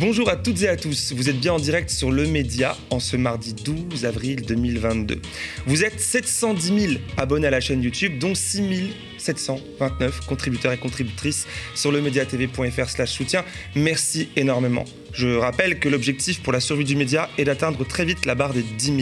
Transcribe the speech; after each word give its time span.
Bonjour 0.00 0.28
à 0.28 0.36
toutes 0.36 0.62
et 0.62 0.68
à 0.68 0.76
tous, 0.76 1.12
vous 1.12 1.28
êtes 1.28 1.40
bien 1.40 1.54
en 1.54 1.58
direct 1.58 1.90
sur 1.90 2.12
Le 2.12 2.24
Média 2.24 2.76
en 2.90 3.00
ce 3.00 3.16
mardi 3.16 3.52
12 3.52 4.04
avril 4.04 4.42
2022. 4.42 5.20
Vous 5.66 5.82
êtes 5.82 5.98
710 5.98 6.80
000 6.80 6.92
abonnés 7.16 7.48
à 7.48 7.50
la 7.50 7.60
chaîne 7.60 7.82
YouTube, 7.82 8.20
dont 8.20 8.34
6 8.34 8.92
729 9.18 10.20
contributeurs 10.26 10.70
et 10.70 10.78
contributrices 10.78 11.48
sur 11.74 11.90
lemediatv.fr 11.90 12.88
slash 12.88 13.10
soutien. 13.10 13.44
Merci 13.74 14.28
énormément. 14.36 14.84
Je 15.12 15.34
rappelle 15.36 15.80
que 15.80 15.88
l'objectif 15.88 16.44
pour 16.44 16.52
la 16.52 16.60
survie 16.60 16.84
du 16.84 16.94
média 16.94 17.28
est 17.36 17.44
d'atteindre 17.44 17.84
très 17.84 18.04
vite 18.04 18.24
la 18.24 18.36
barre 18.36 18.54
des 18.54 18.62
10 18.62 18.86
000. 18.86 18.98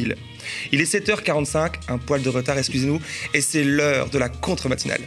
Il 0.72 0.80
est 0.80 0.90
7h45, 0.90 1.74
un 1.88 1.98
poil 1.98 2.22
de 2.22 2.30
retard, 2.30 2.56
excusez-nous, 2.56 3.02
et 3.34 3.42
c'est 3.42 3.64
l'heure 3.64 4.08
de 4.08 4.16
la 4.16 4.30
contre-matinale. 4.30 5.02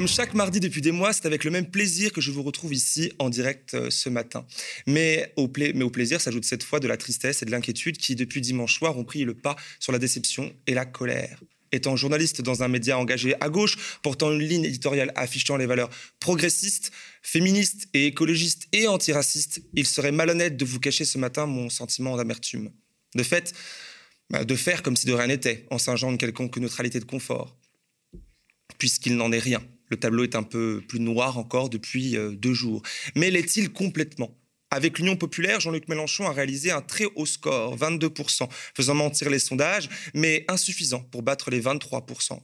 Comme 0.00 0.08
chaque 0.08 0.32
mardi 0.32 0.60
depuis 0.60 0.80
des 0.80 0.92
mois, 0.92 1.12
c'est 1.12 1.26
avec 1.26 1.44
le 1.44 1.50
même 1.50 1.70
plaisir 1.70 2.10
que 2.10 2.22
je 2.22 2.30
vous 2.30 2.42
retrouve 2.42 2.72
ici 2.72 3.12
en 3.18 3.28
direct 3.28 3.74
euh, 3.74 3.90
ce 3.90 4.08
matin. 4.08 4.46
Mais 4.86 5.34
au, 5.36 5.46
plaisir 5.46 6.22
s'ajoute 6.22 6.46
cette 6.46 6.62
fois 6.62 6.80
de 6.80 6.88
la 6.88 6.96
tristesse 6.96 7.42
et 7.42 7.44
de 7.44 7.50
l'inquiétude 7.50 7.98
qui, 7.98 8.14
depuis 8.14 8.40
dimanche 8.40 8.78
soir, 8.78 8.96
ont 8.96 9.04
pris 9.04 9.24
le 9.24 9.34
pas 9.34 9.56
sur 9.78 9.92
la 9.92 9.98
déception 9.98 10.54
et 10.66 10.72
la 10.72 10.86
colère. 10.86 11.42
Étant 11.70 11.96
journaliste 11.96 12.40
dans 12.40 12.62
un 12.62 12.68
média 12.68 12.96
engagé 12.96 13.34
à 13.42 13.50
gauche, 13.50 13.76
portant 14.00 14.32
une 14.32 14.40
ligne 14.42 14.64
éditoriale 14.64 15.12
affichant 15.16 15.58
les 15.58 15.66
valeurs 15.66 15.90
progressistes, 16.18 16.92
féministes 17.20 17.86
et 17.92 18.06
écologistes 18.06 18.68
et 18.72 18.88
antiracistes, 18.88 19.60
il 19.74 19.86
serait 19.86 20.12
malhonnête 20.12 20.56
de 20.56 20.64
vous 20.64 20.80
cacher 20.80 21.04
ce 21.04 21.18
matin 21.18 21.44
mon 21.44 21.68
sentiment 21.68 22.16
d'amertume. 22.16 22.70
De 23.16 23.22
fait, 23.22 23.52
bah, 24.30 24.46
de 24.46 24.56
faire 24.56 24.82
comme 24.82 24.96
si 24.96 25.04
de 25.04 25.12
rien 25.12 25.26
n'était, 25.26 25.66
en 25.70 25.76
singeant 25.76 26.10
une 26.10 26.16
quelconque 26.16 26.56
neutralité 26.56 27.00
de 27.00 27.04
confort, 27.04 27.54
puisqu'il 28.78 29.14
n'en 29.18 29.30
est 29.30 29.38
rien. 29.38 29.60
Le 29.90 29.96
tableau 29.96 30.24
est 30.24 30.36
un 30.36 30.42
peu 30.42 30.82
plus 30.86 31.00
noir 31.00 31.38
encore 31.38 31.68
depuis 31.68 32.16
euh, 32.16 32.30
deux 32.30 32.54
jours. 32.54 32.82
Mais 33.16 33.30
l'est-il 33.30 33.70
complètement? 33.72 34.36
Avec 34.72 35.00
l'Union 35.00 35.16
populaire, 35.16 35.58
Jean-Luc 35.58 35.88
Mélenchon 35.88 36.26
a 36.28 36.32
réalisé 36.32 36.70
un 36.70 36.80
très 36.80 37.06
haut 37.16 37.26
score, 37.26 37.76
22%, 37.76 38.48
faisant 38.72 38.94
mentir 38.94 39.28
les 39.28 39.40
sondages, 39.40 39.88
mais 40.14 40.44
insuffisant 40.46 41.00
pour 41.00 41.22
battre 41.22 41.50
les 41.50 41.60
23,1% 41.60 42.38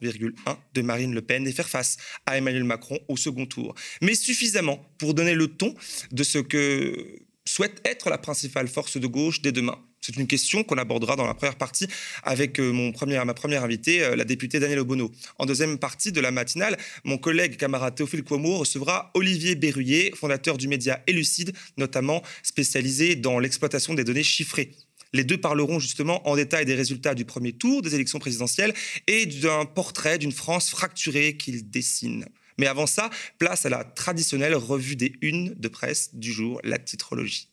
de 0.74 0.82
Marine 0.82 1.14
Le 1.14 1.22
Pen 1.22 1.46
et 1.46 1.52
faire 1.52 1.68
face 1.68 1.98
à 2.26 2.36
Emmanuel 2.36 2.64
Macron 2.64 2.98
au 3.06 3.16
second 3.16 3.46
tour. 3.46 3.76
Mais 4.02 4.16
suffisamment 4.16 4.84
pour 4.98 5.14
donner 5.14 5.34
le 5.34 5.46
ton 5.46 5.72
de 6.10 6.24
ce 6.24 6.38
que 6.38 7.25
souhaite 7.46 7.80
être 7.84 8.10
la 8.10 8.18
principale 8.18 8.68
force 8.68 8.98
de 8.98 9.06
gauche 9.06 9.40
dès 9.40 9.52
demain. 9.52 9.78
C'est 10.00 10.16
une 10.16 10.26
question 10.26 10.62
qu'on 10.62 10.76
abordera 10.78 11.16
dans 11.16 11.26
la 11.26 11.34
première 11.34 11.56
partie 11.56 11.88
avec 12.22 12.60
euh, 12.60 12.70
mon 12.70 12.92
ma 13.24 13.34
première 13.34 13.64
invitée, 13.64 14.04
euh, 14.04 14.14
la 14.14 14.24
députée 14.24 14.60
Danielle 14.60 14.80
Obono. 14.80 15.10
En 15.38 15.46
deuxième 15.46 15.78
partie 15.78 16.12
de 16.12 16.20
la 16.20 16.30
matinale, 16.30 16.76
mon 17.04 17.18
collègue 17.18 17.56
camarade 17.56 17.94
Théophile 17.94 18.22
Kouamou 18.22 18.58
recevra 18.58 19.10
Olivier 19.14 19.56
Berruyer, 19.56 20.12
fondateur 20.14 20.58
du 20.58 20.68
média 20.68 21.02
Elucide, 21.08 21.54
notamment 21.76 22.22
spécialisé 22.42 23.16
dans 23.16 23.38
l'exploitation 23.38 23.94
des 23.94 24.04
données 24.04 24.22
chiffrées. 24.22 24.70
Les 25.12 25.24
deux 25.24 25.38
parleront 25.38 25.78
justement 25.78 26.28
en 26.28 26.36
détail 26.36 26.66
des 26.66 26.74
résultats 26.74 27.14
du 27.14 27.24
premier 27.24 27.52
tour 27.52 27.82
des 27.82 27.94
élections 27.94 28.18
présidentielles 28.18 28.74
et 29.06 29.26
d'un 29.26 29.64
portrait 29.64 30.18
d'une 30.18 30.32
France 30.32 30.70
fracturée 30.70 31.36
qu'ils 31.36 31.70
dessinent. 31.70 32.26
Mais 32.58 32.66
avant 32.66 32.86
ça, 32.86 33.10
place 33.38 33.66
à 33.66 33.68
la 33.68 33.84
traditionnelle 33.84 34.54
revue 34.54 34.96
des 34.96 35.12
unes 35.20 35.54
de 35.56 35.68
presse 35.68 36.14
du 36.14 36.32
jour, 36.32 36.60
la 36.64 36.78
titrologie. 36.78 37.50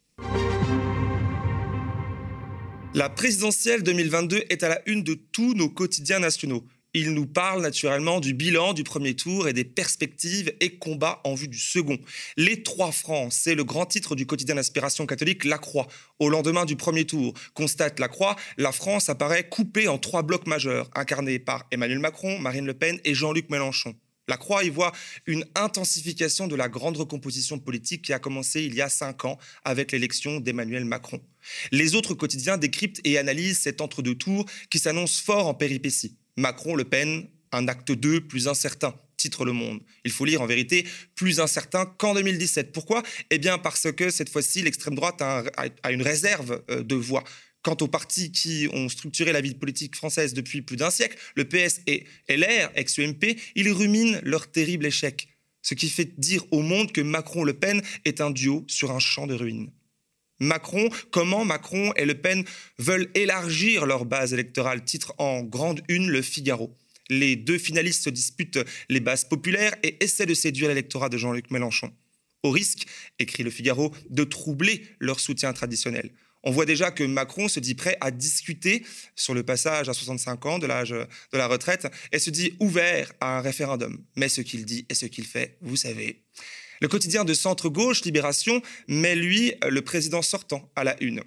La 2.93 3.09
présidentielle 3.09 3.81
2022 3.81 4.43
est 4.49 4.61
à 4.61 4.69
la 4.69 4.81
une 4.87 5.03
de 5.03 5.15
tous 5.15 5.55
nos 5.55 5.67
quotidiens 5.67 6.19
nationaux. 6.19 6.63
Il 6.95 7.15
nous 7.15 7.25
parle 7.25 7.63
naturellement 7.63 8.19
du 8.19 8.35
bilan 8.35 8.73
du 8.73 8.83
premier 8.83 9.15
tour 9.15 9.47
et 9.47 9.53
des 9.53 9.63
perspectives 9.63 10.53
et 10.59 10.77
combats 10.77 11.19
en 11.23 11.33
vue 11.33 11.47
du 11.47 11.57
second. 11.57 11.97
Les 12.37 12.61
trois 12.61 12.91
francs, 12.91 13.33
c'est 13.33 13.55
le 13.55 13.63
grand 13.63 13.87
titre 13.87 14.15
du 14.15 14.27
quotidien 14.27 14.53
d'inspiration 14.53 15.07
catholique 15.07 15.43
La 15.43 15.57
Croix. 15.57 15.87
Au 16.19 16.29
lendemain 16.29 16.65
du 16.65 16.75
premier 16.75 17.05
tour, 17.05 17.33
constate 17.55 17.99
La 17.99 18.09
Croix, 18.09 18.35
la 18.57 18.71
France 18.71 19.09
apparaît 19.09 19.49
coupée 19.49 19.87
en 19.87 19.97
trois 19.97 20.21
blocs 20.21 20.45
majeurs, 20.45 20.91
incarnés 20.93 21.39
par 21.39 21.65
Emmanuel 21.71 21.97
Macron, 21.97 22.37
Marine 22.37 22.67
Le 22.67 22.75
Pen 22.75 22.99
et 23.05 23.15
Jean-Luc 23.15 23.49
Mélenchon. 23.49 23.95
La 24.27 24.37
Croix 24.37 24.63
y 24.63 24.69
voit 24.69 24.93
une 25.25 25.45
intensification 25.55 26.47
de 26.47 26.55
la 26.55 26.69
grande 26.69 26.95
recomposition 26.95 27.59
politique 27.59 28.03
qui 28.03 28.13
a 28.13 28.19
commencé 28.19 28.63
il 28.63 28.73
y 28.73 28.81
a 28.81 28.89
cinq 28.89 29.25
ans 29.25 29.37
avec 29.65 29.91
l'élection 29.91 30.39
d'Emmanuel 30.39 30.85
Macron. 30.85 31.21
Les 31.71 31.95
autres 31.95 32.13
quotidiens 32.13 32.57
décryptent 32.57 33.01
et 33.03 33.17
analysent 33.17 33.59
cet 33.59 33.81
entre-deux 33.81 34.15
tours 34.15 34.45
qui 34.69 34.79
s'annonce 34.79 35.19
fort 35.19 35.47
en 35.47 35.53
péripéties. 35.53 36.17
Macron-Le 36.37 36.85
Pen, 36.85 37.27
un 37.51 37.67
acte 37.67 37.91
2 37.91 38.21
plus 38.21 38.47
incertain, 38.47 38.95
titre 39.17 39.45
Le 39.45 39.51
Monde. 39.51 39.81
Il 40.05 40.11
faut 40.11 40.25
lire 40.25 40.41
en 40.41 40.45
vérité 40.45 40.87
plus 41.15 41.39
incertain 41.39 41.85
qu'en 41.85 42.13
2017. 42.13 42.71
Pourquoi? 42.71 43.03
Eh 43.29 43.37
bien 43.37 43.57
parce 43.57 43.91
que 43.91 44.09
cette 44.09 44.29
fois-ci, 44.29 44.61
l'extrême 44.61 44.95
droite 44.95 45.21
a, 45.21 45.43
une 45.91 46.01
réserve 46.01 46.63
euh, 46.69 46.81
de 46.81 46.95
voix. 46.95 47.23
Quant 47.63 47.77
aux 47.79 47.87
partis 47.87 48.31
qui 48.31 48.67
ont 48.73 48.89
structuré 48.89 49.31
la 49.31 49.39
vie 49.39 49.55
politique 49.55 49.95
française 49.95 50.33
depuis 50.33 50.61
plus 50.61 50.75
d'un 50.75 50.91
siècle, 50.91 51.17
le 51.35 51.45
PS 51.45 51.79
et 51.87 52.05
LR, 52.27 52.69
ex-UMP, 52.75 53.37
ils 53.55 53.71
ruminent 53.71 54.19
leur 54.23 54.51
terrible 54.51 54.85
échec. 54.85 55.29
Ce 55.61 55.73
qui 55.73 55.89
fait 55.89 56.19
dire 56.19 56.43
au 56.51 56.61
monde 56.61 56.91
que 56.91 56.99
Macron-Le 56.99 57.53
Pen 57.53 57.81
est 58.03 58.19
un 58.19 58.31
duo 58.31 58.65
sur 58.67 58.91
un 58.91 58.99
champ 58.99 59.27
de 59.27 59.33
ruines. 59.33 59.71
Macron, 60.41 60.89
comment 61.11 61.45
Macron 61.45 61.93
et 61.95 62.03
Le 62.03 62.15
Pen 62.15 62.43
veulent 62.79 63.09
élargir 63.15 63.85
leur 63.85 64.03
base 64.03 64.33
électorale, 64.33 64.83
titre 64.83 65.13
en 65.17 65.41
grande 65.41 65.81
une 65.87 66.09
Le 66.09 66.21
Figaro. 66.21 66.75
Les 67.09 67.37
deux 67.37 67.57
finalistes 67.57 68.03
se 68.03 68.09
disputent 68.09 68.59
les 68.89 68.99
bases 68.99 69.23
populaires 69.23 69.73
et 69.83 70.03
essaient 70.03 70.25
de 70.25 70.33
séduire 70.33 70.67
l'électorat 70.67 71.07
de 71.07 71.17
Jean-Luc 71.17 71.49
Mélenchon. 71.49 71.93
Au 72.43 72.51
risque, 72.51 72.87
écrit 73.19 73.43
Le 73.43 73.49
Figaro, 73.49 73.95
de 74.09 74.25
troubler 74.25 74.85
leur 74.99 75.21
soutien 75.21 75.53
traditionnel. 75.53 76.11
On 76.43 76.51
voit 76.51 76.65
déjà 76.65 76.91
que 76.91 77.03
Macron 77.03 77.47
se 77.47 77.59
dit 77.59 77.75
prêt 77.75 77.97
à 78.01 78.11
discuter 78.11 78.85
sur 79.15 79.33
le 79.33 79.43
passage 79.43 79.87
à 79.89 79.93
65 79.93 80.45
ans 80.45 80.59
de 80.59 80.67
l'âge 80.67 80.89
de 80.89 81.37
la 81.37 81.47
retraite 81.47 81.87
et 82.11 82.19
se 82.19 82.29
dit 82.29 82.53
ouvert 82.59 83.13
à 83.21 83.37
un 83.37 83.41
référendum. 83.41 84.03
Mais 84.15 84.29
ce 84.29 84.41
qu'il 84.41 84.65
dit 84.65 84.85
et 84.89 84.93
ce 84.93 85.05
qu'il 85.05 85.25
fait, 85.25 85.57
vous 85.61 85.77
savez. 85.77 86.23
Le 86.81 86.87
quotidien 86.87 87.23
de 87.23 87.33
centre-gauche, 87.33 88.03
Libération, 88.03 88.61
met 88.87 89.15
lui 89.15 89.53
le 89.67 89.81
président 89.81 90.21
sortant 90.21 90.69
à 90.75 90.83
la 90.83 91.01
une. 91.01 91.23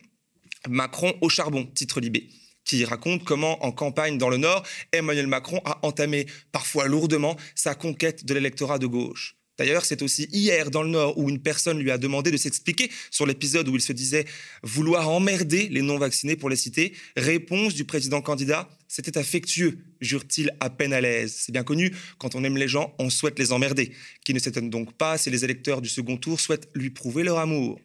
Macron 0.69 1.17
au 1.23 1.29
charbon, 1.29 1.65
titre 1.65 2.01
Libé 2.01 2.29
qui 2.67 2.85
raconte 2.85 3.25
comment, 3.25 3.65
en 3.65 3.73
campagne 3.73 4.19
dans 4.19 4.29
le 4.29 4.37
Nord, 4.37 4.65
Emmanuel 4.93 5.29
Macron 5.29 5.63
a 5.65 5.79
entamé, 5.87 6.27
parfois 6.53 6.89
lourdement, 6.89 7.37
sa 7.55 7.75
conquête 7.75 8.27
de 8.27 8.35
l'électorat 8.35 8.79
de 8.79 8.87
gauche. 8.87 9.36
D'ailleurs, 9.59 9.85
c'est 9.85 10.03
aussi 10.03 10.29
hier 10.33 10.71
dans 10.71 10.83
le 10.83 10.91
Nord 10.91 11.19
où 11.19 11.29
une 11.31 11.41
personne 11.41 11.79
lui 11.79 11.91
a 11.91 11.99
demandé 11.99 12.31
de 12.31 12.37
s'expliquer 12.37 12.91
sur 13.11 13.27
l'épisode 13.27 13.69
où 13.69 13.77
il 13.77 13.81
se 13.81 13.93
disait 13.93 14.27
vouloir 14.63 15.09
emmerder 15.09 15.69
les 15.69 15.83
non-vaccinés 15.83 16.37
pour 16.37 16.51
les 16.51 16.57
citer. 16.57 16.93
Réponse 17.17 17.75
du 17.75 17.85
président 17.85 18.21
candidat 18.21 18.69
c'était 18.89 19.19
affectueux, 19.19 19.79
jure-t-il 20.01 20.53
à 20.61 20.71
peine 20.71 20.93
à 20.93 21.01
l'aise. 21.01 21.35
C'est 21.37 21.53
bien 21.53 21.65
connu, 21.65 21.93
quand 22.19 22.35
on 22.35 22.45
aime 22.45 22.57
les 22.57 22.69
gens, 22.69 22.95
on 22.99 23.11
souhaite 23.11 23.39
les 23.39 23.53
emmerder. 23.53 23.93
Qui 24.25 24.33
ne 24.33 24.39
s'étonne 24.39 24.71
donc 24.71 24.93
pas 24.93 25.19
si 25.19 25.31
les 25.31 25.45
électeurs 25.45 25.83
du 25.83 25.89
second 25.89 26.17
tour 26.17 26.41
souhaitent 26.41 26.69
lui 26.75 26.91
prouver 26.91 27.25
leur 27.25 27.39
amour. 27.39 27.81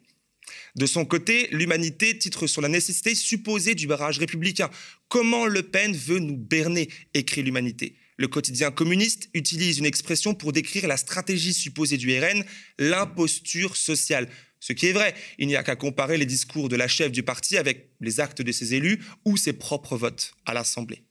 De 0.76 0.86
son 0.86 1.06
côté, 1.06 1.48
l'humanité 1.52 2.18
titre 2.18 2.48
sur 2.48 2.62
la 2.62 2.68
nécessité 2.68 3.16
supposée 3.16 3.76
du 3.76 3.88
barrage 3.88 4.20
républicain. 4.20 4.70
Comment 5.08 5.46
Le 5.46 5.64
Pen 5.64 5.96
veut 5.96 6.20
nous 6.20 6.38
berner 6.38 6.90
écrit 7.14 7.44
l'humanité. 7.44 7.96
Le 8.22 8.28
quotidien 8.28 8.70
communiste 8.70 9.30
utilise 9.34 9.80
une 9.80 9.88
expression 9.88 10.36
pour 10.36 10.54
décrire 10.54 10.88
la 10.88 10.96
stratégie 10.96 11.56
supposée 11.56 11.98
du 11.98 12.16
RN, 12.16 12.46
l'imposture 12.78 13.76
sociale. 13.76 14.30
Ce 14.60 14.74
qui 14.74 14.86
est 14.86 14.94
vrai, 14.94 15.16
il 15.40 15.48
n'y 15.48 15.56
a 15.56 15.64
qu'à 15.64 15.76
comparer 15.76 16.20
les 16.20 16.28
discours 16.28 16.70
de 16.70 16.76
la 16.76 16.88
chef 16.88 17.12
du 17.12 17.24
parti 17.24 17.58
avec 17.58 17.90
les 18.00 18.20
actes 18.20 18.44
de 18.44 18.52
ses 18.52 18.76
élus 18.76 19.04
ou 19.26 19.38
ses 19.38 19.54
propres 19.54 19.98
votes 19.98 20.36
à 20.46 20.54
l'Assemblée. 20.54 21.04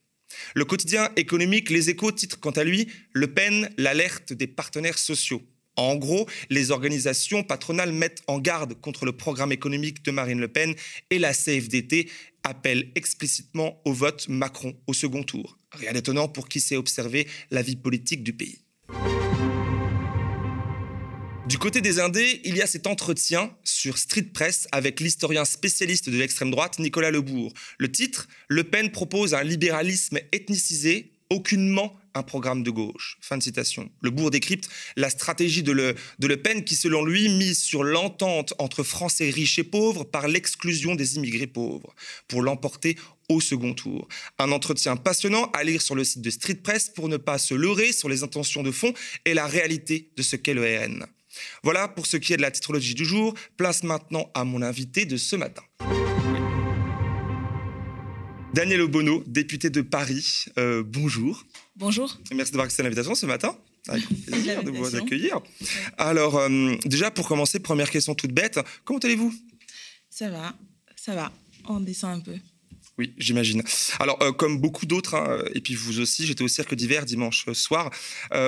Le 0.55 0.65
quotidien 0.65 1.11
économique 1.17 1.71
Les 1.71 1.91
Échos 1.91 2.13
titre 2.13 2.39
quant 2.39 2.53
à 2.53 2.63
lui 2.63 2.87
Le 3.13 3.35
Pen, 3.35 3.69
l'alerte 3.77 4.33
des 4.33 4.47
partenaires 4.47 4.97
sociaux. 4.97 5.43
En 5.77 5.97
gros, 5.97 6.29
les 6.51 6.73
organisations 6.73 7.43
patronales 7.43 7.93
mettent 7.93 8.23
en 8.27 8.39
garde 8.39 8.75
contre 8.81 9.05
le 9.05 9.13
programme 9.13 9.51
économique 9.51 10.05
de 10.05 10.11
Marine 10.11 10.39
Le 10.39 10.49
Pen 10.49 10.75
et 11.11 11.19
la 11.19 11.33
CFDT 11.33 12.09
appelle 12.43 12.91
explicitement 12.95 13.81
au 13.85 13.93
vote 13.93 14.29
Macron 14.29 14.75
au 14.87 14.93
second 14.93 15.23
tour. 15.23 15.59
Rien 15.73 15.93
d'étonnant 15.93 16.29
pour 16.29 16.49
qui 16.49 16.61
sait 16.61 16.77
observer 16.77 17.27
la 17.51 17.63
vie 17.63 17.77
politique 17.77 18.23
du 18.23 18.33
pays. 18.33 18.59
Du 21.51 21.59
côté 21.59 21.81
des 21.81 21.99
Indés, 21.99 22.41
il 22.45 22.57
y 22.57 22.63
a 22.63 22.67
cet 22.69 22.87
entretien 22.87 23.51
sur 23.65 23.99
Street 23.99 24.29
Press 24.33 24.69
avec 24.71 25.01
l'historien 25.01 25.45
spécialiste 25.45 26.09
de 26.09 26.17
l'extrême 26.17 26.53
droite 26.53 26.79
Nicolas 26.79 27.11
Lebourg. 27.11 27.53
Le 27.79 27.91
titre 27.91 28.29
Le 28.47 28.63
Pen 28.63 28.93
propose 28.93 29.35
un 29.35 29.43
libéralisme 29.43 30.19
ethnicisé 30.31 31.11
aucunement 31.31 31.97
un 32.15 32.23
programme 32.23 32.63
de 32.63 32.71
gauche. 32.71 33.17
Fin 33.21 33.39
de 33.39 33.43
citation. 33.43 33.89
Le 34.03 34.11
bourg 34.11 34.31
décrypte 34.31 34.69
la 34.97 35.11
stratégie 35.11 35.63
de 35.63 35.73
Le, 35.73 36.37
Pen 36.37 36.65
qui, 36.65 36.75
selon 36.75 37.05
lui, 37.05 37.29
mise 37.29 37.59
sur 37.59 37.85
l'entente 37.85 38.53
entre 38.59 38.83
Français 38.83 39.31
riches 39.31 39.59
et 39.59 39.65
pauvres 39.65 40.05
par 40.05 40.29
l'exclusion 40.29 40.95
des 40.95 41.17
immigrés 41.17 41.47
pauvres 41.47 41.95
pour 42.29 42.43
l'emporter 42.43 42.97
au 43.29 43.41
second 43.41 43.75
tour. 43.75 44.09
Un 44.39 44.51
entretien 44.51 44.97
passionnant 44.97 45.51
à 45.53 45.63
lire 45.63 45.81
sur 45.81 45.95
le 45.95 46.03
site 46.03 46.23
de 46.23 46.31
Street 46.31 46.55
Press 46.55 46.89
pour 46.89 47.09
ne 47.09 47.17
pas 47.17 47.39
se 47.39 47.55
leurrer 47.55 47.93
sur 47.93 48.09
les 48.09 48.25
intentions 48.25 48.65
de 48.65 48.73
fond 48.73 48.93
et 49.25 49.35
la 49.35 49.47
réalité 49.47 50.11
de 50.17 50.23
ce 50.23 50.35
qu'est 50.35 50.55
le 50.55 50.65
RN. 50.65 51.07
Voilà 51.63 51.87
pour 51.87 52.07
ce 52.07 52.17
qui 52.17 52.33
est 52.33 52.37
de 52.37 52.43
la 52.43 52.51
titrologie 52.51 52.95
du 52.95 53.05
jour. 53.05 53.35
Place 53.57 53.85
maintenant 53.85 54.31
à 54.35 54.45
mon 54.45 54.63
invité 54.63 55.05
de 55.05 55.17
ce 55.17 55.37
matin. 55.37 55.63
Daniel 58.53 58.81
Obono, 58.81 59.23
député 59.27 59.71
de 59.71 59.81
Paris, 59.81 60.47
euh, 60.59 60.83
bonjour. 60.85 61.45
Bonjour. 61.77 62.19
Merci 62.35 62.51
d'avoir 62.51 62.65
accepté 62.65 62.83
l'invitation 62.83 63.15
ce 63.15 63.27
matin. 63.27 63.57
Avec 63.89 64.05
plaisir 64.27 64.65
de 64.65 64.71
vous 64.71 64.97
accueillir. 64.97 65.41
Alors, 65.97 66.37
euh, 66.37 66.75
déjà 66.85 67.13
pour 67.13 67.29
commencer, 67.29 67.61
première 67.61 67.91
question 67.91 68.15
toute 68.15 68.33
bête, 68.33 68.59
comment 68.85 68.99
allez-vous? 68.99 69.33
Ça 70.11 70.31
va, 70.31 70.55
ça 70.97 71.15
va. 71.15 71.33
On 71.69 71.79
descend 71.79 72.19
un 72.19 72.21
peu. 72.21 72.35
Oui, 72.99 73.15
j'imagine. 73.19 73.63
Alors, 74.01 74.21
euh, 74.21 74.33
comme 74.33 74.61
beaucoup 74.61 74.85
d'autres, 74.85 75.15
hein, 75.15 75.45
et 75.55 75.61
puis 75.61 75.75
vous 75.75 76.01
aussi, 76.01 76.27
j'étais 76.27 76.43
au 76.43 76.49
cirque 76.49 76.75
d'hiver 76.75 77.05
dimanche 77.05 77.51
soir, 77.53 77.91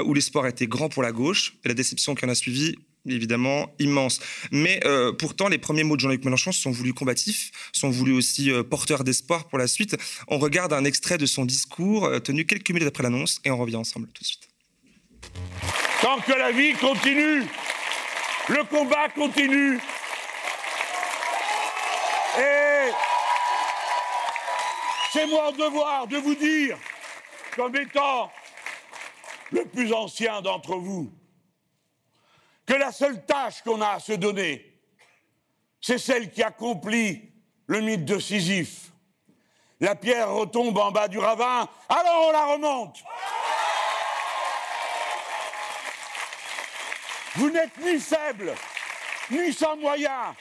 où 0.04 0.14
l'espoir 0.14 0.49
était 0.49 0.66
grand 0.66 0.88
pour 0.88 1.04
la 1.04 1.12
gauche, 1.12 1.54
et 1.64 1.69
la 1.69 1.75
déception 1.75 2.16
qui 2.16 2.25
en 2.25 2.28
a 2.28 2.34
suivi 2.34 2.75
évidemment 3.06 3.75
immense. 3.78 4.20
Mais 4.50 4.81
euh, 4.84 5.12
pourtant, 5.12 5.49
les 5.49 5.58
premiers 5.58 5.84
mots 5.84 5.96
de 5.96 6.00
Jean-Luc 6.00 6.25
Mélenchon 6.25 6.52
sont 6.52 6.70
voulus 6.70 6.94
combatifs, 6.94 7.50
sont 7.72 7.90
voulus 7.90 8.12
aussi 8.12 8.50
euh, 8.50 8.62
porteurs 8.62 9.04
d'espoir 9.04 9.49
pour 9.49 9.58
la 9.58 9.66
suite. 9.66 9.96
On 10.28 10.38
regarde 10.38 10.72
un 10.72 10.84
extrait 10.84 11.19
de 11.19 11.26
son 11.26 11.44
discours 11.44 12.06
euh, 12.06 12.20
tenu 12.20 12.44
quelques 12.44 12.70
minutes 12.70 12.88
après 12.88 13.02
l'annonce 13.02 13.40
et 13.44 13.50
on 13.50 13.56
revient 13.56 13.76
ensemble 13.76 14.08
tout 14.08 14.22
de 14.22 14.26
suite. 14.26 14.49
Tant 16.00 16.20
que 16.20 16.32
la 16.32 16.50
vie 16.52 16.72
continue, 16.75 17.43
le 18.49 18.64
combat 18.69 19.08
continue. 19.14 19.78
Et 22.38 22.90
c'est 25.12 25.26
mon 25.26 25.52
devoir 25.52 26.06
de 26.06 26.16
vous 26.16 26.34
dire, 26.34 26.78
comme 27.54 27.76
étant 27.76 28.32
le 29.52 29.64
plus 29.66 29.93
ancien 29.93 30.40
d'entre 30.40 30.76
vous, 30.76 31.12
que 32.73 32.79
la 32.79 32.91
seule 32.91 33.23
tâche 33.27 33.61
qu'on 33.61 33.83
a 33.83 33.91
à 33.91 34.01
se 34.01 34.13
donner, 34.13 34.75
c'est 35.79 35.99
celle 35.99 36.31
qui 36.31 36.43
accomplit 36.43 37.31
le 37.67 37.83
mythe 37.83 38.07
de 38.07 38.19
Sisyphe. 38.19 38.91
La 39.79 39.95
pierre 39.95 40.31
retombe 40.31 40.79
en 40.79 40.91
bas 40.91 41.07
du 41.07 41.19
ravin, 41.19 41.69
alors 41.91 42.29
on 42.29 42.31
la 42.31 42.47
remonte. 42.47 43.05
Vous 47.35 47.51
n'êtes 47.51 47.77
ni 47.77 48.01
faible, 48.01 48.55
ni 49.31 49.53
sans 49.53 49.77
moyens. 49.77 50.35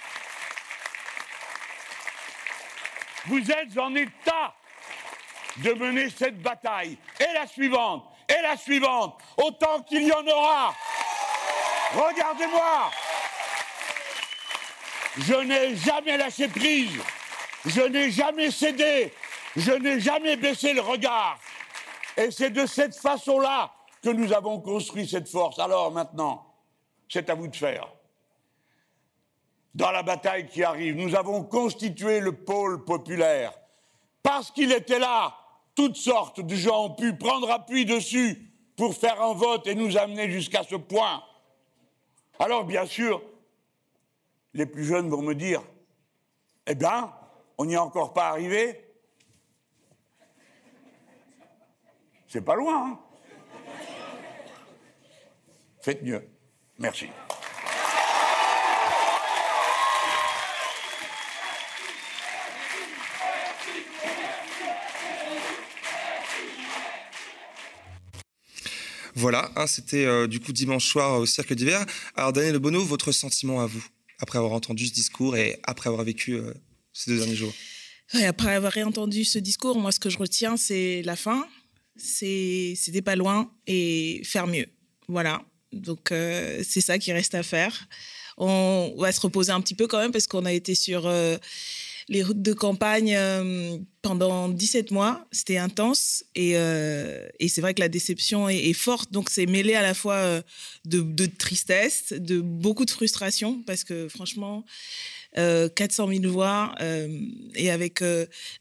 Vous 3.25 3.51
êtes 3.51 3.77
en 3.77 3.93
état 3.93 4.55
de 5.57 5.73
mener 5.73 6.09
cette 6.09 6.41
bataille, 6.41 6.97
et 7.19 7.33
la 7.33 7.45
suivante, 7.45 8.05
et 8.29 8.41
la 8.41 8.55
suivante, 8.55 9.21
autant 9.35 9.81
qu'il 9.83 10.03
y 10.03 10.13
en 10.13 10.25
aura. 10.25 10.73
Regardez-moi 11.93 12.91
Je 15.17 15.33
n'ai 15.33 15.75
jamais 15.75 16.17
lâché 16.17 16.47
prise, 16.47 16.97
je 17.65 17.81
n'ai 17.81 18.11
jamais 18.11 18.49
cédé, 18.49 19.13
je 19.57 19.71
n'ai 19.71 19.99
jamais 19.99 20.37
baissé 20.37 20.73
le 20.73 20.81
regard. 20.81 21.37
Et 22.15 22.31
c'est 22.31 22.51
de 22.51 22.65
cette 22.65 22.95
façon-là 22.95 23.73
que 24.01 24.09
nous 24.09 24.31
avons 24.33 24.59
construit 24.59 25.07
cette 25.07 25.29
force. 25.29 25.59
Alors 25.59 25.91
maintenant, 25.91 26.45
c'est 27.09 27.29
à 27.29 27.35
vous 27.35 27.47
de 27.47 27.55
faire. 27.55 27.87
Dans 29.73 29.91
la 29.91 30.03
bataille 30.03 30.47
qui 30.47 30.63
arrive, 30.63 30.95
nous 30.95 31.15
avons 31.15 31.43
constitué 31.43 32.19
le 32.19 32.33
pôle 32.33 32.83
populaire. 32.83 33.53
Parce 34.23 34.51
qu'il 34.51 34.71
était 34.71 34.99
là, 34.99 35.35
toutes 35.75 35.95
sortes 35.95 36.41
de 36.41 36.55
gens 36.55 36.85
ont 36.85 36.95
pu 36.95 37.15
prendre 37.15 37.49
appui 37.51 37.85
dessus 37.85 38.49
pour 38.75 38.95
faire 38.95 39.21
un 39.21 39.33
vote 39.33 39.67
et 39.67 39.75
nous 39.75 39.97
amener 39.97 40.29
jusqu'à 40.29 40.63
ce 40.63 40.75
point. 40.75 41.23
Alors, 42.39 42.65
bien 42.65 42.85
sûr, 42.85 43.21
les 44.53 44.65
plus 44.65 44.83
jeunes 44.83 45.09
vont 45.09 45.21
me 45.21 45.35
dire 45.35 45.61
Eh 46.65 46.75
bien, 46.75 47.13
on 47.57 47.65
n'y 47.65 47.73
est 47.73 47.77
encore 47.77 48.13
pas 48.13 48.29
arrivé. 48.29 48.85
C'est 52.27 52.41
pas 52.41 52.55
loin. 52.55 52.91
Hein 52.91 52.99
Faites 55.81 56.03
mieux. 56.03 56.27
Merci. 56.77 57.07
Voilà, 69.21 69.51
hein, 69.55 69.67
c'était 69.67 70.05
euh, 70.05 70.25
du 70.25 70.39
coup 70.39 70.51
dimanche 70.51 70.87
soir 70.87 71.19
au 71.19 71.27
Cirque 71.27 71.53
d'hiver. 71.53 71.85
Alors 72.15 72.33
Daniel 72.33 72.57
Bono, 72.57 72.83
votre 72.83 73.11
sentiment 73.11 73.61
à 73.61 73.67
vous, 73.67 73.85
après 74.17 74.39
avoir 74.39 74.53
entendu 74.53 74.87
ce 74.87 74.93
discours 74.93 75.37
et 75.37 75.59
après 75.63 75.89
avoir 75.89 76.03
vécu 76.03 76.33
euh, 76.33 76.51
ces 76.91 77.11
deux 77.11 77.19
derniers 77.19 77.35
jours? 77.35 77.53
Après 78.25 78.55
avoir 78.55 78.75
entendu 78.79 79.23
ce 79.23 79.37
discours, 79.37 79.77
moi 79.77 79.91
ce 79.91 79.99
que 79.99 80.09
je 80.09 80.17
retiens, 80.17 80.57
c'est 80.57 81.03
la 81.03 81.15
fin, 81.15 81.47
c'est 81.95 82.73
c'était 82.75 83.03
pas 83.03 83.15
loin 83.15 83.51
et 83.67 84.23
faire 84.23 84.47
mieux. 84.47 84.65
Voilà, 85.07 85.43
donc 85.71 86.11
euh, 86.11 86.63
c'est 86.67 86.81
ça 86.81 86.97
qui 86.97 87.13
reste 87.13 87.35
à 87.35 87.43
faire. 87.43 87.87
On 88.37 88.95
va 88.97 89.11
se 89.11 89.21
reposer 89.21 89.51
un 89.51 89.61
petit 89.61 89.75
peu 89.75 89.85
quand 89.85 89.99
même 89.99 90.11
parce 90.11 90.25
qu'on 90.25 90.45
a 90.45 90.51
été 90.51 90.73
sur 90.73 91.07
les 92.09 92.23
routes 92.23 92.41
de 92.41 92.53
campagne 92.53 93.15
euh, 93.15 93.77
pendant 94.01 94.49
17 94.49 94.91
mois. 94.91 95.25
C'était 95.31 95.57
intense 95.57 96.23
et, 96.35 96.53
euh, 96.55 97.27
et 97.39 97.47
c'est 97.47 97.61
vrai 97.61 97.73
que 97.73 97.79
la 97.79 97.89
déception 97.89 98.49
est, 98.49 98.73
forte. 98.73 99.11
Donc 99.11 99.29
c'est 99.29 99.45
mêlé 99.45 99.75
à 99.75 99.81
la 99.81 99.93
fois 99.93 100.15
euh, 100.15 100.41
de, 100.85 101.25
tristesse, 101.25 102.13
de 102.13 102.41
beaucoup 102.41 102.85
de 102.85 102.91
frustration 102.91 103.61
parce 103.65 103.83
que 103.83 104.07
franchement, 104.07 104.65
400 105.35 106.09
000 106.09 106.29
voix 106.29 106.75
et 107.55 107.71
avec 107.71 108.03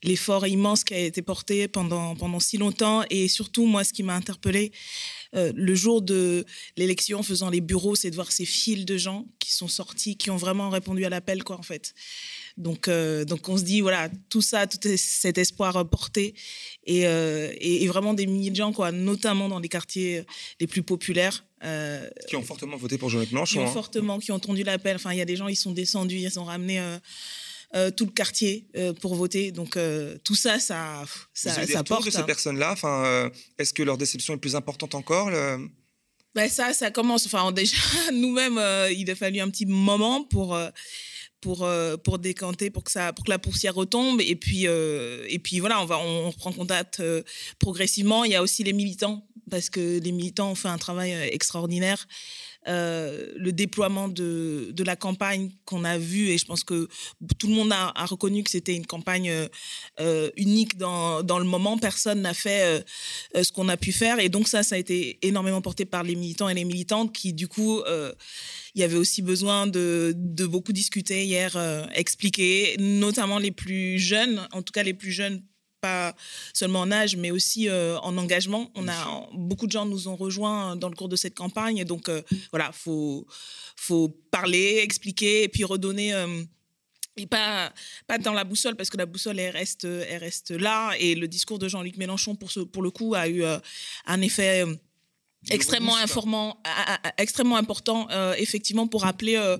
l'effort 0.03 0.47
immense 0.47 0.85
qui 0.85 0.93
a 0.93 0.99
été 0.99 1.21
porté 1.21 1.67
pendant, 1.67 2.15
pendant 2.15 2.39
si 2.39 2.57
longtemps 2.57 3.03
et 3.09 3.27
surtout 3.27 3.65
moi 3.65 3.83
ce 3.83 3.91
qui 3.91 4.03
m'a 4.03 4.15
interpellée 4.15 4.71
le 5.33 5.75
jour 5.75 6.01
de 6.01 6.45
l'élection 6.77 7.19
en 7.19 7.23
faisant 7.23 7.49
les 7.49 7.59
bureaux, 7.59 7.95
c'est 7.95 8.09
de 8.09 8.15
voir 8.15 8.31
ces 8.31 8.45
files 8.45 8.85
de 8.85 8.97
gens 8.97 9.25
qui 9.39 9.51
sont 9.51 9.67
sortis, 9.67 10.15
qui 10.15 10.29
ont 10.29 10.37
vraiment 10.37 10.69
répondu 10.69 11.03
à 11.03 11.09
l'appel, 11.09 11.43
quoi, 11.43 11.57
en 11.57 11.63
fait. 11.63 11.93
Donc, 12.57 12.87
euh, 12.87 13.25
donc 13.25 13.47
on 13.49 13.57
se 13.57 13.63
dit, 13.63 13.81
voilà, 13.81 14.09
tout 14.29 14.41
ça, 14.41 14.67
tout 14.67 14.79
cet 14.97 15.37
espoir 15.37 15.87
porté 15.89 16.35
et, 16.85 17.07
euh, 17.07 17.51
et, 17.59 17.87
vraiment 17.87 18.13
des 18.13 18.25
milliers 18.25 18.51
de 18.51 18.55
gens, 18.55 18.73
quoi, 18.73 18.91
notamment 18.91 19.49
dans 19.49 19.59
les 19.59 19.69
quartiers 19.69 20.23
les 20.59 20.67
plus 20.67 20.83
populaires. 20.83 21.45
Euh, 21.63 22.09
qui 22.27 22.35
ont 22.35 22.43
fortement 22.43 22.77
voté 22.77 22.97
pour 22.97 23.09
Jean-Luc 23.09 23.31
Mélenchon. 23.31 23.53
Qui 23.53 23.59
ont 23.59 23.67
hein. 23.67 23.73
fortement, 23.73 24.19
qui 24.19 24.31
ont 24.31 24.35
entendu 24.35 24.63
l'appel. 24.63 24.95
Enfin, 24.95 25.11
il 25.13 25.17
y 25.17 25.21
a 25.21 25.25
des 25.25 25.35
gens, 25.35 25.47
ils 25.47 25.55
sont 25.55 25.71
descendus, 25.71 26.17
ils 26.17 26.39
ont 26.39 26.43
ramené 26.43 26.81
tout 27.95 28.05
le 28.05 28.11
quartier 28.11 28.67
pour 28.99 29.15
voter. 29.15 29.51
Donc 29.51 29.77
tout 30.23 30.35
ça, 30.35 30.59
ça, 30.59 31.03
ça, 31.33 31.51
Vous 31.51 31.59
avez 31.59 31.73
ça 31.73 31.83
porte. 31.83 32.05
de 32.05 32.09
ces 32.09 32.17
hein. 32.17 32.23
personnes-là? 32.23 32.71
Enfin, 32.71 33.29
est-ce 33.59 33.73
que 33.73 33.83
leur 33.83 33.97
déception 33.97 34.33
est 34.33 34.39
plus 34.39 34.55
importante 34.55 34.95
encore 34.95 35.29
ben 36.33 36.47
ça, 36.47 36.71
ça 36.71 36.91
commence. 36.91 37.25
Enfin, 37.25 37.51
déjà, 37.51 37.75
nous-mêmes, 38.13 38.59
il 38.97 39.11
a 39.11 39.15
fallu 39.15 39.39
un 39.41 39.49
petit 39.49 39.65
moment 39.65 40.23
pour 40.23 40.57
pour 41.41 41.63
euh, 41.63 41.97
pour 41.97 42.19
décanter 42.19 42.69
pour 42.69 42.83
que 42.83 42.91
ça 42.91 43.11
pour 43.11 43.25
que 43.25 43.31
la 43.31 43.39
poussière 43.39 43.75
retombe. 43.75 44.21
Et 44.21 44.35
puis 44.35 44.67
euh, 44.67 45.25
et 45.27 45.39
puis 45.39 45.59
voilà 45.59 45.81
on 45.81 45.85
va 45.85 45.97
on, 45.97 46.29
reprend 46.29 46.53
contact 46.53 46.99
euh, 46.99 47.23
progressivement. 47.59 48.23
Il 48.23 48.31
y 48.31 48.35
a 48.35 48.41
aussi 48.41 48.63
les 48.63 48.73
militants 48.73 49.25
parce 49.49 49.69
que 49.69 49.99
les 49.99 50.11
militants 50.11 50.51
ont 50.51 50.55
fait 50.55 50.69
un 50.69 50.77
travail 50.77 51.11
extraordinaire. 51.11 52.07
Le 52.67 53.49
déploiement 53.49 54.07
de, 54.07 54.69
de 54.71 54.83
la 54.83 54.95
campagne 54.95 55.49
qu'on 55.65 55.83
a 55.83 55.97
vu 55.97 56.29
et 56.29 56.37
je 56.37 56.45
pense 56.45 56.63
que 56.63 56.87
tout 57.39 57.47
le 57.47 57.55
monde 57.55 57.73
a, 57.73 57.91
a 57.95 58.05
reconnu 58.05 58.43
que 58.43 58.51
c'était 58.51 58.75
une 58.75 58.85
campagne 58.85 59.33
unique 60.37 60.77
dans, 60.77 61.23
dans 61.23 61.39
le 61.39 61.45
moment. 61.45 61.77
Personne 61.79 62.21
n'a 62.21 62.35
fait 62.35 62.85
ce 63.33 63.51
qu'on 63.51 63.67
a 63.67 63.77
pu 63.77 63.91
faire. 63.91 64.19
Et 64.19 64.29
donc 64.29 64.47
ça 64.47 64.61
ça 64.63 64.75
a 64.75 64.77
été 64.77 65.17
énormément 65.23 65.61
porté 65.61 65.85
par 65.85 66.03
les 66.03 66.15
militants 66.15 66.47
et 66.47 66.53
les 66.53 66.65
militantes 66.65 67.11
qui 67.11 67.33
du 67.33 67.47
coup 67.47 67.81
il 68.75 68.81
y 68.81 68.83
avait 68.83 68.97
aussi 68.97 69.21
besoin 69.21 69.67
de, 69.67 70.13
de 70.15 70.45
beaucoup 70.45 70.73
discuter 70.73 71.25
hier, 71.25 71.55
euh, 71.55 71.85
expliquer, 71.93 72.75
notamment 72.79 73.39
les 73.39 73.51
plus 73.51 73.99
jeunes, 73.99 74.47
en 74.51 74.61
tout 74.61 74.71
cas 74.71 74.83
les 74.83 74.93
plus 74.93 75.11
jeunes 75.11 75.43
pas 75.81 76.15
seulement 76.53 76.81
en 76.81 76.91
âge, 76.91 77.15
mais 77.17 77.31
aussi 77.31 77.67
euh, 77.67 77.97
en 78.01 78.15
engagement. 78.17 78.71
On 78.75 78.87
a 78.87 79.27
beaucoup 79.33 79.65
de 79.65 79.71
gens 79.71 79.85
nous 79.85 80.07
ont 80.07 80.15
rejoints 80.15 80.75
dans 80.75 80.89
le 80.89 80.95
cours 80.95 81.09
de 81.09 81.15
cette 81.15 81.33
campagne, 81.33 81.83
donc 81.85 82.07
euh, 82.07 82.21
voilà, 82.51 82.71
faut 82.71 83.25
faut 83.75 84.09
parler, 84.29 84.79
expliquer 84.83 85.43
et 85.43 85.49
puis 85.49 85.63
redonner 85.63 86.13
et 87.17 87.25
pas, 87.25 87.73
pas 88.07 88.19
dans 88.19 88.31
la 88.31 88.43
boussole, 88.43 88.75
parce 88.75 88.89
que 88.89 88.97
la 88.97 89.05
boussole, 89.05 89.39
elle 89.39 89.51
reste, 89.51 89.83
elle 89.83 90.19
reste 90.19 90.51
là. 90.51 90.93
Et 90.97 91.13
le 91.15 91.27
discours 91.27 91.59
de 91.59 91.67
Jean-Luc 91.67 91.97
Mélenchon, 91.97 92.35
pour, 92.35 92.51
ce, 92.51 92.61
pour 92.61 92.81
le 92.83 92.89
coup, 92.89 93.15
a 93.15 93.27
eu 93.27 93.43
un 93.43 94.21
effet 94.21 94.63
extrêmement 95.49 95.97
informant, 95.97 96.57
extrêmement 97.17 97.57
important 97.57 98.07
euh, 98.11 98.33
effectivement 98.37 98.87
pour 98.87 99.01
rappeler 99.01 99.37
euh, 99.37 99.57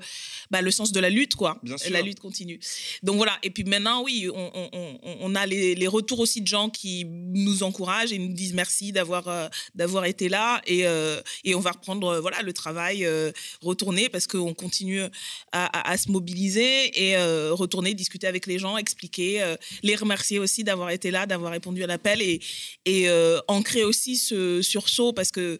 bah, 0.52 0.62
le 0.62 0.70
sens 0.70 0.92
de 0.92 1.00
la 1.00 1.10
lutte 1.10 1.36
quoi. 1.36 1.60
La 1.90 2.02
lutte 2.02 2.20
continue. 2.20 2.60
Donc 3.02 3.16
voilà. 3.16 3.38
Et 3.42 3.50
puis 3.50 3.64
maintenant 3.64 4.04
oui 4.04 4.28
on, 4.34 4.52
on, 4.54 5.00
on 5.22 5.36
a 5.36 5.46
les, 5.46 5.74
les, 5.74 5.88
retours 5.88 6.20
aussi 6.20 6.42
de 6.42 6.48
gens 6.48 6.70
qui 6.70 7.06
nous 7.06 7.64
encouragent 7.64 8.14
et 8.14 8.20
nous 8.20 8.34
disent 8.34 8.54
merci 8.54 8.92
d'avoir 8.92 9.28
euh, 9.28 9.48
d'avoir 9.74 10.06
été 10.06 10.30
là. 10.30 10.62
Et, 10.68 10.82
et 11.44 11.56
on 11.56 11.60
va 11.60 11.72
reprendre 11.72 12.20
voilà 12.20 12.42
le 12.42 12.54
travail 12.54 13.08
retourner 13.62 14.10
parce 14.10 14.28
qu'on 14.28 14.54
continue 14.54 15.02
à, 15.52 15.92
à, 15.92 15.98
se 15.98 16.12
mobiliser 16.12 17.08
et 17.08 17.18
retourner 17.52 17.94
discuter 17.94 18.28
avec 18.28 18.46
les 18.46 18.60
gens 18.60 18.78
expliquer 18.78 19.56
les 19.84 19.96
remercier 19.96 20.40
aussi 20.40 20.64
d'avoir 20.64 20.90
été 20.92 21.12
là 21.12 21.26
d'avoir 21.26 21.52
répondu 21.52 21.84
à 21.84 21.88
l'appel 21.88 22.22
et 22.22 22.40
et 22.86 23.10
ancrer 23.48 23.84
aussi 23.84 24.18
ce 24.18 24.62
sursaut 24.62 25.14
parce 25.14 25.32
que 25.32 25.60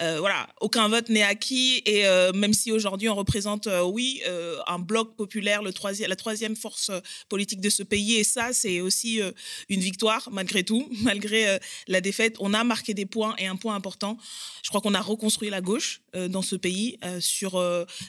voilà, 0.00 0.48
aucun 0.60 0.88
vote 0.88 1.08
n'est 1.08 1.22
acquis 1.22 1.82
et 1.84 2.06
euh, 2.06 2.32
même 2.32 2.52
si 2.52 2.70
aujourd'hui 2.72 3.08
on 3.08 3.14
représente, 3.14 3.66
euh, 3.66 3.82
oui, 3.82 4.22
un 4.66 4.78
bloc 4.78 5.16
populaire, 5.16 5.62
la 5.62 6.16
troisième 6.16 6.56
force 6.56 6.90
politique 7.28 7.60
de 7.60 7.70
ce 7.70 7.82
pays, 7.82 8.16
et 8.16 8.24
ça 8.24 8.52
c'est 8.52 8.80
aussi 8.80 9.20
une 9.68 9.80
victoire 9.80 10.28
malgré 10.30 10.62
tout, 10.62 10.88
malgré 11.02 11.58
la 11.86 12.00
défaite, 12.00 12.36
on 12.38 12.54
a 12.54 12.64
marqué 12.64 12.94
des 12.94 13.06
points 13.06 13.34
et 13.38 13.46
un 13.46 13.56
point 13.56 13.74
important. 13.74 14.18
Je 14.62 14.68
crois 14.68 14.80
qu'on 14.80 14.94
a 14.94 15.00
reconstruit 15.00 15.50
la 15.50 15.60
gauche 15.60 16.00
dans 16.14 16.42
ce 16.42 16.56
pays 16.56 16.98
sur 17.20 17.62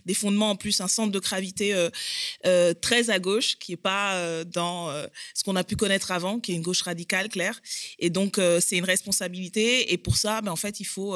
des 0.06 0.14
fondements 0.14 0.52
en 0.52 0.56
plus 0.56 0.82
un 0.82 0.88
centre 0.88 1.12
de 1.12 1.20
gravité 1.20 1.90
très 2.82 3.10
à 3.10 3.20
gauche 3.20 3.58
qui 3.58 3.74
est 3.74 3.78
pas 3.78 4.44
dans 4.46 4.92
ce 5.34 5.44
qu'on 5.44 5.56
a 5.56 5.64
pu 5.64 5.76
connaître 5.76 6.12
avant, 6.12 6.40
qui 6.40 6.52
est 6.52 6.56
une 6.56 6.62
gauche 6.62 6.82
radicale, 6.82 7.30
claire. 7.30 7.62
Et 8.00 8.10
donc 8.10 8.40
c'est 8.60 8.78
une 8.78 8.86
responsabilité 8.86 9.92
et 9.94 9.98
pour 9.98 10.18
ça, 10.18 10.42
ben, 10.42 10.52
en 10.52 10.58
fait 10.58 10.80
il 10.80 10.86
faut 10.86 11.16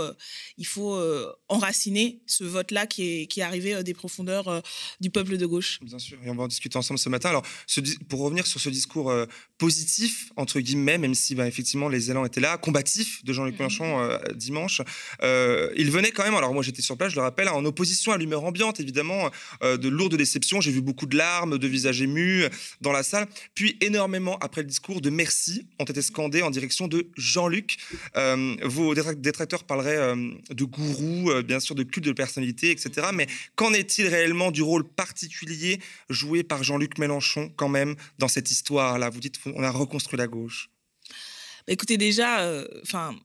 faut 0.65 0.95
euh, 0.95 1.31
enraciner 1.49 2.21
ce 2.25 2.43
vote-là 2.43 2.87
qui 2.87 3.03
est, 3.03 3.27
qui 3.27 3.39
est 3.39 3.43
arrivé 3.43 3.73
euh, 3.73 3.83
des 3.83 3.93
profondeurs 3.93 4.47
euh, 4.47 4.61
du 4.99 5.09
peuple 5.09 5.37
de 5.37 5.45
gauche. 5.45 5.79
Bien 5.81 5.99
sûr, 5.99 6.17
et 6.23 6.29
on 6.29 6.35
va 6.35 6.43
en 6.43 6.47
discuter 6.47 6.77
ensemble 6.77 6.99
ce 6.99 7.09
matin. 7.09 7.29
Alors, 7.29 7.43
pour 8.09 8.21
revenir 8.21 8.45
sur 8.47 8.59
ce 8.59 8.69
discours 8.69 9.13
positif, 9.57 10.31
entre 10.35 10.59
guillemets, 10.59 10.97
même 10.97 11.15
si 11.15 11.35
ben, 11.35 11.45
effectivement 11.45 11.89
les 11.89 12.11
élans 12.11 12.25
étaient 12.25 12.41
là, 12.41 12.57
combatif 12.57 13.23
de 13.23 13.33
Jean-Luc 13.33 13.53
mhm. 13.55 13.59
Mélenchon 13.59 14.19
dimanche, 14.35 14.81
il 15.21 15.91
venait 15.91 16.11
quand 16.11 16.23
même, 16.23 16.35
alors 16.35 16.53
moi 16.53 16.63
j'étais 16.63 16.81
sur 16.81 16.97
place, 16.97 17.11
je 17.11 17.15
le 17.15 17.21
rappelle, 17.21 17.49
en 17.49 17.63
opposition 17.65 18.11
à 18.11 18.17
l'humeur 18.17 18.43
ambiante, 18.43 18.79
évidemment, 18.79 19.29
de 19.61 19.87
lourdes 19.87 20.15
déceptions. 20.15 20.61
J'ai 20.61 20.71
vu 20.71 20.81
beaucoup 20.81 21.05
de 21.05 21.17
larmes, 21.17 21.57
de 21.57 21.67
visages 21.67 22.01
émus 22.01 22.45
dans 22.81 22.91
la 22.91 23.03
salle. 23.03 23.27
Puis 23.55 23.77
énormément, 23.81 24.37
après 24.39 24.61
le 24.61 24.67
discours, 24.67 25.01
de 25.01 25.09
merci 25.09 25.67
ont 25.79 25.85
été 25.85 26.01
scandés 26.01 26.41
en 26.41 26.51
direction 26.51 26.87
de 26.87 27.07
Jean-Luc. 27.15 27.77
vos 28.63 28.95
détracteurs 28.95 29.63
parleraient 29.63 30.15
de 30.53 30.63
gourou, 30.63 31.31
euh, 31.31 31.41
bien 31.41 31.59
sûr 31.59 31.75
de 31.75 31.83
culte 31.83 32.05
de 32.05 32.11
personnalité, 32.11 32.71
etc. 32.71 33.07
Mais 33.13 33.27
qu'en 33.55 33.73
est-il 33.73 34.07
réellement 34.07 34.51
du 34.51 34.61
rôle 34.61 34.87
particulier 34.87 35.79
joué 36.09 36.43
par 36.43 36.63
Jean-Luc 36.63 36.97
Mélenchon 36.97 37.51
quand 37.55 37.69
même 37.69 37.95
dans 38.19 38.27
cette 38.27 38.51
histoire-là? 38.51 39.09
Vous 39.09 39.19
dites 39.19 39.39
on 39.45 39.63
a 39.63 39.71
reconstruit 39.71 40.17
la 40.17 40.27
gauche. 40.27 40.69
Bah, 41.67 41.73
écoutez, 41.73 41.97
déjà, 41.97 42.41
euh, 42.41 42.67
enfin. 42.83 43.15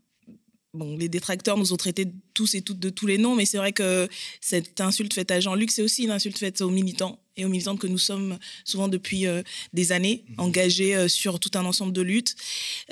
Bon, 0.74 0.98
les 0.98 1.08
détracteurs 1.08 1.56
nous 1.56 1.72
ont 1.72 1.78
traités 1.78 2.04
tous 2.38 2.54
et 2.54 2.62
toutes 2.62 2.78
de 2.78 2.88
tous 2.88 3.08
les 3.08 3.18
noms, 3.18 3.34
mais 3.34 3.46
c'est 3.46 3.58
vrai 3.58 3.72
que 3.72 4.08
cette 4.40 4.80
insulte 4.80 5.12
faite 5.12 5.32
à 5.32 5.40
Jean-Luc, 5.40 5.72
c'est 5.72 5.82
aussi 5.82 6.04
une 6.04 6.12
insulte 6.12 6.38
faite 6.38 6.60
aux 6.60 6.70
militants 6.70 7.18
et 7.38 7.44
aux 7.44 7.48
militantes 7.48 7.78
que 7.78 7.86
nous 7.86 7.98
sommes 7.98 8.38
souvent 8.64 8.88
depuis 8.88 9.26
euh, 9.26 9.42
des 9.72 9.92
années, 9.92 10.24
mhm. 10.28 10.34
engagés 10.38 10.94
euh, 10.94 11.08
sur 11.08 11.40
tout 11.40 11.52
un 11.54 11.64
ensemble 11.64 11.92
de 11.92 12.02
luttes. 12.02 12.34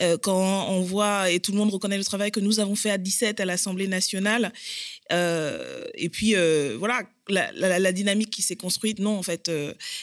Euh, 0.00 0.16
quand 0.16 0.68
on 0.68 0.82
voit, 0.82 1.30
et 1.30 1.40
tout 1.40 1.52
le 1.52 1.58
monde 1.58 1.70
reconnaît 1.70 1.98
le 1.98 2.04
travail 2.04 2.30
que 2.30 2.40
nous 2.40 2.60
avons 2.60 2.76
fait 2.76 2.90
à 2.90 2.98
17 2.98 3.40
à 3.40 3.44
l'Assemblée 3.44 3.88
nationale, 3.88 4.52
et 5.08 6.08
puis 6.08 6.34
voilà, 6.78 7.02
la, 7.28 7.92
dynamique 7.92 8.30
qui 8.30 8.42
s'est 8.42 8.56
construite, 8.56 8.98
non, 8.98 9.16
en 9.16 9.22
fait, 9.22 9.50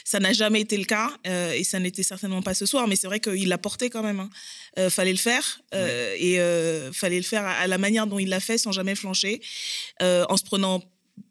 ça 0.05 0.19
n'a 0.21 0.31
jamais 0.31 0.61
été 0.61 0.77
le 0.77 0.85
cas, 0.85 1.11
et 1.25 1.65
ça 1.65 1.79
n'était 1.79 2.03
certainement 2.03 2.41
pas 2.41 2.53
ce 2.53 2.65
soir, 2.65 2.87
mais 2.87 2.95
c'est 2.95 3.07
vrai 3.07 3.19
qu'il 3.19 3.49
l'a 3.49 3.57
porté 3.57 3.89
quand 3.89 4.01
même. 4.01 4.21
Hein. 4.21 4.89
fallait 4.89 5.11
le 5.11 5.17
faire, 5.17 5.61
et 5.73 6.37
fallait 6.93 7.17
le 7.17 7.23
faire 7.23 7.45
à, 7.45 7.67
la 7.67 7.77
manière 7.77 8.07
dont 8.07 8.17
il 8.17 8.29
l'a 8.29 8.39
fait, 8.39 8.57
sans 8.57 8.71
jamais 8.71 8.95
flancher, 8.95 9.32
en 10.01 10.37
se 10.37 10.43
prenant 10.43 10.81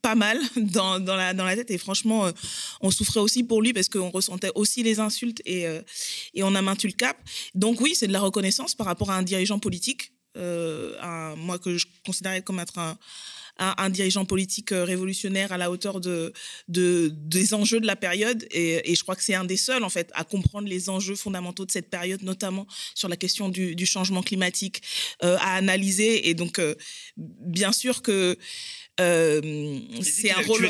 pas 0.00 0.14
mal 0.14 0.38
dans, 0.56 0.99
la, 0.99 1.56
tête. 1.56 1.71
Et 1.71 1.78
franchement 1.78 2.26
euh, 2.26 2.32
on 2.80 2.90
souffrait 2.90 3.21
aussi 3.21 3.44
pour 3.44 3.62
lui 3.62 3.73
parce 3.73 3.88
qu'on 3.88 4.11
ressentait 4.11 4.50
aussi 4.54 4.82
les 4.82 5.00
insultes 5.00 5.42
et, 5.44 5.66
euh, 5.66 5.82
et 6.35 6.42
on 6.42 6.54
a 6.54 6.62
maintenu 6.62 6.90
le 6.90 6.97
cap. 6.97 7.16
Donc 7.54 7.80
oui 7.80 7.94
c'est 7.94 8.06
de 8.06 8.12
la 8.12 8.21
reconnaissance 8.21 8.75
par 8.75 8.87
rapport 8.87 9.11
à 9.11 9.16
un 9.16 9.23
dirigeant 9.23 9.59
politique 9.59 10.12
euh, 10.37 11.37
moi 11.37 11.59
que 11.59 11.76
je 11.76 11.87
considérais 12.06 12.42
comme 12.42 12.59
être 12.59 12.78
un, 12.78 12.97
un, 13.59 13.90
dirigeant 13.90 14.25
politique 14.25 14.71
révolutionnaire 14.71 15.52
à 15.52 15.59
la 15.59 15.71
hauteur 15.71 16.00
de, 16.00 16.32
de 16.68 17.12
des 17.14 17.54
enjeux 17.54 17.80
de 17.80 17.87
la 17.87 17.97
période 17.97 18.47
et, 18.50 18.90
et 18.90 18.94
je 18.94 19.02
crois 19.02 19.14
que 19.14 19.23
c'est 19.23 19.35
un 19.35 19.44
des 19.44 19.56
seuls 19.56 19.85
en 19.85 19.88
fait 19.88 20.11
à 20.14 20.25
comprendre 20.25 20.68
les 20.68 20.88
enjeux 20.88 21.14
fondamentaux 21.14 21.66
de 21.66 21.71
cette 21.71 21.90
période 21.90 22.23
notamment 22.23 22.66
sur 22.94 23.09
la 23.09 23.16
question 23.16 23.49
du, 23.49 23.76
du 23.76 23.87
changement 23.87 24.23
climatique 24.23 24.82
à 25.21 25.54
analyser 25.54 26.28
et 26.28 26.35
donc 26.35 26.61
bien 27.16 27.73
sûr 27.73 28.02
que 28.02 28.37
euh, 29.00 29.40
c'est 30.02 30.30
un 30.30 30.40
rôle. 30.42 30.68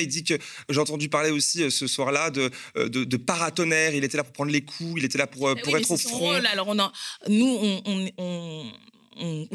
il 0.00 0.08
dit 0.08 0.24
que 0.24 0.34
j'ai 0.68 0.80
entendu 0.80 1.08
parler 1.08 1.30
aussi 1.30 1.62
euh, 1.62 1.70
ce 1.70 1.86
soir-là 1.86 2.30
de, 2.30 2.50
euh, 2.76 2.88
de, 2.88 3.04
de, 3.04 3.16
paratonnerre. 3.16 3.94
Il 3.94 4.02
était 4.02 4.16
là 4.16 4.24
pour 4.24 4.32
prendre 4.32 4.50
les 4.50 4.62
coups, 4.62 4.94
il 4.96 5.04
était 5.04 5.18
là 5.18 5.28
pour, 5.28 5.54
pour 5.62 5.76
être 5.76 5.90
au 5.90 5.96
front. 5.96 6.32
Alors 6.32 6.66
on 6.68 6.78
a, 6.80 6.92
nous, 7.28 7.46
on, 7.46 7.82
on 7.86 8.10
on, 8.18 8.72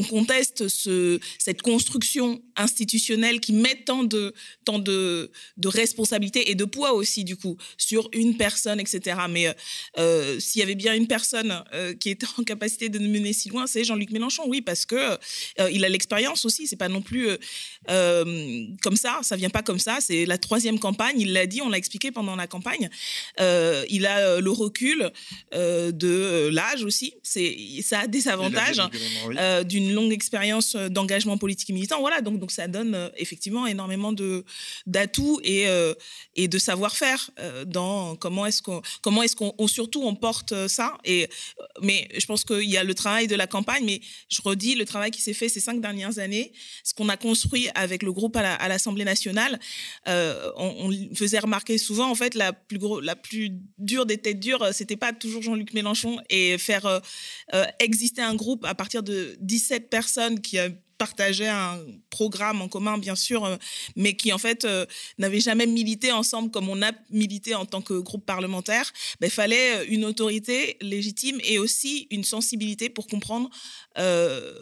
conteste 0.09 0.67
ce, 0.67 1.19
cette 1.39 1.61
construction 1.61 2.41
institutionnelle 2.55 3.39
qui 3.39 3.53
met 3.53 3.83
tant 3.85 4.03
de, 4.03 4.33
tant 4.63 4.79
de, 4.79 5.31
de 5.57 5.67
responsabilités 5.67 6.51
et 6.51 6.55
de 6.55 6.65
poids 6.65 6.93
aussi, 6.93 7.23
du 7.23 7.35
coup, 7.35 7.57
sur 7.77 8.09
une 8.13 8.37
personne, 8.37 8.79
etc. 8.79 9.17
Mais 9.29 9.47
euh, 9.47 9.53
euh, 9.97 10.39
s'il 10.39 10.59
y 10.59 10.63
avait 10.63 10.75
bien 10.75 10.93
une 10.93 11.07
personne 11.07 11.63
euh, 11.73 11.93
qui 11.93 12.09
était 12.09 12.27
en 12.37 12.43
capacité 12.43 12.89
de 12.89 12.99
nous 12.99 13.09
mener 13.09 13.33
si 13.33 13.49
loin, 13.49 13.67
c'est 13.67 13.83
Jean-Luc 13.83 14.11
Mélenchon, 14.11 14.43
oui, 14.47 14.61
parce 14.61 14.85
que 14.85 15.17
il 15.71 15.83
a 15.85 15.89
l'expérience 15.89 16.45
aussi. 16.45 16.67
C'est 16.67 16.75
pas 16.75 16.89
non 16.89 17.01
plus 17.01 17.29
comme 17.87 18.95
ça, 18.95 19.19
ça 19.21 19.35
vient 19.35 19.49
pas 19.49 19.63
comme 19.63 19.79
ça. 19.79 19.97
C'est 19.99 20.25
la 20.25 20.37
troisième 20.37 20.79
campagne, 20.79 21.19
il 21.19 21.33
l'a 21.33 21.45
dit, 21.45 21.61
on 21.61 21.69
l'a 21.69 21.77
expliqué 21.77 22.11
pendant 22.11 22.35
la 22.35 22.47
campagne. 22.47 22.89
il 23.39 24.05
a 24.05 24.39
le 24.39 24.51
recul 24.51 25.11
de 25.51 26.49
l'âge 26.51 26.83
aussi. 26.83 27.15
C'est, 27.23 27.55
ça 27.81 28.01
a 28.01 28.07
des 28.07 28.27
avantages. 28.27 28.81
Euh, 29.55 29.63
d'une 29.63 29.93
longue 29.93 30.11
expérience 30.11 30.75
euh, 30.75 30.89
d'engagement 30.89 31.37
politique 31.37 31.69
et 31.69 31.73
militant. 31.73 31.99
Voilà, 31.99 32.21
donc, 32.21 32.39
donc 32.39 32.51
ça 32.51 32.67
donne 32.67 32.93
euh, 32.93 33.09
effectivement 33.17 33.65
énormément 33.65 34.13
d'atouts 34.85 35.39
et, 35.43 35.65
et 36.35 36.47
de 36.47 36.57
savoir-faire 36.57 37.31
dans 37.65 38.15
comment 38.15 38.45
est-ce 38.45 38.61
qu'on, 38.61 38.81
est-ce 39.21 39.35
surtout 39.67 40.03
on 40.03 40.15
porte 40.15 40.67
ça. 40.67 40.97
Et, 41.03 41.27
mais 41.81 42.07
je 42.17 42.25
pense 42.25 42.43
qu'il 42.43 42.69
y 42.69 42.77
a 42.77 42.83
le 42.83 42.93
travail 42.93 43.27
de 43.27 43.35
la 43.35 43.47
campagne, 43.47 43.83
mais 43.85 44.01
je 44.29 44.41
redis 44.41 44.75
le 44.75 44.85
travail 44.85 45.11
qui 45.11 45.21
s'est 45.21 45.33
fait 45.33 45.49
ces 45.49 45.59
cinq 45.59 45.81
dernières 45.81 46.19
années, 46.19 46.53
ce 46.83 46.93
qu'on 46.93 47.09
a 47.09 47.17
construit 47.17 47.67
avec 47.75 48.03
le 48.03 48.11
groupe 48.11 48.35
à, 48.37 48.67
l'Assemblée 48.67 49.05
nationale. 49.05 49.59
on, 50.05 50.91
faisait 51.15 51.39
remarquer 51.39 51.77
souvent, 51.77 52.09
en 52.09 52.15
fait, 52.15 52.35
la 52.35 52.53
plus, 52.53 52.77
gros, 52.77 53.01
la 53.01 53.15
plus 53.15 53.51
dure 53.77 54.05
des 54.05 54.17
têtes 54.17 54.39
dures, 54.39 54.69
c'était 54.73 54.97
pas 54.97 55.13
toujours 55.13 55.41
Jean-Luc 55.41 55.73
Mélenchon 55.73 56.17
et 56.29 56.57
faire 56.57 57.01
exister 57.79 58.21
un 58.21 58.35
groupe 58.35 58.65
à 58.65 58.75
partir 58.75 59.03
de 59.03 59.34
17 59.39 59.89
personnes 59.89 60.41
qui 60.41 60.57
euh, 60.57 60.69
partageaient 60.97 61.47
un 61.47 61.79
programme 62.09 62.61
en 62.61 62.69
commun, 62.69 62.97
bien 62.97 63.15
sûr, 63.15 63.43
euh, 63.43 63.57
mais 63.95 64.15
qui 64.15 64.31
en 64.31 64.37
fait 64.37 64.63
euh, 64.63 64.85
n'avaient 65.17 65.41
jamais 65.41 65.67
milité 65.67 66.11
ensemble 66.11 66.51
comme 66.51 66.69
on 66.69 66.81
a 66.81 66.91
milité 67.09 67.53
en 67.53 67.65
tant 67.65 67.81
que 67.81 67.93
groupe 67.95 68.25
parlementaire, 68.25 68.91
ben, 69.19 69.27
il 69.27 69.31
fallait 69.31 69.85
une 69.87 70.05
autorité 70.05 70.77
légitime 70.81 71.39
et 71.43 71.59
aussi 71.59 72.07
une 72.11 72.23
sensibilité 72.23 72.89
pour 72.89 73.07
comprendre 73.07 73.49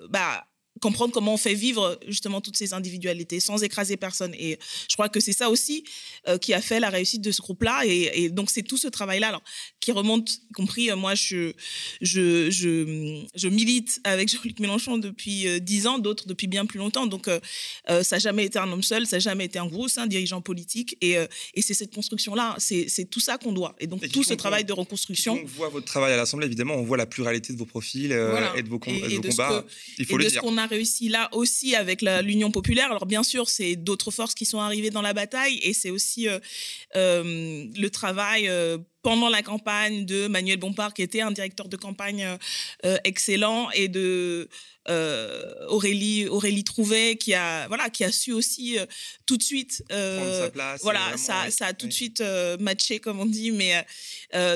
bah, 0.09 0.45
comprendre 0.81 1.13
comment 1.13 1.35
on 1.35 1.37
fait 1.37 1.53
vivre 1.53 1.97
justement 2.07 2.41
toutes 2.41 2.57
ces 2.57 2.73
individualités 2.73 3.39
sans 3.39 3.63
écraser 3.63 3.95
personne. 3.95 4.33
Et 4.33 4.59
je 4.89 4.95
crois 4.95 5.07
que 5.07 5.19
c'est 5.19 5.33
ça 5.33 5.49
aussi 5.49 5.85
qui 6.41 6.53
a 6.53 6.61
fait 6.61 6.79
la 6.79 6.89
réussite 6.89 7.21
de 7.21 7.31
ce 7.31 7.41
groupe-là. 7.41 7.83
Et, 7.85 8.29
donc, 8.29 8.49
c'est 8.49 8.63
tout 8.63 8.77
ce 8.77 8.87
travail-là 8.87 9.41
qui 9.83 9.91
remonte, 9.91 10.41
y 10.49 10.53
compris 10.53 10.91
euh, 10.91 10.95
moi, 10.95 11.15
je, 11.15 11.53
je, 12.01 12.49
je, 12.51 13.47
milite 13.47 13.99
avec 14.03 14.29
Jean-Luc 14.29 14.59
Mélenchon 14.59 14.97
depuis 14.97 15.47
euh, 15.47 15.59
dix 15.59 15.87
ans, 15.87 15.99
d'autres 15.99 16.27
depuis 16.27 16.47
bien 16.47 16.65
plus 16.65 16.79
longtemps. 16.79 17.05
Donc, 17.05 17.29
ça 17.87 18.01
n'a 18.15 18.19
jamais 18.19 18.45
été 18.45 18.59
un 18.59 18.71
homme 18.71 18.83
seul, 18.83 19.05
ça 19.05 19.17
n'a 19.17 19.19
jamais 19.19 19.45
été 19.45 19.59
un 19.59 19.65
gros, 19.65 19.87
un 19.97 20.07
dirigeant 20.07 20.41
politique. 20.41 20.97
Et, 21.01 21.15
et 21.53 21.61
c'est 21.61 21.73
cette 21.73 21.93
construction-là, 21.93 22.55
c'est 22.57 23.09
tout 23.09 23.19
ça 23.19 23.37
qu'on 23.37 23.51
doit. 23.51 23.75
Et 23.79 23.87
donc, 23.87 24.07
tout 24.11 24.23
ce 24.23 24.33
travail 24.33 24.65
de 24.65 24.73
reconstruction. 24.73 25.39
On 25.41 25.45
voit 25.45 25.69
votre 25.69 25.85
travail 25.85 26.13
à 26.13 26.17
l'Assemblée, 26.17 26.47
évidemment, 26.47 26.75
on 26.75 26.83
voit 26.83 26.97
la 26.97 27.05
pluralité 27.05 27.53
de 27.53 27.57
vos 27.57 27.65
profils 27.65 28.11
et 28.11 28.63
de 28.63 28.69
vos, 28.69 28.79
combats. 28.79 29.65
Il 29.97 30.05
faut 30.05 30.17
le 30.17 30.25
dire 30.25 30.41
réussi 30.69 31.09
là 31.09 31.29
aussi 31.33 31.75
avec 31.75 32.01
l'Union 32.01 32.51
populaire. 32.51 32.89
Alors 32.91 33.05
bien 33.05 33.23
sûr, 33.23 33.49
c'est 33.49 33.75
d'autres 33.75 34.11
forces 34.11 34.33
qui 34.33 34.45
sont 34.45 34.59
arrivées 34.59 34.89
dans 34.89 35.01
la 35.01 35.13
bataille 35.13 35.59
et 35.61 35.73
c'est 35.73 35.89
aussi 35.89 36.27
euh, 36.27 36.39
euh, 36.95 37.65
le 37.75 37.89
travail 37.89 38.47
euh, 38.47 38.77
pendant 39.03 39.29
la 39.29 39.43
campagne 39.43 40.05
de 40.05 40.27
Manuel 40.27 40.57
Bompard, 40.57 40.93
qui 40.93 41.03
était 41.03 41.21
un 41.21 41.31
directeur 41.31 41.67
de 41.67 41.77
campagne 41.77 42.25
excellent, 43.03 43.69
et 43.71 43.87
de 43.87 44.49
euh, 44.89 45.65
Aurélie 45.69 46.27
Aurélie 46.27 46.65
Trouvé 46.65 47.15
qui 47.15 47.33
a 47.33 47.69
voilà 47.69 47.89
qui 47.89 48.03
a 48.03 48.11
su 48.11 48.33
aussi 48.33 48.77
euh, 48.77 48.85
tout 49.25 49.37
de 49.37 49.41
suite 49.43 49.81
euh, 49.93 50.49
voilà 50.81 51.15
ça 51.15 51.49
ça 51.51 51.67
a 51.67 51.73
tout 51.73 51.87
de 51.87 51.93
suite 51.93 52.21
matché 52.59 52.99
comme 52.99 53.21
on 53.21 53.25
dit 53.25 53.51
mais 53.51 53.85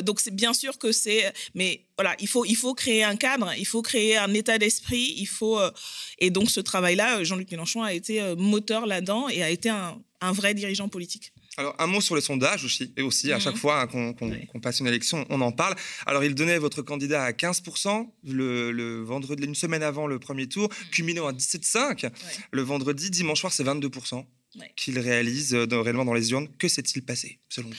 donc 0.02 0.20
c'est 0.20 0.36
bien 0.36 0.54
sûr 0.54 0.80
que 0.80 0.92
c'est 0.92 1.32
mais 1.54 1.86
voilà 1.98 2.14
il 2.20 2.28
faut 2.28 2.44
il 2.44 2.58
faut 2.58 2.74
créer 2.74 3.06
un 3.06 3.16
cadre 3.16 3.54
il 3.58 3.66
faut 3.66 3.82
créer 3.82 4.18
un 4.18 4.34
état 4.34 4.58
d'esprit 4.58 5.14
il 5.16 5.28
faut 5.28 5.60
et 6.20 6.30
donc 6.30 6.52
ce 6.52 6.60
travail 6.60 6.98
là 6.98 7.24
Jean-Luc 7.24 7.50
Mélenchon 7.50 7.84
a 7.84 7.94
été 7.94 8.22
moteur 8.36 8.86
là-dedans 8.86 9.30
et 9.30 9.44
a 9.44 9.50
été 9.50 9.70
un, 9.70 9.98
un 10.22 10.32
vrai 10.32 10.54
dirigeant 10.54 10.90
politique. 10.90 11.32
Alors, 11.58 11.76
un 11.80 11.88
mot 11.88 12.02
sur 12.02 12.16
les 12.16 12.22
sondages 12.22 12.64
aussi, 12.64 12.94
et 12.98 13.02
aussi 13.02 13.32
à 13.34 13.40
chaque 13.40 13.56
mhm. 13.56 13.60
fois 13.60 13.82
hein, 13.82 14.14
qu'on 14.14 14.60
passe 14.60 14.80
une 14.80 14.88
élection, 14.88 15.26
on 15.30 15.42
en 15.42 15.52
parle. 15.52 15.76
Alors, 16.06 16.24
il 16.24 16.36
donnait 16.36 16.60
votre 16.60 16.84
candidat 16.84 17.24
à 17.24 17.32
15% 17.32 18.08
le, 18.24 19.02
vendredi, 19.02 19.44
une 19.44 19.56
semaine 19.56 19.82
avant 19.82 20.06
le 20.06 20.20
premier 20.20 20.48
tour, 20.48 20.70
mhm. 20.70 20.90
culminant 20.92 21.28
à 21.28 21.34
17,5%. 21.34 22.12
Le 22.52 22.62
vendredi, 22.62 23.10
dimanche 23.10 23.40
soir, 23.40 23.52
c'est 23.52 23.64
22% 23.64 24.24
qu'il 24.76 24.98
réalise 25.00 25.54
euh, 25.54 25.66
réellement 25.72 26.06
dans 26.06 26.14
les 26.14 26.32
urnes. 26.32 26.48
Que 26.58 26.68
s'est-il 26.68 27.04
passé, 27.04 27.40
selon 27.50 27.70
vous? 27.70 27.76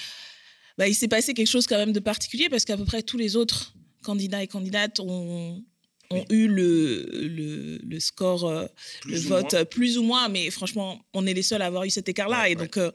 Bah, 0.77 0.89
Il 0.89 0.95
s'est 0.95 1.09
passé 1.09 1.35
quelque 1.35 1.49
chose 1.49 1.67
quand 1.67 1.79
même 1.79 1.93
de 1.93 2.01
particulier 2.01 2.49
parce 2.49 2.65
qu'à 2.65 2.77
peu 2.77 2.85
près 2.85 3.03
tous 3.03 3.17
les 3.17 3.37
autres 3.37 3.75
candidats 4.03 4.43
et 4.43 4.47
candidates 4.47 5.01
ont, 5.01 5.65
ont 6.11 6.25
eu 6.31 6.49
le, 6.49 7.07
le, 7.13 7.79
le 7.87 8.01
score, 8.01 8.49
euh, 8.49 8.65
le 9.05 9.19
vote 9.19 9.65
plus 9.65 9.99
ou 9.99 10.03
moins, 10.03 10.29
mais 10.29 10.51
franchement, 10.51 11.01
on 11.13 11.27
est 11.27 11.35
les 11.35 11.43
seuls 11.43 11.61
à 11.61 11.67
avoir 11.67 11.85
eu 11.85 11.91
cet 11.91 12.09
écart-là. 12.09 12.49
et 12.49 12.55
donc, 12.55 12.79
euh, 12.79 12.91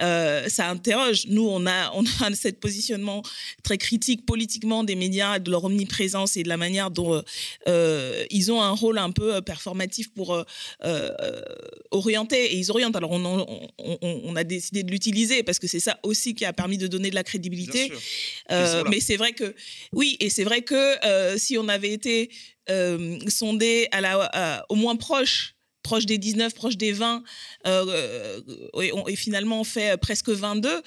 euh, 0.00 0.48
ça 0.48 0.68
interroge. 0.68 1.26
Nous, 1.26 1.46
on 1.46 1.66
a, 1.66 1.90
on 1.94 2.04
a 2.04 2.34
ce 2.34 2.48
positionnement 2.48 3.22
très 3.64 3.76
critique 3.76 4.24
politiquement 4.24 4.84
des 4.84 4.94
médias, 4.94 5.40
de 5.40 5.50
leur 5.50 5.64
omniprésence 5.64 6.36
et 6.36 6.44
de 6.44 6.48
la 6.48 6.56
manière 6.56 6.90
dont 6.90 7.22
ils 7.66 8.52
ont 8.52 8.62
un 8.62 8.70
rôle 8.70 8.98
un 8.98 9.10
peu 9.10 9.40
performatif 9.42 10.12
pour 10.12 10.44
orienter. 11.90 12.52
Et 12.52 12.56
ils 12.56 12.70
orientent. 12.70 12.96
Alors, 12.96 13.10
on, 13.10 13.64
on, 13.78 13.98
on 14.24 14.36
a 14.36 14.44
décidé 14.44 14.82
de 14.84 14.90
l'utiliser 14.90 15.42
parce 15.42 15.58
que 15.58 15.66
c'est 15.66 15.80
ça 15.80 15.98
aussi 16.02 16.34
qui 16.34 16.44
a 16.44 16.52
permis 16.52 16.78
de 16.78 16.86
donner 16.86 17.10
de 17.10 17.14
la 17.14 17.24
crédibilité. 17.24 17.92
mais 18.50 19.00
c'est 19.00 19.16
vrai 19.16 19.32
que, 19.32 19.54
oui, 19.92 20.16
et 20.20 20.30
c'est 20.30 20.44
vrai 20.44 20.62
que 20.62 20.94
si 21.36 21.58
on 21.58 21.68
avait 21.68 21.92
été 21.92 22.30
euh, 22.70 23.18
sondé 23.28 23.88
à 23.92 24.00
la, 24.00 24.64
au 24.68 24.74
moins 24.74 24.96
proche 24.96 25.54
proche 25.84 26.06
des 26.06 26.18
19, 26.18 26.54
proche 26.54 26.76
des 26.76 26.92
20, 26.92 27.22
euh, 27.66 28.40
et, 29.06 29.16
finalement 29.16 29.60
on 29.60 29.64
fait 29.64 29.96
presque 30.00 30.30
22, 30.30 30.82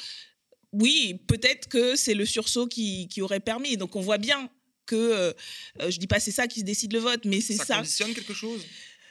oui, 0.74 1.22
peut-être 1.27 1.69
que 1.69 1.96
c'est 1.96 2.13
le 2.13 2.25
sursaut 2.25 2.67
qui, 2.67 3.07
qui, 3.07 3.22
aurait 3.22 3.39
permis. 3.39 3.77
Donc 3.77 3.96
on 3.96 4.01
voit 4.01 4.17
bien 4.17 4.50
que, 4.86 4.96
euh, 4.96 5.34
je 5.89 5.98
dis 5.98 6.07
pas 6.07 6.19
c'est 6.19 6.31
ça 6.31 6.48
qui 6.48 6.60
se 6.60 6.65
décide 6.65 6.91
le 6.91 7.00
vote, 7.00 7.24
mais 7.24 7.39
c'est 7.39 7.55
ça. 7.55 7.65
Ça 7.65 7.75
conditionne 7.77 8.13
quelque 8.13 8.34
chose? 8.34 8.65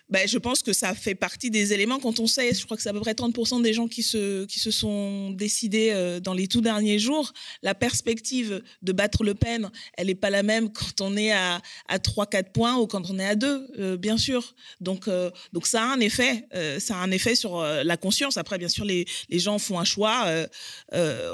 Ben, 0.08 0.28
je 0.28 0.38
pense 0.38 0.62
que 0.62 0.72
ça 0.72 0.94
fait 0.94 1.16
partie 1.16 1.50
des 1.50 1.72
éléments. 1.72 1.98
Quand 1.98 2.20
on 2.20 2.28
sait, 2.28 2.54
je 2.54 2.64
crois 2.64 2.76
que 2.76 2.82
c'est 2.82 2.88
à 2.88 2.92
peu 2.92 3.00
près 3.00 3.14
30% 3.14 3.60
des 3.60 3.72
gens 3.72 3.88
qui 3.88 4.04
se, 4.04 4.44
qui 4.44 4.60
se 4.60 4.70
sont 4.70 5.30
décidés 5.30 5.90
euh, 5.92 6.20
dans 6.20 6.32
les 6.32 6.46
tout 6.46 6.60
derniers 6.60 7.00
jours, 7.00 7.32
la 7.62 7.74
perspective 7.74 8.62
de 8.82 8.92
battre 8.92 9.24
Le 9.24 9.34
Pen, 9.34 9.68
elle 9.94 10.06
n'est 10.06 10.14
pas 10.14 10.30
la 10.30 10.44
même 10.44 10.72
quand 10.72 11.00
on 11.00 11.16
est 11.16 11.32
à, 11.32 11.60
à 11.88 11.98
3-4 11.98 12.52
points 12.52 12.76
ou 12.76 12.86
quand 12.86 13.10
on 13.10 13.18
est 13.18 13.26
à 13.26 13.34
2, 13.34 13.66
euh, 13.78 13.96
bien 13.96 14.16
sûr. 14.16 14.54
Donc, 14.80 15.08
euh, 15.08 15.30
donc 15.52 15.66
ça 15.66 15.82
a 15.82 15.86
un 15.86 16.00
effet, 16.00 16.46
ça 16.78 16.96
a 16.96 16.98
un 16.98 17.10
effet 17.10 17.34
sur 17.34 17.60
la 17.60 17.96
conscience. 17.96 18.36
Après, 18.36 18.58
bien 18.58 18.68
sûr, 18.68 18.84
les, 18.84 19.06
les 19.28 19.38
gens 19.38 19.58
font 19.58 19.78
un 19.78 19.84
choix 19.84 20.26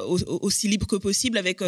aussi 0.09 0.69
libre 0.69 0.87
que 0.87 0.97
possible 0.97 1.37
avec 1.39 1.61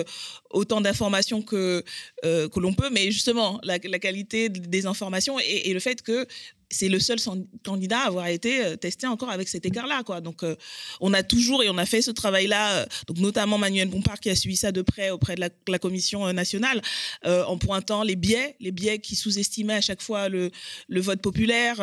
autant 0.50 0.80
d'informations 0.80 1.42
que, 1.42 1.84
que 2.22 2.60
l'on 2.60 2.72
peut, 2.72 2.90
mais 2.90 3.10
justement, 3.10 3.60
la, 3.62 3.78
qualité 3.78 4.48
des 4.48 4.86
informations 4.86 5.38
et 5.38 5.72
le 5.72 5.80
fait 5.80 6.02
que 6.02 6.26
c'est 6.74 6.88
le 6.88 6.98
seul 6.98 7.18
candidat 7.64 8.00
à 8.00 8.06
avoir 8.06 8.26
été 8.26 8.64
euh, 8.64 8.76
testé 8.76 9.06
encore 9.06 9.30
avec 9.30 9.48
cet 9.48 9.64
écart-là. 9.64 10.02
Donc, 10.20 10.42
euh, 10.42 10.56
on 11.00 11.12
a 11.12 11.22
toujours 11.22 11.62
et 11.62 11.70
on 11.70 11.78
a 11.78 11.86
fait 11.86 12.02
ce 12.02 12.10
travail-là, 12.10 12.80
euh, 12.80 12.86
notamment 13.16 13.58
Manuel 13.58 13.88
Bompard 13.88 14.18
qui 14.20 14.28
a 14.28 14.34
suivi 14.34 14.56
ça 14.56 14.72
de 14.72 14.82
près 14.82 15.10
auprès 15.10 15.36
de 15.36 15.40
la, 15.40 15.78
Commission 15.78 16.32
nationale, 16.32 16.80
en 17.24 17.58
pointant 17.58 18.04
les 18.04 18.16
biais, 18.16 18.56
les 18.58 18.72
biais 18.72 18.98
qui 18.98 19.16
sous-estimaient 19.16 19.74
à 19.74 19.80
chaque 19.80 20.00
fois 20.00 20.28
le, 20.28 20.50
le 20.88 21.00
vote 21.00 21.20
populaire 21.20 21.76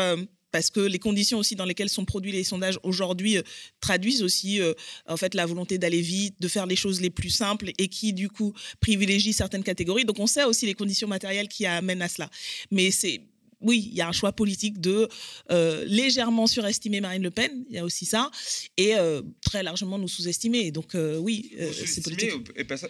parce 0.51 0.71
que 0.71 0.79
les 0.79 0.97
conditions 0.97 1.37
aussi 1.37 1.55
dans 1.55 1.65
lesquelles 1.65 1.89
sont 1.89 2.05
produits 2.05 2.31
les 2.31 2.43
sondages 2.43 2.79
aujourd'hui 2.81 3.37
traduisent 3.79 4.23
aussi 4.23 4.59
en 5.07 5.17
fait 5.17 5.35
la 5.35 5.45
volonté 5.45 5.77
d'aller 5.77 6.01
vite, 6.01 6.35
de 6.39 6.47
faire 6.47 6.65
les 6.65 6.75
choses 6.75 6.99
les 6.99 7.11
plus 7.11 7.29
simples 7.29 7.71
et 7.77 7.89
qui 7.89 8.13
du 8.13 8.27
coup 8.29 8.53
privilégient 8.79 9.33
certaines 9.33 9.63
catégories. 9.63 10.05
Donc 10.05 10.19
on 10.19 10.27
sait 10.27 10.45
aussi 10.45 10.65
les 10.65 10.73
conditions 10.73 11.07
matérielles 11.07 11.47
qui 11.47 11.65
amènent 11.65 12.01
à 12.01 12.09
cela. 12.09 12.29
Mais 12.71 12.89
c'est 12.89 13.21
oui, 13.61 13.87
il 13.91 13.95
y 13.95 14.01
a 14.01 14.07
un 14.07 14.11
choix 14.11 14.31
politique 14.31 14.81
de 14.81 15.07
euh, 15.51 15.83
légèrement 15.85 16.47
surestimer 16.47 17.01
Marine 17.01 17.23
Le 17.23 17.31
Pen, 17.31 17.51
il 17.69 17.75
y 17.75 17.79
a 17.79 17.85
aussi 17.85 18.05
ça, 18.05 18.31
et 18.77 18.95
euh, 18.95 19.21
très 19.41 19.63
largement 19.63 19.97
nous 19.97 20.07
sous-estimer. 20.07 20.71
Donc 20.71 20.95
euh, 20.95 21.17
oui, 21.17 21.51
c'est 21.85 22.03
politique. 22.03 22.31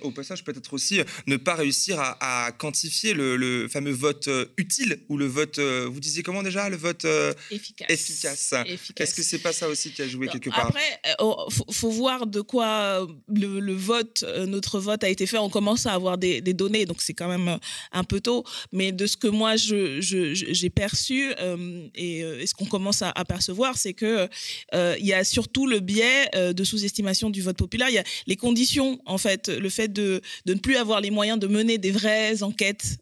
Au, 0.02 0.08
au 0.08 0.12
passage, 0.12 0.44
peut-être 0.44 0.74
aussi 0.74 1.02
ne 1.28 1.38
pas 1.38 1.56
réussir 1.56 1.98
à, 2.00 2.52
quantifier 2.58 3.14
le, 3.14 3.68
fameux 3.68 3.92
vote 3.92 4.30
utile 4.58 5.00
ou 5.10 5.18
le 5.18 5.26
vote, 5.26 5.60
vous 5.60 6.00
disiez 6.00 6.24
comment 6.24 6.44
déjà, 6.44 6.70
le 6.70 6.78
vote 6.78 7.06
efficace. 7.52 7.90
efficace? 7.90 8.54
Est-ce 8.98 9.14
que 9.14 9.24
c'est 9.24 9.40
pas 9.40 9.54
ça 9.54 9.68
aussi 9.68 9.92
qui 9.92 10.02
a 10.02 10.08
joué 10.08 10.28
quelque 10.28 10.50
part? 10.50 10.68
Après, 10.68 11.00
il 11.06 11.16
oh, 11.20 11.48
faut, 11.72 11.90
voir 11.92 12.28
de 12.28 12.42
quoi 12.42 13.08
le, 13.28 13.74
vote, 13.74 14.24
notre 14.48 14.80
vote 14.80 15.04
a 15.04 15.10
été 15.10 15.26
fait. 15.26 15.38
On 15.38 15.50
commence 15.50 15.86
à 15.86 15.94
avoir 15.94 16.18
des, 16.18 16.42
données, 16.42 16.86
donc 16.86 17.02
c'est 17.02 17.14
quand 17.14 17.28
même 17.28 17.60
un 17.92 18.04
peu 18.04 18.22
tôt. 18.22 18.44
Mais 18.72 18.92
de 18.92 19.06
ce 19.06 19.18
que 19.18 19.28
moi 19.28 19.56
je, 19.56 20.00
je 20.02 20.61
j'ai 20.62 20.70
perçu 20.70 21.34
euh, 21.40 21.88
et, 21.96 22.24
euh, 22.24 22.46
ce 22.46 22.54
qu'on 22.54 22.66
commence 22.66 23.02
à, 23.02 23.26
percevoir, 23.26 23.78
c'est 23.78 23.94
que 23.94 24.30
euh, 24.74 24.96
il 25.00 25.06
y 25.06 25.14
a 25.14 25.24
surtout 25.24 25.66
le 25.66 25.80
biais 25.80 26.30
de 26.34 26.64
sous-estimation 26.64 27.30
du 27.30 27.42
vote 27.42 27.58
populaire. 27.58 27.90
Il 27.90 27.96
y 27.96 28.00
a 28.00 28.04
les 28.28 28.36
conditions, 28.36 29.00
en 29.06 29.18
fait, 29.18 29.48
le 29.48 29.70
fait 29.70 29.88
de, 29.88 30.22
de 30.46 30.54
ne 30.54 30.60
plus 30.60 30.76
avoir 30.76 31.02
les 31.02 31.12
moyens 31.12 31.40
de 31.40 31.48
mener 31.48 31.78
des 31.78 31.92
vraies 31.92 32.44
enquêtes 32.44 32.98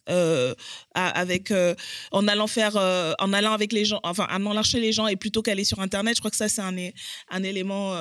avec 0.94 1.54
en 2.12 2.28
allant 2.28 2.48
faire, 2.48 2.76
en 3.20 3.34
allant 3.34 3.54
avec 3.54 3.74
les 3.74 3.86
gens, 3.86 4.00
enfin, 4.04 4.28
en 4.32 4.46
allant 4.52 4.62
les 4.74 4.92
gens 4.92 5.08
et 5.08 5.16
plutôt 5.16 5.42
qu'aller 5.42 5.64
sur 5.64 5.80
Internet. 5.80 6.16
Je 6.16 6.22
crois 6.22 6.32
que 6.32 6.38
ça, 6.38 6.48
c'est 6.48 6.62
un, 6.62 6.76
un 7.30 7.44
élément 7.44 7.94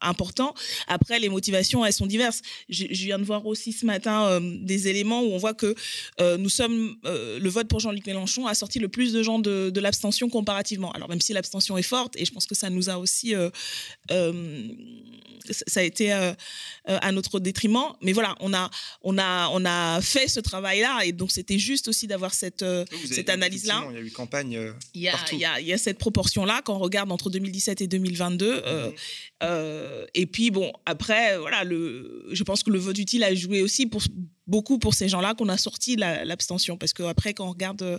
important. 0.00 0.54
Après, 0.88 1.18
les 1.18 1.28
motivations, 1.28 1.84
elles 1.84 1.92
sont 1.92 2.06
diverses. 2.06 2.42
Je, 2.68 2.86
je 2.90 3.04
viens 3.04 3.18
de 3.18 3.24
voir 3.24 3.46
aussi 3.46 3.72
ce 3.72 3.86
matin 3.86 4.40
des 4.40 4.88
éléments 4.88 5.22
où 5.22 5.32
on 5.32 5.38
voit 5.38 5.54
que 5.54 5.74
nous 6.38 6.50
sommes, 6.50 6.96
le 7.04 7.48
vote 7.48 7.68
pour 7.68 7.80
Jean-Luc 7.80 8.06
Mélenchon 8.06 8.46
a 8.46 8.54
sorti 8.54 8.80
le 8.82 8.88
plus 8.88 9.12
de 9.14 9.22
gens 9.22 9.38
de, 9.38 9.80
l'abstention 9.80 10.28
comparativement. 10.28 10.92
Alors 10.92 11.08
même 11.08 11.20
si 11.20 11.32
l'abstention 11.32 11.78
est 11.78 11.82
forte, 11.82 12.14
et 12.16 12.24
je 12.24 12.32
pense 12.32 12.46
que 12.46 12.54
ça 12.54 12.68
nous 12.68 12.90
a 12.90 12.98
aussi, 12.98 13.34
euh, 13.34 13.48
euh, 14.10 14.68
ça 15.66 15.80
a 15.80 15.82
été 15.82 16.12
euh, 16.12 16.34
à 16.86 17.10
notre 17.12 17.40
détriment. 17.40 17.94
Mais 18.02 18.12
voilà, 18.12 18.36
on 18.40 18.52
a, 18.52 18.70
on 19.02 19.16
a, 19.18 19.48
on 19.52 19.64
a 19.64 20.00
fait 20.02 20.28
ce 20.28 20.40
travail-là, 20.40 21.04
et 21.04 21.12
donc 21.12 21.30
c'était 21.30 21.58
juste 21.58 21.88
aussi 21.88 22.06
d'avoir 22.06 22.34
cette, 22.34 22.64
cette 23.10 23.30
analyse-là. 23.30 23.86
Il 23.90 23.94
y 23.94 23.98
a 23.98 24.02
eu 24.02 24.10
campagne. 24.10 24.72
il, 24.94 25.00
y 25.00 25.08
a, 25.08 25.14
il, 25.32 25.38
y 25.38 25.44
a, 25.44 25.60
il 25.60 25.66
y 25.66 25.72
a 25.72 25.78
cette 25.78 25.98
proportion-là 25.98 26.60
quand 26.64 26.76
on 26.76 26.80
regarde 26.80 27.10
entre 27.10 27.30
2017 27.30 27.80
et 27.80 27.86
2022. 27.86 28.62
Mhm. 29.42 30.06
et 30.14 30.26
puis 30.26 30.50
bon, 30.50 30.72
après, 30.86 31.38
voilà, 31.38 31.64
le, 31.64 32.26
je 32.32 32.42
pense 32.42 32.62
que 32.62 32.70
le 32.70 32.78
vote 32.78 32.98
utile 32.98 33.24
a 33.24 33.34
joué 33.34 33.62
aussi 33.62 33.86
pour 33.86 34.02
beaucoup 34.46 34.78
pour 34.78 34.94
ces 34.94 35.08
gens-là 35.08 35.34
qu'on 35.34 35.48
a 35.48 35.56
sorti 35.56 35.96
l'abstention. 35.96 36.76
Parce 36.76 36.92
qu'après, 36.92 37.34
quand 37.34 37.46
on 37.46 37.50
regarde, 37.50 37.82
euh, 37.82 37.98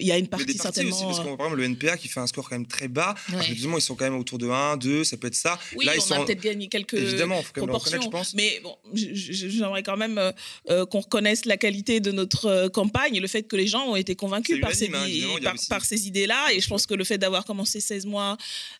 il 0.00 0.06
y 0.06 0.12
a 0.12 0.18
une 0.18 0.28
partie, 0.28 0.56
certainement. 0.56 0.96
Aussi, 0.96 1.04
parce 1.04 1.18
qu'on 1.18 1.24
voit 1.24 1.36
par 1.36 1.46
exemple 1.46 1.62
le 1.62 1.68
NPA 1.68 1.96
qui 1.96 2.08
fait 2.08 2.20
un 2.20 2.26
score 2.26 2.48
quand 2.48 2.56
même 2.56 2.66
très 2.66 2.88
bas. 2.88 3.14
Évidemment, 3.48 3.78
ils 3.78 3.82
sont 3.82 3.94
quand 3.94 4.04
même 4.04 4.18
autour 4.18 4.38
de 4.38 4.48
1, 4.48 4.76
2, 4.76 5.04
ça 5.04 5.16
peut 5.16 5.28
être 5.28 5.34
ça. 5.34 5.58
Oui, 5.76 5.84
Là, 5.84 5.92
on 5.94 5.98
ils 5.98 6.00
sont... 6.00 6.14
a 6.14 6.24
peut-être 6.24 6.42
gagné 6.42 6.68
quelques 6.68 6.94
Évidemment, 6.94 7.42
faut 7.42 7.52
quand 7.54 7.90
même 7.90 8.02
je 8.02 8.08
pense. 8.08 8.34
Mais 8.34 8.60
bon, 8.62 8.76
j'aimerais 8.92 9.82
quand 9.82 9.96
même 9.96 10.18
euh, 10.18 10.32
euh, 10.70 10.86
qu'on 10.86 11.00
reconnaisse 11.00 11.44
la 11.44 11.56
qualité 11.56 12.00
de 12.00 12.12
notre 12.12 12.68
campagne 12.68 13.14
et 13.14 13.20
le 13.20 13.28
fait 13.28 13.42
que 13.42 13.56
les 13.56 13.66
gens 13.66 13.86
ont 13.86 13.96
été 13.96 14.16
convaincus 14.16 14.60
par, 14.60 14.72
ces, 14.72 14.90
hein, 14.92 15.54
par, 15.68 15.84
ces 15.84 16.06
idées-là. 16.06 16.52
Et 16.52 16.60
je 16.60 16.68
pense 16.68 16.86
que 16.86 16.94
le 16.94 17.04
fait 17.04 17.18
d'avoir 17.18 17.44
commencé 17.44 17.80
16 17.80 18.06
mois 18.06 18.36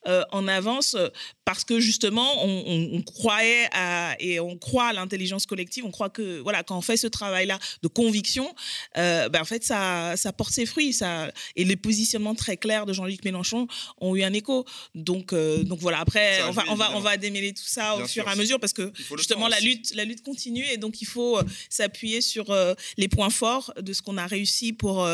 en 0.06 0.48
avance, 0.48 0.96
parce 1.44 1.64
que 1.64 1.78
justement, 1.86 2.44
on, 2.44 3.00
croyait 3.02 3.68
à, 3.72 4.16
et 4.18 4.40
on 4.40 4.58
croit 4.58 4.88
à 4.88 4.92
l'intelligence 4.92 5.46
collective, 5.46 5.84
on 5.84 5.92
croit 5.92 6.10
que, 6.10 6.40
voilà, 6.40 6.62
qu'en 6.62 6.80
fait, 6.80 6.86
fait 6.86 6.96
ce 6.96 7.06
travail-là 7.06 7.58
de 7.82 7.88
conviction, 7.88 8.54
ben, 8.94 9.30
en 9.40 9.44
fait, 9.44 9.64
ça, 9.64 10.16
ça 10.16 10.32
porte 10.32 10.52
ses 10.52 10.66
fruits. 10.66 10.92
Ça, 10.92 11.30
et 11.54 11.64
les 11.64 11.76
positionnements 11.76 12.34
très 12.34 12.56
clairs 12.56 12.86
de 12.86 12.92
Jean-Luc 12.92 13.24
Mélenchon 13.24 13.66
ont 14.00 14.16
eu 14.16 14.22
un 14.22 14.32
écho. 14.32 14.64
Donc, 14.94 15.32
donc 15.34 15.78
voilà, 15.80 16.00
après, 16.00 16.42
on 16.48 16.50
va, 16.52 16.64
on, 16.68 16.74
va, 16.74 16.96
on 16.96 17.00
va 17.00 17.16
démêler 17.16 17.52
tout 17.52 17.66
ça 17.66 17.96
au 17.96 18.06
fur 18.06 18.26
et 18.26 18.30
à 18.30 18.36
mesure 18.36 18.58
parce 18.58 18.72
que 18.72 18.92
justement, 19.16 19.48
la 19.48 19.60
lutte, 19.60 19.94
la 19.94 20.04
lutte 20.04 20.22
continue 20.22 20.64
et 20.66 20.76
donc 20.76 21.00
il 21.00 21.06
faut 21.06 21.38
s'appuyer 21.68 22.20
sur 22.20 22.54
les 22.96 23.08
points 23.08 23.30
forts 23.30 23.72
de 23.80 23.92
ce 23.92 24.02
qu'on 24.02 24.16
a 24.16 24.26
réussi 24.26 24.72
pour 24.72 25.08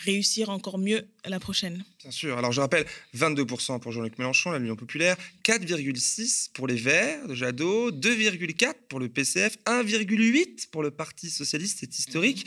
réussir 0.00 0.50
encore 0.50 0.78
mieux 0.78 1.08
la 1.24 1.40
prochaine. 1.40 1.84
Bien 2.02 2.10
sûr. 2.10 2.36
Alors 2.36 2.50
je 2.50 2.60
rappelle, 2.60 2.84
22% 3.16 3.78
pour 3.78 3.92
Jean-Luc 3.92 4.18
Mélenchon, 4.18 4.52
l'Union 4.52 4.74
populaire, 4.74 5.16
4,6% 5.44 6.50
pour 6.52 6.66
les 6.66 6.74
Verts 6.74 7.28
de 7.28 7.34
Jadot, 7.34 7.92
2,4% 7.92 8.74
pour 8.88 8.98
le 8.98 9.08
PCF, 9.08 9.56
1,8% 9.66 10.70
pour 10.70 10.82
le 10.82 10.90
Parti 10.90 11.30
socialiste, 11.30 11.78
c'est 11.80 11.96
historique. 11.96 12.46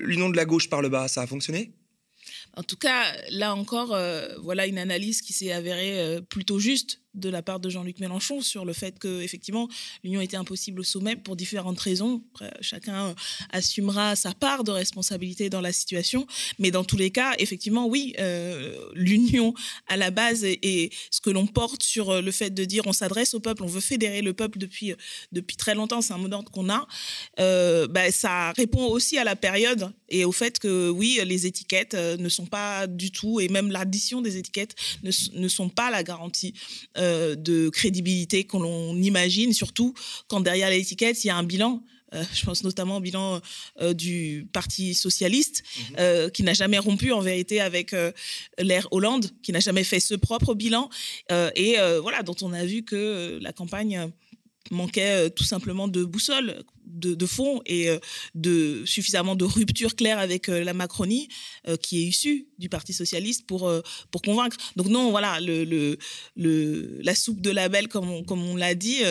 L'union 0.00 0.30
de 0.30 0.36
la 0.36 0.46
gauche 0.46 0.70
par 0.70 0.80
le 0.80 0.88
bas, 0.88 1.06
ça 1.08 1.22
a 1.22 1.26
fonctionné? 1.26 1.72
En 2.54 2.62
tout 2.62 2.76
cas, 2.76 3.04
là 3.30 3.54
encore, 3.54 3.94
euh, 3.94 4.34
voilà 4.42 4.66
une 4.66 4.78
analyse 4.78 5.20
qui 5.20 5.32
s'est 5.32 5.52
avérée 5.52 6.00
euh, 6.00 6.20
plutôt 6.20 6.58
juste 6.58 7.02
de 7.14 7.28
la 7.28 7.42
part 7.42 7.60
de 7.60 7.70
Jean-Luc 7.70 8.00
Mélenchon 8.00 8.40
sur 8.40 8.64
le 8.64 8.72
fait 8.72 8.98
que 8.98 9.20
effectivement 9.22 9.68
l'union 10.04 10.20
était 10.20 10.36
impossible 10.36 10.80
au 10.80 10.84
sommet 10.84 11.16
pour 11.16 11.36
différentes 11.36 11.80
raisons. 11.80 12.22
chacun 12.60 13.08
euh, 13.08 13.14
assumera 13.50 14.16
sa 14.16 14.34
part 14.34 14.64
de 14.64 14.70
responsabilité 14.70 15.50
dans 15.50 15.60
la 15.60 15.72
situation, 15.72 16.26
mais 16.58 16.70
dans 16.70 16.84
tous 16.84 16.96
les 16.96 17.10
cas, 17.10 17.34
effectivement, 17.38 17.86
oui, 17.86 18.14
l'union 18.94 19.54
à 19.86 19.96
la 19.96 20.10
base 20.10 20.44
et, 20.44 20.90
ce 21.10 21.20
que 21.20 21.30
l'on 21.30 21.46
porte 21.46 21.82
sur 21.82 22.22
le 22.22 22.30
fait 22.30 22.50
de 22.50 22.64
dire 22.64 22.86
on 22.86 22.92
s'adresse 22.92 23.34
au 23.34 23.40
peuple, 23.40 23.62
on 23.62 23.66
veut 23.66 23.80
fédérer 23.80 24.22
le 24.22 24.32
peuple 24.32 24.58
depuis 24.58 24.94
depuis 25.32 25.56
très 25.56 25.74
longtemps, 25.74 26.00
c'est 26.00 26.12
un 26.12 26.18
mot 26.18 26.28
d'ordre 26.28 26.50
qu'on 26.50 26.68
a. 26.70 26.86
bah, 27.36 28.10
ça 28.10 28.52
répond 28.52 28.84
aussi 28.86 29.18
à 29.18 29.24
la 29.24 29.36
période 29.36 29.92
et 30.08 30.24
au 30.24 30.32
fait 30.32 30.58
que 30.58 30.90
oui, 30.90 31.20
les 31.24 31.46
étiquettes 31.46 31.94
ne 31.94 32.28
sont 32.28 32.46
pas 32.46 32.86
du 32.86 33.10
tout, 33.10 33.40
et 33.40 33.48
même 33.48 33.70
l'addition 33.70 34.20
des 34.20 34.36
étiquettes 34.36 34.74
ne, 35.02 35.48
sont 35.48 35.68
pas 35.68 35.90
la 35.90 36.02
garantie 36.02 36.54
euh, 36.98 37.34
de 37.34 37.68
crédibilité 37.68 38.44
qu'on 38.44 38.96
imagine, 38.96 39.52
surtout 39.52 39.94
quand 40.26 40.40
derrière 40.40 40.70
l'étiquette, 40.70 41.22
il 41.24 41.28
y 41.28 41.30
a 41.30 41.36
un 41.36 41.42
bilan. 41.42 41.82
Euh, 42.14 42.24
je 42.34 42.44
pense 42.44 42.64
notamment 42.64 42.96
au 42.96 43.00
bilan 43.00 43.40
euh, 43.80 43.92
du 43.92 44.48
Parti 44.52 44.94
socialiste, 44.94 45.62
mhm. 45.90 46.30
qui 46.30 46.42
n'a 46.42 46.54
jamais 46.54 46.78
rompu 46.78 47.12
en 47.12 47.20
vérité 47.20 47.60
avec 47.60 47.94
l'ère 48.58 48.88
Hollande, 48.90 49.30
qui 49.42 49.52
n'a 49.52 49.60
jamais 49.60 49.84
fait 49.84 50.00
ce 50.00 50.14
propre 50.14 50.54
bilan, 50.54 50.88
et 51.54 51.76
voilà, 52.00 52.22
dont 52.22 52.36
on 52.42 52.52
a 52.52 52.64
vu 52.64 52.82
que 52.82 53.38
la 53.40 53.52
campagne 53.52 54.10
manquait 54.70 55.30
tout 55.30 55.44
simplement 55.44 55.88
de 55.88 56.04
boussole 56.04 56.64
de, 56.88 57.26
fond 57.26 57.60
et 57.66 57.88
euh, 57.88 57.98
de 58.34 58.82
suffisamment 58.84 59.36
de 59.36 59.44
rupture 59.44 59.94
claire 59.94 60.18
avec 60.18 60.48
euh, 60.48 60.64
la 60.64 60.74
Macronie 60.74 61.28
euh, 61.66 61.76
qui 61.76 61.98
est 61.98 62.02
issue 62.02 62.46
du 62.58 62.68
Parti 62.68 62.92
socialiste 62.92 63.46
pour 63.46 63.70
pour 64.10 64.22
convaincre. 64.22 64.56
Donc 64.76 64.88
non, 64.88 65.10
voilà, 65.10 65.40
le, 65.40 65.64
le, 66.36 67.00
la 67.02 67.14
soupe 67.14 67.40
de 67.40 67.50
label 67.50 67.88
comme 67.88 68.10
on, 68.10 68.22
comme 68.24 68.42
on 68.42 68.56
l'a 68.56 68.74
dit 68.74 69.02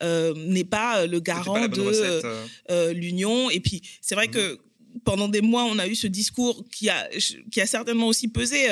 n'est 0.00 0.64
pas 0.64 1.06
le 1.06 1.20
garant 1.20 1.68
de 1.68 2.92
l'union. 2.92 3.50
Et 3.50 3.60
puis 3.60 3.82
c'est 4.00 4.14
vrai 4.14 4.28
que 4.28 4.52
mhm. 4.52 5.00
pendant 5.04 5.28
des 5.28 5.40
mois, 5.40 5.64
on 5.64 5.78
a 5.78 5.86
eu 5.86 5.94
ce 5.94 6.06
discours 6.06 6.64
qui 6.72 6.88
a 6.88 7.08
qui 7.50 7.60
a 7.60 7.66
certainement 7.66 8.08
aussi 8.08 8.28
pesé 8.28 8.66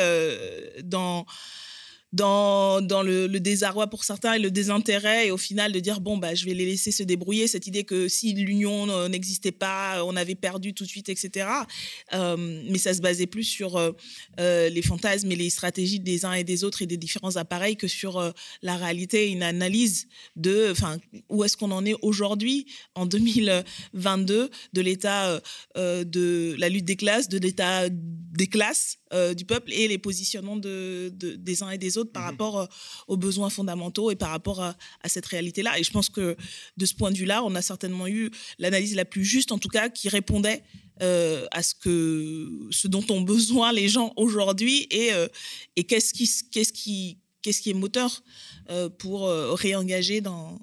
dans 0.83 1.27
dans, 2.15 2.81
dans 2.81 3.03
le, 3.03 3.29
désarroi 3.41 3.89
pour 3.89 4.05
certains 4.05 4.35
et 4.35 4.39
le 4.39 4.51
désintérêt 4.51 5.27
et 5.27 5.31
au 5.33 5.37
final 5.37 5.73
de 5.73 5.81
dire 5.81 6.01
bon 6.01 6.17
bah 6.17 6.35
je 6.35 6.45
vais 6.45 6.55
les 6.55 6.65
laisser 6.65 6.93
se 6.93 7.03
débrouiller. 7.03 7.49
Cette 7.49 7.67
idée 7.67 7.85
que 7.85 8.09
si 8.09 8.33
l'union 8.33 9.09
n'existait 9.09 9.53
pas 9.53 10.05
on 10.05 10.15
avait 10.15 10.37
perdu 10.37 10.75
tout 10.75 10.85
de 10.85 10.89
suite 10.89 11.09
etc 11.09 11.49
euh, 12.13 12.37
mais 12.71 12.79
ça 12.79 12.95
se 12.95 13.01
basait 13.01 13.27
plus 13.27 13.43
sur 13.43 13.77
euh, 13.77 13.91
euh, 14.39 14.69
les 14.69 14.83
fantasmes 14.83 15.31
et 15.33 15.37
les 15.37 15.51
stratégies 15.51 15.99
des 15.99 16.25
uns 16.25 16.35
et 16.35 16.45
des 16.45 16.63
autres 16.63 16.83
et 16.83 16.87
des 16.87 16.97
différents 16.97 17.37
appareils 17.37 17.77
que 17.77 17.89
sur 17.89 18.33
la 18.63 18.77
réalité 18.77 19.31
une 19.31 19.43
analyse 19.43 20.07
de 20.37 20.69
enfin 20.71 20.99
où 21.29 21.43
est-ce 21.43 21.57
qu'on 21.57 21.73
en 21.73 21.85
est 21.85 21.97
aujourd'hui 22.03 22.67
en 22.95 23.07
2022 23.07 24.51
de 24.73 24.81
l'état 24.81 25.41
de 25.77 26.55
la 26.59 26.69
lutte 26.69 26.85
des 26.85 26.97
classes 26.97 27.29
de 27.29 27.39
l'état 27.39 27.89
des 27.91 28.47
classes 28.47 28.99
du 29.35 29.45
peuple 29.45 29.73
et 29.73 29.89
les 29.89 29.99
positionnements 29.99 30.57
de, 30.57 31.13
des 31.15 31.63
uns 31.63 31.71
et 31.71 31.79
des 31.79 31.99
autres 31.99 32.13
par 32.13 32.23
mhm. 32.23 32.31
rapport 32.31 32.61
euh, 32.61 32.67
aux 33.09 33.17
besoins 33.17 33.51
fondamentaux 33.51 34.11
et 34.11 34.17
par 34.17 34.31
rapport 34.31 34.61
à, 34.61 34.75
cette 35.07 35.27
réalité-là. 35.27 35.79
Et 35.79 35.85
je 35.85 35.91
pense 35.91 36.09
que 36.09 36.37
de 36.77 36.87
ce 36.87 36.95
point 36.95 37.11
de 37.11 37.17
vue-là, 37.17 37.43
on 37.45 37.55
a 37.55 37.63
certainement 37.63 38.07
eu 38.09 38.31
l'analyse 38.59 38.95
la 38.95 39.05
plus 39.05 39.25
juste, 39.25 39.53
en 39.53 39.59
tout 39.59 39.69
cas, 39.69 39.89
qui 39.89 40.09
répondait 40.09 40.63
euh, 41.03 41.47
à 41.51 41.63
ce 41.63 41.75
que 41.75 42.69
ce 42.71 42.89
dont 42.89 43.05
ont 43.11 43.21
besoin 43.21 43.73
les 43.73 43.89
gens 43.89 44.13
aujourd'hui 44.17 44.87
et, 44.91 45.13
euh, 45.13 45.27
et 45.77 45.85
qu'est-ce 45.85 46.15
qui 46.15 46.31
qu'est-ce 46.51 46.73
qui 46.73 47.19
qu'est-ce 47.43 47.61
qui 47.61 47.71
est 47.71 47.75
moteur 47.75 48.23
pour 48.99 49.29
réengager 49.29 50.23
dans 50.23 50.59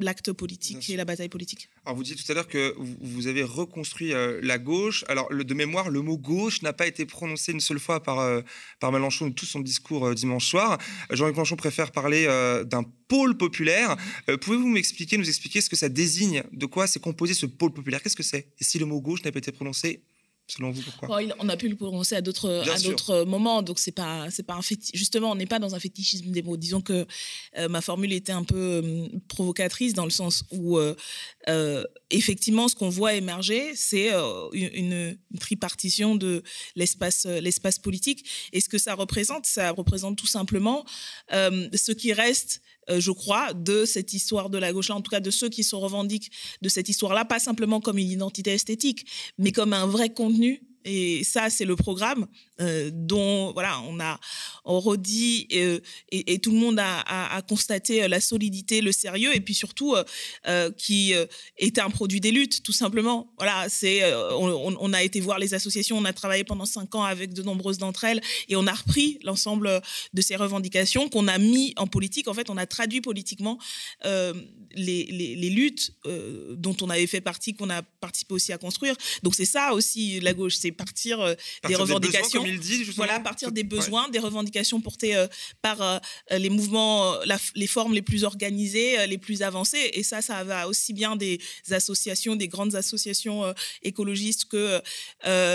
l'acte 0.00 0.32
politique 0.32 0.90
et 0.90 0.96
la 0.96 1.04
bataille 1.04 1.28
politique. 1.28 1.68
Alors 1.90 1.96
vous 1.96 2.04
disiez 2.04 2.22
tout 2.24 2.30
à 2.30 2.36
l'heure 2.36 2.46
que 2.46 2.72
vous 2.78 3.26
avez 3.26 3.42
reconstruit 3.42 4.12
euh, 4.12 4.38
la 4.44 4.58
gauche. 4.58 5.04
Alors 5.08 5.28
de 5.34 5.54
mémoire, 5.54 5.90
le 5.90 6.02
mot 6.02 6.16
gauche 6.16 6.62
n'a 6.62 6.72
pas 6.72 6.86
été 6.86 7.04
prononcé 7.04 7.50
une 7.50 7.58
seule 7.58 7.80
fois 7.80 8.00
par, 8.00 8.20
euh, 8.20 8.42
par 8.78 8.92
Mélenchon 8.92 9.26
de 9.26 9.32
tout 9.32 9.44
son 9.44 9.58
discours 9.58 10.06
euh, 10.06 10.14
dimanche 10.14 10.46
soir. 10.46 10.78
Jean-Luc 11.10 11.34
Mélenchon 11.34 11.56
préfère 11.56 11.90
parler 11.90 12.26
d'un 12.64 12.84
pôle 13.08 13.36
populaire. 13.36 13.96
Pouvez-vous 14.40 14.68
m'expliquer, 14.68 15.18
nous 15.18 15.28
expliquer 15.28 15.60
ce 15.60 15.68
que 15.68 15.74
ça 15.74 15.88
désigne? 15.88 16.44
De 16.52 16.66
quoi 16.66 16.86
c'est 16.86 17.00
composé 17.00 17.34
ce 17.34 17.46
pôle 17.46 17.72
populaire? 17.72 18.00
Qu'est-ce 18.00 18.14
que 18.14 18.22
c'est? 18.22 18.46
Et 18.60 18.62
si 18.62 18.78
le 18.78 18.86
mot 18.86 19.00
gauche 19.00 19.24
n'a 19.24 19.32
pas 19.32 19.38
été 19.38 19.50
prononcé 19.50 20.04
selon 20.50 20.70
vous 20.70 20.82
pourquoi? 20.82 21.20
On 21.38 21.48
a 21.48 21.56
pu 21.56 21.68
le 21.68 21.76
prononcer 21.76 22.16
à 22.16 22.20
d'autres 22.20 22.62
à 22.68 22.78
d'autres 22.80 23.24
moments, 23.24 23.62
donc 23.62 23.78
c'est 23.78 23.92
pas 23.92 24.30
c'est 24.30 24.42
pas 24.42 24.54
un 24.54 24.60
Justement, 24.94 25.32
on 25.32 25.34
n'est 25.34 25.46
pas 25.46 25.58
dans 25.58 25.74
un 25.74 25.80
fétichisme 25.80 26.30
des 26.30 26.42
mots. 26.42 26.56
Disons 26.56 26.80
que 26.80 27.06
euh, 27.58 27.68
ma 27.68 27.80
formule 27.80 28.12
était 28.12 28.32
un 28.32 28.44
peu 28.44 28.82
euh, 28.84 29.08
provocatrice 29.28 29.94
dans 29.94 30.04
le 30.04 30.10
sens 30.10 30.44
où 30.50 30.78
euh, 30.78 31.84
effectivement, 32.10 32.68
ce 32.68 32.74
qu'on 32.74 32.88
voit 32.88 33.14
émerger, 33.14 33.72
c'est 33.74 34.10
une, 34.52 34.70
une, 34.74 35.18
tripartition 35.38 36.14
de 36.16 36.42
l'espace 36.76 37.26
l'espace 37.26 37.78
politique. 37.78 38.24
Et 38.52 38.60
ce 38.60 38.68
que 38.68 38.78
ça 38.78 38.94
représente, 38.94 39.46
ça 39.46 39.70
représente 39.70 40.16
tout 40.16 40.26
simplement 40.26 40.84
ce 41.30 41.92
qui 41.92 42.12
reste 42.12 42.62
je 42.88 43.10
crois, 43.10 43.52
de 43.52 43.84
cette 43.84 44.12
histoire 44.12 44.50
de 44.50 44.58
la 44.58 44.72
gauche-là, 44.72 44.96
en 44.96 45.00
tout 45.00 45.10
cas 45.10 45.20
de 45.20 45.30
ceux 45.30 45.48
qui 45.48 45.64
se 45.64 45.76
revendiquent 45.76 46.30
de 46.62 46.68
cette 46.68 46.88
histoire-là, 46.88 47.24
pas 47.24 47.38
simplement 47.38 47.80
comme 47.80 47.98
une 47.98 48.10
identité 48.10 48.52
esthétique, 48.52 49.06
mais 49.38 49.52
comme 49.52 49.72
un 49.72 49.86
vrai 49.86 50.10
contenu. 50.10 50.62
Et 50.84 51.24
ça, 51.24 51.50
c'est 51.50 51.66
le 51.66 51.76
programme 51.76 52.26
euh, 52.60 52.90
dont 52.92 53.52
voilà, 53.52 53.80
on 53.88 54.00
a 54.00 54.18
on 54.64 54.80
redit 54.80 55.48
euh, 55.52 55.80
et, 56.10 56.34
et, 56.34 56.38
tout 56.38 56.52
le 56.52 56.58
monde 56.58 56.78
a, 56.78 57.00
a, 57.00 57.36
a, 57.36 57.42
constaté 57.42 58.02
euh, 58.02 58.08
la 58.08 58.20
solidité, 58.20 58.80
le 58.80 58.92
sérieux, 58.92 59.34
et 59.34 59.40
puis 59.40 59.54
surtout 59.54 59.96
euh, 60.46 60.70
qui 60.72 61.12
était 61.58 61.80
un 61.80 61.90
produit 61.90 62.20
des 62.20 62.30
luttes, 62.30 62.62
tout 62.62 62.72
simplement. 62.72 63.32
Voilà, 63.38 63.68
c'est 63.68 64.14
on, 64.14 64.76
on, 64.78 64.92
a 64.92 65.02
été 65.02 65.20
voir 65.20 65.38
les 65.38 65.54
associations, 65.54 65.96
on 65.98 66.04
a 66.04 66.12
travaillé 66.12 66.44
pendant 66.44 66.66
cinq 66.66 66.94
ans 66.94 67.04
avec 67.04 67.32
de 67.32 67.42
nombreuses 67.42 67.78
d'entre 67.78 68.04
elles, 68.04 68.20
et 68.48 68.56
on 68.56 68.66
a 68.66 68.72
repris 68.72 69.18
l'ensemble 69.22 69.80
de 70.12 70.22
ces 70.22 70.36
revendications 70.36 71.08
qu'on 71.08 71.28
a 71.28 71.38
mis 71.38 71.74
en 71.76 71.86
politique. 71.86 72.28
En 72.28 72.34
fait, 72.34 72.50
on 72.50 72.56
a 72.56 72.66
traduit 72.66 73.00
politiquement 73.00 73.58
les, 74.04 74.34
les, 74.76 75.36
les, 75.36 75.50
luttes 75.50 75.92
dont 76.56 76.76
on 76.80 76.90
avait 76.90 77.06
fait 77.06 77.20
partie, 77.20 77.54
qu'on 77.54 77.70
a 77.70 77.82
participé 77.82 78.34
aussi 78.34 78.52
à 78.52 78.58
construire. 78.58 78.94
Donc 79.22 79.34
c'est 79.34 79.44
ça 79.44 79.72
aussi 79.72 80.20
la 80.20 80.34
gauche, 80.34 80.54
c'est 80.56 80.72
partir, 80.72 81.36
des 81.66 81.74
revendications. 81.74 82.44
Voilà, 82.94 83.20
partir 83.20 83.52
des 83.52 83.64
besoins, 83.64 84.08
des 84.08 84.18
revendications 84.18 84.80
portées 84.80 85.16
euh, 85.16 85.26
par 85.62 85.80
euh, 85.82 85.98
les 86.30 86.50
mouvements, 86.50 87.14
les 87.54 87.66
formes 87.66 87.94
les 87.94 88.02
plus 88.02 88.24
organisées, 88.24 89.06
les 89.06 89.18
plus 89.18 89.42
avancées. 89.42 89.90
Et 89.94 90.02
ça, 90.02 90.22
ça 90.22 90.44
va 90.44 90.68
aussi 90.68 90.92
bien 90.92 91.16
des 91.16 91.40
associations, 91.70 92.36
des 92.36 92.48
grandes 92.48 92.74
associations 92.74 93.54
écologistes 93.82 94.46
que 94.46 94.80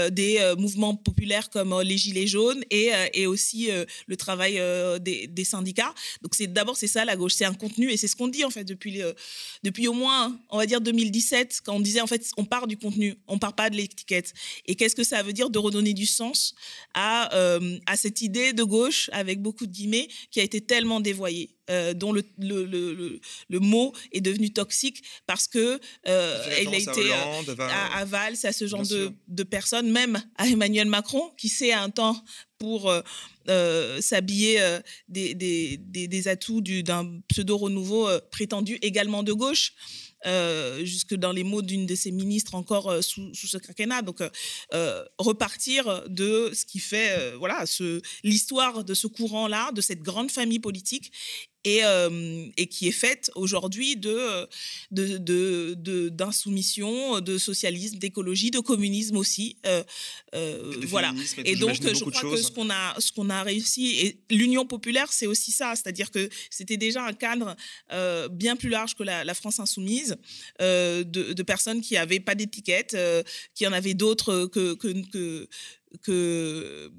des 0.09 0.53
mouvements 0.57 0.95
populaires 0.95 1.49
comme 1.49 1.81
les 1.81 1.97
Gilets 1.97 2.27
jaunes 2.27 2.63
et, 2.71 2.91
et 3.13 3.27
aussi 3.27 3.69
le 4.07 4.17
travail 4.17 4.61
des, 5.01 5.27
des, 5.27 5.43
syndicats. 5.43 5.93
Donc 6.21 6.35
c'est 6.35 6.47
d'abord 6.47 6.77
c'est 6.77 6.87
ça 6.87 7.05
la 7.05 7.15
gauche, 7.15 7.33
c'est 7.33 7.45
un 7.45 7.53
contenu 7.53 7.91
et 7.91 7.97
c'est 7.97 8.07
ce 8.07 8.15
qu'on 8.15 8.27
dit 8.27 8.43
en 8.43 8.49
fait 8.49 8.63
depuis 8.63 9.01
depuis 9.63 9.87
au 9.87 9.93
moins 9.93 10.37
on 10.49 10.57
va 10.57 10.65
dire 10.65 10.81
2017 10.81 11.61
quand 11.63 11.75
on 11.75 11.79
disait 11.79 12.01
en 12.01 12.07
fait 12.07 12.29
on 12.37 12.45
part 12.45 12.67
du 12.67 12.77
contenu, 12.77 13.15
on 13.27 13.39
part 13.39 13.53
pas 13.53 13.69
de 13.69 13.75
l'étiquette. 13.75 14.33
Et 14.65 14.75
qu'est-ce 14.75 14.95
que 14.95 15.03
ça 15.03 15.23
veut 15.23 15.33
dire 15.33 15.49
de 15.49 15.59
redonner 15.59 15.93
du 15.93 16.05
sens 16.05 16.55
à, 16.93 17.33
euh, 17.35 17.77
à 17.85 17.97
cette 17.97 18.21
idée 18.21 18.53
de 18.53 18.63
gauche, 18.63 19.09
avec 19.13 19.41
beaucoup 19.41 19.65
de 19.65 19.71
guillemets, 19.71 20.07
qui 20.31 20.39
a 20.39 20.43
été 20.43 20.61
tellement 20.61 20.99
dévoyée. 21.01 21.49
Euh, 21.71 21.95
dont 21.95 22.11
le, 22.11 22.23
le, 22.37 22.63
le, 22.63 23.19
le, 23.49 23.59
mot 23.59 23.91
est 24.11 24.21
devenu 24.21 24.53
toxique 24.53 25.01
parce 25.25 25.47
que 25.47 25.79
euh, 26.07 26.61
il 26.61 26.67
a 26.67 26.77
été 26.77 27.11
à, 27.11 27.97
à 27.97 28.05
Valls, 28.05 28.35
à 28.43 28.53
ce 28.53 28.67
genre 28.67 28.85
de, 28.85 29.11
de, 29.27 29.41
personnes, 29.41 29.91
même 29.91 30.21
à 30.37 30.47
Emmanuel 30.47 30.87
Macron, 30.87 31.31
qui 31.39 31.49
sait 31.49 31.73
un 31.73 31.89
temps 31.89 32.23
pour 32.59 32.93
s'habiller 33.99 34.79
des, 35.09 35.33
des, 35.33 35.77
des, 35.77 36.07
des, 36.07 36.27
atouts 36.27 36.61
d'un 36.61 37.19
pseudo 37.29 37.57
renouveau 37.57 38.09
prétendu 38.29 38.77
également 38.83 39.23
de 39.23 39.33
gauche. 39.33 39.73
Jusque 40.83 41.15
dans 41.15 41.31
les 41.31 41.43
mots 41.43 41.61
d'une 41.61 41.85
de 41.85 41.95
ses 41.95 42.11
ministres 42.11 42.55
encore 42.55 43.03
sous, 43.03 43.33
sous, 43.33 43.47
ce 43.47 43.57
quinquennat. 43.57 44.01
Donc, 44.01 44.19
repartir 45.17 46.03
de 46.07 46.51
ce 46.53 46.65
qui 46.65 46.79
fait 46.79 47.33
voilà, 47.35 47.65
l'histoire 48.23 48.83
de 48.83 48.93
ce 48.93 49.07
courant-là, 49.07 49.71
de 49.71 49.81
cette 49.81 50.01
grande 50.01 50.31
famille 50.31 50.59
politique 50.59 51.11
et, 51.65 51.83
euh, 51.83 52.45
et 52.57 52.67
qui 52.67 52.87
est 52.87 52.93
faite 52.93 53.31
aujourd'hui 53.35 53.97
de, 53.97 54.47
de, 54.91 56.09
d'insoumission, 56.09 57.19
de, 57.19 57.37
socialisme, 57.37 57.97
d'écologie, 57.97 58.51
de 58.51 58.59
communisme 58.59 59.17
aussi. 59.17 59.57
Euh, 59.65 59.83
euh, 60.35 60.73
voilà. 60.83 61.13
Et 61.43 61.55
donc, 61.55 61.75
je 61.81 62.03
crois 62.03 62.31
que 62.31 62.37
ce 62.37 62.51
qu'on 62.51 62.69
a, 62.69 62.95
ce 62.99 63.11
qu'on 63.11 63.29
a 63.31 63.41
réussi, 63.41 63.99
et 63.99 64.19
l'Union 64.29 64.65
populaire, 64.65 65.11
c'est 65.11 65.27
aussi 65.27 65.51
ça, 65.51 65.73
c'est-à-dire 65.75 66.11
que 66.11 66.29
c'était 66.51 66.77
déjà 66.77 67.03
un 67.03 67.13
cadre 67.13 67.55
bien 68.29 68.55
plus 68.55 68.69
large 68.69 68.95
que 68.95 69.03
la, 69.03 69.33
France 69.33 69.59
insoumise, 69.59 70.15
de, 70.59 71.03
de, 71.03 71.43
personnes 71.43 71.81
qui 71.81 71.95
n'avaient 71.95 72.19
pas 72.19 72.35
d'étiquette, 72.35 72.95
qui 73.55 73.65
en 73.65 73.73
avaient 73.73 73.95
d'autres 73.95 74.45
que, 74.45 74.75
que, 74.75 74.93
que 75.09 75.47
que, 76.01 76.91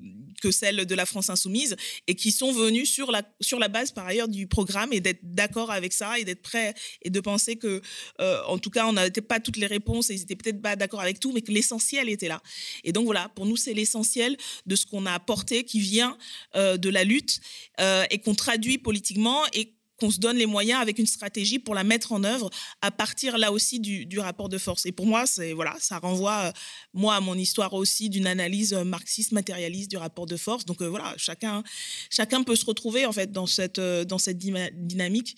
celles 0.51 0.87
de 0.87 0.95
la 0.95 1.07
France 1.07 1.29
insoumise 1.29 1.75
et 2.07 2.15
qui 2.15 2.31
sont 2.31 2.53
venus 2.53 2.89
sur 2.89 3.11
la, 3.11 3.23
sur 3.41 3.59
la 3.59 3.67
base 3.67 3.91
par 3.91 4.07
ailleurs 4.07 4.29
du 4.29 4.47
programme 4.47 4.93
et 4.93 5.01
d'être 5.01 5.19
d'accord 5.23 5.73
avec 5.73 5.93
ça 5.93 6.21
et 6.21 6.25
d'être 6.25 6.43
prêts 6.43 6.73
et 7.03 7.11
de 7.11 7.19
penser 7.19 7.57
que, 7.57 7.83
euh, 8.21 8.43
en 8.47 8.59
tout 8.59 8.71
cas, 8.71 8.87
on 8.87 8.93
n'avait 8.93 9.11
pas 9.11 9.41
toutes 9.41 9.57
les 9.57 9.67
réponses 9.67 10.11
et 10.11 10.15
ils 10.15 10.23
étaient 10.23 10.37
peut-être 10.37 10.63
pas 10.63 10.77
d'accord 10.77 11.01
avec 11.01 11.19
tout, 11.19 11.33
mais 11.33 11.43
que 11.43 11.51
l'essentiel 11.51 12.09
était 12.09 12.29
là. 12.29 12.41
Et 12.85 12.93
donc 12.93 13.07
voilà, 13.07 13.29
pour 13.31 13.45
nous, 13.45 13.57
c'est 13.57 13.75
l'essentiel 13.75 14.37
de 14.67 14.77
ce 14.77 14.87
qu'on 14.87 15.05
a 15.07 15.13
apporté 15.13 15.65
qui 15.65 15.81
vient 15.81 16.17
euh, 16.55 16.77
de 16.77 16.89
la 16.89 17.03
lutte 17.03 17.41
euh, 17.81 18.05
et 18.11 18.19
qu'on 18.19 18.35
traduit 18.35 18.79
politiquement 18.79 19.43
et 19.53 19.76
qu'on 19.99 20.11
se 20.11 20.19
donne 20.19 20.37
les 20.37 20.47
moyens 20.47 20.81
avec 20.81 20.99
une 20.99 21.07
stratégie 21.07 21.59
pour 21.59 21.75
la 21.75 21.85
mettre 21.85 22.13
en 22.13 22.25
œuvre 22.25 22.51
à 22.83 22.91
partir 22.91 23.39
là 23.39 23.53
aussi 23.53 23.81
du, 23.81 24.19
rapport 24.19 24.49
de 24.49 24.59
force. 24.59 24.87
Et 24.87 24.93
pour 24.93 25.07
moi, 25.07 25.27
c'est 25.27 25.53
voilà, 25.53 25.77
ça 25.79 25.99
renvoie 25.99 26.47
euh, 26.47 26.53
moi 26.95 27.15
à 27.17 27.21
mon 27.21 27.35
histoire 27.35 27.75
aussi 27.75 28.09
d'une 28.09 28.27
analyse 28.27 28.73
euh, 28.73 28.85
marxiste 28.85 29.33
matérialiste 29.33 29.91
du 29.91 29.97
rapport 29.97 30.27
de 30.27 30.37
force. 30.37 30.65
Donc 30.65 30.81
euh, 30.83 30.89
voilà, 30.89 31.15
chacun 31.17 31.63
chacun 32.11 32.43
peut 32.43 32.57
se 32.57 32.65
retrouver 32.65 33.07
en 33.07 33.13
fait 33.13 33.31
dans 33.31 33.47
cette 33.47 33.81
dans 33.81 34.19
cette 34.19 34.39
dynamique. 34.39 35.37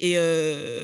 Et 0.00 0.16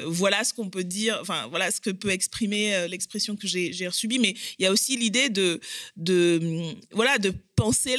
voilà 0.07 0.44
ce 0.44 0.55
qu'on 0.55 0.70
peut 0.70 0.85
dire, 0.85 1.18
enfin 1.20 1.46
voilà 1.48 1.70
ce 1.70 1.81
que 1.81 1.90
peut 1.90 2.11
exprimer 2.11 2.87
l'expression 2.88 3.37
que 3.37 3.46
j'ai 3.46 3.90
subie. 3.90 4.18
Mais 4.18 4.35
il 4.59 4.64
y 4.64 4.66
a 4.66 4.72
aussi 4.72 4.96
l'idée 4.96 5.29
de 5.29 5.61
de 5.96 6.75
voilà 6.92 7.18
de 7.18 7.35
penser 7.62 7.96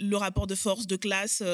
le 0.00 0.16
rapport 0.16 0.48
de 0.48 0.56
force 0.56 0.88
de 0.88 0.96
classe 0.96 1.44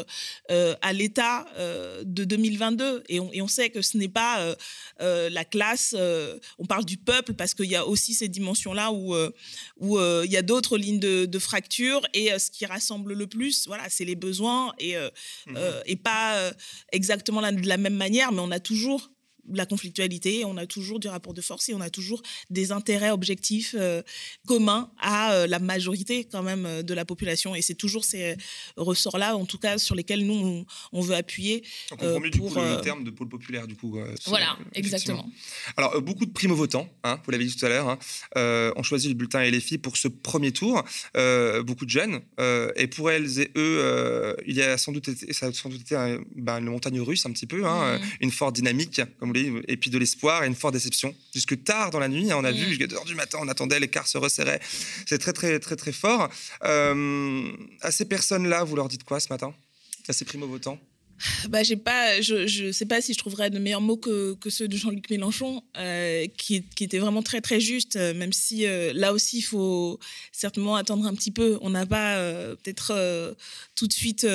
euh, 0.51 0.75
à 0.81 0.95
l'état 0.95 1.47
euh, 1.59 2.03
de 2.07 2.25
2022. 2.25 3.05
Et 3.11 3.21
on, 3.21 3.31
et 3.35 3.43
on, 3.43 3.49
sait 3.49 3.69
que 3.69 3.83
ce 3.83 3.99
n'est 3.99 4.09
pas 4.09 4.57
euh, 5.03 5.29
la 5.29 5.45
classe, 5.45 5.95
on 6.59 6.65
parle 6.67 6.87
du 6.87 6.97
peuple 6.97 7.35
parce 7.35 7.53
qu'il 7.53 7.67
y 7.67 7.77
a 7.77 7.87
aussi 7.87 8.15
ces 8.15 8.29
dimensions-là 8.29 8.91
où, 8.91 9.15
où 9.81 9.99
il 9.99 10.31
y 10.31 10.37
a 10.39 10.43
d'autres 10.43 10.79
lignes 10.79 11.01
de, 11.01 11.27
de, 11.27 11.39
fracture 11.39 12.01
et 12.15 12.31
ce 12.39 12.51
qui 12.51 12.65
rassemble 12.65 13.13
le 13.13 13.27
plus, 13.27 13.67
voilà, 13.67 13.85
c'est 13.91 14.07
les 14.07 14.17
besoins 14.17 14.73
et, 14.79 14.97
mmh 15.47 15.57
et 15.87 15.97
pas 15.97 16.53
exactement 16.93 17.43
de 17.43 17.69
la 17.69 17.77
même 17.77 17.95
manière, 17.97 18.33
mais 18.33 18.41
on 18.41 18.51
a 18.51 18.61
toujours 18.61 19.11
la 19.53 19.67
conflictualité, 19.67 20.45
on 20.45 20.57
a 20.57 20.67
toujours 20.67 21.01
du 21.01 21.09
rapport 21.09 21.35
de 21.35 21.41
force 21.41 21.69
et 21.69 21.75
on 21.75 21.81
a 21.81 21.91
toujours 21.91 22.23
des 22.51 22.73
intérêts 22.73 23.11
objectifs 23.11 23.75
euh, 23.79 24.03
communs 24.47 24.91
à 24.99 25.33
euh, 25.33 25.47
la 25.47 25.59
majorité 25.59 26.25
quand 26.25 26.43
même 26.43 26.67
euh, 26.67 26.83
de 26.83 26.95
la 26.95 27.05
population. 27.05 27.55
Et 27.55 27.63
c'est 27.63 27.75
toujours 27.75 28.05
ces 28.05 28.37
ressorts-là, 28.77 29.37
en 29.37 29.45
tout 29.45 29.59
cas, 29.59 29.79
sur 29.79 29.95
lesquels 29.95 30.27
nous, 30.27 30.65
on, 30.93 31.01
veut 31.01 31.15
appuyer. 31.15 31.63
On 31.93 31.97
comprend 31.97 32.21
mieux 32.21 32.31
du 32.31 32.41
coup 32.41 32.55
le 32.55 32.81
terme 32.81 33.05
de 33.05 33.11
pôle 33.11 33.29
populaire, 33.29 33.67
du 33.67 33.77
coup. 33.77 33.99
voilà, 34.27 34.57
exactement. 34.75 35.29
Alors, 35.77 36.01
beaucoup 36.01 36.27
de 36.27 36.33
primo-votants, 36.33 36.89
hein, 37.05 37.21
vous 37.25 37.31
l'avez 37.31 37.45
dit 37.45 37.55
tout 37.55 37.67
à 37.67 37.69
l'heure, 37.69 37.89
hein, 37.89 38.73
ont 38.77 38.83
choisi 38.83 39.09
le 39.09 39.15
bulletin 39.15 39.43
LFI 39.45 39.79
pour 39.79 39.97
ce 39.97 40.09
premier 40.09 40.53
tour. 40.53 40.83
beaucoup 41.65 41.85
de 41.85 41.91
jeunes. 41.91 42.21
et 42.77 42.87
pour 42.87 43.11
elles 43.11 43.41
et 43.41 43.51
eux, 43.57 44.37
il 44.47 44.57
y 44.57 44.63
a 44.63 44.79
sans 44.79 44.93
doute 44.93 45.09
été, 45.09 45.33
ça 45.33 45.47
a 45.47 45.53
sans 45.53 45.69
doute 45.69 45.83
été 45.83 45.95
ben, 46.37 46.59
une 46.59 46.67
montagne 46.67 47.01
russe 47.01 47.27
un 47.27 47.33
petit 47.33 47.47
peu, 47.47 47.67
hein, 47.67 47.99
mmh. 47.99 48.03
une 48.21 48.31
forte 48.31 48.55
dynamique, 48.55 49.01
comme 49.19 49.33
et 49.37 49.77
puis 49.77 49.91
de 49.91 49.99
l'espoir 49.99 50.45
et 50.45 50.47
une 50.47 50.55
forte 50.55 50.75
déception. 50.75 51.15
Jusque 51.33 51.63
tard 51.65 51.91
dans 51.91 51.99
la 51.99 52.09
nuit, 52.09 52.33
on 52.33 52.45
a 52.45 52.53
vu, 52.53 52.67
jusqu'à 52.69 52.87
2 52.87 52.97
heures 52.97 53.05
du 53.05 53.15
matin, 53.15 53.39
on 53.41 53.49
attendait, 53.49 53.81
l'écart 53.81 54.07
se 54.07 54.19
resserrait. 54.19 54.61
C'est 55.07 55.19
très, 55.19 55.33
très, 55.33 55.59
très, 55.59 55.77
très 55.77 55.93
fort. 55.93 56.29
Euh, 56.65 57.51
à 57.81 57.91
ces 57.91 58.05
personnes-là, 58.05 58.65
vous 58.65 58.77
leur 58.77 58.89
dites 58.89 59.05
quoi 59.05 59.21
ce 59.21 59.29
matin? 59.31 59.55
À 60.09 60.13
ces 60.13 60.25
primo-votants 60.25 60.79
bah, 61.49 61.63
j'ai 61.63 61.77
pas, 61.77 62.21
je 62.21 62.67
ne 62.67 62.73
sais 62.73 62.87
pas 62.87 63.01
si 63.01 63.13
je 63.13 63.19
trouverais 63.19 63.51
de 63.51 63.59
meilleurs 63.59 63.81
mots 63.81 63.97
que, 63.97 64.35
que 64.35 64.51
ceux 64.51 64.69
de 64.69 64.77
Jean-Luc 64.77 65.09
Mélenchon, 65.11 65.63
euh, 65.77 66.27
qui, 66.37 66.63
qui 66.77 66.85
étaient 66.85 66.99
vraiment 66.99 67.23
très 67.23 67.41
très 67.41 67.61
justes, 67.61 67.97
euh, 67.97 68.15
même 68.15 68.33
si 68.33 68.67
euh, 68.67 68.93
là 68.95 69.13
aussi 69.13 69.39
il 69.39 69.43
faut 69.43 69.99
certainement 70.33 70.77
attendre 70.77 71.07
un 71.07 71.15
petit 71.15 71.31
peu. 71.31 71.59
On 71.61 71.71
n'a 71.71 71.87
pas 71.87 72.19
peut-être 72.63 73.37
tout 73.75 73.87
de 73.87 73.93
suite 73.93 74.27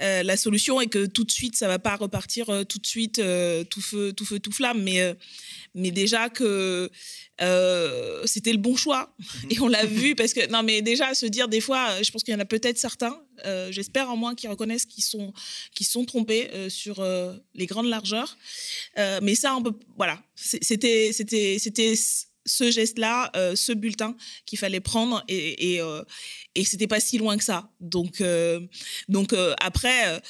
la 0.00 0.36
solution 0.36 0.80
et 0.80 0.86
que 0.86 1.06
tout 1.06 1.24
de 1.24 1.30
suite 1.30 1.56
ça 1.56 1.68
va 1.68 1.78
pas 1.78 1.96
repartir 1.96 2.46
tout 2.68 2.78
de 2.78 2.86
suite 2.86 3.20
tout 3.70 3.80
feu 3.80 4.12
tout 4.12 4.24
feu 4.24 4.38
tout 4.38 4.52
flamme, 4.52 4.82
mais 4.82 5.16
mais 5.74 5.90
déjà 5.90 6.28
que 6.28 6.90
c'était 8.26 8.52
le 8.52 8.58
bon 8.58 8.76
choix. 8.76 9.14
Et 9.50 9.60
on 9.60 9.68
l'a 9.68 9.84
vu 9.84 10.14
parce 10.14 10.32
que, 10.32 10.46
non, 10.50 10.62
mais 10.62 10.82
déjà, 10.82 11.14
se 11.14 11.26
dire 11.26 11.48
des 11.48 11.60
fois, 11.60 12.02
je 12.02 12.10
pense 12.10 12.22
qu'il 12.22 12.32
y 12.32 12.36
en 12.36 12.40
a 12.40 12.44
peut-être 12.44 12.78
certains, 12.78 13.20
euh, 13.44 13.72
j'espère 13.72 14.10
en 14.10 14.16
moins, 14.16 14.34
qui 14.34 14.48
reconnaissent 14.48 14.86
qu'ils 14.86 15.04
sont, 15.04 15.32
trompés 16.06 16.50
euh, 16.52 16.68
sur 16.68 17.04
les 17.54 17.66
grandes 17.66 17.88
largeurs. 17.88 18.36
mais 18.96 19.34
ça, 19.34 19.54
on 19.56 19.62
peut, 19.62 19.74
voilà, 19.96 20.22
c'était 20.34 21.12
ce 22.46 22.70
geste-là, 22.70 23.30
ce 23.54 23.72
bulletin 23.72 24.16
qu'il 24.46 24.58
fallait 24.58 24.80
prendre 24.80 25.24
et, 25.28 25.76
et, 25.76 25.80
et 26.54 26.64
c'était 26.64 26.86
pas 26.86 27.00
si 27.00 27.18
loin 27.18 27.36
que 27.36 27.44
ça. 27.44 27.70
Donc, 27.80 28.22
donc 29.08 29.34
après, 29.60 30.20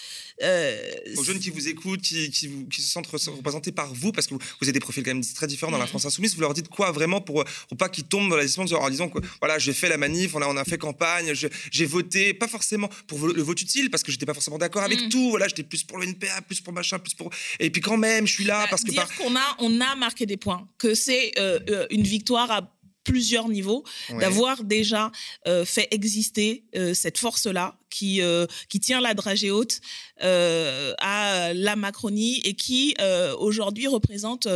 euh, 0.43 0.81
Aux 1.17 1.25
jeunes 1.25 1.39
qui 1.39 1.51
vous 1.51 1.69
écoutent, 1.69 2.03
qui, 2.03 2.31
qui, 2.31 2.49
vous, 2.49 2.67
qui, 2.67 2.83
se 2.83 2.91
sentent 2.91 3.07
représentés 3.07 3.73
par 3.73 3.93
vous, 3.95 4.13
parce 4.13 4.27
que 4.27 4.35
vous, 4.35 4.41
vous 4.61 4.67
avez 4.67 4.73
des 4.73 4.81
profils 4.81 5.03
quand 5.03 5.15
même 5.15 5.25
très 5.25 5.47
différents 5.47 5.73
dans 5.73 5.79
la 5.79 5.87
France 5.87 6.05
insoumise, 6.05 6.35
vous 6.35 6.41
leur 6.41 6.55
dites 6.55 6.69
quoi 6.69 6.91
vraiment 6.91 7.21
pour, 7.21 7.45
pour 7.69 7.79
pas 7.79 7.89
qu'ils 7.89 8.05
tombent 8.05 8.29
dans 8.29 8.37
la 8.37 8.43
décision 8.43 8.63
en 8.63 8.91
disant 8.91 9.09
que 9.09 9.19
voilà, 9.41 9.59
j'ai 9.59 9.73
fait 9.73 9.89
la 9.89 9.97
manif, 9.97 10.35
on 10.35 10.43
a, 10.43 10.47
on 10.47 10.57
a 10.57 10.65
fait 10.65 10.79
campagne, 10.79 11.33
j'ai 11.71 11.87
voté, 11.87 12.35
pas 12.35 12.49
forcément 12.49 12.89
pour 13.07 13.27
le 13.27 13.43
vote 13.43 13.61
utile, 13.61 13.91
parce 13.91 14.03
que 14.03 14.11
j'étais 14.11 14.27
pas 14.27 14.35
forcément 14.35 14.59
d'accord 14.59 14.83
avec 14.83 15.01
mm. 15.01 15.09
tout, 15.11 15.31
voilà, 15.31 15.49
j'étais 15.49 15.63
plus 15.63 15.85
pour 15.85 15.99
le 15.99 16.07
NPA, 16.07 16.43
plus 16.43 16.61
pour 16.61 16.73
machin, 16.73 16.99
plus 16.99 17.15
pour. 17.15 17.31
Et 17.61 17.71
puis 17.71 17.81
quand 17.81 17.97
même, 17.97 18.27
je 18.27 18.33
suis 18.33 18.45
là 18.45 18.63
bah, 18.63 18.69
parce 18.71 18.83
que. 18.83 18.91
Dire 18.91 19.09
qu'on 19.17 19.37
a, 19.37 19.57
on 19.59 19.81
a 19.81 19.95
marqué 19.97 20.27
des 20.27 20.37
points, 20.37 20.69
que 20.79 20.95
c'est 20.95 21.33
euh, 21.39 21.61
euh, 21.69 21.87
une 22.03 22.09
victoire 22.09 22.51
à 22.51 22.63
plusieurs 23.05 23.49
niveaux, 23.49 23.85
d'avoir 24.21 24.63
déjà 24.65 25.11
euh, 25.49 25.65
fait 25.65 25.89
exister 25.91 26.65
euh, 26.77 26.95
cette 26.95 27.19
force-là 27.19 27.77
qui, 27.91 28.23
euh, 28.23 28.47
qui 28.69 28.81
tient 28.81 29.01
la 29.01 29.15
dragée 29.15 29.51
haute 29.51 29.81
à 30.21 31.53
la 31.53 31.75
Macronie 31.75 32.41
et 32.45 32.55
qui 32.55 32.95
aujourd'hui 33.41 33.89
représente 33.89 34.47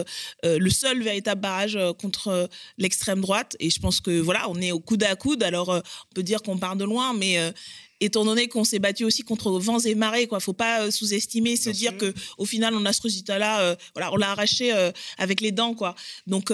le 0.44 0.70
seul 0.70 1.02
véritable 1.02 1.40
barrage 1.40 1.76
contre 2.00 2.48
l'extrême 2.78 3.20
droite. 3.20 3.56
Et 3.58 3.68
je 3.68 3.80
pense 3.80 4.00
que 4.00 4.20
voilà, 4.20 4.48
on 4.48 4.60
est 4.60 4.70
au 4.70 4.78
coude 4.78 5.02
à 5.02 5.16
coude. 5.16 5.42
Alors 5.42 5.70
on 5.70 6.14
peut 6.14 6.22
dire 6.22 6.40
qu'on 6.42 6.56
part 6.56 6.76
de 6.76 6.84
loin, 6.84 7.14
mais 7.14 7.52
étant 8.00 8.24
donné 8.24 8.48
qu'on 8.48 8.64
s'est 8.64 8.78
battu 8.78 9.04
aussi 9.04 9.22
contre 9.22 9.50
vents 9.58 9.78
et 9.78 9.94
marées, 9.94 10.26
quoi. 10.26 10.40
Faut 10.40 10.52
pas 10.52 10.82
euh, 10.82 10.90
sous-estimer, 10.90 11.56
se 11.56 11.70
dire 11.70 11.96
que 11.96 12.12
au 12.38 12.44
final 12.44 12.74
on 12.74 12.84
a 12.84 12.92
ce 12.92 13.02
résultat-là, 13.02 13.60
euh, 13.60 13.76
voilà, 13.94 14.12
on 14.12 14.16
l'a 14.16 14.30
arraché 14.30 14.72
euh, 14.72 14.90
avec 15.18 15.40
les 15.40 15.52
dents, 15.52 15.74
quoi. 15.74 15.94
Donc, 16.26 16.52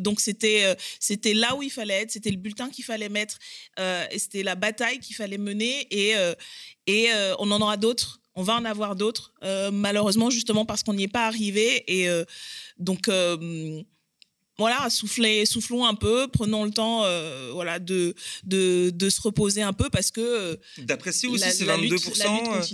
donc 0.00 0.20
c'était, 0.20 0.76
c'était 1.00 1.34
là 1.34 1.54
où 1.54 1.62
il 1.62 1.70
fallait 1.70 2.02
être, 2.02 2.10
c'était 2.10 2.30
le 2.30 2.36
bulletin 2.36 2.68
qu'il 2.70 2.84
fallait 2.84 3.08
mettre, 3.08 3.38
et 3.78 4.18
c'était 4.18 4.42
la 4.42 4.54
bataille 4.54 4.98
qu'il 4.98 5.16
fallait 5.16 5.38
mener, 5.38 5.86
et 5.90 6.14
et 6.86 7.08
on 7.38 7.50
en 7.50 7.60
aura 7.60 7.76
d'autres. 7.76 8.20
On 8.34 8.42
va 8.42 8.54
en 8.54 8.64
avoir 8.64 8.96
d'autres, 8.96 9.34
malheureusement, 9.72 10.30
justement 10.30 10.64
parce 10.64 10.82
qu'on 10.82 10.94
n'y 10.94 11.04
est 11.04 11.08
pas 11.08 11.26
arrivé. 11.26 11.84
Et 11.86 12.08
donc, 12.78 13.08
voilà, 14.62 14.88
soufflez, 14.90 15.44
soufflons 15.44 15.84
un 15.84 15.94
peu, 15.94 16.28
prenons 16.28 16.64
le 16.64 16.70
temps 16.70 17.02
euh, 17.04 17.50
voilà, 17.52 17.80
de, 17.80 18.14
de, 18.44 19.10
se 19.10 19.20
reposer 19.20 19.60
un 19.62 19.72
peu 19.72 19.90
parce 19.90 20.10
que. 20.12 20.20
Euh, 20.20 20.56
D'apprécier 20.78 21.28
aussi 21.28 21.50
ces 21.50 21.64
22%. 21.64 22.70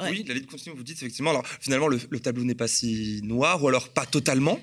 Euh, 0.00 0.08
oui, 0.10 0.24
la 0.26 0.34
lutte 0.34 0.46
continue, 0.46 0.74
vous 0.76 0.82
dites 0.82 0.98
effectivement. 0.98 1.30
Alors 1.30 1.46
finalement, 1.60 1.88
le 1.88 2.20
tableau 2.20 2.44
n'est 2.44 2.54
pas 2.54 2.68
si 2.68 3.20
noir, 3.22 3.62
ou 3.62 3.68
alors 3.68 3.88
pas 3.88 4.04
totalement. 4.04 4.60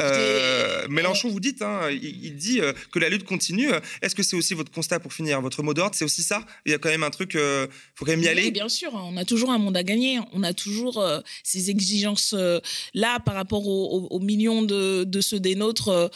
Euh, 0.00 0.86
Mélenchon, 0.88 1.28
vous 1.28 1.40
dites, 1.40 1.62
hein, 1.62 1.90
il, 1.90 2.34
dit 2.36 2.60
euh, 2.60 2.72
que 2.90 2.98
la 2.98 3.08
lutte 3.08 3.24
continue. 3.24 3.70
Est-ce 4.00 4.14
que 4.14 4.22
c'est 4.22 4.36
aussi 4.36 4.54
votre 4.54 4.70
constat 4.70 5.00
pour 5.00 5.12
finir, 5.12 5.40
votre 5.40 5.62
mot 5.62 5.74
d'ordre? 5.74 5.94
C'est 5.94 6.04
aussi 6.04 6.22
ça? 6.22 6.44
Il 6.64 6.72
y 6.72 6.74
a 6.74 6.78
quand 6.78 6.88
même 6.88 7.02
un 7.02 7.10
truc, 7.10 7.32
il 7.34 7.40
euh, 7.40 7.66
faut 7.94 8.04
quand 8.04 8.12
même 8.12 8.22
y 8.22 8.28
aller 8.28 8.50
bien 8.50 8.68
sûr. 8.68 8.92
On 8.94 9.16
a 9.16 9.24
toujours 9.24 9.50
un 9.50 9.58
monde 9.58 9.76
à 9.76 9.82
gagner. 9.82 10.18
On 10.32 10.42
a 10.42 10.52
toujours 10.52 11.04
ces 11.42 11.70
exigences-là 11.70 13.20
par 13.20 13.34
rapport 13.34 13.66
aux, 13.66 14.20
millions 14.20 14.62
de, 14.62 15.20
ceux 15.20 15.40
des 15.40 15.54
nôtres 15.54 16.10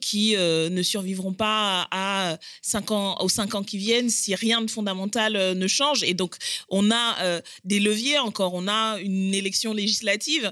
qui 0.00 0.36
ne 0.36 0.82
survivront 0.82 1.32
pas 1.32 1.88
à 1.90 2.38
5 2.62 2.90
ans, 2.90 3.16
aux 3.20 3.28
5 3.28 3.54
ans 3.54 3.62
qui 3.62 3.78
viennent 3.78 4.10
si 4.10 4.34
rien 4.34 4.62
de 4.62 4.70
fondamental 4.70 5.32
ne 5.56 5.66
change. 5.66 6.02
Et 6.02 6.14
donc, 6.14 6.36
on 6.68 6.90
a 6.90 7.40
des 7.64 7.80
leviers 7.80 8.18
encore. 8.18 8.54
On 8.54 8.68
a 8.68 8.98
une 9.00 9.34
élection 9.34 9.72
législative 9.72 10.50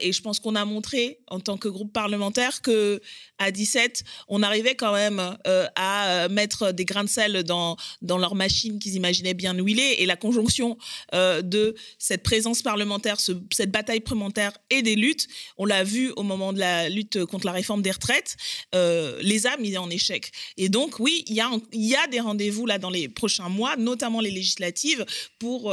et 0.00 0.12
je 0.12 0.22
pense 0.22 0.40
qu'on 0.40 0.54
a 0.54 0.64
montré 0.64 1.18
en 1.28 1.40
tant 1.40 1.56
que 1.56 1.68
groupe 1.74 1.92
parlementaire 1.92 2.62
que 2.62 3.02
à 3.38 3.50
17, 3.50 4.04
on 4.28 4.42
arrivait 4.42 4.74
quand 4.74 4.92
même 4.92 5.36
euh, 5.46 5.66
à 5.74 6.28
mettre 6.28 6.72
des 6.72 6.84
grains 6.84 7.04
de 7.04 7.08
sel 7.08 7.42
dans, 7.42 7.76
dans 8.00 8.18
leur 8.18 8.34
machine 8.34 8.78
qu'ils 8.78 8.94
imaginaient 8.94 9.34
bien 9.34 9.54
huilée. 9.54 9.96
Et 9.98 10.06
la 10.06 10.16
conjonction 10.16 10.78
euh, 11.14 11.42
de 11.42 11.74
cette 11.98 12.22
présence 12.22 12.62
parlementaire, 12.62 13.16
cette 13.18 13.70
bataille 13.70 14.00
parlementaire 14.00 14.52
et 14.70 14.82
des 14.82 14.94
luttes, 14.94 15.26
on 15.58 15.64
l'a 15.64 15.84
vu 15.84 16.12
au 16.16 16.22
moment 16.22 16.52
de 16.52 16.60
la 16.60 16.88
lutte 16.88 17.24
contre 17.24 17.46
la 17.46 17.52
réforme 17.52 17.82
des 17.82 17.90
retraites, 17.90 18.36
euh, 18.74 19.18
les 19.20 19.46
a 19.46 19.56
mis 19.56 19.76
en 19.76 19.90
échec. 19.90 20.30
Et 20.56 20.68
donc, 20.68 21.00
oui, 21.00 21.24
il 21.26 21.34
y 21.34 21.40
a, 21.40 21.50
y 21.72 21.96
a 21.96 22.06
des 22.06 22.20
rendez-vous 22.20 22.66
là 22.66 22.78
dans 22.78 22.90
les 22.90 23.08
prochains 23.08 23.48
mois, 23.48 23.76
notamment 23.76 24.20
les 24.20 24.30
législatives, 24.30 25.04
pour 25.38 25.72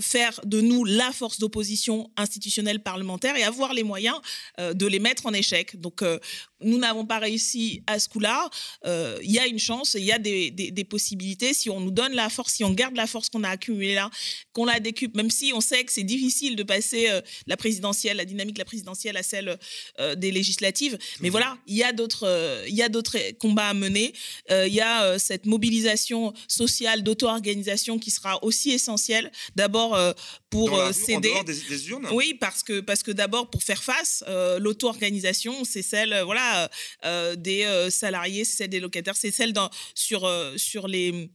faire 0.00 0.40
de 0.44 0.60
nous 0.60 0.84
la 0.84 1.12
force 1.12 1.38
d'opposition 1.38 2.10
institutionnelle 2.16 2.82
parlementaire 2.82 3.36
et 3.36 3.42
avoir 3.42 3.72
les 3.72 3.82
moyens 3.82 4.16
de 4.58 4.86
les 4.86 4.95
mettre 4.98 5.26
en 5.26 5.32
échec. 5.32 5.80
Donc, 5.80 6.02
nous 6.60 6.78
n'avons 6.78 7.04
pas 7.04 7.18
réussi 7.18 7.82
à 7.86 7.98
ce 7.98 8.08
coup-là, 8.08 8.48
euh, 8.86 9.18
il 9.22 9.30
y 9.30 9.38
a 9.38 9.46
une 9.46 9.58
chance, 9.58 9.94
il 9.94 10.04
y 10.04 10.12
a 10.12 10.18
des, 10.18 10.86
possibilités. 10.88 11.52
Si 11.52 11.68
on 11.68 11.80
nous 11.80 11.90
donne 11.90 12.12
la 12.12 12.28
force, 12.28 12.54
si 12.54 12.64
on 12.64 12.70
garde 12.70 12.96
la 12.96 13.06
force 13.06 13.28
qu'on 13.28 13.42
a 13.42 13.48
accumulée 13.48 13.94
là, 13.94 14.10
qu'on 14.52 14.64
la 14.64 14.78
décupe, 14.78 15.16
même 15.16 15.30
si 15.30 15.52
on 15.52 15.60
sait 15.60 15.84
que 15.84 15.92
c'est 15.92 16.04
difficile 16.04 16.54
de 16.54 16.62
passer 16.62 17.10
euh, 17.10 17.20
la 17.46 17.56
présidentielle, 17.56 18.18
la 18.18 18.24
dynamique 18.24 18.54
de 18.54 18.60
la 18.60 18.64
présidentielle 18.64 19.16
à 19.16 19.22
celle 19.22 19.58
euh, 19.98 20.14
des 20.14 20.30
législatives. 20.30 20.96
Mais 21.20 21.28
voilà, 21.28 21.58
il 21.66 21.76
y 21.76 21.82
a 21.82 21.92
d'autres, 21.92 22.64
il 22.68 22.74
y 22.74 22.82
a 22.82 22.88
d'autres 22.88 23.18
combats 23.38 23.68
à 23.68 23.74
mener. 23.74 24.12
il 24.50 24.72
y 24.72 24.80
a 24.80 25.18
cette 25.18 25.46
mobilisation 25.46 26.32
sociale 26.48 27.02
d'auto-organisation 27.02 27.98
qui 27.98 28.10
sera 28.10 28.42
aussi 28.44 28.70
essentielle. 28.70 29.30
D'abord 29.56 29.98
pour 30.50 30.70
céder. 30.92 31.32
des, 31.44 31.88
urnes? 31.88 32.08
Oui, 32.12 32.34
parce 32.34 32.62
que 32.62 32.80
parce 32.80 33.02
que 33.02 33.10
d'abord 33.10 33.50
pour 33.50 33.62
faire 33.62 33.82
face, 33.82 34.24
l'auto-organisation, 34.58 35.64
c'est 35.64 35.82
celle, 35.82 36.22
voilà 36.24 36.45
euh, 36.54 36.68
euh, 37.04 37.36
des 37.36 37.62
euh, 37.64 37.90
salariés, 37.90 38.44
c'est 38.44 38.56
celle 38.56 38.70
des 38.70 38.80
locataires, 38.80 39.16
c'est 39.16 39.30
celle 39.30 39.52
dans, 39.52 39.70
sur, 39.94 40.30
sur 40.56 40.88
les 40.88 41.30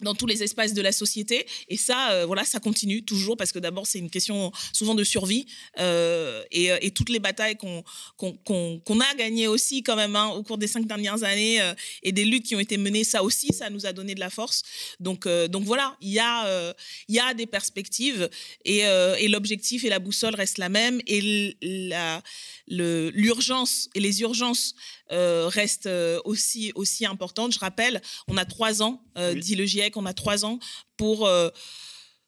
dans 0.00 0.14
tous 0.14 0.26
les 0.26 0.44
espaces 0.44 0.74
de 0.74 0.80
la 0.80 0.92
société. 0.92 1.44
Et 1.66 1.76
ça, 1.76 2.24
voilà, 2.24 2.44
ça 2.44 2.60
continue 2.60 3.02
toujours 3.02 3.36
parce 3.36 3.50
que 3.50 3.58
d'abord, 3.58 3.84
c'est 3.84 3.98
une 3.98 4.10
question 4.10 4.52
souvent 4.72 4.94
de 4.94 5.02
survie. 5.02 5.44
et, 5.76 6.92
toutes 6.94 7.08
les 7.08 7.18
batailles 7.18 7.56
qu'on 7.56 7.82
qu'on 8.16 9.00
a 9.00 9.14
gagnées 9.16 9.48
aussi 9.48 9.82
quand 9.82 9.96
même 9.96 10.14
hein, 10.14 10.28
au 10.28 10.44
cours 10.44 10.56
des 10.56 10.68
cinq 10.68 10.86
dernières 10.86 11.24
années 11.24 11.58
et 12.04 12.12
des 12.12 12.24
luttes 12.24 12.46
qui 12.46 12.54
ont 12.54 12.60
été 12.60 12.76
menées, 12.76 13.02
ça 13.02 13.24
aussi, 13.24 13.48
ça 13.52 13.70
nous 13.70 13.86
a 13.86 13.92
donné 13.92 14.14
de 14.14 14.20
la 14.20 14.30
force. 14.30 14.62
Donc, 15.00 15.26
donc 15.26 15.64
voilà, 15.64 15.96
il 16.00 16.10
y, 16.10 16.20
a, 16.20 16.74
y 17.08 17.18
a 17.18 17.34
des 17.34 17.46
perspectives 17.46 18.30
et, 18.64 18.82
et 19.18 19.26
l'objectif 19.26 19.84
et 19.84 19.88
la 19.88 19.98
boussole 19.98 20.36
restent 20.36 20.58
la 20.58 20.68
même. 20.68 21.00
Et 21.08 21.56
la 21.60 22.22
l'urgence 22.70 23.88
et 23.94 24.00
les 24.00 24.20
urgences 24.20 24.74
euh, 25.10 25.48
restent 25.48 25.86
euh, 25.86 26.20
aussi, 26.24 26.72
aussi 26.74 27.06
importantes. 27.06 27.52
Je 27.52 27.58
rappelle, 27.58 28.02
on 28.26 28.36
a 28.36 28.44
trois 28.44 28.82
ans, 28.82 29.02
euh, 29.16 29.34
dit 29.34 29.54
le 29.54 29.64
GIEC, 29.64 29.96
on 29.96 30.06
a 30.06 30.12
trois 30.12 30.44
ans 30.44 30.58
pour 30.96 31.28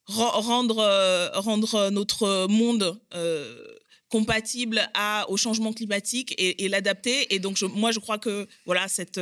rendre, 0.06 1.30
rendre 1.34 1.90
notre 1.90 2.46
monde 2.48 3.00
compatible 4.08 4.88
à, 4.94 5.26
au 5.28 5.36
changement 5.36 5.72
climatique 5.72 6.34
et, 6.38 6.68
l'adapter. 6.68 7.32
Et 7.34 7.38
donc, 7.38 7.60
moi, 7.62 7.92
je 7.92 8.00
crois 8.00 8.18
que 8.18 8.48
voilà, 8.64 8.88
cette, 8.88 9.20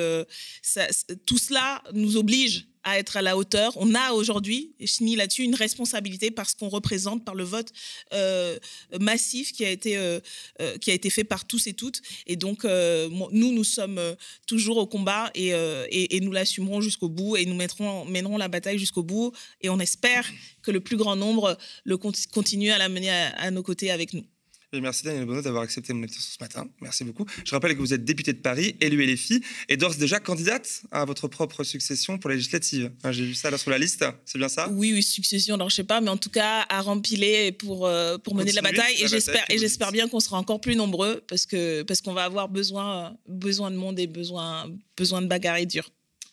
tout 1.26 1.38
cela 1.38 1.82
nous 1.92 2.16
oblige 2.16 2.67
à 2.84 2.98
être 2.98 3.16
à 3.16 3.22
la 3.22 3.36
hauteur. 3.36 3.72
On 3.76 3.94
a 3.94 4.12
aujourd'hui, 4.12 4.72
et 4.80 4.86
je 4.86 4.94
finis 4.94 5.16
là-dessus, 5.16 5.42
une 5.42 5.54
responsabilité 5.54 6.30
parce 6.30 6.54
qu'on 6.54 6.68
représente 6.68 7.24
par 7.24 7.34
le 7.34 7.44
vote 7.44 7.72
euh, 8.12 8.58
massif 9.00 9.52
qui 9.52 9.64
a, 9.64 9.70
été, 9.70 9.96
euh, 9.96 10.20
euh, 10.60 10.76
qui 10.78 10.90
a 10.90 10.94
été 10.94 11.10
fait 11.10 11.24
par 11.24 11.46
tous 11.46 11.66
et 11.66 11.74
toutes. 11.74 12.00
Et 12.26 12.36
donc, 12.36 12.64
nous, 12.64 13.52
nous 13.52 13.64
sommes 13.64 14.00
toujours 14.46 14.78
au 14.78 14.86
combat 14.86 15.30
et, 15.34 15.50
et, 15.90 16.20
nous 16.20 16.32
l'assumerons 16.32 16.80
jusqu'au 16.80 17.08
bout 17.08 17.36
et 17.36 17.46
nous 17.46 17.54
mettrons, 17.54 18.04
mènerons 18.04 18.36
la 18.36 18.48
bataille 18.48 18.78
jusqu'au 18.78 19.02
bout. 19.02 19.32
Et 19.60 19.68
on 19.68 19.78
espère 19.78 20.28
que 20.62 20.70
le 20.70 20.80
plus 20.80 20.96
grand 20.96 21.16
nombre 21.16 21.56
le 21.84 21.96
continue 21.96 22.70
à 22.70 22.78
la 22.78 22.88
mener 22.88 23.10
à 23.10 23.50
nos 23.50 23.62
côtés 23.62 23.90
avec 23.90 24.12
nous 24.12 24.24
merci 24.74 25.04
Daniel 25.04 25.24
Bonneau 25.24 25.42
d'avoir 25.42 25.62
accepté 25.62 25.92
mon 25.92 26.02
invitation 26.02 26.30
ce 26.30 26.42
matin. 26.42 26.68
Merci 26.80 27.04
beaucoup. 27.04 27.24
Je 27.44 27.50
rappelle 27.52 27.74
que 27.74 27.80
vous 27.80 27.94
êtes 27.94 28.04
député 28.04 28.32
de 28.32 28.38
Paris, 28.38 28.76
élu 28.80 29.04
LFI, 29.04 29.42
et 29.68 29.76
d'ores 29.76 29.94
déjà 29.94 30.20
candidate 30.20 30.82
à 30.90 31.04
votre 31.04 31.28
propre 31.28 31.64
succession 31.64 32.18
pour 32.18 32.28
la 32.30 32.36
législative. 32.36 32.92
J'ai 33.10 33.24
vu 33.24 33.34
ça 33.34 33.50
là 33.50 33.58
sur 33.58 33.70
la 33.70 33.78
liste, 33.78 34.04
c'est 34.24 34.38
bien 34.38 34.48
ça? 34.48 34.68
Oui, 34.70 34.92
oui, 34.92 35.02
succession, 35.02 35.54
alors 35.54 35.70
je 35.70 35.76
sais 35.76 35.84
pas, 35.84 36.00
mais 36.00 36.10
en 36.10 36.16
tout 36.16 36.30
cas 36.30 36.66
à 36.68 36.82
rempiler 36.82 37.52
pour, 37.52 37.86
euh, 37.86 38.18
pour 38.18 38.34
mener 38.34 38.52
la 38.52 38.62
bataille. 38.62 39.02
et 39.02 39.08
j'espère, 39.08 39.44
et 39.48 39.58
j'espère 39.58 39.92
bien 39.92 40.08
qu'on 40.08 40.20
sera 40.20 40.38
encore 40.38 40.60
plus 40.60 40.76
nombreux 40.76 41.22
parce 41.28 41.46
que 41.46 41.82
parce 41.82 42.00
qu'on 42.02 42.12
va 42.12 42.24
avoir 42.24 42.48
besoin, 42.48 43.16
besoin 43.26 43.70
de 43.70 43.76
monde 43.76 43.98
et 43.98 44.06
besoin, 44.06 44.70
besoin 44.96 45.22
de 45.22 45.26
bagarres 45.26 45.56
et 45.56 45.66
dures. 45.66 45.90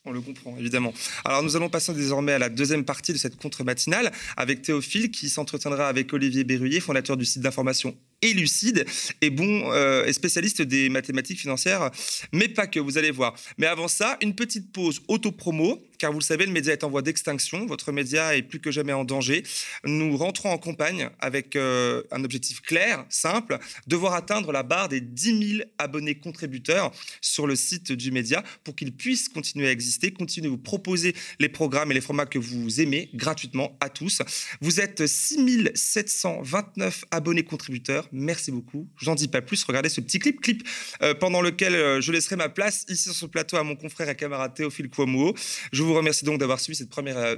On 0.08 0.12
le 0.12 0.22
comprend, 0.22 0.56
évidemment. 0.58 0.94
Alors, 1.24 1.42
nous 1.42 1.56
allons 1.56 1.70
passer 1.70 1.92
désormais 1.94 2.34
à 2.34 2.38
la 2.38 2.50
deuxième 2.50 2.86
partie 2.86 3.12
de 3.12 3.18
cette 3.18 3.38
contre-matinale 3.38 4.12
avec 4.38 4.62
Théophile 4.62 5.10
qui 5.10 5.30
s'entretiendra 5.30 5.88
avec 5.88 6.14
Olivier 6.14 6.44
Berruyer, 6.44 6.80
fondateur 6.80 7.18
du 7.18 7.26
site 7.26 7.42
d'information 7.42 7.98
et 8.26 8.34
lucide 8.34 8.86
et 9.22 9.30
bon 9.30 9.72
euh, 9.72 10.12
spécialiste 10.12 10.62
des 10.62 10.90
mathématiques 10.90 11.40
financières, 11.40 11.92
mais 12.32 12.48
pas 12.48 12.68
que, 12.68 12.80
vous 12.80 12.98
allez 12.98 13.12
voir. 13.12 13.36
Mais 13.58 13.68
avant 13.68 13.88
ça, 13.88 14.18
une 14.22 14.36
petite 14.36 14.72
pause 14.72 15.02
auto-promo, 15.08 15.84
car 15.98 16.12
vous 16.12 16.20
le 16.20 16.24
savez, 16.24 16.46
le 16.46 16.52
média 16.52 16.74
est 16.74 16.84
en 16.84 16.90
voie 16.90 17.02
d'extinction, 17.02 17.66
votre 17.66 17.92
média 17.92 18.36
est 18.36 18.42
plus 18.42 18.60
que 18.60 18.72
jamais 18.72 18.94
en 18.94 19.06
danger. 19.06 19.44
Nous 19.86 20.18
rentrons 20.18 20.50
en 20.50 20.58
campagne 20.58 21.10
avec 21.20 21.56
euh, 21.56 22.04
un 22.12 22.24
objectif 22.24 22.62
clair, 22.62 23.06
simple, 23.10 23.60
devoir 23.88 24.14
atteindre 24.14 24.52
la 24.52 24.64
barre 24.64 24.90
des 24.90 25.02
10 25.02 25.58
000 25.58 25.70
abonnés 25.78 26.16
contributeurs 26.16 26.92
sur 27.22 27.48
le 27.48 27.56
site 27.56 27.92
du 27.92 28.12
média 28.12 28.44
pour 28.64 28.76
qu'il 28.76 28.92
puisse 28.92 29.30
continuer 29.30 29.68
à 29.68 29.72
exister, 29.72 30.12
continuer 30.12 30.48
à 30.48 30.52
vous 30.52 30.58
proposer 30.58 31.16
les 31.40 31.50
programmes 31.50 31.92
et 31.92 31.94
les 31.94 32.02
formats 32.02 32.26
que 32.26 32.40
vous 32.40 32.82
aimez 32.82 33.10
gratuitement 33.14 33.78
à 33.80 33.90
tous. 33.90 34.22
Vous 34.62 34.80
êtes 34.80 35.06
6 35.06 35.36
729 35.76 37.06
abonnés 37.12 37.44
contributeurs 37.44 38.08
Merci 38.16 38.52
beaucoup. 38.52 38.88
Je 38.98 39.10
n'en 39.10 39.16
dis 39.16 39.28
pas 39.28 39.42
plus. 39.42 39.64
Regardez 39.66 39.90
ce 39.90 40.00
petit 40.00 40.20
clip, 40.20 40.40
clip 40.40 40.68
euh, 41.02 41.14
pendant 41.14 41.42
lequel 41.42 41.76
euh, 41.76 42.02
je 42.02 42.12
laisserai 42.12 42.38
ma 42.38 42.50
place 42.50 42.86
ici 42.88 43.04
sur 43.04 43.14
ce 43.14 43.26
plateau 43.26 43.58
à 43.58 43.64
mon 43.64 43.76
confrère 43.76 44.10
et 44.10 44.16
camarade 44.16 44.54
Théophile 44.54 44.90
Kouamouo. 44.90 45.34
Je 45.72 45.84
vous 45.84 45.94
remercie 45.94 46.24
donc 46.24 46.40
d'avoir 46.40 46.60
suivi 46.60 46.78
cette 46.78 46.90
première 46.90 47.18
euh, 47.18 47.36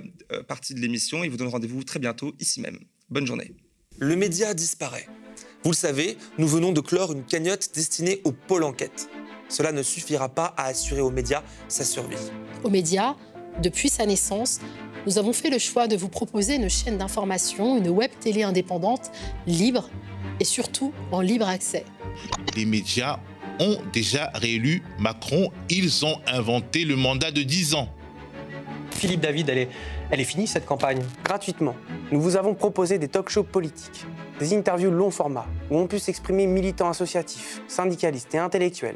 partie 0.47 0.73
de 0.73 0.79
l'émission 0.79 1.23
et 1.23 1.29
vous 1.29 1.37
donne 1.37 1.47
rendez-vous 1.47 1.83
très 1.83 1.99
bientôt 1.99 2.35
ici 2.39 2.61
même. 2.61 2.77
Bonne 3.09 3.25
journée. 3.25 3.53
Le 3.97 4.15
média 4.15 4.53
disparaît. 4.53 5.07
Vous 5.63 5.71
le 5.71 5.75
savez, 5.75 6.17
nous 6.37 6.47
venons 6.47 6.71
de 6.71 6.81
clore 6.81 7.11
une 7.13 7.25
cagnotte 7.25 7.71
destinée 7.73 8.21
au 8.23 8.31
pôle 8.31 8.63
enquête. 8.63 9.09
Cela 9.49 9.71
ne 9.71 9.81
suffira 9.81 10.29
pas 10.29 10.53
à 10.57 10.65
assurer 10.65 11.01
aux 11.01 11.09
médias 11.09 11.43
sa 11.67 11.83
survie. 11.83 12.17
Aux 12.63 12.69
médias, 12.69 13.15
depuis 13.63 13.89
sa 13.89 14.05
naissance, 14.05 14.59
nous 15.07 15.17
avons 15.17 15.33
fait 15.33 15.49
le 15.49 15.57
choix 15.57 15.87
de 15.87 15.95
vous 15.95 16.09
proposer 16.09 16.55
une 16.55 16.69
chaîne 16.69 16.97
d'information, 16.97 17.77
une 17.77 17.89
web 17.89 18.11
télé 18.19 18.43
indépendante, 18.43 19.09
libre 19.47 19.89
et 20.39 20.45
surtout 20.45 20.93
en 21.11 21.21
libre 21.21 21.47
accès. 21.47 21.85
Les 22.55 22.65
médias 22.65 23.19
ont 23.59 23.77
déjà 23.91 24.31
réélu 24.33 24.83
Macron. 24.99 25.51
Ils 25.69 26.05
ont 26.05 26.19
inventé 26.27 26.85
le 26.85 26.95
mandat 26.95 27.31
de 27.31 27.41
10 27.41 27.75
ans. 27.75 27.89
Philippe 28.91 29.21
David, 29.21 29.49
elle 29.49 29.57
est, 29.59 29.69
elle 30.09 30.19
est 30.19 30.25
finie 30.25 30.47
cette 30.47 30.65
campagne. 30.65 31.01
Gratuitement, 31.23 31.75
nous 32.11 32.19
vous 32.19 32.35
avons 32.35 32.55
proposé 32.55 32.97
des 32.97 33.07
talk-shows 33.07 33.43
politiques, 33.43 34.05
des 34.39 34.55
interviews 34.55 34.91
long 34.91 35.11
format 35.11 35.45
où 35.69 35.77
on 35.77 35.87
peut 35.87 35.99
s'exprimer 35.99 36.47
militants 36.47 36.89
associatifs, 36.89 37.61
syndicalistes 37.67 38.33
et 38.33 38.39
intellectuels 38.39 38.95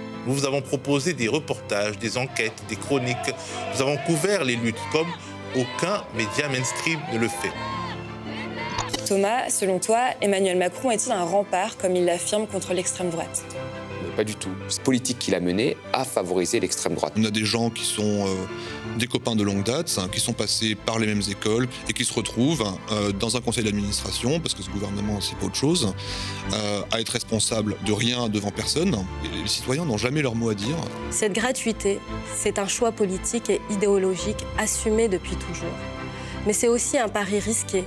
Nous 0.25 0.33
vous 0.33 0.45
avons 0.45 0.61
proposé 0.61 1.13
des 1.13 1.27
reportages, 1.27 1.97
des 1.97 2.17
enquêtes, 2.17 2.63
des 2.69 2.75
chroniques. 2.75 3.17
Nous 3.73 3.81
avons 3.81 3.97
couvert 3.97 4.43
les 4.43 4.55
luttes 4.55 4.75
comme 4.91 5.07
aucun 5.55 6.03
média 6.15 6.47
mainstream 6.49 6.99
ne 7.13 7.17
le 7.17 7.27
fait. 7.27 7.51
Thomas, 9.05 9.49
selon 9.49 9.79
toi, 9.79 10.11
Emmanuel 10.21 10.57
Macron 10.57 10.91
est-il 10.91 11.11
un 11.11 11.23
rempart, 11.23 11.75
comme 11.77 11.95
il 11.95 12.05
l'affirme, 12.05 12.47
contre 12.47 12.73
l'extrême 12.73 13.09
droite? 13.09 13.43
Pas 14.21 14.25
du 14.25 14.35
tout. 14.35 14.51
Cette 14.67 14.83
politique 14.83 15.17
qu'il 15.17 15.33
a 15.33 15.39
menée 15.39 15.77
a 15.93 16.05
favorisé 16.05 16.59
l'extrême 16.59 16.93
droite. 16.93 17.13
On 17.17 17.25
a 17.25 17.31
des 17.31 17.43
gens 17.43 17.71
qui 17.71 17.83
sont 17.83 18.27
euh, 18.27 18.35
des 18.99 19.07
copains 19.07 19.35
de 19.35 19.41
longue 19.41 19.63
date, 19.63 19.97
hein, 19.99 20.07
qui 20.11 20.19
sont 20.19 20.33
passés 20.33 20.75
par 20.75 20.99
les 20.99 21.07
mêmes 21.07 21.23
écoles 21.27 21.67
et 21.89 21.93
qui 21.93 22.05
se 22.05 22.13
retrouvent 22.13 22.71
euh, 22.91 23.11
dans 23.13 23.35
un 23.35 23.41
conseil 23.41 23.63
d'administration, 23.63 24.39
parce 24.39 24.53
que 24.53 24.61
ce 24.61 24.69
gouvernement, 24.69 25.19
c'est 25.21 25.35
pas 25.39 25.47
autre 25.47 25.55
chose, 25.55 25.95
euh, 26.53 26.81
à 26.91 27.01
être 27.01 27.09
responsable 27.09 27.75
de 27.83 27.91
rien 27.93 28.29
devant 28.29 28.51
personne. 28.51 28.93
Et 29.25 29.41
les 29.41 29.47
citoyens 29.47 29.85
n'ont 29.85 29.97
jamais 29.97 30.21
leur 30.21 30.35
mot 30.35 30.51
à 30.51 30.53
dire. 30.53 30.75
Cette 31.09 31.33
gratuité, 31.33 31.97
c'est 32.35 32.59
un 32.59 32.67
choix 32.67 32.91
politique 32.91 33.49
et 33.49 33.59
idéologique 33.71 34.45
assumé 34.59 35.07
depuis 35.07 35.35
toujours. 35.35 35.73
Mais 36.47 36.53
c'est 36.53 36.67
aussi 36.67 36.97
un 36.97 37.07
pari 37.07 37.39
risqué. 37.39 37.83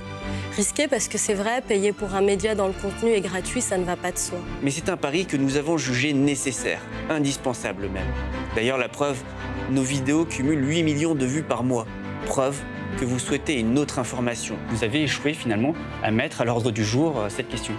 Risqué 0.55 0.87
parce 0.87 1.09
que 1.09 1.17
c'est 1.17 1.33
vrai, 1.33 1.61
payer 1.61 1.91
pour 1.91 2.15
un 2.15 2.21
média 2.21 2.55
dans 2.55 2.67
le 2.67 2.73
contenu 2.73 3.11
est 3.11 3.21
gratuit, 3.21 3.61
ça 3.61 3.77
ne 3.77 3.83
va 3.83 3.97
pas 3.97 4.11
de 4.11 4.17
soi. 4.17 4.37
Mais 4.61 4.71
c'est 4.71 4.87
un 4.87 4.95
pari 4.95 5.25
que 5.25 5.35
nous 5.35 5.57
avons 5.57 5.77
jugé 5.77 6.13
nécessaire, 6.13 6.79
indispensable 7.09 7.89
même. 7.89 8.07
D'ailleurs, 8.55 8.77
la 8.77 8.87
preuve, 8.87 9.21
nos 9.69 9.83
vidéos 9.83 10.25
cumulent 10.25 10.65
8 10.65 10.83
millions 10.83 11.15
de 11.15 11.25
vues 11.25 11.43
par 11.43 11.63
mois. 11.63 11.85
Preuve 12.25 12.57
que 12.97 13.03
vous 13.03 13.19
souhaitez 13.19 13.59
une 13.59 13.77
autre 13.77 13.99
information. 13.99 14.55
Vous 14.69 14.85
avez 14.85 15.03
échoué 15.03 15.33
finalement 15.33 15.73
à 16.01 16.11
mettre 16.11 16.39
à 16.39 16.45
l'ordre 16.45 16.71
du 16.71 16.85
jour 16.85 17.19
euh, 17.19 17.29
cette 17.29 17.49
question. 17.49 17.73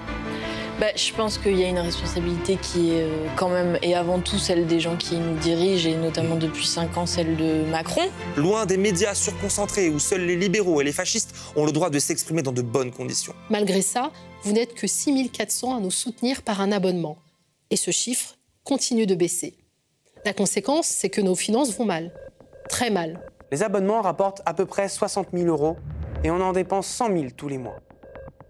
Bah, 0.79 0.89
je 0.95 1.11
pense 1.15 1.39
qu'il 1.39 1.59
y 1.59 1.65
a 1.65 1.69
une 1.69 1.79
responsabilité 1.79 2.59
qui 2.61 2.91
est 2.91 3.05
euh, 3.05 3.27
quand 3.35 3.49
même, 3.49 3.79
et 3.81 3.95
avant 3.95 4.21
tout 4.21 4.37
celle 4.37 4.67
des 4.67 4.79
gens 4.79 4.97
qui 4.97 5.17
nous 5.17 5.35
dirigent, 5.39 5.89
et 5.89 5.97
notamment 5.97 6.37
depuis 6.37 6.67
5 6.67 6.99
ans 6.99 7.07
celle 7.07 7.35
de 7.39 7.65
Macron. 7.71 8.03
Loin 8.37 8.67
des 8.67 8.77
médias 8.77 9.15
surconcentrés 9.15 9.89
où 9.89 9.99
seuls 9.99 10.27
les 10.27 10.37
libéraux 10.37 10.83
et 10.83 10.85
les 10.85 10.93
fascistes 10.93 11.35
ont 11.57 11.65
le 11.65 11.73
droit 11.73 11.89
de 11.89 11.99
s'exprimer 11.99 12.43
dans 12.43 12.53
de 12.53 12.61
bonnes 12.61 12.91
conditions. 12.91 13.35
Malgré 13.49 13.81
ça, 13.81 14.13
vous 14.43 14.53
n'êtes 14.53 14.75
que 14.75 14.87
6400 14.87 15.79
à 15.79 15.81
nous 15.81 15.91
soutenir 15.91 16.43
par 16.43 16.61
un 16.61 16.71
abonnement. 16.73 17.17
Et 17.71 17.77
ce 17.77 17.91
chiffre 17.91 18.37
continue 18.63 19.07
de 19.07 19.15
baisser. 19.15 19.57
La 20.27 20.35
conséquence, 20.35 20.89
c'est 20.89 21.09
que 21.09 21.23
nos 21.23 21.37
finances 21.37 21.75
vont 21.75 21.87
mal. 21.87 22.13
Très 22.69 22.91
mal. 22.91 23.21
Les 23.51 23.63
abonnements 23.63 24.03
rapportent 24.03 24.43
à 24.45 24.53
peu 24.53 24.67
près 24.67 24.91
60 24.91 25.29
000 25.33 25.47
euros 25.47 25.79
et 26.23 26.31
on 26.31 26.41
en 26.43 26.53
dépense 26.53 26.87
100 26.89 27.07
000 27.17 27.25
tous 27.35 27.49
les 27.49 27.57
mois. 27.57 27.79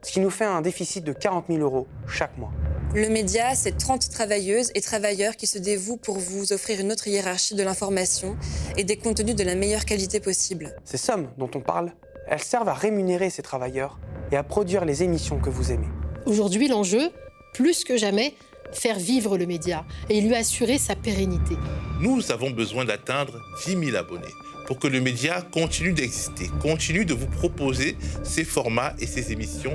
Ce 0.07 0.13
qui 0.13 0.21
nous 0.21 0.31
fait 0.31 0.45
un 0.45 0.61
déficit 0.61 1.03
de 1.03 1.13
40 1.13 1.47
000 1.49 1.59
euros 1.63 1.89
chaque 2.07 2.39
mois. 2.39 2.53
Le 2.95 3.09
média, 3.09 3.57
c'est 3.57 3.77
30 3.77 4.09
travailleuses 4.09 4.71
et 4.77 4.81
travailleurs 4.81 5.35
qui 5.35 5.49
se 5.49 5.59
dévouent 5.59 5.97
pour 5.97 6.21
vous 6.21 6.53
offrir 6.53 6.79
une 6.79 6.93
autre 6.93 7.09
hiérarchie 7.09 7.57
de 7.57 7.65
l'information 7.65 8.37
et 8.77 8.85
des 8.85 8.99
contenus 8.99 9.35
de 9.35 9.43
la 9.43 9.57
meilleure 9.57 9.85
qualité 9.85 10.21
possible. 10.21 10.77
Ces 10.85 10.97
sommes 10.97 11.29
dont 11.39 11.51
on 11.57 11.61
parle, 11.61 11.93
elles 12.29 12.43
servent 12.43 12.69
à 12.69 12.75
rémunérer 12.75 13.31
ces 13.31 13.43
travailleurs 13.43 13.99
et 14.31 14.37
à 14.37 14.45
produire 14.45 14.85
les 14.85 15.03
émissions 15.03 15.41
que 15.41 15.51
vous 15.51 15.73
aimez. 15.73 15.89
Aujourd'hui, 16.25 16.69
l'enjeu, 16.69 17.11
plus 17.53 17.83
que 17.83 17.97
jamais, 17.97 18.33
faire 18.71 19.01
vivre 19.01 19.37
le 19.37 19.47
média 19.47 19.85
et 20.09 20.21
lui 20.21 20.37
assurer 20.37 20.79
sa 20.79 20.95
pérennité. 20.95 21.57
Nous 22.01 22.31
avons 22.31 22.51
besoin 22.51 22.85
d'atteindre 22.85 23.41
10 23.67 23.87
000 23.87 23.97
abonnés 23.97 24.23
pour 24.67 24.79
que 24.79 24.89
le 24.89 25.01
média 25.01 25.43
continue 25.53 25.93
d'exister, 25.93 26.51
continue 26.61 27.05
de 27.05 27.15
vous 27.15 27.27
proposer 27.27 27.97
ses 28.23 28.45
formats 28.45 28.95
et 28.99 29.07
ses 29.07 29.33
émissions 29.33 29.75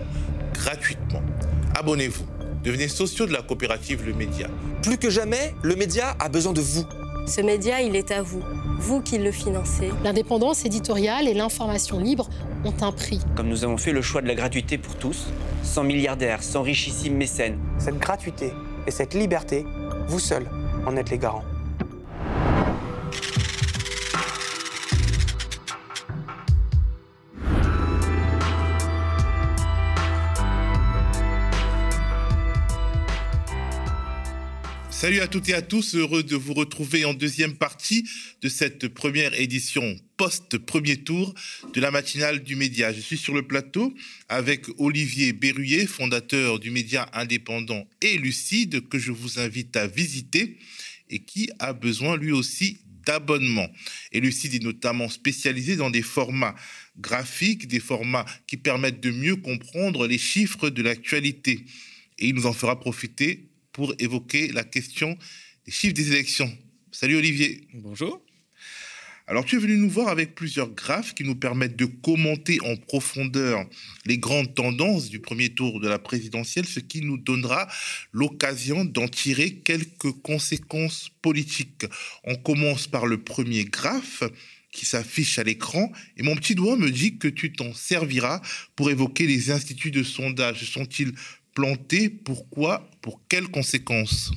gratuitement. 0.54 1.22
Abonnez-vous, 1.76 2.26
devenez 2.64 2.88
sociaux 2.88 3.26
de 3.26 3.34
la 3.34 3.42
coopérative 3.42 4.06
Le 4.06 4.14
Média. 4.14 4.48
Plus 4.84 4.98
que 4.98 5.10
jamais, 5.10 5.56
le 5.64 5.76
média 5.76 6.16
a 6.20 6.30
besoin 6.30 6.54
de 6.54 6.62
vous. 6.62 6.86
Ce 7.28 7.42
média, 7.42 7.82
il 7.82 7.96
est 7.96 8.12
à 8.12 8.22
vous, 8.22 8.44
vous 8.80 9.02
qui 9.02 9.18
le 9.18 9.32
financez. 9.32 9.92
L'indépendance 10.04 10.66
éditoriale 10.66 11.28
et 11.28 11.34
l'information 11.34 12.00
libre 12.00 12.30
ont 12.66 12.74
un 12.82 12.92
prix. 12.92 13.20
Comme 13.36 13.48
nous 13.48 13.64
avons 13.64 13.78
fait 13.78 13.94
le 13.94 14.02
choix 14.02 14.22
de 14.22 14.28
la 14.28 14.36
gratuité 14.36 14.78
pour 14.78 14.96
tous, 14.96 15.28
sans 15.64 15.84
milliardaires, 15.84 16.44
sans 16.44 16.62
richissimes 16.62 17.16
mécènes. 17.16 17.58
Cette 17.78 18.00
gratuité 18.00 18.52
et 18.88 18.92
cette 18.92 19.14
liberté, 19.14 19.66
vous 20.08 20.20
seuls 20.20 20.48
en 20.86 20.98
êtes 20.98 21.12
les 21.12 21.18
garants. 21.18 21.46
Salut 35.02 35.22
à 35.22 35.28
toutes 35.28 35.49
et 35.49 35.56
à 35.56 35.64
tous, 35.64 35.95
heureux 35.95 36.22
de 36.22 36.36
vous 36.36 36.54
retrouver 36.54 37.06
en 37.06 37.16
deuxième 37.16 37.56
partie 37.56 38.08
de 38.43 38.47
cette 38.49 38.88
première 38.88 39.34
édition 39.34 39.95
post-premier 40.16 40.97
tour 40.97 41.34
de 41.74 41.82
la 41.82 41.89
matinale 41.89 42.43
du 42.43 42.56
média. 42.56 42.93
Je 42.93 42.99
suis 42.99 43.18
sur 43.18 43.34
le 43.34 43.41
plateau 43.41 43.95
avec 44.30 44.68
Olivier 44.78 45.34
Berruyer, 45.34 45.88
fondateur 45.88 46.60
du 46.60 46.70
média 46.70 47.10
indépendant 47.14 47.88
et 48.02 48.20
lucide 48.20 48.88
que 48.89 48.99
je 48.99 49.12
vous 49.12 49.39
invite 49.39 49.76
à 49.76 49.88
visiter 49.88 50.60
et 51.10 51.24
qui 51.24 51.49
a 51.58 51.74
besoin 51.74 52.16
lui 52.16 52.32
aussi 52.32 52.78
d'abonnement. 53.04 53.72
Et 54.12 54.20
Lucide 54.20 54.54
est 54.54 54.64
notamment 54.64 55.10
spécialisé 55.10 55.78
dans 55.78 55.89
des 55.89 56.04
formats 56.04 56.54
graphiques, 56.99 57.68
des 57.68 57.80
formats 57.80 58.28
qui 58.45 58.56
permettent 58.56 59.02
de 59.02 59.10
mieux 59.10 59.38
comprendre 59.38 60.06
les 60.06 60.20
chiffres 60.20 60.70
de 60.70 60.84
l'actualité. 60.84 61.66
Et 62.20 62.28
il 62.28 62.36
nous 62.36 62.45
en 62.45 62.54
fera 62.54 62.80
profiter 62.80 63.51
pour 63.72 63.93
évoquer 63.99 64.51
la 64.51 64.63
question 64.63 65.17
des 65.65 65.72
chiffres 65.72 65.93
des 65.93 66.11
élections. 66.11 66.51
Salut 66.91 67.17
Olivier. 67.17 67.67
Bonjour. 67.74 68.22
Alors 69.28 69.45
tu 69.45 69.55
es 69.55 69.59
venu 69.59 69.78
nous 69.78 69.89
voir 69.89 70.09
avec 70.09 70.36
plusieurs 70.36 70.72
graphes 70.72 71.13
qui 71.13 71.24
nous 71.24 71.36
permettent 71.36 71.78
de 71.78 71.86
commenter 71.86 72.59
en 72.61 72.76
profondeur 72.76 73.65
les 74.05 74.17
grandes 74.17 74.53
tendances 74.55 75.09
du 75.09 75.19
premier 75.19 75.49
tour 75.49 75.80
de 75.80 75.88
la 75.88 75.99
présidentielle, 75.99 76.65
ce 76.65 76.82
qui 76.82 77.01
nous 77.01 77.17
donnera 77.17 77.67
l'occasion 78.11 78.84
d'en 78.84 79.07
tirer 79.07 79.53
quelques 79.53 80.11
conséquences 80.22 81.09
politiques. 81.22 81.86
On 82.26 82.36
commence 82.36 82.88
par 82.88 83.05
le 83.05 83.24
premier 83.24 83.63
graphe 83.63 84.24
qui 84.72 84.86
s'affiche 84.86 85.38
à 85.38 85.43
l'écran 85.43 85.91
et 86.17 86.24
mon 86.24 86.36
petit 86.36 86.55
doigt 86.55 86.78
me 86.78 86.89
dit 86.89 87.17
que 87.17 87.28
tu 87.28 87.53
t'en 87.53 87.74
serviras 87.74 88.41
pour 88.76 88.89
évoquer 88.89 89.28
les 89.28 89.51
instituts 89.51 89.91
de 89.91 90.03
sondage. 90.03 90.65
Sont-ils 90.65 91.13
plantés 91.54 92.10
Pourquoi? 92.10 92.88
Pour 93.02 93.22
quelles 93.28 93.49
conséquences? 93.49 94.32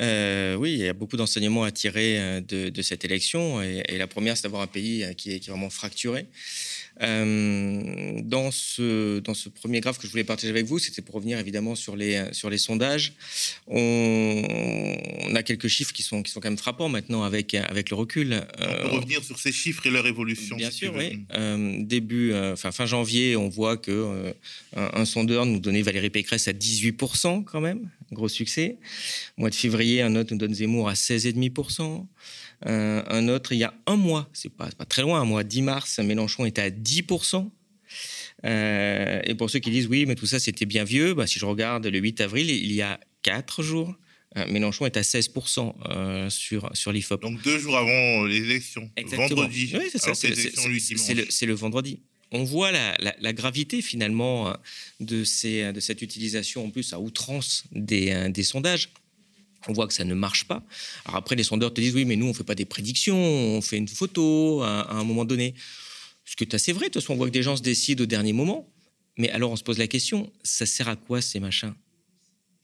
Euh, 0.00 0.56
oui, 0.56 0.72
il 0.72 0.78
y 0.78 0.88
a 0.88 0.92
beaucoup 0.92 1.16
d'enseignements 1.16 1.64
à 1.64 1.70
tirer 1.70 2.18
euh, 2.18 2.40
de, 2.40 2.68
de 2.68 2.82
cette 2.82 3.04
élection. 3.04 3.62
Et, 3.62 3.82
et 3.88 3.98
la 3.98 4.06
première, 4.06 4.36
c'est 4.36 4.44
d'avoir 4.44 4.62
un 4.62 4.66
pays 4.66 5.04
euh, 5.04 5.12
qui 5.12 5.32
est, 5.32 5.40
qui 5.40 5.50
est 5.50 5.52
vraiment 5.52 5.70
fracturé. 5.70 6.26
Euh, 7.02 8.20
dans, 8.22 8.52
ce, 8.52 9.18
dans 9.18 9.34
ce 9.34 9.48
premier 9.48 9.80
graphe 9.80 9.98
que 9.98 10.06
je 10.06 10.12
voulais 10.12 10.24
partager 10.24 10.50
avec 10.50 10.66
vous, 10.66 10.78
c'était 10.78 11.02
pour 11.02 11.16
revenir 11.16 11.38
évidemment 11.38 11.74
sur 11.74 11.96
les, 11.96 12.32
sur 12.32 12.50
les 12.50 12.58
sondages. 12.58 13.14
On, 13.66 14.42
on 15.24 15.34
a 15.34 15.42
quelques 15.42 15.66
chiffres 15.66 15.92
qui 15.92 16.02
sont, 16.02 16.22
qui 16.22 16.30
sont 16.30 16.40
quand 16.40 16.50
même 16.50 16.58
frappants 16.58 16.88
maintenant 16.88 17.24
avec, 17.24 17.54
avec 17.54 17.90
le 17.90 17.96
recul. 17.96 18.46
On 18.58 18.88
peut 18.88 18.96
revenir 18.96 19.24
sur 19.24 19.38
ces 19.38 19.50
chiffres 19.50 19.86
et 19.86 19.90
leur 19.90 20.06
évolution. 20.06 20.56
Bien 20.56 20.70
si 20.70 20.78
sûr, 20.78 20.94
oui. 20.96 21.24
Euh, 21.34 21.78
début, 21.80 22.32
euh, 22.32 22.52
enfin 22.52 22.70
fin 22.70 22.86
janvier, 22.86 23.36
on 23.36 23.48
voit 23.48 23.76
que 23.76 23.90
euh, 23.90 24.32
un, 24.76 25.00
un 25.00 25.04
sondeur 25.04 25.46
nous 25.46 25.58
donnait 25.58 25.82
Valérie 25.82 26.10
Pécresse 26.10 26.46
à 26.46 26.52
18% 26.52 27.44
quand 27.44 27.60
même, 27.60 27.88
gros 28.14 28.28
succès. 28.30 28.78
Mois 29.36 29.50
de 29.50 29.54
février, 29.54 30.00
un 30.00 30.16
autre 30.16 30.32
nous 30.32 30.38
donne 30.38 30.54
Zemmour 30.54 30.88
à 30.88 30.94
16,5%. 30.94 32.06
Euh, 32.66 33.02
un 33.06 33.28
autre, 33.28 33.52
il 33.52 33.58
y 33.58 33.64
a 33.64 33.74
un 33.86 33.96
mois, 33.96 34.30
c'est 34.32 34.48
pas, 34.52 34.70
pas 34.78 34.86
très 34.86 35.02
loin, 35.02 35.20
un 35.20 35.24
mois, 35.26 35.44
10 35.44 35.60
mars, 35.62 35.98
Mélenchon 35.98 36.46
était 36.46 36.62
à 36.62 36.70
10%. 36.70 37.50
Euh, 38.44 39.20
et 39.24 39.34
pour 39.34 39.50
ceux 39.50 39.58
qui 39.58 39.70
disent 39.70 39.86
oui, 39.86 40.04
mais 40.06 40.14
tout 40.14 40.26
ça 40.26 40.38
c'était 40.38 40.66
bien 40.66 40.84
vieux, 40.84 41.14
bah, 41.14 41.26
si 41.26 41.38
je 41.38 41.44
regarde 41.46 41.86
le 41.86 41.98
8 41.98 42.20
avril, 42.20 42.50
il 42.50 42.72
y 42.72 42.82
a 42.82 42.98
4 43.22 43.62
jours, 43.62 43.94
euh, 44.36 44.46
Mélenchon 44.48 44.84
est 44.86 44.96
à 44.96 45.02
16% 45.02 45.74
euh, 45.90 46.28
sur, 46.30 46.70
sur 46.74 46.92
l'IFOP. 46.92 47.22
Donc 47.22 47.40
deux 47.42 47.58
jours 47.58 47.76
avant 47.76 48.24
les 48.26 48.36
élections, 48.38 48.90
Exactement. 48.96 49.28
vendredi. 49.28 49.72
Oui, 49.74 49.90
ça. 49.94 50.10
le, 50.10 51.14
le- 51.14 51.26
c'est 51.30 51.46
le 51.46 51.54
vendredi. 51.54 52.00
On 52.34 52.42
voit 52.42 52.72
la, 52.72 53.32
gravité 53.32 53.80
finalement 53.80 54.48
euh, 54.48 54.54
de, 55.00 55.24
cette 55.24 56.02
utilisation 56.02 56.66
en 56.66 56.70
plus 56.70 56.92
à 56.92 56.98
outrance 56.98 57.64
des, 57.70 58.10
euh, 58.10 58.28
des 58.28 58.42
sondages. 58.42 58.90
On 59.68 59.72
voit 59.72 59.86
que 59.86 59.94
ça 59.94 60.04
ne 60.04 60.14
marche 60.14 60.44
pas. 60.44 60.62
Alors 61.04 61.16
après, 61.16 61.36
les 61.36 61.44
sondeurs 61.44 61.72
te 61.72 61.80
disent 61.80 61.94
oui, 61.94 62.04
mais 62.04 62.16
nous, 62.16 62.26
on 62.26 62.34
fait 62.34 62.44
pas 62.44 62.56
des 62.56 62.64
prédictions, 62.64 63.16
on 63.16 63.62
fait 63.62 63.78
une 63.78 63.88
photo 63.88 64.62
à, 64.62 64.80
à 64.80 64.94
un 64.94 65.04
moment 65.04 65.24
donné. 65.24 65.54
Ce 66.24 66.34
qui 66.34 66.42
est 66.42 66.54
assez 66.54 66.72
vrai. 66.72 66.86
De 66.86 66.92
toute 66.92 67.02
façon, 67.02 67.14
on 67.14 67.16
voit 67.16 67.28
que 67.28 67.32
des 67.32 67.42
gens 67.42 67.56
se 67.56 67.62
décident 67.62 68.02
au 68.02 68.06
dernier 68.06 68.32
moment. 68.32 68.68
Mais 69.16 69.30
alors, 69.30 69.52
on 69.52 69.56
se 69.56 69.62
pose 69.62 69.78
la 69.78 69.86
question 69.86 70.32
ça 70.42 70.66
sert 70.66 70.88
à 70.88 70.96
quoi 70.96 71.22
ces 71.22 71.38
machins? 71.38 71.74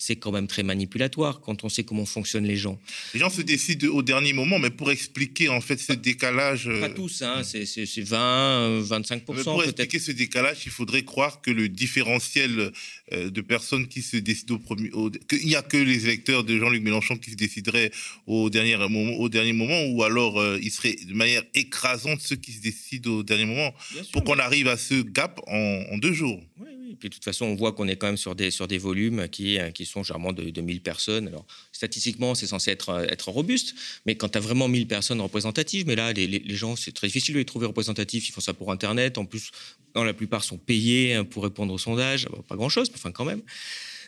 C'est 0.03 0.17
quand 0.17 0.33
même 0.33 0.47
très 0.47 0.63
manipulatoire 0.63 1.43
quand 1.43 1.63
on 1.63 1.69
sait 1.69 1.85
comment 1.85 2.07
fonctionnent 2.07 2.47
les 2.47 2.57
gens. 2.57 2.81
Les 3.13 3.21
gens 3.21 3.29
se 3.29 3.43
décident 3.43 3.89
au 3.89 4.01
dernier 4.03 4.33
moment, 4.33 4.59
mais 4.59 4.71
pour 4.71 4.91
expliquer 4.91 5.51
en 5.51 5.61
fait 5.61 5.79
ce 5.79 5.93
décalage. 5.93 6.69
euh, 6.69 6.81
Pas 6.81 6.89
tous, 6.89 7.21
hein, 7.21 7.43
c'est 7.45 7.67
c'est- 7.67 7.85
c'est 7.85 8.01
20, 8.01 8.19
euh, 8.63 8.81
25%. 8.83 9.37
mais 9.37 9.45
pour 9.45 9.63
expliquer 9.63 9.99
ce 9.99 10.13
décalage, 10.13 10.63
il 10.65 10.73
faudrait 10.73 11.03
croire 11.05 11.43
que 11.43 11.51
le 11.51 11.69
différentiel 11.69 12.73
euh, 13.13 13.29
de 13.29 13.41
personnes 13.43 13.89
qui 13.89 14.01
se 14.01 14.17
décident 14.17 14.55
au 14.55 14.59
premier, 14.59 14.91
au- 14.93 15.11
qu'il 15.11 15.45
n'y 15.47 15.55
a 15.57 15.63
que 15.63 15.77
les 15.77 16.05
électeurs 16.07 16.45
de 16.45 16.57
Jean-Luc 16.59 16.83
Mélenchon 16.83 17.19
qui 17.19 17.33
se 17.33 17.37
décideraient 17.37 17.91
au 18.27 18.49
dernier 18.49 18.77
moment, 18.79 19.13
au 19.19 19.29
dernier 19.29 19.53
moment, 19.53 19.83
ou 19.85 20.03
alors 20.03 20.41
euh, 20.41 20.59
il 20.63 20.71
serait 20.71 20.97
de 21.07 21.13
manière 21.13 21.43
écrasante 21.55 22.21
ceux 22.23 22.37
qui 22.37 22.53
se 22.53 22.61
décident 22.63 23.11
au 23.19 23.23
dernier 23.23 23.45
moment, 23.45 23.75
Bien 23.93 24.03
pour 24.13 24.25
qu'on 24.25 24.37
mais- 24.37 24.43
arrive 24.43 24.69
à 24.69 24.79
ce 24.79 25.03
gap 25.03 25.41
en, 25.47 25.83
en 25.93 25.99
deux 25.99 26.13
jours. 26.15 26.41
Oui, 26.59 26.69
oui. 26.91 26.97
Puis 26.99 27.09
de 27.09 27.15
toute 27.15 27.25
façon, 27.25 27.47
on 27.47 27.55
voit 27.55 27.73
qu'on 27.73 27.89
est 27.89 27.97
quand 27.97 28.09
même 28.09 28.17
sur 28.17 28.35
des, 28.35 28.51
sur 28.51 28.67
des 28.67 28.79
volumes 28.79 29.29
qui, 29.29 29.59
qui 29.75 29.87
sont 29.87 30.03
généralement 30.03 30.33
de, 30.33 30.51
de 30.51 30.61
1000 30.61 30.81
personnes. 30.83 31.29
Alors, 31.29 31.47
statistiquement, 31.73 32.35
c'est 32.35 32.47
censé 32.47 32.71
être, 32.71 33.07
être 33.09 33.31
robuste, 33.31 33.75
mais 34.07 34.15
quand 34.15 34.31
tu 34.31 34.39
as 34.39 34.41
vraiment 34.41 34.69
1000 34.69 34.87
personnes 34.87 35.21
représentatives, 35.21 35.87
mais 35.87 35.97
là, 35.97 36.13
les, 36.13 36.27
les, 36.27 36.55
gens, 36.55 36.77
c'est 36.77 36.93
très 36.93 37.07
difficile 37.07 37.35
de 37.35 37.39
les 37.39 37.45
trouver 37.45 37.67
représentatifs. 37.67 38.29
Ils 38.29 38.33
font 38.33 38.41
ça 38.41 38.55
pour 38.55 38.73
Internet. 38.73 39.19
En 39.19 39.25
plus, 39.25 39.51
dans 39.95 40.05
la 40.05 40.15
plupart, 40.15 40.45
sont 40.45 40.59
payés 40.59 41.15
hein, 41.15 41.25
pour 41.25 41.43
répondre 41.43 41.73
au 41.73 41.79
sondage. 41.79 42.29
Pas 42.49 42.57
grand-chose, 42.57 42.91
mais 42.91 42.97
enfin, 42.97 43.13
quand 43.13 43.25
même. 43.25 43.43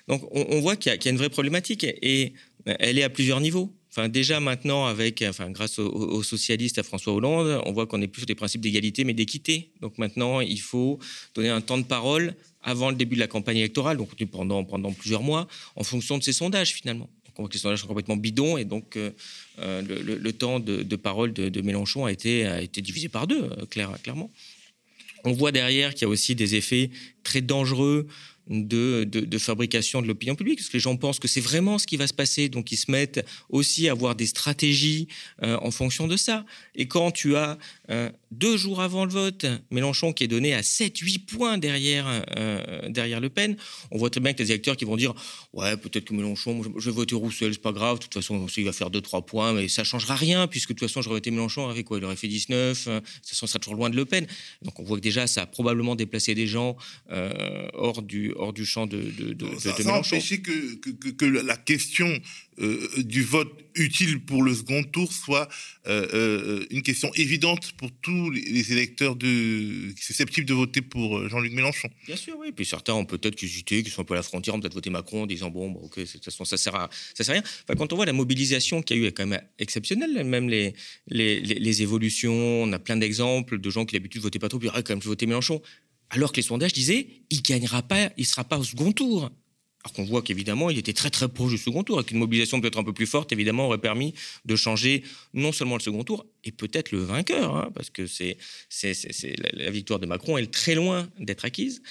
Donc, 0.08 0.22
on, 0.32 0.60
voit 0.60 0.74
qu'il 0.74 0.92
y, 0.92 1.08
a 1.08 1.10
une 1.10 1.16
vraie 1.16 1.30
problématique 1.30 1.84
et 1.84 2.32
elle 2.66 2.98
est 2.98 3.04
à 3.04 3.08
plusieurs 3.08 3.40
niveaux. 3.40 3.72
Enfin, 3.94 4.08
déjà 4.08 4.40
maintenant, 4.40 4.86
avec, 4.86 5.22
enfin, 5.28 5.50
grâce 5.50 5.78
aux, 5.78 6.22
socialistes, 6.22 6.78
à 6.78 6.82
François 6.82 7.12
Hollande, 7.12 7.60
on 7.66 7.72
voit 7.72 7.86
qu'on 7.86 8.00
est 8.00 8.08
plus 8.08 8.20
sur 8.20 8.26
des 8.26 8.34
principes 8.34 8.62
d'égalité, 8.62 9.04
mais 9.04 9.12
d'équité. 9.12 9.70
Donc 9.82 9.98
maintenant, 9.98 10.40
il 10.40 10.60
faut 10.60 10.98
donner 11.34 11.50
un 11.50 11.60
temps 11.60 11.76
de 11.76 11.84
parole 11.84 12.34
avant 12.62 12.90
le 12.90 12.96
début 12.96 13.14
de 13.16 13.20
la 13.20 13.26
campagne 13.26 13.58
électorale, 13.58 13.96
donc 13.96 14.10
pendant, 14.30 14.64
pendant 14.64 14.92
plusieurs 14.92 15.22
mois, 15.22 15.48
en 15.76 15.84
fonction 15.84 16.18
de 16.18 16.22
ces 16.22 16.32
sondages 16.32 16.72
finalement. 16.72 17.08
Donc 17.38 17.52
les 17.52 17.58
sondages 17.58 17.80
sont 17.80 17.86
complètement 17.86 18.16
bidons 18.16 18.56
et 18.56 18.64
donc 18.64 18.96
euh, 18.96 19.10
euh, 19.58 19.82
le, 19.82 20.32
temps 20.32 20.60
de, 20.60 20.96
parole 20.96 21.32
de, 21.32 21.62
Mélenchon 21.62 22.04
a 22.04 22.12
été, 22.12 22.46
a 22.46 22.60
été 22.60 22.80
divisé 22.80 23.08
par 23.08 23.26
deux, 23.26 23.44
euh, 23.44 23.66
clairement. 23.66 24.30
On 25.24 25.32
voit 25.32 25.52
derrière 25.52 25.94
qu'il 25.94 26.02
y 26.02 26.04
a 26.04 26.08
aussi 26.08 26.34
des 26.34 26.56
effets 26.56 26.90
très 27.22 27.40
dangereux 27.40 28.08
de, 28.48 29.38
fabrication 29.38 30.02
de 30.02 30.08
l'opinion 30.08 30.34
publique, 30.34 30.58
parce 30.58 30.68
que 30.68 30.76
les 30.76 30.80
gens 30.80 30.96
pensent 30.96 31.20
que 31.20 31.28
c'est 31.28 31.40
vraiment 31.40 31.78
ce 31.78 31.86
qui 31.86 31.96
va 31.96 32.08
se 32.08 32.12
passer, 32.12 32.48
donc 32.48 32.72
ils 32.72 32.76
se 32.76 32.90
mettent 32.90 33.24
aussi 33.48 33.88
à 33.88 33.92
avoir 33.92 34.16
des 34.16 34.26
stratégies 34.26 35.06
en 35.40 35.70
fonction 35.70 36.08
de 36.08 36.16
ça. 36.16 36.44
Et 36.74 36.88
quand 36.88 37.12
tu 37.12 37.36
as 37.36 37.56
euh, 37.92 38.10
deux 38.30 38.56
jours 38.56 38.80
avant 38.80 39.04
le 39.04 39.10
vote, 39.10 39.44
Mélenchon 39.70 40.14
qui 40.14 40.24
est 40.24 40.28
donné 40.28 40.54
à 40.54 40.62
7-8 40.62 41.26
points 41.26 41.58
derrière, 41.58 42.06
euh, 42.36 42.88
derrière 42.88 43.20
Le 43.20 43.28
Pen, 43.28 43.56
on 43.90 43.98
voit 43.98 44.08
très 44.08 44.20
bien 44.20 44.32
que 44.32 44.42
les 44.42 44.50
acteurs 44.50 44.76
qui 44.76 44.86
vont 44.86 44.96
dire 44.96 45.14
Ouais, 45.52 45.76
peut-être 45.76 46.06
que 46.06 46.14
Mélenchon, 46.14 46.62
je, 46.78 46.90
vais 46.90 46.96
voter 46.96 47.14
Roussel, 47.14 47.52
c'est 47.52 47.60
pas 47.60 47.72
grave, 47.72 47.98
de 47.98 48.04
toute 48.04 48.14
façon, 48.14 48.46
il 48.56 48.64
va 48.64 48.72
faire 48.72 48.90
2-3 48.90 49.26
points, 49.26 49.52
mais 49.52 49.68
ça 49.68 49.84
changera 49.84 50.16
rien, 50.16 50.46
puisque 50.46 50.70
de 50.70 50.74
toute 50.74 50.88
façon, 50.88 51.02
j'aurais 51.02 51.16
voté 51.16 51.30
Mélenchon 51.30 51.68
avec 51.68 51.84
quoi 51.84 51.98
Il 51.98 52.04
aurait 52.04 52.16
fait 52.16 52.28
19, 52.28 52.86
de 52.86 52.98
toute 53.00 53.28
façon, 53.28 53.46
ça 53.46 53.52
sera 53.52 53.58
toujours 53.58 53.76
loin 53.76 53.90
de 53.90 53.96
Le 53.96 54.06
Pen. 54.06 54.26
Donc 54.62 54.80
on 54.80 54.84
voit 54.84 54.96
que 54.96 55.02
déjà, 55.02 55.26
ça 55.26 55.42
a 55.42 55.46
probablement 55.46 55.94
déplacé 55.94 56.34
des 56.34 56.46
gens 56.46 56.76
hors 57.74 58.00
du 58.00 58.32
hors 58.36 58.54
du 58.54 58.64
champ 58.64 58.86
de, 58.86 59.02
de, 59.02 59.34
de, 59.34 59.58
ça, 59.58 59.72
de 59.72 59.84
Mélenchon. 59.84 60.20
Ça 60.20 60.36
que, 60.38 60.76
que, 60.76 61.08
que, 61.10 61.24
la 61.26 61.56
question 61.56 62.08
euh, 62.60 62.86
du 62.98 63.22
vote 63.22 63.50
utile 63.74 64.22
pour 64.22 64.42
le 64.42 64.54
second 64.54 64.82
tour 64.82 65.10
soit 65.10 65.48
euh, 65.86 66.06
euh, 66.12 66.66
une 66.70 66.82
question 66.82 67.10
évidente 67.14 67.72
pour 67.72 67.90
tous 68.02 68.30
les 68.30 68.72
électeurs 68.72 69.16
susceptibles 69.96 70.46
de 70.46 70.52
voter 70.52 70.82
pour 70.82 71.26
Jean-Luc 71.30 71.54
Mélenchon. 71.54 71.88
Bien 72.06 72.16
sûr, 72.16 72.36
oui. 72.38 72.52
Puis 72.54 72.66
certains 72.66 72.92
ont 72.92 73.06
peut-être 73.06 73.42
hésité, 73.42 73.82
qui 73.82 73.88
sont 73.88 74.02
un 74.02 74.04
peu 74.04 74.12
à 74.12 74.18
la 74.18 74.22
frontière, 74.22 74.54
ont 74.54 74.60
peut-être 74.60 74.74
voté 74.74 74.90
Macron 74.90 75.22
en 75.22 75.26
disant 75.26 75.48
bon, 75.48 75.70
bon 75.70 75.80
ok, 75.80 76.00
de 76.00 76.04
toute 76.04 76.24
façon, 76.24 76.44
ça 76.44 76.58
sert 76.58 76.74
à, 76.74 76.90
ça 77.14 77.24
sert 77.24 77.34
à 77.34 77.38
rien. 77.40 77.42
Enfin, 77.64 77.74
quand 77.78 77.92
on 77.94 77.96
voit 77.96 78.06
la 78.06 78.12
mobilisation 78.12 78.82
qu'il 78.82 78.98
y 78.98 79.00
a 79.00 79.02
eu, 79.04 79.06
est 79.06 79.12
quand 79.12 79.26
même 79.26 79.40
exceptionnelle. 79.58 80.22
Même 80.24 80.50
les, 80.50 80.74
les, 81.08 81.82
évolutions, 81.82 82.64
on 82.64 82.72
a 82.72 82.78
plein 82.78 82.96
d'exemples 82.96 83.58
de 83.58 83.70
gens 83.70 83.86
qui 83.86 83.94
d'habitude 83.94 84.20
votaient 84.20 84.38
pas 84.38 84.50
trop, 84.50 84.58
puis 84.58 84.68
ah, 84.74 84.82
quand 84.82 84.92
même, 84.92 85.00
voter 85.00 85.26
Mélenchon 85.26 85.62
alors 86.10 86.30
que 86.30 86.36
les 86.36 86.42
sondages 86.42 86.74
disaient 86.74 87.08
il 87.30 87.40
gagnera 87.40 87.82
pas, 87.82 88.10
il 88.18 88.26
sera 88.26 88.44
pas 88.44 88.58
au 88.58 88.64
second 88.64 88.92
tour. 88.92 89.30
Alors 89.84 89.94
qu'on 89.94 90.04
voit 90.04 90.22
qu'évidemment, 90.22 90.70
il 90.70 90.78
était 90.78 90.92
très 90.92 91.10
très 91.10 91.28
proche 91.28 91.50
du 91.50 91.58
second 91.58 91.82
tour, 91.82 92.00
et 92.00 92.04
qu'une 92.04 92.18
mobilisation 92.18 92.60
peut-être 92.60 92.78
un 92.78 92.84
peu 92.84 92.92
plus 92.92 93.06
forte, 93.06 93.32
évidemment, 93.32 93.66
aurait 93.66 93.78
permis 93.78 94.14
de 94.44 94.54
changer 94.54 95.02
non 95.34 95.50
seulement 95.50 95.76
le 95.76 95.80
second 95.80 96.04
tour, 96.04 96.24
et 96.44 96.52
peut-être 96.52 96.92
le 96.92 96.98
vainqueur, 96.98 97.56
hein, 97.56 97.70
parce 97.74 97.90
que 97.90 98.06
c'est, 98.06 98.36
c'est, 98.68 98.94
la, 99.52 99.70
victoire 99.70 99.98
de 99.98 100.06
Macron 100.06 100.38
est 100.38 100.52
très 100.52 100.76
loin 100.76 101.08
d'être 101.18 101.44
acquise. 101.44 101.82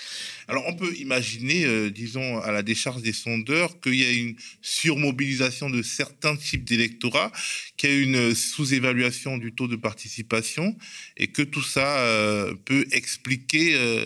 Alors 0.48 0.64
on 0.68 0.76
peut 0.76 0.96
imaginer, 0.98 1.66
euh, 1.66 1.90
disons, 1.90 2.40
à 2.40 2.52
la 2.52 2.64
décharge 2.64 3.02
des 3.02 3.14
sondeurs, 3.14 3.82
qu'il 3.82 3.96
y 3.96 4.06
a 4.06 4.12
une 4.12 4.36
surmobilisation 4.62 5.70
de 5.70 5.82
certains 5.82 6.38
types 6.38 6.64
d'électorats, 6.64 7.32
qu'il 7.76 7.90
y 7.90 7.94
a 7.94 7.98
une 7.98 8.36
sous-évaluation 8.36 9.38
du 9.38 9.54
taux 9.54 9.68
de 9.68 9.76
participation, 9.76 10.78
et 11.18 11.28
que 11.28 11.42
tout 11.42 11.64
ça 11.64 12.00
euh, 12.00 12.54
peut 12.66 12.86
expliquer... 12.92 13.76
Euh, 13.76 14.06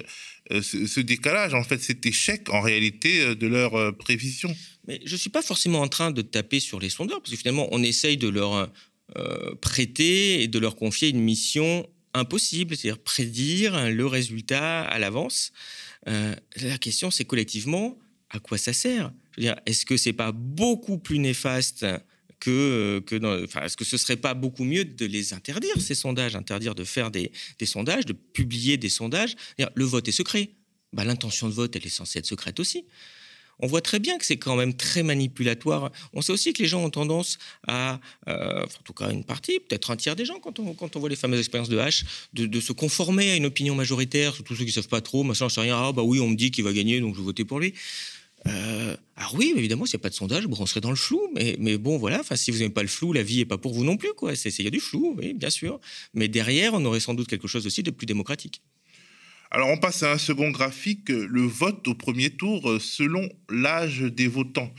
euh, 0.51 0.61
ce, 0.61 0.99
décalage, 0.99 1.55
en 1.55 1.63
fait, 1.63 1.81
cet 1.81 2.05
échec 2.05 2.49
en 2.49 2.61
réalité 2.61 3.21
euh, 3.21 3.35
de 3.35 3.47
leur 3.47 3.73
euh, 3.75 3.91
prévision. 3.91 4.55
Mais 4.87 5.01
je 5.03 5.13
ne 5.13 5.17
suis 5.17 5.31
pas 5.31 5.41
forcément 5.41 5.81
en 5.81 5.87
train 5.87 6.11
de 6.11 6.21
taper 6.21 6.59
sur 6.59 6.79
les 6.79 6.89
sondeurs, 6.89 7.19
parce 7.19 7.31
que 7.31 7.37
finalement, 7.37 7.67
on 7.71 7.81
essaye 7.81 8.17
de 8.17 8.27
leur 8.27 8.71
prêter 9.61 10.41
et 10.41 10.47
de 10.47 10.57
leur 10.57 10.75
confier 10.75 11.09
une 11.09 11.19
mission 11.19 11.87
impossible, 12.15 12.75
c'est-à-dire 12.75 13.01
prédire 13.01 13.91
le 13.91 14.05
résultat 14.07 14.81
à 14.81 14.97
l'avance. 14.97 15.51
la 16.07 16.77
question, 16.79 17.11
c'est 17.11 17.23
collectivement, 17.23 17.99
à 18.31 18.39
quoi 18.39 18.57
ça 18.57 18.73
sert? 18.73 19.11
Est-ce 19.37 19.85
que 19.85 19.95
c'est 19.95 20.13
pas 20.13 20.31
beaucoup 20.31 20.97
plus 20.97 21.19
néfaste 21.19 21.85
que, 22.39 23.03
enfin, 23.43 23.61
est-ce 23.61 23.77
que 23.77 23.85
ce 23.85 23.97
serait 23.97 24.17
pas 24.17 24.33
beaucoup 24.33 24.63
mieux 24.63 24.85
de 24.85 25.05
les 25.05 25.33
interdire, 25.33 25.79
ces 25.79 25.95
sondages, 25.95 26.35
interdire 26.35 26.75
de 26.75 26.83
faire 26.83 27.11
des, 27.11 27.31
sondages, 27.63 28.05
de 28.05 28.13
publier 28.13 28.77
des 28.77 28.89
sondages? 28.89 29.35
Le 29.57 29.85
vote 29.85 30.07
est 30.07 30.13
secret. 30.13 30.51
Bah, 30.93 31.03
L'intention 31.03 31.49
de 31.49 31.53
vote, 31.53 31.75
elle 31.75 31.85
est 31.85 31.89
censée 31.89 32.19
être 32.19 32.25
secrète 32.25 32.59
aussi. 32.59 32.85
On 33.59 33.67
voit 33.67 33.81
très 33.81 33.99
bien 33.99 34.17
que 34.17 34.25
c'est 34.25 34.37
quand 34.37 34.55
même 34.55 34.73
très 34.73 35.03
manipulatoire. 35.03 35.91
On 36.13 36.21
sait 36.21 36.33
aussi 36.33 36.51
que 36.53 36.61
les 36.61 36.67
gens 36.67 36.83
ont 36.83 36.89
tendance 36.89 37.37
à, 37.67 37.99
euh, 38.27 38.63
en 38.63 38.83
tout 38.83 38.93
cas 38.93 39.11
une 39.11 39.23
partie, 39.23 39.59
peut-être 39.59 39.91
un 39.91 39.95
tiers 39.95 40.15
des 40.15 40.25
gens, 40.25 40.39
quand 40.39 40.59
on, 40.59 40.99
voit 40.99 41.09
les 41.09 41.15
fameuses 41.15 41.39
expériences 41.39 41.69
de 41.69 41.77
H, 41.77 42.03
de, 42.33 42.59
se 42.59 42.73
conformer 42.73 43.31
à 43.31 43.35
une 43.35 43.45
opinion 43.45 43.75
majoritaire, 43.75 44.33
tous 44.43 44.55
ceux 44.55 44.63
qui 44.63 44.71
ne 44.71 44.73
savent 44.73 44.87
pas 44.87 45.01
trop, 45.01 45.23
machin, 45.23 45.47
je 45.47 45.53
sais 45.53 45.61
rien, 45.61 45.77
ah 45.77 45.91
bah 45.93 46.01
oui, 46.03 46.19
on 46.19 46.27
me 46.27 46.35
dit 46.35 46.51
qu'il 46.51 46.63
va 46.63 46.73
gagner, 46.73 46.99
donc 46.99 47.15
je 47.15 47.19
vais 47.19 47.25
voter 47.25 47.45
pour 47.45 47.59
lui. 47.59 47.73
Euh, 48.47 48.95
alors 49.17 49.33
oui, 49.35 49.53
évidemment, 49.55 49.85
s'il 49.85 49.97
n'y 49.97 50.01
a 50.01 50.03
pas 50.03 50.09
de 50.09 50.13
sondage, 50.13 50.45
on 50.45 50.65
serait 50.65 50.81
dans 50.81 50.89
le 50.89 50.97
flou. 50.97 51.21
Mais, 51.33 51.55
mais 51.57 51.77
bon, 51.77 51.97
voilà, 51.97 52.21
si 52.35 52.51
vous 52.51 52.57
n'aimez 52.57 52.73
pas 52.73 52.81
le 52.81 52.89
flou, 52.89 53.13
la 53.13 53.23
vie 53.23 53.37
n'est 53.37 53.45
pas 53.45 53.57
pour 53.57 53.73
vous 53.73 53.85
non 53.85 53.95
plus. 53.95 54.09
Il 54.21 54.63
y 54.63 54.67
a 54.67 54.69
du 54.69 54.81
flou, 54.81 55.15
oui, 55.17 55.33
bien 55.33 55.49
sûr. 55.49 55.79
Mais 56.13 56.27
derrière, 56.27 56.73
on 56.73 56.83
aurait 56.83 56.99
sans 56.99 57.13
doute 57.13 57.27
quelque 57.27 57.47
chose 57.47 57.65
aussi 57.65 57.81
de 57.81 57.91
plus 57.91 58.05
démocratique. 58.05 58.61
Alors 59.51 59.69
on 59.69 59.77
passe 59.77 60.03
à 60.03 60.11
un 60.11 60.17
second 60.17 60.49
graphique, 60.49 61.07
le 61.07 61.43
vote 61.43 61.87
au 61.87 61.93
premier 61.93 62.31
tour 62.31 62.69
euh, 62.69 62.79
selon 62.79 63.29
l'âge 63.49 64.01
des 64.01 64.27
votants. 64.27 64.73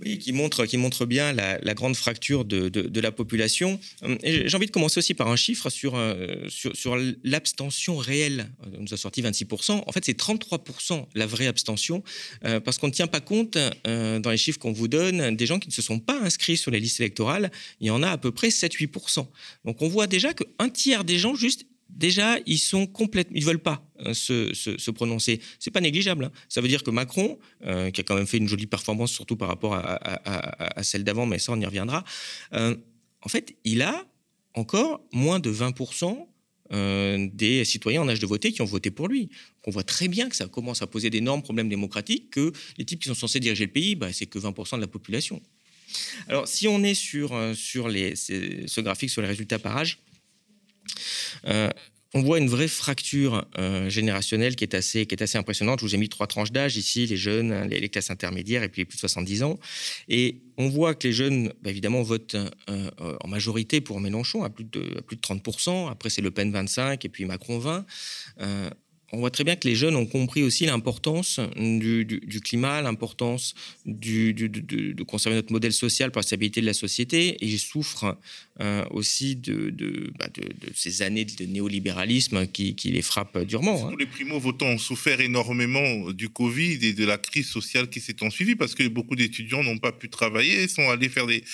Oui, 0.00 0.18
qui 0.18 0.32
montre, 0.32 0.64
qui 0.64 0.78
montre 0.78 1.04
bien 1.04 1.32
la, 1.32 1.74
grande 1.74 1.94
fracture 1.96 2.44
de, 2.44 2.68
de, 2.68 3.00
la 3.00 3.12
population. 3.12 3.78
J'ai 4.24 4.54
envie 4.54 4.66
de 4.66 4.70
commencer 4.70 4.98
aussi 4.98 5.12
par 5.12 5.28
un 5.28 5.36
chiffre 5.36 5.68
sur, 5.68 5.96
euh, 5.96 6.48
sur, 6.48 6.96
l'abstention 7.22 7.96
réelle. 7.96 8.50
On 8.78 8.82
nous 8.82 8.94
a 8.94 8.96
sorti 8.96 9.22
26%. 9.22 9.82
En 9.86 9.92
fait, 9.92 10.04
c'est 10.04 10.18
33% 10.18 11.06
la 11.14 11.26
vraie 11.26 11.46
abstention, 11.46 12.02
euh, 12.44 12.58
parce 12.58 12.78
qu'on 12.78 12.86
ne 12.86 12.92
tient 12.92 13.06
pas 13.06 13.20
compte 13.20 13.58
euh, 13.86 14.18
dans 14.18 14.30
les 14.30 14.38
chiffres 14.38 14.58
qu'on 14.58 14.72
vous 14.72 14.88
donne 14.88 15.36
des 15.36 15.46
gens 15.46 15.58
qui 15.58 15.68
ne 15.68 15.74
se 15.74 15.82
sont 15.82 15.98
pas 15.98 16.18
inscrits 16.20 16.56
sur 16.56 16.70
les 16.70 16.80
listes 16.80 17.00
électorales. 17.00 17.50
Il 17.80 17.86
y 17.86 17.90
en 17.90 18.02
a 18.02 18.08
à 18.08 18.18
peu 18.18 18.32
près 18.32 18.48
7-8%. 18.48 19.26
Donc 19.66 19.82
on 19.82 19.88
voit 19.88 20.06
déjà 20.06 20.32
qu'un 20.32 20.68
tiers 20.70 21.04
des 21.04 21.18
gens 21.18 21.34
juste 21.34 21.66
déjà, 21.96 22.38
ils 22.46 22.58
sont 22.58 22.86
complètement, 22.86 23.36
ils 23.36 23.44
veulent 23.44 23.58
pas 23.58 23.84
euh, 24.00 24.14
se, 24.14 24.52
se, 24.54 24.90
prononcer. 24.90 25.40
C'est 25.58 25.70
pas 25.70 25.80
négligeable. 25.80 26.24
Hein. 26.24 26.32
Ça 26.48 26.60
veut 26.60 26.68
dire 26.68 26.82
que 26.82 26.90
Macron, 26.90 27.38
euh, 27.64 27.90
qui 27.90 28.00
a 28.00 28.04
quand 28.04 28.16
même 28.16 28.26
fait 28.26 28.38
une 28.38 28.48
jolie 28.48 28.66
performance, 28.66 29.12
surtout 29.12 29.36
par 29.36 29.48
rapport 29.48 29.74
à, 29.74 30.82
celle 30.82 31.04
d'avant, 31.04 31.26
mais 31.26 31.38
ça 31.38 31.52
on 31.52 31.60
y 31.60 31.66
reviendra. 31.66 32.04
Euh, 32.54 32.76
en 33.20 33.28
fait, 33.28 33.54
il 33.64 33.82
a 33.82 34.04
encore 34.54 35.00
moins 35.12 35.40
de 35.40 35.52
20% 35.52 36.26
des 37.34 37.66
citoyens 37.66 38.00
en 38.00 38.08
âge 38.08 38.18
de 38.18 38.24
voter 38.24 38.50
qui 38.50 38.62
ont 38.62 38.66
voté 38.66 38.90
pour 38.90 39.06
lui. 39.06 39.28
on 39.66 39.70
voit 39.70 39.82
très 39.82 40.08
bien 40.08 40.30
que 40.30 40.34
ça 40.34 40.48
commence 40.48 40.80
à 40.80 40.86
poser 40.86 41.10
d'énormes 41.10 41.42
problèmes 41.42 41.68
démocratiques, 41.68 42.30
que 42.30 42.50
les 42.78 42.86
types 42.86 43.02
qui 43.02 43.08
sont 43.08 43.14
censés 43.14 43.40
diriger 43.40 43.66
le 43.66 43.72
pays, 43.72 43.94
bah, 43.94 44.10
c'est 44.10 44.24
que 44.24 44.38
20% 44.38 44.76
de 44.76 44.80
la 44.80 44.86
population. 44.86 45.42
Alors, 46.28 46.48
si 46.48 46.68
on 46.68 46.82
est 46.82 46.94
sur, 46.94 47.38
sur 47.54 47.88
les, 47.88 48.16
ce 48.16 48.80
graphique 48.80 49.10
sur 49.10 49.20
les 49.20 49.28
résultats 49.28 49.58
par 49.58 49.76
âge, 49.76 49.98
euh, 51.46 51.70
on 52.14 52.20
voit 52.20 52.38
une 52.38 52.48
vraie 52.48 52.68
fracture 52.68 53.46
euh, 53.58 53.88
générationnelle 53.88 54.54
qui 54.54 54.64
est, 54.64 54.74
assez, 54.74 55.06
impressionnante. 55.34 55.80
Je 55.80 55.86
vous 55.86 55.94
ai 55.94 55.98
mis 55.98 56.10
trois 56.10 56.26
tranches 56.26 56.52
d'âge 56.52 56.76
ici, 56.76 57.06
les 57.06 57.16
jeunes, 57.16 57.68
les, 57.68 57.88
classes 57.88 58.10
intermédiaires 58.10 58.62
et 58.62 58.68
puis 58.68 58.82
les 58.82 58.84
plus 58.84 58.96
de 58.96 59.00
70 59.00 59.42
ans. 59.44 59.58
Et 60.08 60.42
on 60.58 60.68
voit 60.68 60.94
que 60.94 61.08
les 61.08 61.14
jeunes, 61.14 61.54
bah, 61.62 61.70
évidemment, 61.70 62.02
votent 62.02 62.36
euh, 62.68 62.90
en 62.98 63.28
majorité 63.28 63.80
pour 63.80 63.98
Mélenchon 63.98 64.44
à 64.44 64.50
plus 64.50 64.64
de, 64.64 65.00
plus 65.06 65.16
de 65.16 65.22
30%. 65.22 65.90
Après, 65.90 66.10
c'est 66.10 66.20
Le 66.20 66.30
Pen 66.30 66.52
25 66.52 67.02
et 67.02 67.08
puis 67.08 67.24
Macron 67.24 67.58
20 67.58 67.86
on 69.12 69.18
voit 69.18 69.30
très 69.30 69.44
bien 69.44 69.56
que 69.56 69.68
les 69.68 69.74
jeunes 69.74 69.94
ont 69.94 70.06
compris 70.06 70.42
aussi 70.42 70.64
l'importance 70.64 71.38
du, 71.56 72.40
climat, 72.42 72.80
l'importance 72.80 73.54
de, 73.84 75.02
conserver 75.02 75.36
notre 75.36 75.52
modèle 75.52 75.74
social 75.74 76.10
pour 76.10 76.20
la 76.20 76.22
stabilité 76.22 76.62
de 76.62 76.66
la 76.66 76.72
société, 76.72 77.28
et 77.28 77.46
ils 77.46 77.58
souffrent 77.58 78.16
euh, 78.60 78.84
aussi 78.90 79.36
bah, 79.36 80.28
de, 80.32 80.48
ces 80.74 81.02
années 81.02 81.26
de 81.26 81.44
néolibéralisme 81.44 82.46
qui, 82.46 82.74
les 82.84 83.02
frappent 83.02 83.44
durement. 83.44 83.88
Hein. 83.88 83.94
Les 83.98 84.06
primo-votants 84.06 84.66
ont 84.66 84.78
souffert 84.78 85.20
énormément 85.20 86.10
du 86.12 86.30
Covid 86.30 86.78
et 86.82 86.94
de 86.94 87.04
la 87.04 87.18
crise 87.18 87.48
sociale 87.48 87.90
qui 87.90 88.00
s'est 88.00 88.22
ensuivie, 88.22 88.56
parce 88.56 88.74
que 88.74 88.88
beaucoup 88.88 89.14
d'étudiants 89.14 89.62
n'ont 89.62 89.78
pas 89.78 89.92
pu 89.92 90.08
travailler, 90.08 90.68
sont 90.68 90.88
allés 90.88 91.10
faire 91.10 91.26
des, 91.26 91.44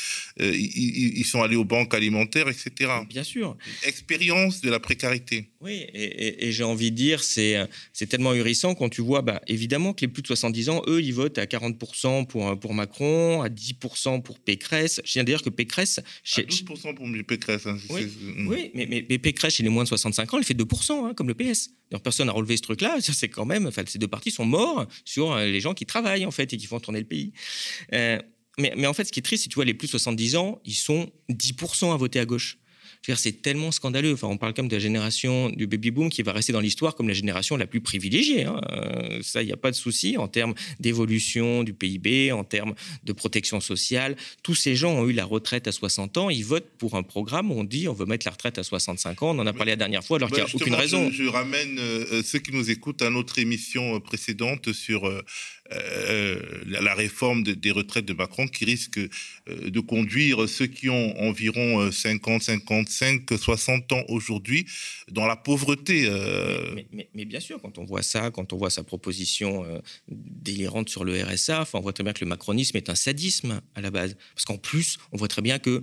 euh, 0.40 0.54
ils, 0.54 1.24
sont 1.24 1.42
allés 1.42 1.56
aux 1.56 1.64
banques 1.64 1.92
alimentaires, 1.92 2.48
etc. 2.48 2.92
Bien 3.08 3.24
sûr. 3.24 3.56
Expérience 3.84 4.60
de 4.60 4.70
la 4.70 4.78
précarité. 4.78 5.48
Oui, 5.60 5.84
et, 5.92 6.46
et 6.46 6.52
j'ai 6.52 6.62
envie 6.62 6.92
de 6.92 6.96
dire, 6.96 7.24
c'est 7.24 7.47
c'est 7.54 7.68
c'est 7.92 8.06
tellement 8.06 8.30
ahurissant 8.30 8.74
quand 8.74 8.88
tu 8.88 9.02
vois, 9.02 9.22
bah, 9.22 9.40
évidemment, 9.48 9.92
que 9.92 10.02
les 10.02 10.08
plus 10.08 10.22
de 10.22 10.28
70 10.28 10.68
ans, 10.68 10.82
eux, 10.86 11.02
ils 11.02 11.12
votent 11.12 11.38
à 11.38 11.44
40% 11.44 12.26
pour, 12.26 12.58
pour 12.58 12.74
Macron, 12.74 13.42
à 13.42 13.48
10% 13.48 14.22
pour 14.22 14.38
Pécresse. 14.38 15.00
Je 15.04 15.14
viens 15.14 15.24
d'ailleurs 15.24 15.42
que 15.42 15.50
Pécresse... 15.50 15.98
À 15.98 16.40
12% 16.40 16.94
pour 16.94 17.06
Pécresse. 17.26 17.66
Hein, 17.66 17.76
oui, 17.90 18.08
oui 18.48 18.70
mais, 18.74 18.86
mais, 18.88 19.04
mais, 19.08 19.18
Pécresse, 19.18 19.54
chez 19.56 19.62
les 19.62 19.68
moins 19.68 19.82
de 19.82 19.88
65 19.88 20.32
ans, 20.32 20.38
elle 20.38 20.44
fait 20.44 20.54
2%, 20.54 21.06
hein, 21.06 21.14
comme 21.14 21.28
le 21.28 21.34
PS. 21.34 21.70
Personne 22.02 22.26
n'a 22.26 22.32
relevé 22.32 22.56
ce 22.56 22.62
truc-là. 22.62 22.98
C'est 23.00 23.28
quand 23.28 23.46
même... 23.46 23.66
Enfin, 23.66 23.82
ces 23.86 23.98
deux 23.98 24.08
partis 24.08 24.30
sont 24.30 24.44
morts 24.44 24.86
sur 25.04 25.36
les 25.36 25.60
gens 25.60 25.74
qui 25.74 25.86
travaillent, 25.86 26.26
en 26.26 26.30
fait, 26.30 26.52
et 26.52 26.56
qui 26.56 26.66
font 26.66 26.80
tourner 26.80 27.00
le 27.00 27.06
pays. 27.06 27.32
Euh, 27.92 28.18
mais, 28.58 28.72
mais, 28.76 28.86
en 28.86 28.94
fait, 28.94 29.04
ce 29.04 29.12
qui 29.12 29.20
est 29.20 29.22
triste, 29.22 29.44
c'est 29.44 29.48
tu 29.48 29.56
vois, 29.56 29.64
les 29.64 29.74
plus 29.74 29.86
de 29.86 29.92
70 29.92 30.36
ans, 30.36 30.60
ils 30.64 30.74
sont 30.74 31.10
10% 31.30 31.92
à 31.92 31.96
voter 31.96 32.20
à 32.20 32.24
gauche 32.24 32.58
c'est 33.02 33.42
tellement 33.42 33.70
scandaleux. 33.70 34.12
Enfin, 34.12 34.28
on 34.28 34.36
parle 34.36 34.54
quand 34.54 34.62
même 34.62 34.70
de 34.70 34.76
la 34.76 34.80
génération 34.80 35.50
du 35.50 35.66
baby 35.66 35.90
boom 35.90 36.10
qui 36.10 36.22
va 36.22 36.32
rester 36.32 36.52
dans 36.52 36.60
l'histoire 36.60 36.94
comme 36.94 37.08
la 37.08 37.14
génération 37.14 37.56
la 37.56 37.66
plus 37.66 37.80
privilégiée. 37.80 38.44
Hein. 38.44 38.60
Euh, 38.70 39.20
ça, 39.22 39.42
il 39.42 39.46
n'y 39.46 39.52
a 39.52 39.56
pas 39.56 39.70
de 39.70 39.76
souci 39.76 40.16
en 40.16 40.28
termes 40.28 40.54
d'évolution 40.80 41.62
du 41.62 41.72
PIB, 41.72 42.32
en 42.32 42.44
termes 42.44 42.74
de 43.04 43.12
protection 43.12 43.60
sociale. 43.60 44.16
Tous 44.42 44.54
ces 44.54 44.76
gens 44.76 44.92
ont 44.92 45.08
eu 45.08 45.12
la 45.12 45.24
retraite 45.24 45.68
à 45.68 45.72
60 45.72 46.18
ans. 46.18 46.30
Ils 46.30 46.44
votent 46.44 46.70
pour 46.78 46.96
un 46.96 47.02
programme 47.02 47.50
où 47.50 47.54
on 47.54 47.64
dit 47.64 47.88
on 47.88 47.92
veut 47.92 48.06
mettre 48.06 48.26
la 48.26 48.32
retraite 48.32 48.58
à 48.58 48.62
65 48.62 49.22
ans. 49.22 49.36
On 49.36 49.38
en 49.38 49.46
a 49.46 49.52
parlé 49.52 49.72
la 49.72 49.76
dernière 49.76 50.04
fois 50.04 50.18
alors 50.18 50.30
qu'il 50.30 50.42
n'y 50.42 50.50
a 50.50 50.54
aucune 50.54 50.74
raison. 50.74 51.10
Je, 51.10 51.24
ramène 51.24 51.78
euh, 51.78 52.22
ceux 52.22 52.38
qui 52.38 52.52
nous 52.52 52.70
écoutent 52.70 53.02
à 53.02 53.10
notre 53.10 53.38
émission 53.38 53.96
euh, 53.96 54.00
précédente 54.00 54.72
sur 54.72 55.06
euh, 55.06 55.22
la, 55.70 56.94
réforme 56.94 57.42
des 57.42 57.70
retraites 57.70 58.06
de 58.06 58.12
Macron 58.12 58.46
qui 58.48 58.64
risque 58.64 58.98
euh, 58.98 59.08
de 59.46 59.80
conduire 59.80 60.48
ceux 60.48 60.66
qui 60.66 60.88
ont 60.88 61.18
environ 61.20 61.90
50, 61.90 62.42
55, 62.42 63.22
60 63.38 63.92
ans 63.92 64.02
aujourd'hui 64.08 64.66
dans 65.10 65.26
la 65.26 65.36
pauvreté. 65.36 66.06
Euh. 66.06 66.74
Mais, 66.92 67.24
bien 67.24 67.40
sûr, 67.40 67.60
quand 67.60 67.78
on 67.78 67.84
voit 67.84 68.02
ça, 68.02 68.30
quand 68.30 68.52
on 68.52 68.56
voit 68.56 68.70
sa 68.70 68.82
proposition 68.82 69.64
délirante 70.08 70.88
sur 70.88 71.04
le 71.04 71.22
RSA, 71.22 71.66
on 71.74 71.80
voit 71.80 71.92
très 71.92 72.04
bien 72.04 72.12
que 72.12 72.24
le 72.24 72.28
macronisme 72.28 72.76
est 72.76 72.88
un 72.90 72.94
sadisme 72.94 73.60
à 73.74 73.80
la 73.80 73.90
base. 73.90 74.16
Parce 74.34 74.44
qu'en 74.44 74.58
plus, 74.58 74.98
on 75.12 75.16
voit 75.16 75.28
très 75.28 75.42
bien 75.42 75.58
que 75.58 75.82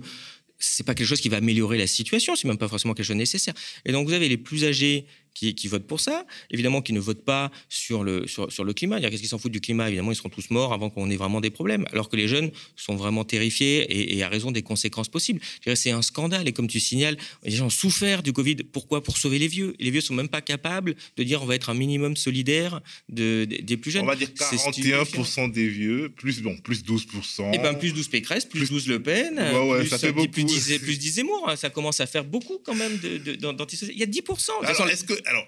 c'est 0.58 0.84
pas 0.84 0.94
quelque 0.94 1.06
chose 1.06 1.20
qui 1.20 1.28
va 1.28 1.38
améliorer 1.38 1.78
la 1.78 1.86
situation, 1.86 2.34
c'est 2.36 2.48
même 2.48 2.58
pas 2.58 2.68
forcément 2.68 2.94
quelque 2.94 3.06
chose 3.06 3.16
de 3.16 3.20
nécessaire. 3.20 3.54
Et 3.84 3.92
donc 3.92 4.06
vous 4.06 4.14
avez 4.14 4.28
les 4.28 4.38
plus 4.38 4.64
âgés 4.64 5.06
qui, 5.36 5.68
votent 5.68 5.86
pour 5.86 6.00
ça, 6.00 6.24
évidemment 6.50 6.80
qui 6.80 6.92
ne 6.92 7.00
votent 7.00 7.24
pas 7.24 7.50
sur 7.68 8.04
le, 8.04 8.26
sur, 8.26 8.50
sur 8.50 8.64
le 8.64 8.72
climat. 8.72 9.00
Qu'est-ce 9.00 9.20
qu'ils 9.20 9.28
s'en 9.28 9.38
foutent 9.38 9.52
du 9.52 9.60
climat? 9.60 9.88
Évidemment, 9.88 10.12
ils 10.12 10.16
seront 10.16 10.28
tous 10.28 10.50
morts 10.50 10.72
avant 10.72 10.90
qu'on 10.90 11.10
ait 11.10 11.16
vraiment 11.16 11.40
des 11.40 11.50
problèmes. 11.50 11.84
Alors 11.92 12.08
que 12.08 12.16
les 12.16 12.28
jeunes 12.28 12.50
sont 12.76 12.96
vraiment 12.96 13.24
terrifiés 13.24 14.16
et, 14.16 14.22
à 14.22 14.28
raison 14.28 14.50
des 14.50 14.62
conséquences 14.62 15.08
possibles. 15.08 15.40
C'est 15.74 15.90
un 15.90 16.02
scandale. 16.02 16.48
Et 16.48 16.52
comme 16.52 16.68
tu 16.68 16.80
signales, 16.80 17.16
les 17.44 17.50
gens 17.50 17.66
ont 17.66 17.70
souffert 17.70 18.22
du 18.22 18.32
Covid. 18.32 18.56
Pourquoi? 18.72 19.02
Pour 19.02 19.18
sauver 19.18 19.38
les 19.38 19.48
vieux. 19.48 19.74
les 19.78 19.90
vieux 19.90 20.00
sont 20.00 20.14
même 20.14 20.28
pas 20.28 20.40
capables 20.40 20.94
de 21.16 21.22
dire 21.22 21.42
on 21.42 21.46
va 21.46 21.54
être 21.54 21.70
un 21.70 21.74
minimum 21.74 22.16
solidaire 22.16 22.80
de, 23.08 23.44
des 23.44 23.76
plus 23.76 23.90
jeunes. 23.90 24.04
On 24.04 24.06
va 24.06 24.16
dire 24.16 24.28
41% 24.28 25.52
des 25.52 25.68
vieux, 25.68 26.08
plus, 26.08 26.40
bon, 26.40 26.56
plus 26.58 26.82
12%. 26.82 27.54
Et 27.54 27.58
ben 27.58 27.74
plus 27.74 27.92
12 27.92 28.08
Pécresse, 28.08 28.44
plus, 28.44 28.70
12 28.70 28.88
Le 28.88 29.02
Pen, 29.02 29.34
plus, 29.34 29.88
ça 29.88 29.98
fait 29.98 30.12
beaucoup. 30.12 30.28
plus, 30.28 30.44
10, 30.44 30.78
plus 30.78 30.98
10 30.98 31.14
Zemmour. 31.16 31.48
Hein. 31.48 31.56
Ça 31.56 31.70
commence 31.70 32.00
à 32.00 32.06
faire 32.06 32.24
beaucoup 32.24 32.58
quand 32.64 32.74
même 32.74 32.96
de, 32.98 33.18
de, 33.18 33.92
Il 33.92 33.98
y 33.98 34.02
a 34.02 34.06
10%. 34.06 34.50
Alors, 34.62 34.88
est-ce 34.88 35.04
que 35.04 35.14
alors, 35.26 35.46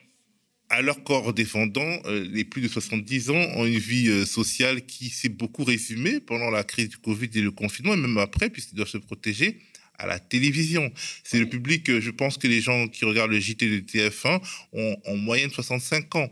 à 0.70 0.82
leur 0.82 1.02
corps 1.02 1.32
défendant, 1.32 2.00
euh, 2.04 2.28
les 2.30 2.44
plus 2.44 2.60
de 2.60 2.68
70 2.68 3.30
ans 3.30 3.34
ont 3.34 3.64
une 3.64 3.78
vie 3.78 4.08
euh, 4.08 4.26
sociale 4.26 4.84
qui 4.84 5.08
s'est 5.08 5.30
beaucoup 5.30 5.64
résumée 5.64 6.20
pendant 6.20 6.50
la 6.50 6.62
crise 6.62 6.90
du 6.90 6.98
Covid 6.98 7.30
et 7.34 7.40
le 7.40 7.50
confinement, 7.50 7.94
et 7.94 7.96
même 7.96 8.18
après, 8.18 8.50
puisqu'ils 8.50 8.74
doivent 8.74 8.88
se 8.88 8.98
protéger 8.98 9.60
à 9.98 10.06
la 10.06 10.18
télévision. 10.18 10.92
C'est 11.24 11.38
le 11.38 11.48
public, 11.48 11.88
euh, 11.88 12.00
je 12.00 12.10
pense 12.10 12.36
que 12.36 12.46
les 12.46 12.60
gens 12.60 12.86
qui 12.88 13.04
regardent 13.04 13.30
le 13.30 13.40
JT 13.40 13.68
de 13.68 13.80
TF1 13.80 14.40
ont 14.72 14.96
en 15.06 15.16
moyenne 15.16 15.50
65 15.50 16.14
ans. 16.16 16.30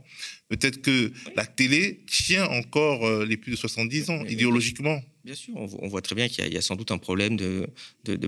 Peut-être 0.48 0.82
que 0.82 1.12
la 1.34 1.46
télé 1.46 2.04
tient 2.06 2.46
encore 2.46 3.24
les 3.24 3.36
plus 3.36 3.50
de 3.50 3.56
70 3.56 4.10
ans, 4.10 4.24
idéologiquement. 4.26 5.02
Bien 5.26 5.34
sûr, 5.34 5.56
on, 5.56 5.88
voit 5.88 6.02
très 6.02 6.14
bien 6.14 6.28
qu'il 6.28 6.54
y, 6.54 6.56
a 6.56 6.62
sans 6.62 6.76
doute 6.76 6.92
un 6.92 6.98
problème 6.98 7.36
de, 7.36 7.66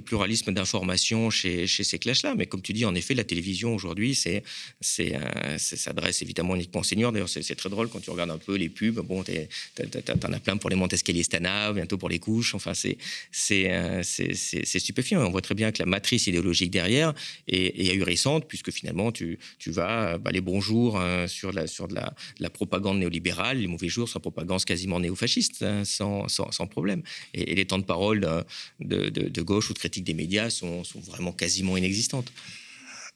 pluralisme 0.01 0.53
d'information 0.53 1.31
chez, 1.31 1.69
ces 1.69 1.97
classes-là. 1.97 2.35
Mais 2.37 2.47
comme 2.47 2.61
tu 2.61 2.73
dis, 2.73 2.85
en 2.85 2.95
effet, 2.97 3.15
la 3.15 3.23
télévision 3.23 3.73
aujourd'hui, 3.73 4.17
c'est, 4.17 4.43
c'est, 4.81 5.15
euh, 5.15 5.59
s'adresse 5.59 6.23
évidemment 6.23 6.57
uniquement 6.57 6.81
aux 6.81 6.85
seniors. 6.85 7.13
D'ailleurs, 7.13 7.29
c'est, 7.29 7.55
très 7.55 7.71
drôle 7.71 7.89
quand 7.89 8.01
tu 8.01 8.11
regardes 8.11 8.33
un 8.33 8.39
peu 8.39 8.57
les 8.57 8.69
pubs. 8.69 8.99
Bon, 8.99 9.23
t'en 9.23 10.33
as 10.33 10.41
plein 10.41 10.57
pour 10.57 10.71
les 10.71 10.75
Montesquieu 10.75 11.23
Stana, 11.23 11.73
bientôt 11.73 11.99
pour 11.99 12.09
les 12.09 12.19
couches. 12.19 12.57
Enfin, 12.57 12.73
c'est, 12.75 12.99
euh, 13.53 14.03
c'est, 14.03 14.35
c'est, 14.35 14.81
stupéfiant. 14.81 15.25
on 15.25 15.31
voit 15.31 15.41
très 15.41 15.55
bien 15.55 15.71
que 15.71 15.79
la 15.79 15.87
matrice 15.87 16.27
idéologique 16.27 16.73
derrière 16.73 17.15
est, 17.47 17.91
ahurissante, 17.93 18.49
puisque 18.49 18.73
finalement, 18.73 19.13
tu, 19.13 19.39
vas 19.67 20.19
bah, 20.19 20.33
les 20.33 20.41
bons 20.41 20.61
jours 20.61 20.99
hein, 20.99 21.29
sur, 21.29 21.53
la, 21.53 21.63
de 21.67 21.95
la, 22.41 22.51
propagande 22.51 22.99
néolibérale, 22.99 23.59
les 23.59 23.69
mauvais 23.69 23.89
jours 23.89 24.09
sur 24.09 24.19
la 24.19 24.23
propagande 24.23 24.65
quasiment 24.65 24.99
néofasciste, 24.99 25.63
hein, 25.63 25.85
sans, 25.85 26.27
sans, 26.27 26.51
sans 26.51 26.67
problème. 26.67 26.88
Et, 27.35 27.55
les 27.55 27.65
temps 27.65 27.79
de 27.79 27.85
parole 27.85 28.21
de, 28.81 29.43
gauche 29.43 29.71
ou 29.71 29.75
de 29.75 29.79
critique 29.79 30.05
des 30.05 30.15
médias 30.15 30.51
sont, 30.51 30.83
vraiment 31.07 31.33
quasiment 31.33 31.77
inexistantes. 31.77 32.33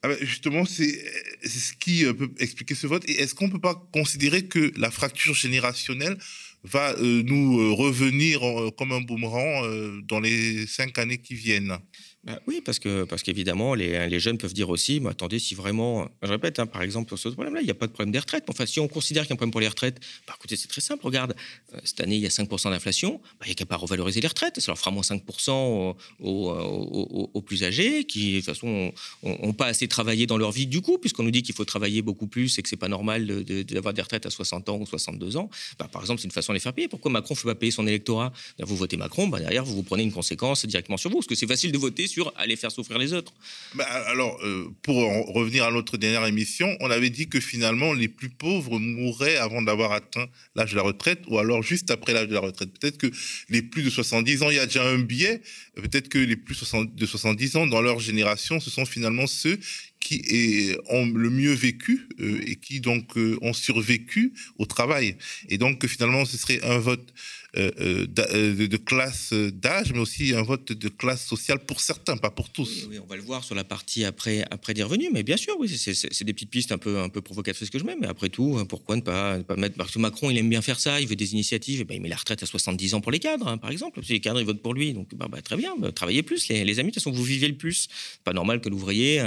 Ah 0.04 0.08
ben, 0.08 0.18
justement, 0.20 0.64
c'est 0.64 1.00
ce 1.44 1.72
qui 1.78 2.04
euh, 2.04 2.12
peut 2.12 2.30
expliquer 2.40 2.74
ce 2.74 2.88
vote. 2.88 3.08
Et 3.08 3.20
est-ce 3.20 3.36
qu'on 3.36 3.46
ne 3.46 3.52
peut 3.52 3.60
pas 3.60 3.76
considérer 3.92 4.46
que 4.46 4.72
la 4.76 4.90
fracture 4.90 5.34
générationnelle 5.34 6.18
va 6.64 6.92
euh, 6.94 7.22
nous 7.22 7.60
euh, 7.60 7.72
revenir 7.72 8.40
comme 8.76 8.90
un 8.90 9.00
boomerang 9.00 10.02
dans 10.08 10.18
les 10.18 10.66
cinq 10.66 10.98
années 10.98 11.18
qui 11.18 11.34
viennent? 11.34 11.78
Bah 12.24 12.38
oui, 12.46 12.60
parce 12.64 12.78
que 12.78 13.02
parce 13.02 13.24
qu'évidemment, 13.24 13.74
les, 13.74 14.08
les, 14.08 14.20
jeunes 14.20 14.38
peuvent 14.38 14.52
dire 14.54 14.70
aussi, 14.70 15.00
mais 15.00 15.10
attendez, 15.10 15.40
si 15.40 15.56
vraiment, 15.56 16.08
je 16.22 16.28
répète, 16.28 16.60
hein, 16.60 16.66
par 16.66 16.82
exemple, 16.82 17.08
sur 17.08 17.18
ce 17.18 17.28
problème-là, 17.30 17.62
il 17.62 17.64
n'y 17.64 17.70
a 17.72 17.74
pas 17.74 17.88
de 17.88 17.92
problème 17.92 18.12
des 18.12 18.20
retraites. 18.20 18.44
Enfin, 18.46 18.64
si 18.64 18.78
on 18.78 18.86
considère 18.86 19.24
qu'il 19.24 19.30
y 19.30 19.32
a 19.32 19.34
un 19.34 19.38
problème 19.38 19.50
pour 19.50 19.60
les 19.60 19.66
retraites, 19.66 19.98
bah, 20.28 20.34
écoutez, 20.38 20.54
c'est 20.54 20.68
très 20.68 20.80
simple. 20.80 21.04
Regarde, 21.04 21.34
euh, 21.74 21.80
cette 21.82 22.00
année, 22.00 22.14
il 22.14 22.22
y 22.22 22.26
a 22.26 22.28
5% 22.28 22.70
d'inflation, 22.70 23.20
bah, 23.40 23.46
il 23.46 23.48
n'y 23.48 23.52
a 23.52 23.54
qu'à 23.56 23.66
pas 23.66 23.74
revaloriser 23.74 24.20
les 24.20 24.28
retraites. 24.28 24.60
Ça 24.60 24.70
leur 24.70 24.78
fera 24.78 24.92
moins 24.92 25.02
5% 25.02 25.96
aux, 26.20 27.42
plus 27.44 27.64
âgés, 27.64 28.04
qui, 28.04 28.34
de 28.34 28.36
toute 28.36 28.46
façon, 28.46 28.92
n'ont 29.24 29.52
pas 29.52 29.66
assez 29.66 29.88
travaillé 29.88 30.28
dans 30.28 30.38
leur 30.38 30.52
vie 30.52 30.68
du 30.68 30.80
coup, 30.80 30.98
puisqu'on 30.98 31.24
nous 31.24 31.32
dit 31.32 31.42
qu'il 31.42 31.56
faut 31.56 31.64
travailler 31.64 32.02
beaucoup 32.02 32.28
plus 32.28 32.56
et 32.56 32.62
que 32.62 32.68
c'est 32.68 32.76
pas 32.76 32.86
normal 32.86 33.26
d'avoir 33.26 33.92
de, 33.92 33.96
des 33.96 34.02
retraites 34.02 34.26
à 34.26 34.30
60 34.30 34.68
ans 34.68 34.78
ou 34.78 34.86
62 34.86 35.36
ans. 35.38 35.50
Bah, 35.76 35.88
par 35.90 36.02
exemple, 36.02 36.20
c'est 36.20 36.26
une 36.26 36.30
façon 36.30 36.52
de 36.52 36.56
les 36.58 36.60
faire 36.60 36.72
payer. 36.72 36.86
Pourquoi 36.86 37.10
Macron 37.10 37.34
ne 37.34 37.38
fait 37.38 37.48
pas 37.48 37.56
payer 37.56 37.72
son 37.72 37.88
électorat? 37.88 38.32
Vous 38.60 38.76
votez 38.76 38.96
Macron, 38.96 39.26
bah, 39.26 39.40
derrière, 39.40 39.64
vous 39.64 39.74
vous 39.74 39.82
prenez 39.82 40.04
une 40.04 40.12
conséquence 40.12 40.64
directement 40.66 40.96
sur 40.96 41.10
vous, 41.10 41.16
parce 41.16 41.26
que 41.26 41.34
c'est 41.34 41.48
facile 41.48 41.72
de 41.72 41.78
voter 41.78 42.06
sur 42.12 42.32
aller 42.36 42.56
faire 42.56 42.70
souffrir 42.70 42.98
les 42.98 43.12
autres. 43.12 43.32
Bah, 43.74 43.84
alors, 43.84 44.38
euh, 44.44 44.68
pour 44.82 44.96
revenir 45.34 45.64
à 45.64 45.70
notre 45.70 45.96
dernière 45.96 46.26
émission, 46.26 46.76
on 46.80 46.90
avait 46.90 47.10
dit 47.10 47.28
que 47.28 47.40
finalement, 47.40 47.92
les 47.92 48.08
plus 48.08 48.28
pauvres 48.28 48.78
mourraient 48.78 49.36
avant 49.36 49.62
d'avoir 49.62 49.92
atteint 49.92 50.26
l'âge 50.54 50.72
de 50.72 50.76
la 50.76 50.82
retraite 50.82 51.20
ou 51.28 51.38
alors 51.38 51.62
juste 51.62 51.90
après 51.90 52.12
l'âge 52.12 52.28
de 52.28 52.34
la 52.34 52.40
retraite. 52.40 52.70
Peut-être 52.78 52.98
que 52.98 53.10
les 53.48 53.62
plus 53.62 53.82
de 53.82 53.90
70 53.90 54.42
ans, 54.42 54.50
il 54.50 54.56
y 54.56 54.58
a 54.58 54.66
déjà 54.66 54.86
un 54.86 54.98
biais. 54.98 55.42
Peut-être 55.74 56.08
que 56.08 56.18
les 56.18 56.36
plus 56.36 56.58
de 56.74 57.06
70 57.06 57.56
ans, 57.56 57.66
dans 57.66 57.80
leur 57.80 57.98
génération, 57.98 58.60
ce 58.60 58.70
sont 58.70 58.84
finalement 58.84 59.26
ceux 59.26 59.58
qui 60.02 60.74
ont 60.88 61.06
le 61.06 61.30
mieux 61.30 61.52
vécu 61.52 62.08
euh, 62.20 62.40
et 62.44 62.56
qui 62.56 62.80
donc 62.80 63.16
euh, 63.16 63.38
ont 63.40 63.52
survécu 63.52 64.32
au 64.58 64.66
travail. 64.66 65.16
Et 65.48 65.58
donc 65.58 65.86
finalement, 65.86 66.24
ce 66.24 66.36
serait 66.36 66.60
un 66.64 66.78
vote 66.78 67.14
euh, 67.58 68.06
de, 68.06 68.76
classe 68.78 69.32
d'âge, 69.32 69.92
mais 69.92 69.98
aussi 69.98 70.32
un 70.34 70.42
vote 70.42 70.72
de 70.72 70.88
classe 70.88 71.26
sociale 71.26 71.58
pour 71.58 71.80
certains, 71.80 72.16
pas 72.16 72.30
pour 72.30 72.48
tous. 72.50 72.88
Oui, 72.88 72.98
on 72.98 73.06
va 73.06 73.16
le 73.16 73.22
voir 73.22 73.44
sur 73.44 73.54
la 73.54 73.62
partie 73.62 74.04
après, 74.04 74.42
après 74.50 74.72
des 74.72 74.82
revenus, 74.82 75.10
mais 75.12 75.22
bien 75.22 75.36
sûr, 75.36 75.54
oui, 75.58 75.68
c'est 75.68 76.24
des 76.24 76.32
petites 76.32 76.50
pistes 76.50 76.72
un 76.72 76.78
peu, 76.78 76.98
un 76.98 77.10
peu 77.10 77.20
provocatrices 77.20 77.68
que 77.68 77.78
je 77.78 77.84
mets, 77.84 77.96
mais 78.00 78.06
après 78.06 78.30
tout, 78.30 78.56
hein, 78.58 78.64
pourquoi 78.64 78.96
ne 78.96 79.02
pas, 79.02 79.38
pas 79.40 79.56
mettre. 79.56 79.76
Parce 79.76 79.92
que 79.92 79.98
Macron, 79.98 80.30
il 80.30 80.38
aime 80.38 80.48
bien 80.48 80.62
faire 80.62 80.80
ça, 80.80 81.00
il 81.00 81.06
veut 81.06 81.14
des 81.14 81.32
initiatives, 81.32 81.82
et 81.82 81.84
ben, 81.84 81.94
il 81.94 82.00
met 82.00 82.08
la 82.08 82.16
retraite 82.16 82.42
à 82.42 82.46
70 82.46 82.94
ans 82.94 83.02
pour 83.02 83.12
les 83.12 83.18
cadres, 83.18 83.46
hein, 83.46 83.58
par 83.58 83.70
exemple. 83.70 84.02
Si 84.02 84.12
les 84.12 84.20
cadres, 84.20 84.40
ils 84.40 84.46
votent 84.46 84.62
pour 84.62 84.72
lui, 84.72 84.94
donc 84.94 85.14
bah, 85.14 85.28
bah, 85.30 85.42
très 85.42 85.56
bien, 85.56 85.74
bah, 85.78 85.92
travaillez 85.92 86.22
plus, 86.22 86.48
les, 86.48 86.64
les, 86.64 86.78
amis, 86.78 86.88
de 86.88 86.94
toute 86.94 87.02
façon, 87.02 87.14
vous 87.14 87.22
vivez 87.22 87.48
le 87.48 87.56
plus. 87.56 87.88
Pas 88.24 88.32
normal 88.32 88.62
que 88.62 88.70
l'ouvrier 88.70 89.20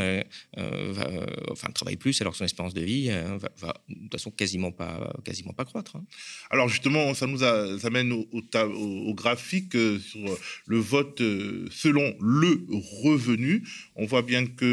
enfin, 1.51 1.72
travaille 1.72 1.97
plus 1.97 2.20
alors 2.22 2.34
que 2.34 2.38
son 2.39 2.45
espérance 2.45 2.74
de 2.74 2.82
vie 2.82 3.09
va, 3.09 3.74
de 3.89 3.95
toute 3.95 4.11
façon 4.11 4.32
quasiment 4.32 4.72
pas, 4.72 5.13
quasiment 5.24 5.53
pas 5.53 5.66
croître. 5.66 5.95
Hein. 5.95 6.05
Alors 6.49 6.70
justement, 6.70 7.13
ça 7.13 7.28
nous 7.28 7.43
amène 7.43 8.11
au, 8.11 9.13
graphique 9.13 9.76
euh, 9.76 9.99
sur 9.99 10.38
le 10.66 10.78
vote 10.78 11.22
euh, 11.22 11.68
selon 11.72 12.16
le 12.20 12.66
revenu. 13.03 13.68
On 13.95 14.05
voit 14.05 14.22
bien 14.22 14.45
que 14.45 14.66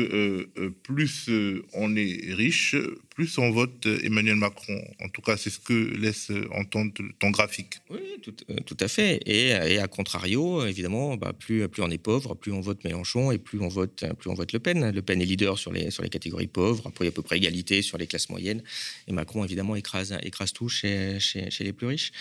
euh, 0.56 0.70
plus 0.82 1.30
on 1.72 1.96
est 1.96 2.34
riche, 2.34 2.76
plus 3.14 3.38
on 3.38 3.50
vote 3.50 3.86
Emmanuel 4.02 4.36
Macron. 4.36 4.82
En 5.00 5.08
tout 5.08 5.22
cas, 5.22 5.36
c'est 5.36 5.50
ce 5.50 5.58
que 5.58 5.72
laisse 5.72 6.30
entendre 6.52 6.92
ton 7.18 7.30
graphique. 7.30 7.74
Oui, 7.90 7.98
tout, 8.22 8.76
à 8.80 8.88
fait. 8.88 9.20
Et, 9.26 9.52
à 9.52 9.88
contrario, 9.88 10.64
évidemment, 10.64 11.16
bah, 11.16 11.32
plus, 11.32 11.66
on 11.78 11.90
est 11.90 11.98
pauvre, 11.98 12.34
plus 12.34 12.52
on 12.52 12.60
vote 12.60 12.82
Mélenchon 12.84 13.30
et 13.30 13.38
plus 13.38 13.60
on 13.60 13.68
vote, 13.68 14.04
plus 14.18 14.30
on 14.30 14.34
vote 14.34 14.52
Le 14.52 14.58
Pen. 14.58 14.90
Le 14.90 15.02
Pen 15.02 15.20
est 15.20 15.26
leader 15.26 15.58
sur 15.58 15.72
les, 15.72 15.90
sur 15.90 16.02
les 16.02 16.08
catégories 16.08 16.46
pauvres. 16.46 16.86
Après, 16.86 17.04
il 17.04 17.08
y 17.08 17.10
a 17.10 17.12
à 17.12 17.14
peu 17.14 17.22
près 17.22 17.36
égalité 17.36 17.82
sur 17.82 17.98
les 17.98 18.06
classes 18.06 18.28
moyennes. 18.30 18.62
Et 19.08 19.12
Macron, 19.12 19.44
évidemment, 19.44 19.76
écrase, 19.76 20.16
écrase 20.22 20.52
tout 20.52 20.68
chez, 20.68 21.18
chez, 21.20 21.48
les 21.60 21.72
plus 21.72 21.86
riches. 21.86 22.12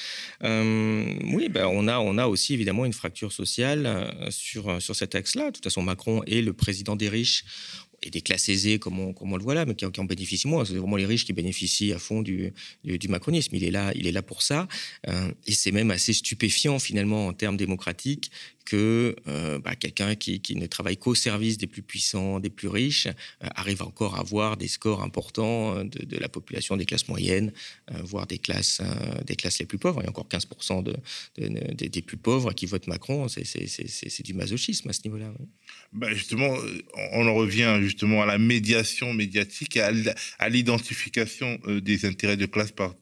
oui, 0.42 1.50
ben, 1.50 1.68
on, 1.68 1.88
a, 1.88 2.00
on 2.00 2.18
a 2.18 2.28
aussi 2.28 2.54
évidemment 2.54 2.86
une 2.86 2.94
fracture 2.94 3.32
sociale 3.32 3.86
euh, 3.86 4.32
sur, 4.32 4.82
sur 4.82 4.96
cet 4.96 5.16
axe-là. 5.16 5.48
De 5.48 5.56
toute 5.56 5.64
façon, 5.64 5.82
Macron 5.82 6.24
est 6.24 6.42
le 6.42 6.54
président 6.54 6.96
des 6.96 7.10
riches 7.10 7.44
et 8.04 8.10
des 8.10 8.22
classes 8.22 8.50
aisées 8.50 8.80
comme 8.80 9.00
on, 9.00 9.38
le 9.38 9.44
voit 9.44 9.54
là, 9.54 9.66
mais 9.66 9.76
qui, 9.76 9.86
en 9.86 10.06
bénéficient 10.06 10.48
moins. 10.48 10.66
C'est 10.66 10.76
vraiment 10.76 10.96
les 10.96 11.06
riches 11.06 11.26
qui 11.26 11.34
bénéficient 11.34 11.94
à 11.94 12.00
fond 12.00 12.22
du, 12.22 12.54
du, 12.84 13.08
macronisme. 13.08 13.56
Il 13.56 13.64
est 13.64 13.72
là, 13.72 13.92
il 13.96 14.08
est 14.08 14.12
là 14.12 14.22
pour 14.22 14.42
ça. 14.42 14.68
et 15.08 15.52
c'est 15.52 15.72
même 15.72 15.92
assez 15.92 16.14
stupéfiant 16.14 16.80
finalement 16.80 17.28
en 17.28 17.34
termes 17.34 17.58
démocratiques 17.58 18.32
que 18.66 19.16
euh, 19.28 19.60
bah, 19.60 19.76
quelqu'un 19.76 20.16
qui, 20.16 20.42
ne 20.56 20.66
travaille 20.68 20.98
qu'au 20.98 21.16
service 21.16 21.58
des 21.58 21.68
plus 21.68 21.82
puissants, 21.82 22.40
des 22.40 22.50
plus 22.50 22.68
riches, 22.68 23.08
euh, 23.08 23.48
arrive 23.56 23.82
encore 23.82 24.16
à 24.16 24.20
avoir 24.20 24.58
des 24.58 24.68
scores 24.68 25.04
importants 25.04 25.78
euh, 25.78 25.84
de, 25.84 26.18
la 26.18 26.30
population 26.30 26.78
des 26.78 26.86
classes 26.86 27.08
moyennes, 27.08 27.52
voire 28.04 28.28
des 28.28 28.38
classes, 28.38 28.82
des 29.26 29.36
classes 29.36 29.60
les 29.60 29.66
plus 29.66 29.78
pauvres. 29.78 30.02
Il 30.02 30.04
y 30.04 30.08
a 30.08 30.10
encore 30.10 30.28
15% 30.28 30.84
de, 30.84 30.96
des 31.38 32.02
plus 32.02 32.18
pauvres 32.18 32.54
qui 32.54 32.66
votent 32.66 32.88
Macron. 32.88 33.28
C'est 33.28 34.24
du 34.24 34.34
masochisme 34.34 34.90
à 34.90 34.94
ce 34.94 35.02
niveau-là. 35.06 35.34
Bah, 35.94 36.14
justement, 36.14 36.56
on 37.14 37.28
en 37.28 37.34
revient 37.34 37.80
justement 37.82 38.22
à 38.22 38.26
la 38.26 38.38
médiation 38.38 39.14
médiatique 39.14 39.78
à 39.78 40.50
l'identification 40.50 41.60
des 41.68 42.06
intérêts 42.06 42.38
de 42.38 42.46
classe 42.46 42.72
par 42.72 42.94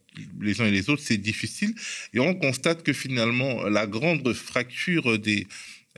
les 0.42 0.62
uns 0.62 0.66
et 0.66 0.72
les 0.72 0.90
autres, 0.90 1.02
c'est 1.04 1.18
difficile. 1.18 1.74
Et 2.14 2.20
on 2.20 2.34
constate 2.36 2.84
que 2.84 2.94
finalement, 2.94 3.64
la 3.68 3.88
grande 3.88 4.34
fracture 4.34 5.20
des, 5.20 5.48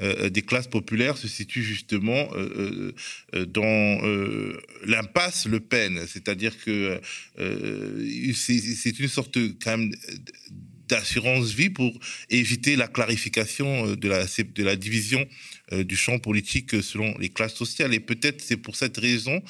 euh, 0.02 0.30
classes 0.48 0.68
populaires 0.68 1.18
se 1.18 1.28
situe 1.28 1.64
justement 1.64 2.30
euh, 2.36 2.92
euh, 3.36 3.46
dans 3.46 4.02
l'impasse 4.86 5.46
Le 5.46 5.60
Pen. 5.60 6.06
C'est-à-dire 6.08 6.58
que 6.64 7.00
c'est 7.38 9.00
une 9.00 9.08
sorte 9.08 9.38
quand 9.64 9.78
même 9.78 9.94
d'assurance 10.88 11.52
vie 11.52 11.70
pour 11.70 11.98
éviter 12.30 12.76
la 12.76 12.88
clarification 12.88 13.96
de 13.96 14.10
la, 14.10 14.26
de 14.26 14.64
la 14.64 14.76
division 14.76 15.26
du 15.72 15.96
champ 15.96 16.20
politique 16.20 16.84
selon 16.84 17.18
les 17.18 17.30
classes 17.30 17.56
sociales. 17.56 17.94
Et 17.94 18.02
peut-être 18.02 18.42
c'est 18.42 18.58
pour 18.58 18.76
cette 18.76 18.98
raison 18.98 19.42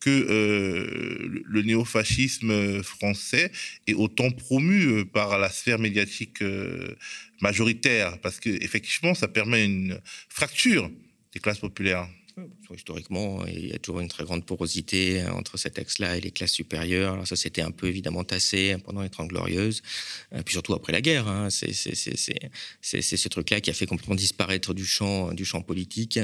que 0.00 0.10
euh, 0.10 1.42
le 1.44 1.62
néofascisme 1.62 2.82
français 2.82 3.52
est 3.86 3.94
autant 3.94 4.30
promu 4.30 4.86
euh, 4.86 5.04
par 5.04 5.38
la 5.38 5.50
sphère 5.50 5.78
médiatique 5.78 6.42
euh, 6.42 6.96
majoritaire, 7.42 8.18
parce 8.20 8.40
qu'effectivement, 8.40 9.14
ça 9.14 9.28
permet 9.28 9.64
une 9.64 10.00
fracture 10.28 10.90
des 11.32 11.40
classes 11.40 11.58
populaires. 11.58 12.08
Historiquement, 12.74 13.44
il 13.46 13.66
y 13.66 13.72
a 13.74 13.78
toujours 13.78 14.00
une 14.00 14.08
très 14.08 14.24
grande 14.24 14.46
porosité 14.46 15.22
entre 15.26 15.58
cet 15.58 15.78
axe-là 15.78 16.16
et 16.16 16.20
les 16.20 16.30
classes 16.30 16.52
supérieures. 16.52 17.12
Alors 17.12 17.26
ça, 17.26 17.36
c'était 17.36 17.60
un 17.60 17.72
peu 17.72 17.88
évidemment 17.88 18.24
tassé 18.24 18.76
pendant 18.82 19.02
les 19.02 19.10
Trente 19.10 19.28
Glorieuses, 19.28 19.82
puis 20.46 20.54
surtout 20.54 20.72
après 20.72 20.92
la 20.92 21.02
guerre. 21.02 21.28
Hein. 21.28 21.48
C'est 21.50 21.72
ce 21.72 23.28
truc-là 23.28 23.60
qui 23.60 23.68
a 23.68 23.74
fait 23.74 23.84
complètement 23.84 24.14
disparaître 24.14 24.72
du 24.72 24.86
champ, 24.86 25.32
du 25.32 25.44
champ 25.44 25.60
politique. 25.60 26.18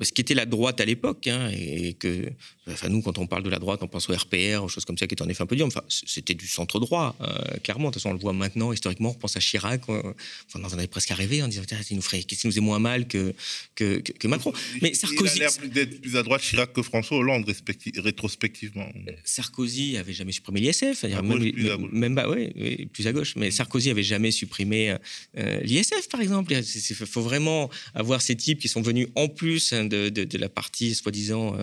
ce 0.00 0.12
qui 0.12 0.22
était 0.22 0.34
la 0.34 0.46
droite 0.46 0.80
à 0.80 0.86
l'époque, 0.86 1.26
hein, 1.26 1.50
et 1.52 1.94
que 1.94 2.32
Enfin, 2.72 2.88
nous, 2.88 3.02
quand 3.02 3.18
on 3.18 3.26
parle 3.26 3.42
de 3.42 3.50
la 3.50 3.58
droite, 3.58 3.80
on 3.82 3.88
pense 3.88 4.08
au 4.08 4.14
RPR, 4.14 4.62
aux 4.62 4.68
choses 4.68 4.84
comme 4.84 4.98
ça, 4.98 5.06
qui 5.06 5.14
est 5.14 5.22
en 5.22 5.28
effet 5.28 5.42
un 5.42 5.46
peu 5.46 5.56
dur. 5.56 5.66
Enfin, 5.66 5.82
c'était 5.88 6.34
du 6.34 6.46
centre 6.46 6.80
droit, 6.80 7.16
euh, 7.20 7.58
clairement. 7.62 7.88
De 7.88 7.94
toute 7.94 8.02
façon, 8.02 8.10
on 8.10 8.14
le 8.14 8.18
voit 8.18 8.32
maintenant, 8.32 8.72
historiquement, 8.72 9.10
on 9.10 9.14
pense 9.14 9.36
à 9.36 9.40
Chirac. 9.40 9.88
On, 9.88 9.98
enfin, 9.98 10.60
on 10.60 10.64
en 10.64 10.72
avait 10.72 10.86
presque 10.86 11.10
à 11.10 11.14
rêver 11.14 11.42
en 11.42 11.48
disant, 11.48 11.62
il 11.90 11.96
nous 11.96 12.02
ferait, 12.02 12.22
qu'est-ce 12.22 12.42
qui 12.42 12.46
nous 12.46 12.58
est 12.58 12.62
moins 12.62 12.78
mal 12.78 13.06
que, 13.06 13.34
que, 13.74 14.00
que 14.00 14.28
Macron. 14.28 14.52
Mais 14.82 14.94
Sarkozy. 14.94 15.36
Il 15.36 15.42
a 15.42 15.48
l'air 15.48 15.70
d'être 15.70 16.00
plus 16.00 16.16
à 16.16 16.22
droite 16.22 16.42
Chirac 16.42 16.72
que 16.72 16.82
François 16.82 17.18
Hollande, 17.18 17.50
rétrospectivement. 17.96 18.88
Euh, 19.08 19.12
Sarkozy 19.24 19.96
avait 19.96 20.12
jamais 20.12 20.32
supprimé 20.32 20.60
l'ISF. 20.60 21.04
Même, 21.04 21.38
plus, 21.38 21.70
à 21.70 21.78
même 21.78 22.14
bah, 22.14 22.28
ouais, 22.28 22.88
plus 22.92 23.06
à 23.06 23.12
gauche. 23.12 23.34
Mais 23.36 23.50
Sarkozy 23.50 23.90
avait 23.90 24.02
jamais 24.02 24.30
supprimé 24.30 24.96
euh, 25.36 25.60
l'ISF, 25.60 26.08
par 26.10 26.20
exemple. 26.20 26.52
Il 26.52 26.96
faut 26.96 27.22
vraiment 27.22 27.70
avoir 27.94 28.22
ces 28.22 28.36
types 28.36 28.58
qui 28.58 28.68
sont 28.68 28.82
venus 28.82 29.08
en 29.14 29.28
plus 29.28 29.72
hein, 29.72 29.84
de, 29.84 30.08
de, 30.08 30.24
de 30.24 30.38
la 30.38 30.48
partie 30.48 30.94
soi-disant 30.94 31.56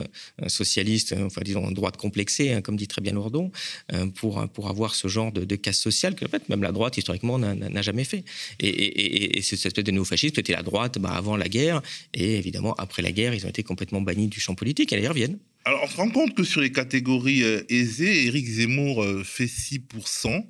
socialiste 0.47 0.96
Hein, 1.11 1.23
enfin 1.25 1.41
disons 1.43 1.69
droite 1.71 1.97
complexée, 1.97 2.51
hein, 2.51 2.61
comme 2.61 2.75
dit 2.75 2.87
très 2.87 3.01
bien 3.01 3.13
Lourdon, 3.13 3.51
euh, 3.93 4.07
pour, 4.07 4.47
pour 4.49 4.69
avoir 4.69 4.95
ce 4.95 5.07
genre 5.07 5.31
de, 5.31 5.55
casse 5.55 5.79
sociale 5.79 6.15
que 6.15 6.25
en 6.25 6.29
fait, 6.29 6.49
même 6.49 6.61
la 6.61 6.71
droite 6.71 6.97
historiquement 6.97 7.39
n'a 7.39 7.81
jamais 7.81 8.03
fait. 8.03 8.23
Et, 8.59 9.41
cette 9.41 9.65
espèce 9.65 9.83
de 9.83 9.91
néofascisme, 9.91 10.35
c'était 10.35 10.53
la 10.53 10.63
droite 10.63 10.99
bah, 10.99 11.11
avant 11.11 11.37
la 11.37 11.47
guerre, 11.47 11.81
et 12.13 12.37
évidemment 12.37 12.73
après 12.75 13.01
la 13.01 13.11
guerre, 13.11 13.33
ils 13.33 13.45
ont 13.45 13.49
été 13.49 13.63
complètement 13.63 14.01
bannis 14.01 14.27
du 14.27 14.39
champ 14.39 14.55
politique, 14.55 14.93
et 14.93 14.99
ils 14.99 15.07
reviennent. 15.07 15.37
Alors 15.65 15.81
on 15.83 15.87
se 15.87 15.97
rend 15.97 16.09
compte 16.09 16.33
que 16.33 16.43
sur 16.43 16.61
les 16.61 16.71
catégories 16.71 17.43
euh, 17.43 17.63
aisées, 17.69 18.27
Éric 18.27 18.47
Zemmour 18.47 19.03
euh, 19.03 19.23
fait 19.23 19.45
6%. 19.45 20.45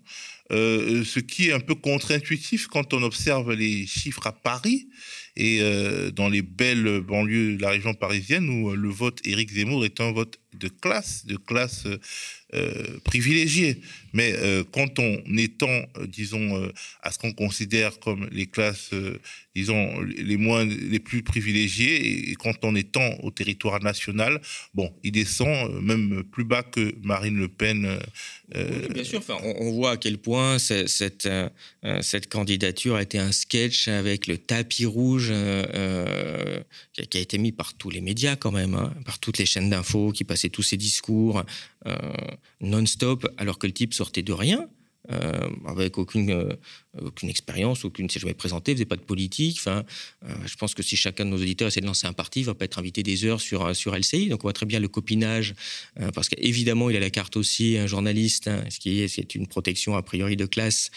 ce 0.52 1.20
qui 1.20 1.50
est 1.50 1.54
un 1.54 1.60
peu 1.60 1.76
contre-intuitif 1.76 2.68
quand 2.68 2.94
on 2.94 3.04
observe 3.04 3.54
les 3.54 3.86
chiffres 3.88 4.28
à 4.28 4.32
Paris 4.32 4.88
et 5.38 5.60
euh, 5.62 6.10
dans 6.10 6.30
les 6.30 6.42
belles 6.42 7.00
banlieues 7.02 7.58
de 7.58 7.62
la 7.62 7.70
région 7.70 7.94
parisienne 7.94 8.50
où 8.50 8.72
euh, 8.72 8.76
le 8.76 8.90
vote 8.90 9.20
Éric 9.24 9.52
Zemmour 9.52 9.86
est 9.86 10.02
un 10.02 10.12
vote 10.12 10.40
de 10.58 10.68
classe, 10.68 11.26
de 11.26 11.38
classe 11.38 11.86
euh, 12.54 13.00
privilégiée. 13.04 13.82
Mais 14.14 14.34
quand 14.72 14.98
on 14.98 15.22
étend, 15.38 15.86
disons, 16.08 16.72
à 17.04 17.12
ce 17.12 17.20
qu'on 17.20 17.34
considère 17.34 18.00
comme 18.00 18.28
les 18.32 18.48
classes, 18.48 18.90
disons, 19.56 20.02
les 20.02 20.38
moins, 20.38 20.66
les 20.66 21.00
plus 21.00 21.22
privilégiées, 21.22 22.32
et 22.32 22.36
quand 22.36 22.64
on 22.64 22.76
étend 22.76 23.16
au 23.22 23.30
territoire 23.30 23.84
national, 23.84 24.42
bon, 24.74 24.92
il 25.04 25.12
descend 25.12 25.72
même 25.84 26.24
plus 26.24 26.46
bas 26.46 26.64
que 26.64 26.96
Marine 27.04 27.38
Le 27.38 27.48
Pen. 27.48 28.00
bien 28.92 29.04
sûr, 29.04 29.20
enfin, 29.20 29.38
on, 29.44 29.72
voit 29.72 29.92
à 29.92 29.98
quel 29.98 30.18
point 30.18 30.58
cette, 30.58 31.30
cette 32.02 32.30
candidature 32.30 32.96
a 32.96 33.04
été 33.04 33.20
un 33.20 33.32
sketch 33.32 33.88
avec 33.88 34.28
le 34.28 34.38
tapis 34.38 34.86
rouge 34.86 35.30
euh, 35.32 35.66
euh, 35.74 36.60
qui 37.10 37.18
a 37.18 37.22
été 37.22 37.38
mis 37.38 37.52
par 37.52 37.74
tous 37.74 37.90
les 37.90 38.02
médias 38.02 38.36
quand 38.36 38.52
même, 38.52 38.74
hein, 38.74 38.94
par 39.06 39.20
toutes 39.20 39.38
les 39.38 39.46
chaînes 39.46 39.70
d'infos 39.70 40.12
qui 40.12 40.24
passaient 40.24 40.47
tous 40.50 40.64
ces 40.64 40.78
discours 40.78 41.44
euh, 41.86 41.96
non-stop, 42.62 43.28
alors 43.38 43.60
que 43.60 43.68
le 43.68 43.74
type 43.74 43.94
sortait 43.94 44.24
de 44.24 44.34
rien. 44.34 44.68
avec 45.66 45.98
aucune 45.98 46.58
aucune 47.02 47.30
expérience, 47.30 47.86
aucune, 47.86 48.10
s'est 48.10 48.20
jamais 48.20 48.34
présenté, 48.34 48.74
faisait 48.74 48.86
pas 48.86 48.96
de 48.96 49.02
politique. 49.02 49.58
Enfin, 49.60 49.84
euh, 50.26 50.34
je 50.46 50.56
pense 50.56 50.74
que 50.74 50.84
si 50.84 50.96
chacun 50.96 51.26
de 51.26 51.30
nos 51.30 51.38
auditeurs 51.38 51.68
essaie 51.68 51.82
de 51.82 51.86
lancer 51.86 52.08
un 52.08 52.14
parti, 52.14 52.42
il 52.42 52.46
va 52.46 52.54
pas 52.54 52.66
être 52.66 52.80
invité 52.80 53.04
des 53.04 53.26
heures 53.26 53.42
sur 53.42 53.66
euh, 53.66 53.74
sur 53.74 53.96
LCI. 53.96 54.30
Donc 54.30 54.40
on 54.44 54.48
voit 54.48 54.54
très 54.54 54.66
bien 54.66 54.80
le 54.80 54.88
copinage, 54.88 55.56
euh, 56.00 56.12
parce 56.12 56.30
qu'évidemment 56.30 56.90
il 56.90 56.96
a 56.96 57.00
la 57.00 57.10
carte 57.10 57.38
aussi 57.38 57.78
un 57.78 57.88
journaliste, 57.88 58.48
hein, 58.48 58.64
ce 58.70 58.80
qui 58.80 59.02
est 59.02 59.08
c'est 59.08 59.36
une 59.36 59.48
protection 59.48 59.96
a 59.96 60.02
priori 60.02 60.36
de 60.36 60.46
classe, 60.46 60.92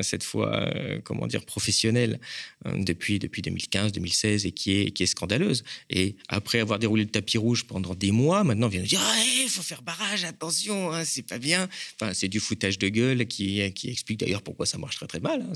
cette 0.00 0.24
fois 0.24 0.68
comment 1.04 1.26
dire 1.26 1.44
professionnelle 1.44 2.20
depuis 2.64 3.18
depuis 3.18 3.42
2015, 3.42 3.92
2016 3.92 4.46
et 4.46 4.52
qui 4.52 4.78
est 4.78 4.90
qui 4.90 5.02
est 5.02 5.06
scandaleuse. 5.06 5.64
Et 5.90 6.16
après 6.28 6.60
avoir 6.60 6.78
déroulé 6.78 7.04
le 7.04 7.10
tapis 7.10 7.38
rouge 7.38 7.64
pendant 7.64 7.94
des 7.94 8.12
mois, 8.12 8.44
maintenant 8.44 8.66
on 8.66 8.70
vient 8.70 8.80
nous 8.80 8.86
dire 8.86 9.00
ah, 9.02 9.22
il 9.42 9.48
faut 9.48 9.62
faire 9.62 9.82
barrage, 9.82 10.24
attention, 10.24 10.92
hein, 10.92 11.04
c'est 11.04 11.26
pas 11.26 11.38
bien. 11.38 11.68
Enfin 12.00 12.14
c'est 12.14 12.28
du 12.28 12.40
foutage 12.40 12.78
de 12.78 12.88
gueule 12.88 13.26
qui 13.26 13.72
qui 13.72 13.90
explique 13.90 14.20
d'ailleurs 14.20 14.42
pourquoi 14.42 14.66
ça 14.66 14.78
marche 14.78 14.96
très 14.96 15.06
très 15.06 15.20
mal 15.20 15.44
Hein, 15.44 15.52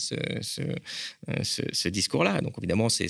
euh, 1.29 1.43
ce, 1.43 1.89
discours-là. 1.89 2.41
Donc 2.41 2.55
évidemment, 2.59 2.89
c'est, 2.89 3.09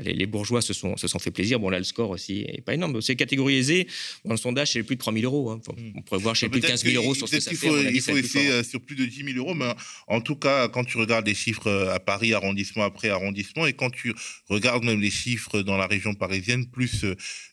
les, 0.00 0.26
bourgeois 0.26 0.62
se 0.62 0.72
sont, 0.72 0.96
se 0.96 1.08
sont 1.08 1.18
fait 1.18 1.30
plaisir. 1.30 1.58
Bon, 1.60 1.68
là, 1.68 1.78
le 1.78 1.84
score 1.84 2.10
aussi 2.10 2.46
n'est 2.52 2.60
pas 2.60 2.74
énorme. 2.74 3.00
C'est 3.00 3.16
catégorie 3.16 3.56
aisée. 3.56 3.86
Dans 4.24 4.32
le 4.32 4.36
sondage, 4.36 4.72
c'est 4.72 4.82
plus 4.82 4.96
de 4.96 5.00
3 5.00 5.12
000 5.12 5.24
euros. 5.24 5.50
Hein. 5.50 5.60
On 5.94 6.02
pourrait 6.02 6.20
voir 6.20 6.36
chez 6.36 6.48
plus 6.48 6.60
de 6.60 6.66
15 6.66 6.84
000 6.84 7.02
euros 7.02 7.14
sur 7.14 7.28
ce 7.28 7.36
que 7.36 7.40
ça 7.40 7.50
fait. 7.50 7.56
Faut, 7.56 7.78
il 7.78 8.00
faut 8.00 8.16
essayer 8.16 8.50
euh, 8.50 8.62
sur 8.62 8.80
plus 8.80 8.96
de 8.96 9.04
10 9.04 9.32
000 9.34 9.38
euros. 9.38 9.54
Mais 9.54 9.72
en 10.06 10.20
tout 10.20 10.33
cas, 10.36 10.68
quand 10.68 10.84
tu 10.84 10.98
regardes 10.98 11.26
les 11.26 11.34
chiffres 11.34 11.68
euh, 11.68 11.94
à 11.94 12.00
Paris, 12.00 12.34
arrondissement 12.34 12.84
après 12.84 13.08
arrondissement, 13.08 13.66
et 13.66 13.72
quand 13.72 13.90
tu 13.90 14.14
regardes 14.48 14.84
même 14.84 15.00
les 15.00 15.10
chiffres 15.10 15.62
dans 15.62 15.76
la 15.76 15.86
région 15.86 16.14
parisienne, 16.14 16.66
plus 16.66 17.04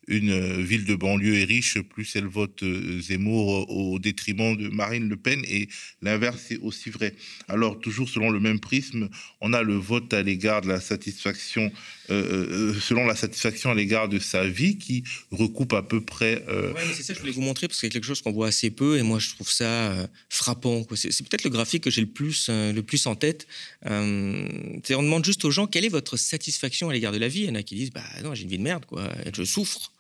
une 0.08 0.62
ville 0.62 0.86
de 0.86 0.96
banlieue 0.96 1.40
est 1.40 1.46
riche, 1.46 1.80
plus 1.80 2.16
elle 2.16 2.26
vote 2.26 2.64
Zemmour 3.00 3.70
au 3.70 4.00
détriment 4.00 4.58
de 4.58 4.68
Marine 4.68 5.08
Le 5.08 5.16
Pen. 5.16 5.42
Et 5.48 5.70
l'inverse 6.02 6.52
est 6.52 6.58
aussi 6.58 6.90
vrai. 6.90 7.14
Alors, 7.48 7.80
toujours 7.80 8.10
selon 8.10 8.30
le 8.30 8.40
même 8.40 8.60
prisme, 8.60 9.10
on 9.40 9.54
a 9.54 9.64
le 9.64 9.76
vote 9.76 10.14
à 10.14 10.24
l'égard 10.24 10.62
de 10.62 10.68
la 10.68 10.80
satisfaction, 10.80 11.72
euh, 12.12 12.74
euh, 12.74 12.80
selon 12.80 13.06
la 13.06 13.16
satisfaction 13.16 13.72
à 13.72 13.76
l'égard 13.76 14.10
de 14.10 14.20
sa 14.20 14.46
vie, 14.46 14.78
qui 14.78 15.04
recoupe 15.32 15.72
à 15.74 15.82
peu 15.82 16.02
près. 16.02 16.44
Euh... 16.50 16.74
c'est 16.94 17.04
ça 17.04 17.14
que 17.14 17.18
je 17.18 17.22
voulais 17.22 17.32
vous 17.32 17.42
montrer 17.42 17.68
parce 17.68 17.80
que 17.80 17.88
c'est 17.88 17.92
quelque 17.92 18.06
chose 18.06 18.22
qu'on 18.22 18.34
voit 18.34 18.48
assez 18.48 18.70
peu 18.70 18.98
et 18.98 19.02
moi 19.02 19.18
je 19.20 19.30
trouve 19.30 19.50
ça 19.50 19.92
euh, 19.92 20.08
frappant. 20.30 20.86
C'est, 20.96 21.10
peut-être 21.28 21.46
le 21.46 21.50
graphique 21.50 21.84
que 21.84 21.90
j'ai 21.90 22.02
le 22.02 22.08
plus, 22.08 22.50
le 22.50 22.82
plus 22.82 23.08
en 23.08 23.16
tête. 23.16 23.48
on 23.86 24.82
demande 24.90 25.24
juste 25.24 25.46
aux 25.46 25.52
gens 25.52 25.68
quelle 25.68 25.86
est 25.86 25.90
votre 25.90 26.18
satisfaction 26.18 26.90
à 26.90 26.94
l'égard 26.94 27.14
de 27.14 27.18
la 27.18 27.30
vie? 27.30 27.42
Il 27.42 27.48
y 27.48 27.52
en 27.52 27.56
a 27.56 27.64
qui 27.64 27.76
disent 27.76 27.92
bah 27.92 28.04
non 28.24 28.36
j'ai 28.36 28.44
une 28.44 28.50
vie 28.50 28.58
de 28.58 28.64
merde 28.64 28.86
quoi, 28.86 29.10
je 29.34 29.44
souffre. 29.44 29.92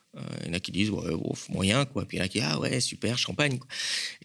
Il 0.41 0.47
y 0.47 0.49
en 0.49 0.53
a 0.53 0.59
qui 0.59 0.73
disent 0.73 0.89
ouais, 0.89 1.13
moyen, 1.49 1.85
quoi. 1.85 2.05
Puis 2.05 2.17
il 2.17 2.19
y 2.19 2.21
en 2.21 2.25
a 2.25 2.27
qui 2.27 2.39
disent 2.39 2.49
ah 2.51 2.59
ouais, 2.59 2.81
super, 2.81 3.17
champagne. 3.17 3.57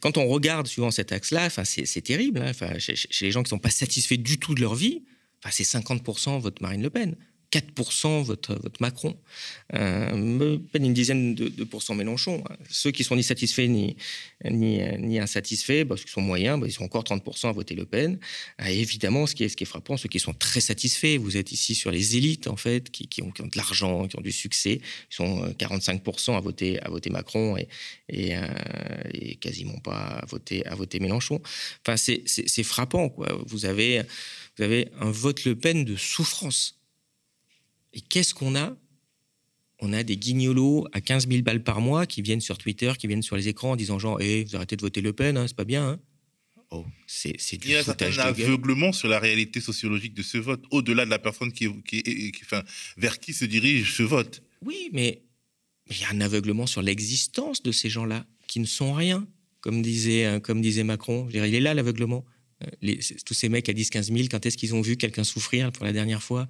quand 0.00 0.16
on 0.16 0.26
regarde 0.26 0.66
suivant 0.66 0.90
cet 0.90 1.12
axe-là, 1.12 1.48
c'est 1.50 2.02
terrible. 2.02 2.40
Hein. 2.40 2.50
Enfin, 2.50 2.76
chez, 2.78 2.94
les 3.20 3.30
gens 3.30 3.44
qui 3.44 3.46
ne 3.46 3.50
sont 3.50 3.58
pas 3.60 3.70
satisfaits 3.70 4.16
du 4.16 4.38
tout 4.38 4.56
de 4.56 4.60
leur 4.60 4.74
vie, 4.74 5.02
c'est 5.50 5.64
50% 5.64 6.40
vote 6.40 6.60
Marine 6.60 6.82
Le 6.82 6.90
Pen. 6.90 7.14
4% 7.56 8.22
votre, 8.22 8.54
votre 8.54 8.80
Macron, 8.80 9.16
euh, 9.74 10.58
peine 10.72 10.84
une 10.84 10.94
dizaine 10.94 11.34
de, 11.34 11.48
de 11.48 11.64
pourcents 11.64 11.94
Mélenchon. 11.94 12.42
Ceux 12.68 12.90
qui 12.90 13.04
sont 13.04 13.16
ni 13.16 13.22
satisfaits 13.22 13.68
ni, 13.68 13.96
ni, 14.44 15.18
insatisfaits, 15.18 15.84
parce 15.84 16.02
qu'ils 16.02 16.10
sont 16.10 16.20
moyens, 16.20 16.60
bah, 16.60 16.66
ils 16.66 16.72
sont 16.72 16.84
encore 16.84 17.04
30% 17.04 17.48
à 17.48 17.52
voter 17.52 17.74
Le 17.74 17.86
Pen. 17.86 18.18
Et 18.64 18.80
évidemment, 18.80 19.26
ce 19.26 19.34
qui, 19.34 19.44
est, 19.44 19.48
ce 19.48 19.56
qui 19.56 19.64
est 19.64 19.66
frappant, 19.66 19.96
ceux 19.96 20.08
qui 20.08 20.20
sont 20.20 20.34
très 20.34 20.60
satisfaits, 20.60 21.16
vous 21.18 21.36
êtes 21.36 21.52
ici 21.52 21.74
sur 21.74 21.90
les 21.90 22.16
élites, 22.16 22.48
en 22.48 22.56
fait, 22.56 22.90
qui, 22.90 23.08
qui, 23.08 23.22
ont, 23.22 23.30
qui 23.30 23.42
de 23.42 23.56
l'argent, 23.56 24.06
qui 24.08 24.18
ont 24.18 24.22
du 24.22 24.32
succès, 24.32 24.80
ils 25.10 25.14
sont 25.14 25.46
45% 25.58 26.36
à 26.36 26.40
voter, 26.40 26.80
à 26.82 26.88
voter 26.88 27.10
Macron 27.10 27.56
et, 27.56 27.68
et, 28.08 28.36
euh, 28.36 28.42
et, 29.12 29.36
quasiment 29.36 29.78
pas 29.78 30.20
à 30.22 30.26
voter, 30.26 30.66
à 30.66 30.74
voter 30.74 31.00
Mélenchon. 31.00 31.40
Enfin, 31.86 31.96
c'est 31.96 32.62
frappant, 32.62 33.08
quoi. 33.08 33.28
Vous 33.46 33.64
avez, 33.64 34.02
vous 34.56 34.64
avez 34.64 34.88
un 35.00 35.10
vote 35.10 35.44
Le 35.44 35.56
Pen 35.56 35.84
de 35.84 35.96
souffrance. 35.96 36.75
Et 37.96 38.02
qu'est-ce 38.02 38.34
qu'on 38.34 38.54
a? 38.54 38.76
On 39.80 39.92
a 39.94 40.02
des 40.02 40.18
guignolos 40.18 40.86
à 40.92 41.00
15 41.00 41.28
000 41.28 41.42
balles 41.42 41.64
par 41.64 41.80
mois 41.80 42.06
qui 42.06 42.20
viennent 42.20 42.42
sur 42.42 42.58
Twitter, 42.58 42.92
qui 42.98 43.06
viennent 43.06 43.22
sur 43.22 43.36
les 43.36 43.48
écrans 43.48 43.72
en 43.72 43.76
disant 43.76 43.98
genre, 43.98 44.20
hé, 44.20 44.44
vous 44.44 44.54
arrêtez 44.54 44.76
de 44.76 44.82
voter 44.82 45.00
Le 45.00 45.14
Pen, 45.14 45.36
hein, 45.36 45.46
c'est 45.48 45.56
pas 45.56 45.64
bien. 45.64 45.88
Hein 45.88 46.00
oh, 46.70 46.84
c'est 47.06 47.32
du 47.56 47.68
Il 47.68 47.70
y 47.72 47.76
a 47.76 47.80
un 47.80 47.82
certain 47.82 48.10
aveuglement 48.18 48.92
sur 48.92 49.08
la 49.08 49.18
réalité 49.18 49.62
sociologique 49.62 50.12
de 50.12 50.22
ce 50.22 50.36
vote, 50.36 50.62
au-delà 50.70 51.06
de 51.06 51.10
la 51.10 51.18
personne 51.18 51.52
qui, 51.52 51.68
qui, 51.84 52.02
qui, 52.02 52.32
enfin, 52.42 52.62
vers 52.98 53.18
qui 53.18 53.32
se 53.32 53.46
dirige 53.46 53.94
ce 53.94 54.02
vote. 54.02 54.42
Oui, 54.62 54.90
mais 54.92 55.22
il 55.88 55.98
y 55.98 56.04
a 56.04 56.10
un 56.10 56.20
aveuglement 56.20 56.66
sur 56.66 56.82
l'existence 56.82 57.62
de 57.62 57.72
ces 57.72 57.88
gens-là, 57.88 58.26
qui 58.46 58.60
ne 58.60 58.66
sont 58.66 58.92
rien, 58.92 59.26
comme 59.60 59.80
disait, 59.80 60.38
comme 60.42 60.60
disait 60.60 60.84
Macron. 60.84 61.26
Je 61.28 61.32
dirais, 61.32 61.48
il 61.48 61.54
est 61.54 61.60
là 61.60 61.72
l'aveuglement. 61.72 62.26
Les, 62.82 62.98
tous 63.24 63.34
ces 63.34 63.48
mecs 63.48 63.68
à 63.70 63.72
10-15 63.72 64.14
000, 64.14 64.28
quand 64.30 64.44
est-ce 64.44 64.56
qu'ils 64.56 64.74
ont 64.74 64.82
vu 64.82 64.96
quelqu'un 64.96 65.24
souffrir 65.24 65.72
pour 65.72 65.84
la 65.84 65.92
dernière 65.92 66.22
fois? 66.22 66.46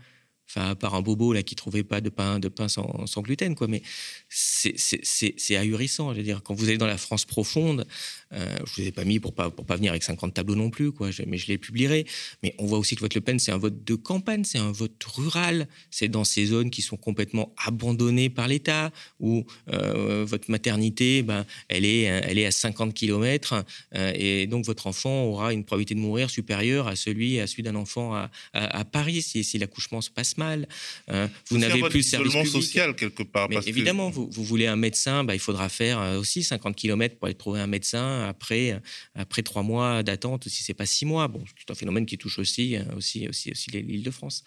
Enfin, 0.49 0.71
à 0.71 0.75
part 0.77 0.95
un 0.95 1.03
bobo 1.03 1.33
là 1.33 1.43
qui 1.43 1.57
trouvait 1.57 1.83
pas 1.83 2.01
de 2.01 2.09
pain, 2.09 2.39
de 2.39 2.49
pain 2.49 2.69
sans, 2.69 3.05
gluten, 3.19 3.55
quoi. 3.55 3.67
Mais 3.67 3.83
c'est 4.29 5.57
ahurissant. 5.57 6.13
Je 6.13 6.19
veux 6.19 6.23
dire, 6.23 6.43
quand 6.43 6.55
vous 6.55 6.69
allez 6.69 6.79
dans 6.79 6.87
la 6.87 6.99
France 6.99 7.25
profonde, 7.25 7.87
euh, 8.33 8.57
je 8.65 8.81
vous 8.81 8.89
ai 8.89 8.93
pas 8.93 9.05
mis 9.05 9.19
pour 9.19 9.35
pas 9.35 9.51
pour 9.51 9.67
pas 9.67 9.77
venir 9.77 9.91
avec 9.91 10.05
50 10.05 10.35
tableaux 10.35 10.55
non 10.55 10.71
plus, 10.71 10.93
quoi. 10.93 11.11
Mais 11.27 11.37
je 11.37 11.49
les 11.49 11.59
publierai. 11.59 12.07
Mais 12.43 12.55
on 12.59 12.67
voit 12.67 12.79
aussi 12.79 12.95
que 12.95 13.01
le 13.01 13.07
vote 13.07 13.15
Le 13.15 13.21
Pen, 13.23 13.39
c'est 13.39 13.51
un 13.51 13.59
vote 13.59 13.85
de 13.85 13.95
campagne, 13.97 14.45
c'est 14.45 14.59
un 14.59 14.71
vote 14.71 15.03
rural. 15.05 15.67
C'est 15.91 16.09
dans 16.09 16.25
ces 16.25 16.47
zones 16.47 16.71
qui 16.71 16.83
sont 16.83 16.97
complètement 16.97 17.53
abandonnées 17.65 18.31
par 18.31 18.47
l'État, 18.47 18.93
où 19.19 19.45
euh, 19.73 20.25
votre 20.25 20.51
maternité, 20.51 21.23
ben, 21.23 21.45
elle 21.69 21.85
est 21.85 22.03
elle 22.03 22.39
est 22.39 22.47
à 22.47 22.53
50 22.53 22.95
km, 22.95 23.65
euh, 23.95 24.13
et 24.15 24.47
donc 24.47 24.65
votre 24.65 24.87
enfant 24.87 25.25
aura 25.25 25.53
une 25.53 25.65
probabilité 25.65 25.95
de 25.95 26.01
mourir 26.01 26.31
supérieure 26.31 26.87
à 26.87 26.95
celui 26.95 27.41
à 27.41 27.47
celui 27.47 27.63
d'un 27.63 27.75
enfant 27.75 28.15
à, 28.15 28.85
Paris 28.85 29.23
si, 29.23 29.43
si 29.43 29.59
l'accouchement 29.59 30.01
se 30.01 30.11
passe 30.11 30.36
mal. 30.39 30.69
Euh, 31.11 31.29
vous 31.51 31.59
n'avez 31.59 31.81
plus 31.89 32.01
de 32.01 32.05
service 32.05 32.33
public. 32.33 32.53
social 32.53 32.97
quelque 32.97 33.23
part. 33.23 33.49
Mais 33.49 33.59
évidemment, 33.67 34.11
que... 34.11 34.17
vous, 34.17 34.29
vous, 34.31 34.45
voulez 34.45 34.67
un 34.67 34.77
médecin, 34.77 35.25
bah, 35.25 35.35
il 35.35 35.41
faudra 35.41 35.69
faire 35.69 36.01
euh, 36.01 36.19
aussi 36.19 36.43
50 36.43 36.77
km 36.77 37.17
pour 37.17 37.27
aller 37.27 37.35
trouver 37.35 37.61
un 37.61 37.67
médecin 37.67 38.27
après, 38.29 38.73
euh, 38.73 38.79
après 39.15 39.43
trois 39.43 39.63
mois 39.63 40.03
d'attente, 40.03 40.49
si 40.49 40.63
c'est 40.63 40.75
pas 40.75 40.87
six 40.87 41.07
mois. 41.07 41.29
Bon, 41.29 41.45
c'est 41.59 41.71
un 41.71 41.75
phénomène 41.75 42.07
qui 42.07 42.19
touche 42.19 42.39
aussi, 42.39 42.77
aussi, 42.97 43.29
aussi, 43.29 43.51
aussi 43.51 43.71
l'île 43.71 44.03
de 44.03 44.11
France. 44.11 44.45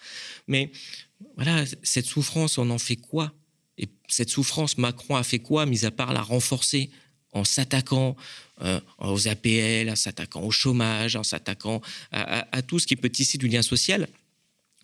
Mais 0.48 0.72
voilà, 1.36 1.64
cette 1.82 2.06
souffrance, 2.06 2.58
on 2.58 2.70
en 2.70 2.78
fait 2.78 2.96
quoi? 2.96 3.32
Et 3.78 3.88
cette 4.08 4.30
souffrance, 4.30 4.78
Macron 4.78 5.16
a 5.16 5.22
fait 5.22 5.38
quoi, 5.38 5.66
mis 5.66 5.84
à 5.84 5.90
part 5.90 6.12
la 6.12 6.22
renforcer 6.22 6.90
en 7.32 7.44
s'attaquant 7.44 8.16
euh, 8.62 8.80
aux 8.98 9.28
APL, 9.28 9.88
en 9.90 9.96
s'attaquant 9.96 10.42
au 10.42 10.50
chômage, 10.50 11.16
en 11.16 11.22
s'attaquant 11.22 11.80
à, 12.10 12.40
à, 12.40 12.56
à, 12.56 12.62
tout 12.62 12.78
ce 12.78 12.86
qui 12.86 12.96
peut 12.96 13.08
tisser 13.08 13.38
du 13.38 13.48
lien 13.48 13.62
social? 13.62 14.08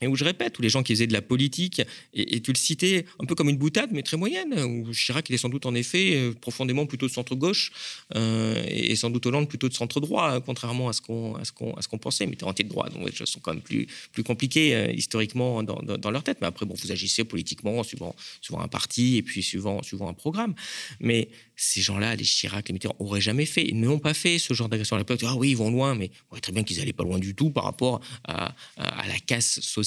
Et 0.02 0.06
où 0.06 0.14
je 0.14 0.24
répète, 0.24 0.52
tous 0.52 0.62
les 0.62 0.68
gens 0.68 0.82
qui 0.82 0.92
faisaient 0.92 1.06
de 1.06 1.12
la 1.12 1.22
politique, 1.22 1.80
et, 2.12 2.40
tu 2.40 2.52
le 2.52 2.58
citais 2.58 3.06
un 3.18 3.24
peu 3.24 3.34
comme 3.34 3.48
une 3.48 3.56
boutade, 3.56 3.90
mais 3.92 4.02
très 4.02 4.18
moyenne, 4.18 4.52
où 4.62 4.92
Chirac, 4.92 5.28
il 5.30 5.34
est 5.34 5.38
sans 5.38 5.48
doute 5.48 5.64
en 5.64 5.74
effet 5.74 6.16
euh, 6.16 6.32
profondément 6.34 6.84
plutôt 6.84 7.06
de 7.06 7.12
centre-gauche, 7.12 7.72
euh, 8.14 8.62
et, 8.68 8.94
sans 8.94 9.08
doute 9.08 9.24
Hollande 9.24 9.48
plutôt 9.48 9.68
de 9.68 9.74
centre-droit, 9.74 10.30
hein, 10.30 10.40
contrairement 10.40 10.90
à 10.90 10.92
ce 10.92 11.00
qu'on 11.00 11.98
pensait, 11.98 12.26
mais 12.26 12.34
était 12.34 12.44
entier 12.44 12.64
de 12.64 12.68
droit, 12.68 12.90
donc 12.90 13.06
les 13.06 13.14
choses 13.14 13.30
sont 13.30 13.40
quand 13.40 13.54
même 13.54 13.62
plus, 13.62 13.86
compliquées 14.22 14.74
euh, 14.74 14.92
historiquement 14.92 15.62
dans, 15.62 15.80
dans, 15.82 15.96
dans, 15.96 16.10
leur 16.10 16.22
tête. 16.22 16.38
Mais 16.40 16.46
après, 16.46 16.66
bon, 16.66 16.74
vous 16.74 16.92
agissez 16.92 17.24
politiquement 17.24 17.82
suivant, 17.82 18.14
un 18.58 18.68
parti, 18.68 19.16
et 19.16 19.22
puis 19.22 19.42
suivant, 19.42 19.80
un 20.00 20.14
programme. 20.14 20.54
Mais 21.00 21.28
ces 21.56 21.80
gens-là, 21.80 22.16
les 22.16 22.24
Chirac, 22.24 22.68
les 22.68 22.74
Mitterrand, 22.74 22.96
auraient 22.98 23.20
jamais 23.20 23.46
fait, 23.46 23.66
ils 23.66 23.80
n'ont 23.80 23.98
pas 23.98 24.12
fait 24.12 24.38
ce 24.38 24.52
genre 24.52 24.68
d'agression 24.68 24.96
à 24.96 24.98
l'époque. 24.98 25.20
Ah 25.24 25.36
oui, 25.36 25.50
ils 25.50 25.56
vont 25.56 25.70
loin, 25.70 25.94
mais 25.94 26.10
très 26.42 26.52
bien 26.52 26.64
qu'ils 26.64 26.78
n'allaient 26.78 26.92
pas 26.92 27.04
loin 27.04 27.18
du 27.18 27.34
tout 27.34 27.50
par 27.50 27.64
rapport 27.64 28.00
à 28.24 28.54
la 28.76 29.18
casse 29.26 29.60
sociale 29.60 29.85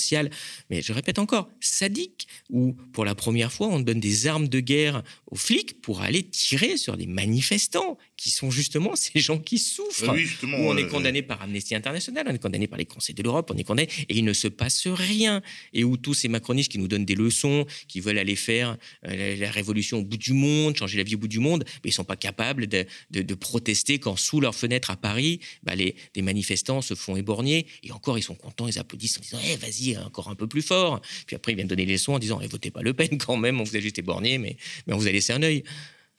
mais 0.69 0.81
je 0.81 0.93
répète 0.93 1.19
encore, 1.19 1.49
sadique, 1.59 2.27
où 2.49 2.73
pour 2.93 3.05
la 3.05 3.15
première 3.15 3.51
fois, 3.51 3.67
on 3.67 3.79
donne 3.79 3.99
des 3.99 4.27
armes 4.27 4.47
de 4.47 4.59
guerre 4.59 5.03
aux 5.27 5.35
flics 5.35 5.81
pour 5.81 6.01
aller 6.01 6.23
tirer 6.23 6.77
sur 6.77 6.97
des 6.97 7.07
manifestants, 7.07 7.97
qui 8.19 8.31
sont 8.31 8.51
justement 8.51 8.97
ces 8.97 9.19
gens 9.21 9.39
qui 9.39 9.57
souffrent. 9.57 10.11
Oui, 10.13 10.27
où 10.43 10.47
on 10.47 10.75
est 10.75 10.87
condamné 10.87 11.21
par 11.21 11.41
Amnesty 11.41 11.73
International, 11.73 12.25
on 12.29 12.35
est 12.35 12.41
condamné 12.41 12.67
par 12.67 12.77
les 12.77 12.85
conseils 12.85 13.15
de 13.15 13.23
l'Europe, 13.23 13.49
on 13.53 13.57
est 13.57 13.63
condamné, 13.63 13.87
et 14.09 14.17
il 14.17 14.25
ne 14.25 14.33
se 14.33 14.49
passe 14.49 14.87
rien. 14.87 15.41
Et 15.71 15.85
où 15.85 15.95
tous 15.95 16.13
ces 16.13 16.27
macronistes 16.27 16.69
qui 16.69 16.79
nous 16.79 16.89
donnent 16.89 17.05
des 17.05 17.15
leçons, 17.15 17.65
qui 17.87 18.01
veulent 18.01 18.17
aller 18.17 18.35
faire 18.35 18.77
euh, 19.07 19.37
la, 19.37 19.49
révolution 19.49 19.99
au 19.99 20.03
bout 20.03 20.17
du 20.17 20.33
monde, 20.33 20.75
changer 20.75 20.97
la 20.97 21.03
vie 21.03 21.15
au 21.15 21.17
bout 21.17 21.29
du 21.29 21.39
monde, 21.39 21.63
mais 21.81 21.91
ils 21.91 21.93
sont 21.93 22.03
pas 22.03 22.17
capables 22.17 22.67
de, 22.67 22.85
de, 23.11 23.21
de 23.21 23.33
protester 23.35 23.99
quand 23.99 24.17
sous 24.17 24.41
leur 24.41 24.53
fenêtre 24.53 24.91
à 24.91 24.97
Paris, 24.97 25.39
bah, 25.63 25.75
les, 25.75 25.95
des 26.13 26.21
manifestants 26.21 26.81
se 26.81 26.95
font 26.95 27.15
éborgner, 27.15 27.67
et 27.83 27.93
encore 27.93 28.17
ils 28.17 28.23
sont 28.23 28.35
contents, 28.35 28.67
ils 28.67 28.79
applaudissent 28.79 29.17
en 29.17 29.21
disant 29.21 29.39
hey, 29.39 29.53
eh, 29.53 29.55
vas-y, 29.55 29.97
encore 29.97 30.27
un 30.27 30.35
peu 30.35 30.47
plus 30.47 30.61
fort. 30.61 31.01
Puis 31.25 31.37
après, 31.37 31.53
ils 31.53 31.55
viennent 31.55 31.69
donner 31.69 31.85
les 31.85 31.93
leçons 31.93 32.13
en 32.13 32.19
disant, 32.19 32.41
eh, 32.41 32.47
votez 32.47 32.69
pas 32.69 32.81
Le 32.81 32.93
Pen 32.93 33.17
quand 33.17 33.37
même, 33.37 33.61
on 33.61 33.63
vous 33.63 33.77
a 33.77 33.79
juste 33.79 33.97
éborgné, 33.97 34.37
mais, 34.37 34.57
mais 34.87 34.93
on 34.93 34.97
vous 34.97 35.07
a 35.07 35.11
laissé 35.11 35.31
un 35.31 35.41
œil. 35.41 35.63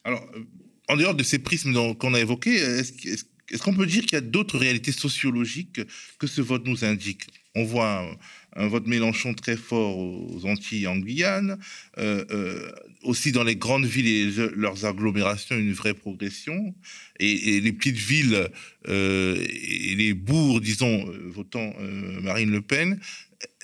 Alors, 0.05 0.27
euh, 0.35 0.45
en 0.91 0.97
dehors 0.97 1.15
de 1.15 1.23
ces 1.23 1.39
prismes 1.39 1.95
qu'on 1.95 2.15
a 2.15 2.21
évoqués, 2.21 2.57
est-ce 2.57 2.93
est 3.09 3.31
est 3.51 3.63
qu'on 3.63 3.75
peut 3.75 3.87
dire 3.87 4.03
qu'il 4.03 4.13
y 4.13 4.17
a 4.17 4.21
d'autres 4.21 4.59
réalités 4.59 4.93
sociologiques 4.93 5.81
que 6.19 6.27
ce 6.27 6.41
vote 6.41 6.67
nous 6.67 6.85
indique? 6.85 7.27
On 7.57 7.65
voit 7.65 8.17
un, 8.55 8.69
vote 8.69 8.87
Mélenchon 8.87 9.35
très 9.35 9.57
fort 9.57 9.99
aux 9.99 10.47
Antilles 10.47 10.87
en 10.87 10.97
Guyane, 10.97 11.59
euh, 11.99 12.25
euh, 12.31 12.71
aussi 13.03 13.33
dans 13.33 13.43
les 13.43 13.57
grandes 13.57 13.87
villes 13.87 14.07
et 14.07 14.51
leurs 14.55 14.85
agglomérations, 14.85 15.57
une 15.57 15.73
vraie 15.73 15.95
progression, 15.95 16.75
et, 17.19 17.57
et 17.57 17.61
les 17.61 17.73
petites 17.73 17.97
villes 17.97 18.49
euh, 18.89 19.45
et 19.49 19.97
les 19.97 20.15
bourgs, 20.15 20.61
disons, 20.61 21.05
votant 21.27 21.75
Marine 22.23 22.53
Le 22.53 22.61
Pen, 22.61 23.01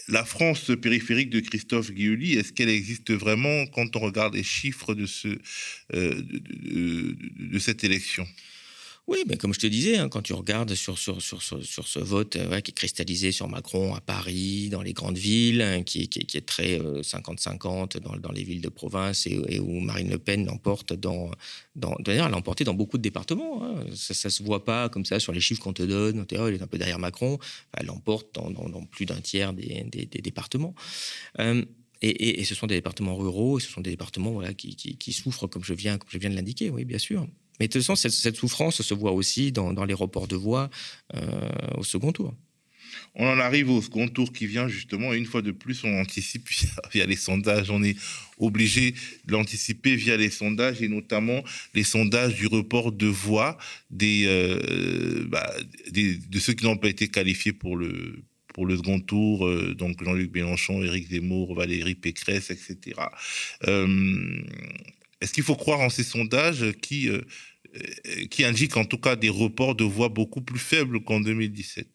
la 0.09 0.25
France 0.25 0.71
périphérique 0.81 1.31
de 1.31 1.41
Christophe 1.41 1.91
Guillouly, 1.91 2.35
est-ce 2.35 2.53
qu'elle 2.53 2.69
existe 2.69 3.13
vraiment 3.13 3.67
quand 3.67 3.97
on 3.97 4.01
regarde 4.01 4.35
les 4.35 4.43
chiffres 4.45 4.95
de, 4.95 5.07
euh, 5.95 7.59
cette 7.59 7.85
élection? 7.85 8.27
Oui, 9.09 9.23
mais 9.29 9.37
comme 9.37 9.55
je 9.55 9.61
te 9.61 9.69
disais, 9.69 9.99
hein, 9.99 10.09
quand 10.09 10.23
tu 10.23 10.33
regardes 10.33 10.75
sur, 10.75 10.99
sur, 10.99 11.23
sur, 11.23 11.41
sur, 11.41 11.87
ce 11.87 11.99
vote 12.01 12.35
euh, 12.35 12.61
qui 12.61 12.73
est 12.73 12.75
cristallisé 12.75 13.31
sur 13.31 13.49
Macron 13.49 13.95
à 13.95 14.01
Paris, 14.01 14.69
dans 14.69 14.83
les 14.83 14.95
grandes 14.95 15.17
villes, 15.17 15.63
hein, 15.63 15.85
qui, 15.85 16.09
qui, 16.09 16.37
est 16.37 16.47
très 16.47 16.79
50-50 16.79 17.97
euh, 17.97 18.01
dans, 18.01 18.17
dans, 18.17 18.33
les 18.33 18.43
villes 18.43 18.61
de 18.61 18.69
province 18.69 19.29
et, 19.29 19.61
où 19.61 19.79
Marine 19.79 20.11
Le 20.11 20.19
Pen 20.19 20.45
l'emporte 20.47 20.93
dans. 20.93 21.31
dans 21.77 21.95
D'ailleurs, 22.01 22.27
elle 22.27 22.33
l'a 22.33 22.65
dans 22.65 22.75
beaucoup 22.75 22.99
de 22.99 23.03
départements. 23.03 23.63
Hein. 23.63 23.85
Ça 23.95 24.29
ne 24.29 24.33
se 24.33 24.43
voit 24.43 24.65
pas 24.65 24.89
comme 24.89 25.05
ça 25.05 25.21
sur 25.21 25.33
les 25.33 25.41
chiffres 25.41 25.63
qu'on 25.63 25.73
te 25.73 25.85
donne. 25.85 26.27
Elle 26.29 26.55
est 26.55 26.63
un 26.63 26.67
peu 26.67 26.79
derrière 26.79 26.99
Macron. 26.99 27.39
Elle 27.75 27.87
l'emporte 27.87 28.35
dans, 28.35 28.51
dans, 28.51 28.85
plus 28.87 29.07
d'un 29.07 29.21
tiers 29.21 29.53
des, 29.53 29.85
des, 29.85 30.21
départements. 30.21 30.75
Euh, 31.39 31.65
et, 32.03 32.09
et, 32.09 32.41
et, 32.41 32.45
ce 32.45 32.57
sont 32.57 32.67
des 32.67 32.75
départements 32.75 33.17
ruraux, 33.17 33.59
et 33.59 33.63
ce 33.63 33.71
sont 33.71 33.81
des 33.81 33.91
départements 33.91 34.33
voilà, 34.33 34.53
qui, 34.53 34.75
qui, 34.75 34.97
qui 34.97 35.13
souffrent, 35.13 35.47
comme 35.47 35.65
je 35.65 35.75
viens, 35.75 35.97
comme 35.97 36.11
je 36.11 36.19
viens 36.19 36.31
de 36.31 36.35
l'indiquer, 36.35 36.71
oui, 36.71 36.85
bien 36.85 36.99
sûr. 36.99 37.27
Mais 37.59 37.69
de 37.69 37.73
toute 37.73 37.83
façon, 37.83 37.97
cette, 37.97 38.37
souffrance 38.37 38.83
se 38.83 38.95
voit 38.95 39.13
aussi 39.13 39.53
dans, 39.53 39.85
les 39.85 39.95
reports 39.95 40.29
de 40.29 40.37
voix 40.37 40.71
euh, 41.15 41.49
au 41.79 41.85
second 41.85 42.13
tour. 42.13 42.35
On 43.15 43.27
en 43.27 43.39
arrive 43.39 43.71
au 43.71 43.81
second 43.81 44.09
tour 44.09 44.33
qui 44.33 44.47
vient 44.47 44.69
justement, 44.69 45.13
une 45.15 45.25
fois 45.25 45.41
de 45.43 45.51
plus, 45.51 45.85
on 45.85 46.01
anticipe 46.01 46.49
via, 46.93 47.07
les 47.07 47.17
sondages. 47.17 47.71
On 47.71 47.83
est 47.83 47.97
obligé 48.39 48.95
de 49.25 49.33
l'anticiper 49.33 49.97
via 49.97 50.17
les 50.17 50.31
sondages, 50.31 50.83
et 50.83 50.89
notamment 50.89 51.43
les 51.75 51.85
sondages 51.85 52.35
du 52.35 52.47
report 52.47 52.93
de 52.93 53.07
voix 53.07 53.57
des, 53.91 54.25
euh, 54.27 55.25
bah, 55.29 55.51
de 55.91 56.39
ceux 56.39 56.53
qui 56.53 56.65
n'ont 56.65 56.77
pas 56.77 56.89
été 56.89 57.09
qualifiés 57.09 57.53
pour 57.53 57.77
le, 57.77 58.23
pour 58.53 58.67
le 58.67 58.77
second 58.77 59.01
tour, 59.01 59.47
euh, 59.47 59.75
donc 59.75 60.03
Jean-Luc 60.03 60.35
Mélenchon, 60.35 60.83
Éric 60.83 61.09
Zemmour, 61.09 61.55
Valérie 61.55 61.95
Pécresse, 61.95 62.51
etc. 62.51 62.97
est-ce 65.21 65.33
qu'il 65.33 65.45
faut 65.45 65.57
croire 65.57 65.81
en 65.81 65.91
ces 65.91 66.05
sondages 66.05 66.73
qui, 66.83 67.09
euh, 67.09 67.21
qui 68.31 68.45
indiquent 68.45 68.77
en 68.77 68.85
tout 68.85 68.99
cas 68.99 69.17
des 69.17 69.29
reports 69.29 69.75
de 69.75 69.85
voix 69.85 70.09
beaucoup 70.09 70.41
plus 70.41 70.59
faibles 70.59 71.03
qu'en 71.03 71.21
2017 71.21 71.87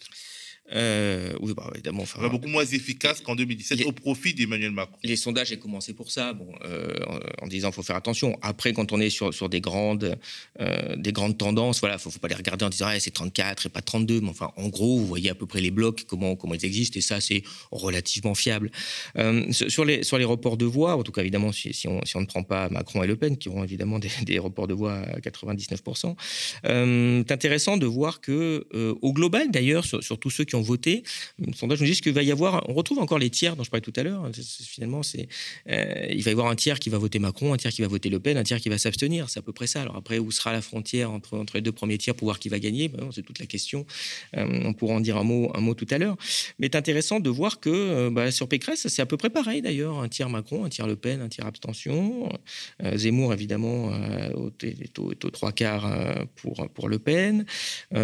Euh, 0.73 1.33
oui, 1.41 1.53
bah, 1.53 1.69
évidemment. 1.73 2.03
Enfin, 2.03 2.27
beaucoup 2.29 2.47
moins 2.47 2.65
efficace 2.65 3.21
qu'en 3.21 3.35
2017 3.35 3.85
au 3.85 3.91
profit 3.91 4.33
d'Emmanuel 4.33 4.71
Macron. 4.71 4.95
Les 5.03 5.15
sondages 5.15 5.51
ont 5.51 5.57
commencé 5.57 5.93
pour 5.93 6.11
ça, 6.11 6.33
bon, 6.33 6.47
euh, 6.65 6.93
en, 7.41 7.47
disant 7.47 7.69
qu'il 7.69 7.75
faut 7.75 7.83
faire 7.83 7.95
attention. 7.95 8.37
Après, 8.41 8.73
quand 8.73 8.91
on 8.91 8.99
est 8.99 9.09
sur, 9.09 9.33
sur 9.33 9.49
des, 9.49 9.61
grandes, 9.61 10.17
euh, 10.59 10.95
des 10.95 11.11
grandes 11.11 11.37
tendances, 11.37 11.79
voilà, 11.79 11.95
il 11.95 12.07
ne 12.07 12.11
faut, 12.11 12.19
pas 12.19 12.27
les 12.27 12.35
regarder 12.35 12.65
en 12.65 12.69
disant 12.69 12.87
ah, 12.89 12.99
c'est 12.99 13.11
34 13.11 13.65
et 13.65 13.69
pas 13.69 13.81
32. 13.81 14.21
Mais 14.21 14.29
enfin, 14.29 14.51
en 14.55 14.69
gros, 14.69 14.97
vous 14.97 15.07
voyez 15.07 15.29
à 15.29 15.35
peu 15.35 15.45
près 15.45 15.61
les 15.61 15.71
blocs, 15.71 16.05
comment, 16.07 16.35
comment 16.35 16.53
ils 16.53 16.65
existent, 16.65 16.97
et 16.97 17.01
ça, 17.01 17.19
c'est 17.19 17.43
relativement 17.71 18.35
fiable. 18.35 18.71
sur, 19.51 19.85
les, 19.85 20.03
sur 20.03 20.17
les 20.17 20.25
reports 20.25 20.57
de 20.57 20.65
voix, 20.65 20.95
en 20.95 21.03
tout 21.03 21.11
cas, 21.11 21.21
évidemment, 21.21 21.51
si, 21.51 21.73
si, 21.73 21.87
on, 21.87 22.03
si 22.05 22.15
on 22.15 22.21
ne 22.21 22.25
prend 22.25 22.43
pas 22.43 22.69
Macron 22.69 23.03
et 23.03 23.07
Le 23.07 23.15
Pen, 23.15 23.37
qui 23.37 23.49
auront 23.49 23.63
évidemment 23.63 23.99
des, 23.99 24.09
des 24.23 24.39
reports 24.39 24.67
de 24.67 24.73
voix 24.73 24.93
à 24.93 25.19
99%, 25.19 26.15
c'est 26.63 27.31
intéressant 27.31 27.77
de 27.77 27.85
voir 27.85 28.21
que, 28.21 28.67
au 29.01 29.13
global 29.13 29.51
d'ailleurs, 29.51 29.85
sur, 29.85 30.03
sur 30.03 30.17
tous 30.17 30.29
ceux 30.29 30.45
qui 30.45 30.55
ont 30.55 30.60
voté. 30.61 31.03
Le 31.39 31.53
sondage 31.53 31.81
nous 31.81 31.87
dit 31.87 31.99
qu'il 31.99 32.13
va 32.13 32.23
y 32.23 32.31
avoir, 32.31 32.67
on 32.69 32.73
retrouve 32.73 32.99
encore 32.99 33.19
les 33.19 33.29
tiers 33.29 33.55
dont 33.55 33.63
je 33.63 33.69
parlais 33.69 33.81
tout 33.81 33.93
à 33.95 34.03
l'heure. 34.03 34.29
Finalement, 34.33 35.03
c'est, 35.03 35.27
euh, 35.69 36.07
il 36.09 36.23
va 36.23 36.31
y 36.31 36.33
avoir 36.33 36.47
un 36.47 36.55
tiers 36.55 36.79
qui 36.79 36.89
va 36.89 36.97
voter 36.97 37.19
Macron, 37.19 37.53
un 37.53 37.57
tiers 37.57 37.71
qui 37.71 37.81
va 37.81 37.87
voter 37.87 38.09
Le 38.09 38.19
Pen, 38.19 38.37
un 38.37 38.43
tiers 38.43 38.59
qui 38.59 38.69
va 38.69 38.77
s'abstenir. 38.77 39.29
C'est 39.29 39.39
à 39.39 39.41
peu 39.41 39.53
près 39.53 39.67
ça. 39.67 39.81
Alors 39.81 39.95
après, 39.95 40.19
où 40.19 40.31
sera 40.31 40.51
la 40.51 40.61
frontière 40.61 41.11
entre, 41.11 41.37
entre 41.37 41.55
les 41.55 41.61
deux 41.61 41.71
premiers 41.71 41.97
tiers 41.97 42.15
pour 42.15 42.25
voir 42.25 42.39
qui 42.39 42.49
va 42.49 42.59
gagner? 42.59 42.87
Ben, 42.87 43.09
C'est 43.11 43.23
toute 43.23 43.39
la 43.39 43.45
question. 43.45 43.85
Euh, 44.37 44.45
on 44.65 44.73
pourra 44.73 44.95
en 44.95 44.99
dire 44.99 45.17
un 45.17 45.23
mot, 45.23 45.51
un 45.53 45.61
mot 45.61 45.73
tout 45.73 45.87
à 45.89 45.97
l'heure. 45.97 46.17
Mais 46.59 46.69
c'est 46.71 46.77
intéressant 46.77 47.19
de 47.19 47.29
voir 47.29 47.59
que 47.59 47.69
euh, 47.69 48.09
bah, 48.11 48.31
sur 48.31 48.47
Pécresse, 48.47 48.87
c'est 48.87 49.01
à 49.01 49.05
peu 49.05 49.17
près 49.17 49.29
pareil 49.29 49.61
d'ailleurs. 49.61 49.99
Un 49.99 50.09
tiers 50.09 50.29
Macron, 50.29 50.65
un 50.65 50.69
tiers 50.69 50.87
Le 50.87 50.95
Pen, 50.95 51.21
un 51.21 51.29
tiers 51.29 51.45
abstention. 51.45 52.29
Zemmour, 52.95 53.33
évidemment, 53.33 53.91
est, 54.61 54.99
aux 54.99 55.13
trois 55.13 55.51
quarts 55.51 56.25
pour, 56.35 56.67
pour 56.73 56.89
Le 56.89 56.99
Pen. 56.99 57.45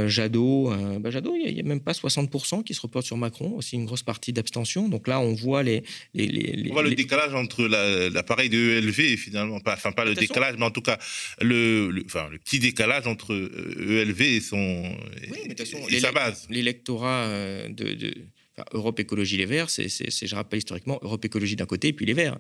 Jadot, 0.08 0.72
bah, 1.00 1.10
Jadot, 1.10 1.36
il 1.36 1.54
n'y 1.54 1.60
a, 1.60 1.64
même 1.64 1.82
pas 1.82 1.94
60% 1.94 2.47
qui 2.64 2.74
se 2.74 2.82
reporte 2.82 3.06
sur 3.06 3.18
Macron, 3.18 3.54
aussi 3.56 3.76
une 3.76 3.86
grosse 3.86 4.04
partie 4.04 4.34
d'abstention. 4.34 4.90
Donc 4.90 5.08
là, 5.08 5.20
on 5.20 5.34
voit 5.34 5.64
les. 5.64 5.84
on 6.16 6.74
voit 6.74 6.84
le 6.84 6.96
décalage 6.96 7.34
entre 7.34 7.66
l'appareil 7.66 8.50
de 8.50 8.58
ELV 8.58 9.00
et 9.00 9.18
finalement, 9.18 9.60
pas, 9.60 9.74
enfin 9.74 9.92
pas 9.92 10.06
le 10.06 10.16
décalage, 10.16 10.56
mais 10.58 10.66
en 10.66 10.72
tout 10.72 10.82
cas 10.82 10.98
le, 11.42 12.04
enfin, 12.06 12.28
le 12.32 12.40
petit 12.40 12.60
décalage 12.60 13.08
entre 13.08 13.34
ELV 13.34 14.22
et, 14.22 14.42
son, 14.42 14.84
et, 15.90 16.00
sa 16.00 16.12
base. 16.12 16.48
L'électorat 16.50 17.26
euh, 17.26 17.70
de 17.70 18.14
Europe 18.74 19.00
Écologie 19.00 19.38
Les 19.38 19.46
Verts, 19.46 19.70
c'est, 19.70 19.88
je 19.88 20.36
rappelle 20.36 20.58
historiquement, 20.58 21.00
Europe 21.04 21.24
Écologie 21.24 21.56
d'un 21.56 21.66
côté 21.66 21.90
et 21.90 21.94
puis 21.94 22.06
Les 22.06 22.14
Verts. 22.14 22.40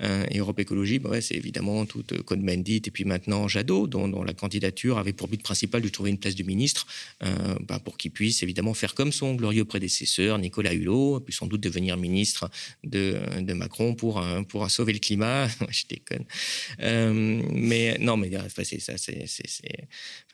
Euh, 0.00 0.26
et 0.30 0.38
Europe 0.38 0.58
Écologie, 0.60 0.98
bah 0.98 1.20
c'est 1.20 1.36
évidemment 1.36 1.86
tout 1.86 2.04
euh, 2.12 2.22
Cohn-Bendit 2.22 2.82
et 2.86 2.90
puis 2.90 3.04
maintenant 3.04 3.48
Jadot, 3.48 3.86
dont, 3.86 4.22
la 4.22 4.34
candidature 4.34 4.98
avait 4.98 5.12
pour 5.12 5.28
but 5.28 5.42
principal 5.42 5.80
de 5.80 5.88
trouver 5.88 6.10
une 6.10 6.18
place 6.18 6.34
de 6.34 6.42
ministre 6.42 6.86
euh, 7.22 7.54
bah, 7.60 7.78
pour 7.78 7.96
qu'il 7.96 8.10
puisse 8.10 8.42
évidemment 8.42 8.74
faire 8.74 8.94
comme 8.94 9.12
son 9.12 9.34
glorieux 9.34 9.64
prédécesseur 9.64 10.38
Nicolas 10.38 10.74
Hulot, 10.74 11.20
puis 11.20 11.34
sans 11.34 11.46
doute 11.46 11.62
devenir 11.62 11.96
ministre 11.96 12.50
de, 12.82 13.18
Macron 13.54 13.94
pour, 13.94 14.22
pour 14.48 14.70
sauver 14.70 14.92
le 14.92 14.98
climat. 14.98 15.48
je 15.70 15.84
déconne. 15.88 16.24
mais 17.52 17.96
non, 17.98 18.16
mais 18.16 18.30
c'est 18.64 18.80
ça, 18.80 18.94
c'est, 18.98 19.26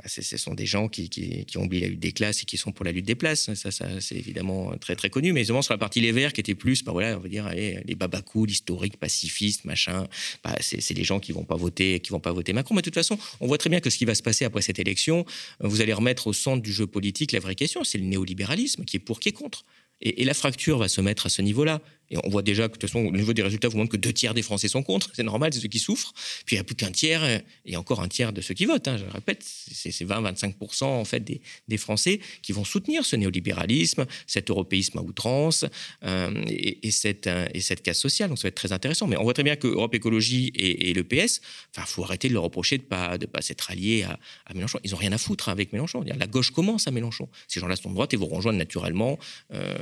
ce 0.06 0.36
sont 0.36 0.54
des 0.54 0.66
gens 0.66 0.88
qui, 0.88 1.08
qui, 1.08 1.58
ont 1.58 1.64
oublié 1.64 1.82
la 1.82 1.88
lutte 1.88 2.00
des 2.00 2.12
classes 2.12 2.42
et 2.42 2.44
qui 2.46 2.56
sont 2.56 2.72
pour 2.72 2.84
la 2.84 2.92
lutte 2.92 3.04
des 3.04 3.14
places. 3.14 3.52
Ça, 3.54 3.70
ça 3.70 4.00
c'est 4.00 4.16
évidemment 4.16 4.76
très 4.78 4.96
très 4.96 5.10
connu 5.10 5.19
mais 5.22 5.40
évidemment 5.40 5.62
sur 5.62 5.74
la 5.74 5.78
partie 5.78 6.00
Les 6.00 6.12
Verts 6.12 6.32
qui 6.32 6.40
était 6.40 6.54
plus, 6.54 6.82
bah 6.82 6.92
voilà, 6.92 7.16
on 7.16 7.20
va 7.20 7.28
dire, 7.28 7.48
les 7.50 7.94
babacous, 7.94 8.46
l'historique, 8.46 8.96
pacifiste, 8.96 9.64
machin, 9.64 10.06
bah, 10.44 10.56
c'est 10.60 10.94
les 10.94 11.04
gens 11.04 11.20
qui 11.20 11.32
vont 11.32 11.44
pas 11.44 11.56
voter, 11.56 12.00
qui 12.00 12.10
vont 12.10 12.20
pas 12.20 12.32
voter 12.32 12.52
Macron. 12.52 12.74
Mais 12.74 12.82
de 12.82 12.84
toute 12.84 12.94
façon, 12.94 13.18
on 13.40 13.46
voit 13.46 13.58
très 13.58 13.70
bien 13.70 13.80
que 13.80 13.90
ce 13.90 13.98
qui 13.98 14.04
va 14.04 14.14
se 14.14 14.22
passer 14.22 14.44
après 14.44 14.62
cette 14.62 14.78
élection, 14.78 15.24
vous 15.60 15.80
allez 15.80 15.92
remettre 15.92 16.26
au 16.26 16.32
centre 16.32 16.62
du 16.62 16.72
jeu 16.72 16.86
politique 16.86 17.32
la 17.32 17.40
vraie 17.40 17.54
question, 17.54 17.84
c'est 17.84 17.98
le 17.98 18.04
néolibéralisme, 18.04 18.84
qui 18.84 18.96
est 18.96 19.00
pour, 19.00 19.20
qui 19.20 19.28
est 19.28 19.32
contre. 19.32 19.64
Et, 20.00 20.22
et, 20.22 20.24
la 20.24 20.34
fracture 20.34 20.78
va 20.78 20.88
se 20.88 21.00
mettre 21.00 21.26
à 21.26 21.28
ce 21.28 21.42
niveau-là. 21.42 21.82
Et 22.10 22.16
on 22.24 22.28
voit 22.28 22.42
déjà 22.42 22.68
que, 22.68 22.74
de 22.74 22.78
toute 22.78 22.90
façon, 22.90 23.04
au 23.04 23.12
niveau 23.12 23.32
des 23.32 23.42
résultats, 23.42 23.68
vous 23.68 23.78
montre 23.78 23.92
que 23.92 23.96
deux 23.96 24.12
tiers 24.12 24.34
des 24.34 24.42
Français 24.42 24.68
sont 24.68 24.82
contre. 24.82 25.10
C'est 25.14 25.22
normal, 25.22 25.52
c'est 25.52 25.60
ceux 25.60 25.68
qui 25.68 25.78
souffrent. 25.78 26.12
Puis 26.44 26.56
il 26.56 26.58
n'y 26.58 26.60
a 26.60 26.64
plus 26.64 26.76
qu'un 26.76 26.90
tiers, 26.90 27.42
et 27.64 27.76
encore 27.76 28.00
un 28.00 28.08
tiers 28.08 28.32
de 28.32 28.40
ceux 28.40 28.54
qui 28.54 28.64
votent. 28.64 28.88
Hein, 28.88 28.98
je 28.98 29.04
répète, 29.12 29.44
c'est 29.44 29.90
20-25% 29.90 30.84
en 30.84 31.04
fait 31.04 31.20
des, 31.20 31.78
Français 31.78 32.20
qui 32.42 32.52
vont 32.52 32.64
soutenir 32.64 33.06
ce 33.06 33.16
néolibéralisme, 33.16 34.04
cet 34.26 34.50
européisme 34.50 34.98
à 34.98 35.02
outrance 35.02 35.64
euh, 36.04 36.44
et, 36.46 36.86
et, 36.86 36.90
cette, 36.90 37.26
euh, 37.26 37.48
et 37.54 37.60
cette 37.60 37.82
casse 37.82 37.98
sociale. 37.98 38.28
Donc 38.28 38.38
ça 38.38 38.42
va 38.42 38.48
être 38.48 38.54
très 38.54 38.72
intéressant. 38.72 39.06
Mais 39.06 39.16
on 39.16 39.22
voit 39.22 39.32
très 39.32 39.44
bien 39.44 39.56
que 39.56 39.66
Europe 39.66 39.94
Écologie 39.94 40.52
et, 40.54 40.92
le 40.92 41.04
PS, 41.04 41.40
enfin, 41.74 41.86
faut 41.86 42.04
arrêter 42.04 42.28
de 42.28 42.34
leur 42.34 42.42
reprocher 42.42 42.76
de 42.76 42.82
pas 42.82 43.16
de 43.16 43.26
pas 43.26 43.40
s'être 43.40 43.70
alliés 43.70 44.02
à, 44.02 44.54
Mélenchon. 44.54 44.78
Ils 44.84 44.90
n'ont 44.90 44.98
rien 44.98 45.12
à 45.12 45.18
foutre 45.18 45.48
avec 45.48 45.72
Mélenchon. 45.72 46.02
La 46.04 46.26
gauche 46.26 46.50
commence 46.50 46.86
à 46.86 46.90
Mélenchon. 46.90 47.28
Ces 47.48 47.60
gens-là 47.60 47.76
sont 47.76 47.88
de 47.88 47.94
droite 47.94 48.12
et 48.12 48.16
vont 48.16 48.26
rejoindre 48.26 48.58
naturellement 48.58 49.18
euh, 49.52 49.78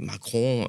Macron 0.00 0.68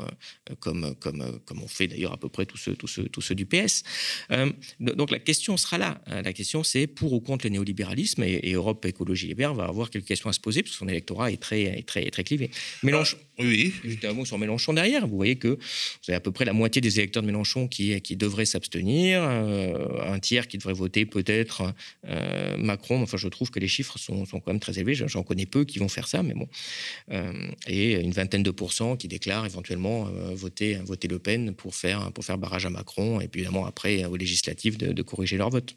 comme 0.59 0.70
comme 0.99 1.39
comme 1.45 1.61
on 1.61 1.67
fait 1.67 1.87
d'ailleurs 1.87 2.13
à 2.13 2.17
peu 2.17 2.29
près 2.29 2.45
tous 2.45 2.57
ceux, 2.57 2.75
tous 2.75 2.87
ceux, 2.87 3.03
tous 3.05 3.21
ceux 3.21 3.35
du 3.35 3.45
PS. 3.45 3.83
Euh, 4.31 4.51
donc 4.79 5.11
la 5.11 5.19
question 5.19 5.57
sera 5.57 5.77
là. 5.77 6.01
Hein. 6.07 6.21
La 6.21 6.33
question, 6.33 6.63
c'est 6.63 6.87
pour 6.87 7.13
ou 7.13 7.19
contre 7.19 7.45
le 7.45 7.51
néolibéralisme. 7.51 8.23
Et, 8.23 8.51
Europe 8.51 8.85
Écologie 8.85 9.27
Les 9.27 9.33
Verts 9.33 9.53
va 9.53 9.65
avoir 9.65 9.89
quelques 9.89 10.05
questions 10.05 10.29
à 10.29 10.33
se 10.33 10.39
poser, 10.39 10.61
parce 10.61 10.73
que 10.73 10.77
son 10.77 10.87
électorat 10.87 11.31
est 11.31 11.41
très, 11.41 11.61
est 11.61 11.87
très, 11.87 12.09
très 12.09 12.23
clivé. 12.23 12.51
Mélenchon, 12.83 13.17
ah, 13.37 13.43
oui. 13.43 13.73
Juste 13.83 14.03
un 14.05 14.13
mot 14.13 14.25
sur 14.25 14.37
Mélenchon 14.37 14.73
derrière. 14.73 15.07
Vous 15.07 15.15
voyez 15.15 15.37
que 15.37 15.47
vous 15.47 16.09
avez 16.09 16.15
à 16.15 16.19
peu 16.19 16.31
près 16.31 16.45
la 16.45 16.53
moitié 16.53 16.81
des 16.81 16.99
électeurs 16.99 17.23
de 17.23 17.27
Mélenchon 17.27 17.67
qui, 17.67 17.99
qui 18.01 18.15
devraient 18.15 18.45
s'abstenir, 18.45 19.21
euh, 19.23 20.01
un 20.05 20.19
tiers 20.19 20.47
qui 20.47 20.57
devrait 20.57 20.73
voter 20.73 21.05
peut-être 21.05 21.73
euh, 22.07 22.57
Macron. 22.57 23.01
Enfin, 23.01 23.17
je 23.17 23.27
trouve 23.27 23.51
que 23.51 23.59
les 23.59 23.67
chiffres 23.67 23.97
sont, 23.97 24.25
sont 24.25 24.39
quand 24.39 24.51
même 24.51 24.59
très 24.59 24.77
élevés. 24.79 24.95
J'en 24.95 25.23
connais 25.23 25.45
peu 25.45 25.65
qui 25.65 25.79
vont 25.79 25.89
faire 25.89 26.07
ça, 26.07 26.23
mais 26.23 26.33
bon. 26.33 26.47
et 27.67 27.93
une 27.93 28.11
vingtaine 28.11 28.43
de 28.43 28.51
pourcents 28.51 28.95
qui 28.95 29.07
déclarent 29.07 29.45
éventuellement 29.45 30.05
voter, 30.33 30.60
voter 30.83 31.07
Le 31.07 31.19
Pen 31.19 31.53
pour 31.53 31.75
faire, 31.75 32.11
pour 32.13 32.23
faire 32.23 32.37
barrage 32.37 32.65
à 32.65 32.69
Macron, 32.69 33.19
et 33.21 33.27
puis 33.27 33.41
évidemment 33.41 33.65
après 33.65 34.05
aux 34.05 34.15
législatives 34.15 34.77
de, 34.77 35.01
corriger 35.01 35.37
leur 35.37 35.49
vote. 35.49 35.75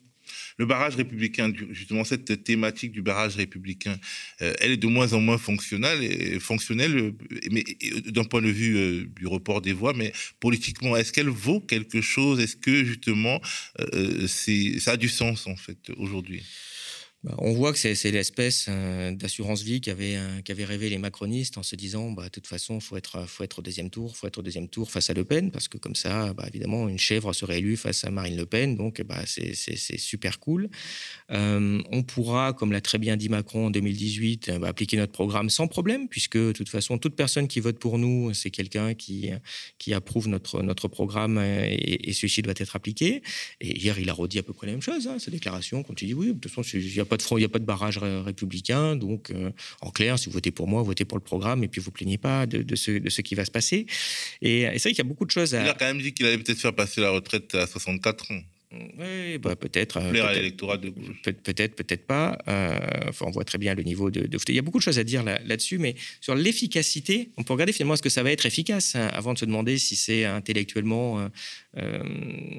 Le 0.56 0.66
barrage 0.66 0.96
républicain, 0.96 1.52
justement 1.70 2.04
cette 2.04 2.44
thématique 2.44 2.92
du 2.92 3.02
barrage 3.02 3.36
républicain, 3.36 3.98
euh, 4.40 4.54
elle 4.60 4.72
est 4.72 4.76
de 4.76 4.86
moins 4.86 5.12
en 5.12 5.20
moins 5.20 5.38
fonctionnelle, 5.38 6.02
et, 6.02 6.40
fonctionnelle 6.40 6.96
euh, 6.96 7.12
mais 7.50 7.64
d'un 8.06 8.24
point 8.24 8.40
de 8.40 8.48
vue 8.48 8.76
euh, 8.76 9.04
du 9.16 9.26
report 9.26 9.60
des 9.60 9.72
voix, 9.72 9.92
mais 9.94 10.12
politiquement, 10.40 10.96
est-ce 10.96 11.12
qu'elle 11.12 11.28
vaut 11.28 11.60
quelque 11.60 12.00
chose? 12.00 12.40
Est-ce 12.40 12.56
que 12.56 12.84
justement, 12.84 13.40
ça 14.26 14.92
a 14.92 14.96
du 14.96 15.08
sens 15.08 15.46
en 15.46 15.56
fait 15.56 15.90
aujourd'hui? 15.96 16.42
Bah, 17.24 17.34
on 17.38 17.54
voit 17.54 17.72
que 17.72 17.78
c'est 17.78 18.10
l'espèce 18.10 18.66
euh, 18.68 19.10
d'assurance 19.12 19.62
vie 19.62 19.80
qu'avaient 19.80 20.18
avait 20.46 20.64
rêvé 20.64 20.90
les 20.90 20.98
macronistes 20.98 21.56
en 21.56 21.62
se 21.62 21.74
disant 21.74 22.10
bah, 22.10 22.24
de 22.24 22.28
toute 22.28 22.46
façon, 22.46 22.80
faut 22.80 22.98
être, 22.98 23.26
faut 23.26 23.42
être 23.42 23.60
au 23.60 23.62
deuxième 23.62 23.88
tour, 23.88 24.14
faut 24.14 24.26
être 24.26 24.36
au 24.36 24.42
deuxième 24.42 24.68
tour 24.68 24.90
face 24.90 25.08
à 25.08 25.14
Le 25.14 25.24
Pen, 25.24 25.50
parce 25.50 25.66
que 25.68 25.78
comme 25.78 25.94
ça, 25.94 26.34
bah, 26.34 26.44
évidemment, 26.48 26.86
une 26.86 26.98
chèvre 26.98 27.32
serait 27.32 27.58
élue 27.58 27.78
face 27.78 28.04
à 28.04 28.10
Marine 28.10 28.36
Le 28.36 28.44
Pen, 28.44 28.76
donc 28.76 29.00
bah, 29.02 29.22
c'est 29.24 29.54
super 29.96 30.38
cool. 30.38 30.68
Euh, 31.30 31.80
on 31.90 32.02
pourra, 32.02 32.52
comme 32.52 32.72
l'a 32.72 32.82
très 32.82 32.98
bien 32.98 33.16
dit 33.16 33.30
Macron 33.30 33.68
en 33.68 33.70
2018, 33.70 34.58
bah, 34.60 34.68
appliquer 34.68 34.98
notre 34.98 35.12
programme 35.12 35.48
sans 35.48 35.66
problème, 35.66 36.08
puisque 36.08 36.36
de 36.36 36.52
toute 36.52 36.68
façon, 36.68 36.98
toute 36.98 37.16
personne 37.16 37.48
qui 37.48 37.60
vote 37.60 37.78
pour 37.78 37.98
nous, 37.98 38.34
c'est 38.34 38.50
quelqu'un 38.50 38.92
qui, 38.92 39.30
approuve 39.94 40.28
notre, 40.28 40.62
notre 40.62 40.88
programme 40.88 41.38
et, 41.38 42.08
et, 42.08 42.12
celui-ci 42.12 42.42
doit 42.42 42.54
être 42.56 42.76
appliqué. 42.76 43.22
Et 43.62 43.78
hier, 43.80 43.98
il 43.98 44.10
a 44.10 44.12
redit 44.12 44.40
à 44.40 44.42
peu 44.42 44.52
près 44.52 44.66
la 44.66 44.74
même 44.74 44.82
chose, 44.82 45.06
hein, 45.06 45.18
sa 45.18 45.30
déclaration, 45.30 45.82
quand 45.82 46.02
il 46.02 46.08
dit 46.08 46.14
oui, 46.14 46.26
de 46.26 46.32
toute 46.32 46.50
façon, 46.50 46.62
il 46.74 46.92
n'y 46.92 47.00
a 47.00 47.04
pas 47.04 47.13
il 47.32 47.36
n'y 47.36 47.44
a 47.44 47.48
pas 47.48 47.58
de 47.58 47.64
barrage 47.64 47.98
républicain. 47.98 48.96
Donc, 48.96 49.30
euh, 49.30 49.50
en 49.80 49.90
clair, 49.90 50.18
si 50.18 50.26
vous 50.26 50.32
votez 50.32 50.50
pour 50.50 50.68
moi, 50.68 50.82
votez 50.82 51.04
pour 51.04 51.18
le 51.18 51.22
programme 51.24 51.64
et 51.64 51.68
puis 51.68 51.80
vous 51.80 51.90
plaignez 51.90 52.18
pas 52.18 52.46
de, 52.46 52.62
de, 52.62 52.76
ce, 52.76 52.90
de 52.92 53.10
ce 53.10 53.20
qui 53.22 53.34
va 53.34 53.44
se 53.44 53.50
passer. 53.50 53.86
Et, 54.42 54.62
et 54.62 54.78
c'est 54.78 54.88
vrai 54.88 54.90
qu'il 54.90 54.98
y 54.98 55.00
a 55.06 55.08
beaucoup 55.08 55.26
de 55.26 55.30
choses 55.30 55.54
à. 55.54 55.62
Il 55.62 55.68
a 55.68 55.74
quand 55.74 55.86
même 55.86 56.00
dit 56.00 56.12
qu'il 56.12 56.26
allait 56.26 56.38
peut-être 56.38 56.58
faire 56.58 56.74
passer 56.74 57.00
la 57.00 57.10
retraite 57.10 57.54
à 57.54 57.66
64 57.66 58.32
ans. 58.32 58.40
Oui, 58.98 59.38
bah 59.38 59.56
peut-être. 59.56 59.98
Euh, 59.98 60.10
Plaire 60.10 60.26
à 60.26 60.32
l'électorat 60.32 60.76
de 60.76 60.88
gauche. 60.88 61.22
Peut-être, 61.22 61.74
peut-être 61.74 62.06
pas. 62.06 62.38
Euh, 62.48 62.78
enfin, 63.08 63.26
on 63.26 63.30
voit 63.30 63.44
très 63.44 63.58
bien 63.58 63.74
le 63.74 63.82
niveau 63.82 64.10
de, 64.10 64.26
de, 64.26 64.38
Il 64.48 64.54
y 64.54 64.58
a 64.58 64.62
beaucoup 64.62 64.78
de 64.78 64.82
choses 64.82 64.98
à 64.98 65.04
dire 65.04 65.22
là-dessus, 65.22 65.78
mais 65.78 65.94
sur 66.20 66.34
l'efficacité, 66.34 67.30
on 67.36 67.42
peut 67.42 67.52
regarder 67.52 67.72
finalement 67.72 67.94
est-ce 67.94 68.02
que 68.02 68.08
ça 68.08 68.22
va 68.22 68.30
être 68.30 68.46
efficace 68.46 68.94
hein, 68.94 69.08
avant 69.12 69.34
de 69.34 69.38
se 69.38 69.44
demander 69.44 69.78
si 69.78 69.96
c'est 69.96 70.24
intellectuellement 70.24 71.28
euh, 71.76 72.02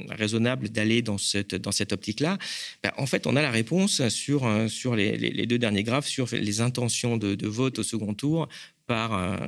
raisonnable 0.10 0.70
d'aller 0.70 1.02
dans 1.02 1.18
cette, 1.18 1.56
dans 1.56 1.72
cette 1.72 1.94
optique-là. 1.94 2.38
Ben, 2.84 2.92
en 2.98 3.06
fait, 3.06 3.28
on 3.28 3.36
a 3.36 3.42
la 3.42 3.52
réponse 3.52 4.08
sur, 4.10 4.50
sur 4.70 4.96
les, 4.96 5.18
les, 5.18 5.46
deux 5.46 5.60
derniers 5.60 5.84
graphes, 5.84 6.08
sur 6.08 6.28
les 6.32 6.62
intentions 6.62 7.18
de, 7.18 7.36
de 7.36 7.48
vote 7.48 7.80
au 7.80 7.84
second 7.84 8.14
tour 8.14 8.48
par, 8.88 9.40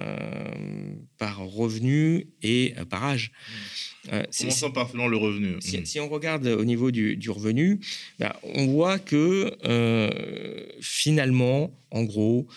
par 1.18 1.38
revenu 1.40 2.28
et 2.42 2.74
par 2.90 3.04
âge. 3.04 3.32
Mmh. 3.32 3.97
Euh, 4.12 4.24
Commençons 4.38 4.72
par 4.72 4.90
le 4.94 5.18
revenu. 5.18 5.56
Si, 5.60 6.00
on 6.00 6.10
regarde 6.10 6.48
au 6.48 6.66
niveau 6.66 6.92
du, 6.92 7.30
revenu, 7.30 7.80
ben, 8.20 8.34
on 8.44 8.68
voit 8.68 9.00
que 9.00 9.56
euh, 9.66 10.66
finalement, 10.82 11.72
en 11.92 12.04
gros, 12.04 12.48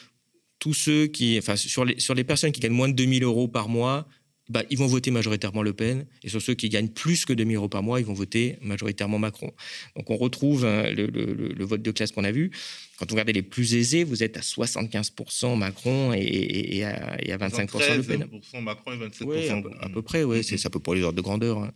tous 0.59 0.74
ceux 0.74 1.07
qui, 1.07 1.38
enfin, 1.38 1.57
sur 1.57 1.84
les, 1.84 1.98
sur 1.98 2.14
les 2.14 2.24
personnes 2.24 2.53
qui 2.53 2.61
gagnent 2.61 2.72
moins 2.72 2.88
de 2.88 2.94
2000 2.94 3.24
euros 3.24 3.48
par 3.48 3.68
mois, 3.68 4.07
bah, 4.51 4.64
ils 4.68 4.76
vont 4.76 4.88
voter 4.88 5.12
majoritairement 5.12 5.62
Le 5.62 5.72
Pen. 5.72 6.07
Et 6.24 6.28
sur 6.28 6.42
ceux 6.42 6.55
qui 6.55 6.68
gagnent 6.68 6.88
plus 6.88 7.24
que 7.24 7.32
2000 7.32 7.57
euros 7.57 7.68
par 7.68 7.84
mois, 7.84 8.01
ils 8.01 8.07
vont 8.07 8.14
voter 8.14 8.59
majoritairement 8.61 9.18
Macron. 9.18 9.53
Donc 9.96 10.11
on 10.11 10.16
retrouve 10.16 10.64
hein, 10.64 10.90
le, 10.92 11.64
vote 11.64 11.82
de 11.82 11.90
classe 11.92 12.11
qu'on 12.11 12.24
a 12.24 12.32
vu. 12.32 12.51
Quand 13.01 13.07
vous 13.09 13.14
regardez 13.14 13.32
les 13.32 13.40
plus 13.40 13.74
aisés, 13.74 14.05
vous 14.05 14.22
êtes 14.22 14.36
à 14.36 14.40
75% 14.40 15.57
Macron 15.57 16.12
et, 16.12 16.84
à, 16.84 17.16
25% 17.38 17.96
Le 17.96 18.03
Pen. 18.03 18.26
Macron 18.61 18.92
et 18.92 18.96
27% 18.96 19.24
oui, 19.24 19.48
à, 19.80 19.88
peu, 19.88 20.03
près, 20.03 20.22
oui. 20.22 20.44
C'est 20.44 20.66
à 20.66 20.68
peu 20.68 20.80
pour 20.80 20.94
les 20.94 21.03
ordres 21.03 21.16
de 21.16 21.22
grandeur. 21.22 21.61
Hein. 21.61 21.72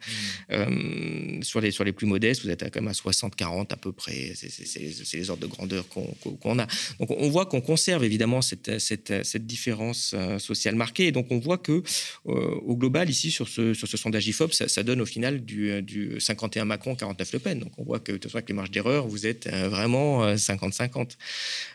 Mm. 0.50 0.52
Euh, 0.52 1.42
sur, 1.42 1.62
les, 1.62 1.70
sur 1.70 1.82
les 1.82 1.92
plus 1.92 2.06
modestes, 2.06 2.42
vous 2.44 2.50
êtes 2.50 2.70
quand 2.70 2.82
même 2.82 2.88
à 2.88 2.92
60-40 2.92 3.72
à 3.72 3.76
peu 3.76 3.92
près. 3.92 4.34
C'est 4.34 5.16
les 5.16 5.30
ordres 5.30 5.40
de 5.40 5.46
grandeur 5.46 5.88
qu'on 5.88 6.58
a. 6.58 6.66
Donc 7.00 7.10
on 7.10 7.30
voit 7.30 7.46
qu'on 7.46 7.62
conserve 7.62 8.04
évidemment 8.04 8.42
cette, 8.42 8.78
cette, 8.78 9.24
cette 9.24 9.46
différence 9.46 10.12
euh, 10.14 10.38
sociale 10.38 10.74
marquée. 10.74 11.06
Et 11.06 11.12
donc 11.12 11.28
on 11.30 11.38
voit 11.38 11.56
que 11.56 11.82
euh, 12.26 12.32
au 12.66 12.76
global, 12.76 13.08
ici, 13.08 13.30
sur 13.30 13.48
ce, 13.48 13.72
sur 13.72 13.88
ce 13.88 13.96
sondage 13.96 14.28
IFOP, 14.28 14.52
ça, 14.52 14.82
donne 14.82 15.00
au 15.00 15.06
final 15.06 15.42
du, 15.42 15.80
du, 15.80 16.20
51 16.20 16.66
Macron, 16.66 16.94
49 16.94 17.32
Le 17.32 17.38
Pen. 17.38 17.58
Donc 17.60 17.72
on 17.78 17.84
voit 17.84 17.98
que, 17.98 18.12
de 18.12 18.18
toute 18.18 18.24
façon, 18.24 18.36
avec 18.36 18.50
les 18.50 18.54
marges 18.54 18.70
d'erreur, 18.70 19.06
vous 19.06 19.26
êtes 19.26 19.48
vraiment 19.48 20.34
50-50. 20.34 21.13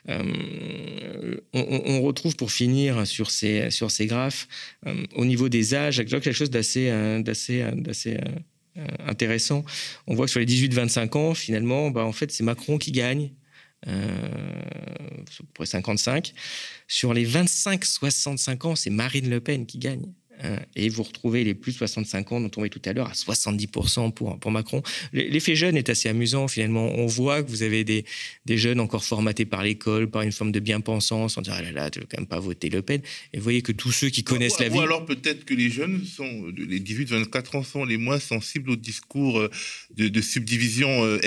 Euh, 0.10 1.38
on, 1.54 2.02
retrouve, 2.02 2.36
pour 2.36 2.52
finir 2.52 3.06
sur 3.06 3.32
ces, 3.32 3.70
sur 3.72 3.92
ces 3.92 4.08
graphes, 4.08 4.48
au 5.16 5.26
niveau 5.26 5.50
des 5.50 5.76
âges, 5.76 6.04
quelque 6.06 6.32
chose 6.32 6.50
d'assez 6.50 6.90
d'assez 7.22 8.18
intéressant. 9.06 9.64
On 10.08 10.16
voit 10.16 10.26
que 10.26 10.32
sur 10.32 10.40
les 10.40 10.46
18-25 10.46 11.18
ans, 11.18 11.34
finalement, 11.34 11.92
bah, 11.92 12.06
en 12.06 12.12
fait, 12.12 12.32
c'est 12.32 12.44
Macron 12.44 12.78
qui 12.78 12.92
gagne. 12.92 13.32
Euh, 13.88 14.62
55. 15.64 16.34
Sur 16.88 17.14
les 17.14 17.26
25-65 17.26 18.68
ans, 18.68 18.76
c'est 18.76 18.90
Marine 18.90 19.30
Le 19.30 19.40
Pen 19.40 19.66
qui 19.66 19.78
gagne. 19.78 20.14
Euh, 20.44 20.58
et 20.76 20.90
vous 20.90 21.04
retrouvez 21.04 21.44
les 21.44 21.54
plus 21.54 21.74
de 21.74 21.78
65 21.78 22.32
ans 22.32 22.42
dont 22.42 22.52
on 22.56 22.62
voyait 22.62 22.70
tout 22.70 22.82
à 22.86 22.94
l'heure 22.94 23.08
à 23.08 23.14
70% 23.14 24.14
pour, 24.14 24.40
pour 24.40 24.52
Macron. 24.52 24.82
L'effet 25.14 25.56
jeune 25.56 25.76
est 25.78 25.90
assez 25.90 26.10
amusant 26.10 26.48
finalement. 26.48 26.92
On 26.96 27.08
voit 27.08 27.44
que 27.44 27.50
vous 27.50 27.64
avez 27.64 27.84
des, 27.84 28.06
des 28.46 28.58
jeunes 28.58 28.80
encore 28.80 29.04
formatés 29.04 29.46
par 29.46 29.64
l'école, 29.64 30.10
par 30.10 30.22
une 30.22 30.32
forme 30.32 30.52
de 30.52 30.60
bien-pensance, 30.60 31.38
en 31.38 31.42
disant 31.42 31.56
ah 31.58 31.62
là 31.62 31.72
là, 31.72 31.90
tu 31.90 32.00
veux 32.00 32.08
quand 32.10 32.20
même 32.20 32.28
pas 32.28 32.40
voter 32.40 32.70
Le 32.70 32.82
Pen. 32.82 33.02
Et 33.34 33.38
vous 33.38 33.44
voyez 33.44 33.62
que 33.62 33.72
tous 33.72 33.92
ceux 33.92 34.10
qui 34.10 34.24
connaissent 34.24 34.60
la 34.60 34.70
vie. 34.70 34.78
Ou 34.78 34.82
alors 34.82 35.06
peut-être 35.06 35.46
que 35.46 35.54
les 35.54 35.70
jeunes, 35.70 36.04
sont, 36.06 36.48
les 36.56 36.80
18-24 36.80 37.58
ans, 37.58 37.64
sont 37.64 37.86
les 37.86 37.98
moins 37.98 38.20
sensibles 38.20 38.72
au 38.72 38.76
discours 38.76 39.40
euh, 39.40 39.50
de, 39.96 40.08
de 40.08 40.22
subdivision 40.22 40.90
euh, 41.04 41.20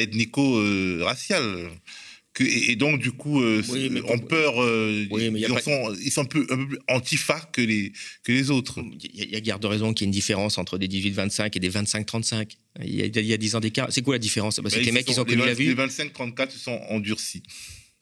et, 2.41 2.77
donc, 2.77 2.99
du 2.99 3.13
coup, 3.13 3.43
euh, 3.43 3.63
on 4.09 4.19
peur. 4.19 4.63
Euh, 4.63 5.07
ils, 5.11 5.47
sont, 5.63 5.95
ils, 6.03 6.11
sont, 6.11 6.23
un 6.23 6.25
peu, 6.25 6.47
un 6.49 6.57
peu 6.57 6.67
plus 6.69 6.79
antifa 6.89 7.41
que 7.53 7.61
les, 7.61 7.93
que 8.25 8.33
les 8.33 8.51
autres. 8.51 8.83
Il 9.03 9.31
y, 9.31 9.37
a 9.37 9.41
garde 9.41 9.61
de 9.61 9.67
raison 9.67 9.93
qu'il 9.93 10.05
y 10.05 10.07
ait 10.07 10.09
une 10.09 10.13
différence 10.13 10.57
entre 10.57 10.79
des 10.79 10.89
18-25 10.89 11.51
et 11.55 11.61
des 11.61 11.71
25-35. 11.71 12.57
Il, 12.85 12.95
y 12.95 13.33
a 13.33 13.37
10 13.37 13.57
ans 13.57 13.61
d'écart. 13.61 13.89
C'est 13.91 14.01
quoi 14.01 14.15
la 14.15 14.19
différence? 14.19 14.61
Bah, 14.61 14.71
C'est 14.71 14.81
que 14.81 14.87
les 14.87 14.93
mecs, 14.93 15.09
ils 15.11 15.21
ont 15.21 15.25
connu 15.25 15.45
la 15.45 15.53
vie. 15.53 15.67
Les 15.67 15.75
25-34 15.75 16.51
se 16.51 16.59
sont 16.59 16.81
endurcis. 16.89 17.43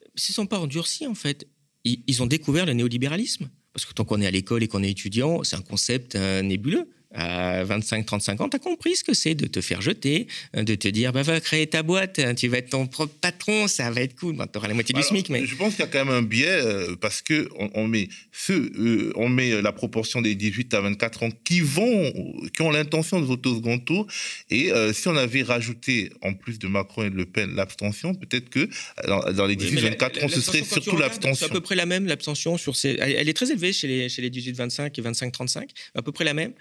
Ils 0.01 0.31
ne 0.31 0.35
sont 0.35 0.47
pas 0.47 0.61
endurcis, 0.61 1.07
en 1.07 1.15
fait. 1.15 1.49
Ils, 1.85 2.03
ils 2.07 2.23
ont 2.23 2.27
découvert 2.27 2.67
le 2.67 2.75
néolibéralisme. 2.75 3.51
Parce 3.73 3.85
que 3.85 3.93
tant 3.93 4.05
qu'on 4.05 4.21
est 4.21 4.27
à 4.27 4.31
l'école 4.31 4.63
et 4.63 4.69
qu'on 4.69 4.83
est 4.83 4.91
étudiant, 4.91 5.43
c'est 5.43 5.57
un 5.57 5.63
concept 5.63 6.15
nébuleux 6.15 6.89
à 7.15 7.65
25-35 7.65 8.43
ans, 8.43 8.49
tu 8.49 8.57
as 8.57 8.61
compris 8.61 8.97
ce 8.97 9.05
que 9.05 9.15
c'est 9.15 9.35
de 9.35 9.47
te 9.47 9.61
faire 9.61 9.83
jeter, 9.83 10.29
euh, 10.57 10.63
de 10.63 10.75
te 10.75 10.87
dire 10.87 11.13
bah, 11.13 11.23
va 11.23 11.41
créer 11.41 11.67
ta 11.67 11.83
boîte, 11.83 12.19
hein, 12.21 12.35
tu 12.35 12.47
vas 12.49 12.59
être 12.59 12.71
ton 12.71 12.87
propre 12.87 13.15
patron, 13.21 13.67
ça 13.67 13.91
va 13.91 14.03
être 14.03 14.15
cool. 14.17 14.37
tu 14.37 14.59
auras 14.59 14.69
la 14.69 14.75
moitié 14.75 14.95
du 14.95 15.03
SMIC. 15.03 15.29
Mais... 15.29 15.45
Je 15.45 15.57
pense 15.57 15.75
qu'il 15.75 15.81
y 15.81 15.89
a 15.89 15.91
quand 15.91 16.05
même 16.05 16.15
un 16.15 16.23
biais 16.23 16.47
euh, 16.49 16.95
parce 17.01 17.21
que 17.21 17.49
on, 17.75 17.89
met, 17.89 18.09
ceux, 18.33 18.71
euh, 18.79 19.13
on 19.17 19.29
met 19.29 19.61
la 19.61 19.73
proportion 19.73 20.23
des 20.23 20.35
18 20.35 20.73
à 20.75 20.81
24 20.83 21.25
ans 21.25 21.31
qui 21.45 21.61
vont, 21.61 22.13
qui 22.55 22.63
ont 22.63 22.71
l'intention 22.71 23.21
de 23.21 23.27
voter 23.27 23.49
au 23.49 23.57
second 23.57 23.79
tour. 23.79 24.07
Et 24.51 24.71
si 24.93 25.09
on 25.09 25.17
avait 25.17 25.43
rajouté, 25.43 26.11
en 26.23 26.35
plus 26.35 26.59
de 26.59 26.69
Macron 26.69 27.05
et 27.05 27.11
de 27.11 27.17
Le 27.17 27.27
Pen, 27.27 27.55
l'abstention, 27.55 28.15
peut-être 28.15 28.51
que 28.51 28.69
dans, 29.07 29.47
les 29.47 29.57
18-24 29.57 30.25
ans, 30.25 30.29
ce 30.29 30.41
serait 30.41 30.63
surtout 30.63 30.97
l'abstention. 30.97 31.47
C'est 31.47 31.53
à 31.53 31.55
peu 31.55 31.61
près 31.61 31.75
la 31.75 31.87
même, 31.87 32.07
l'abstention. 32.07 32.57
sur 32.57 32.77
ces... 32.77 32.97
Elle, 33.01 33.29
est 33.29 33.35
très 33.35 33.51
élevée 33.51 33.73
chez 33.73 33.89
les, 33.89 34.09
chez 34.09 34.23
les 34.23 34.31
18-25 34.31 34.99
et 34.99 35.03
25-35, 35.03 35.69
à 35.95 36.03
peu 36.03 36.13
près 36.13 36.25
la 36.25 36.35
même. 36.35 36.53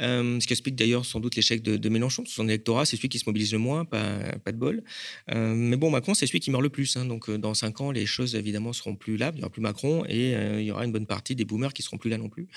Euh, 0.00 0.40
ce 0.40 0.46
qui 0.46 0.52
explique 0.52 0.76
d'ailleurs 0.76 1.04
sans 1.04 1.20
doute 1.20 1.36
l'échec 1.36 1.62
de, 1.62 1.88
Mélenchon. 1.88 2.24
Son 2.26 2.48
électorat, 2.48 2.84
c'est 2.84 2.96
celui 2.96 3.08
qui 3.08 3.18
se 3.18 3.24
mobilise 3.26 3.52
le 3.52 3.58
moins, 3.58 3.84
pas, 3.84 4.18
de 4.46 4.56
bol. 4.56 4.82
Euh, 5.30 5.54
mais 5.54 5.76
bon, 5.76 5.90
Macron, 5.90 6.14
c'est 6.14 6.26
celui 6.26 6.40
qui 6.40 6.50
meurt 6.50 6.62
le 6.62 6.68
plus. 6.68 6.96
Hein. 6.96 7.04
donc 7.04 7.28
euh, 7.28 7.38
dans 7.38 7.54
cinq 7.54 7.80
ans, 7.80 7.90
les 7.90 8.06
choses 8.06 8.34
évidemment 8.34 8.72
seront 8.72 8.94
plus 8.94 9.16
là. 9.16 9.30
Il 9.34 9.36
n'y 9.36 9.42
aura 9.42 9.50
plus 9.50 9.62
Macron 9.62 10.04
et 10.08 10.32
il 10.32 10.64
y 10.64 10.70
aura 10.70 10.84
une 10.84 10.92
bonne 10.92 11.06
partie 11.06 11.34
des 11.34 11.44
boomers 11.44 11.72
qui 11.72 11.82
seront 11.82 11.98
plus 11.98 12.10
là 12.10 12.18
non 12.18 12.28
plus. 12.28 12.48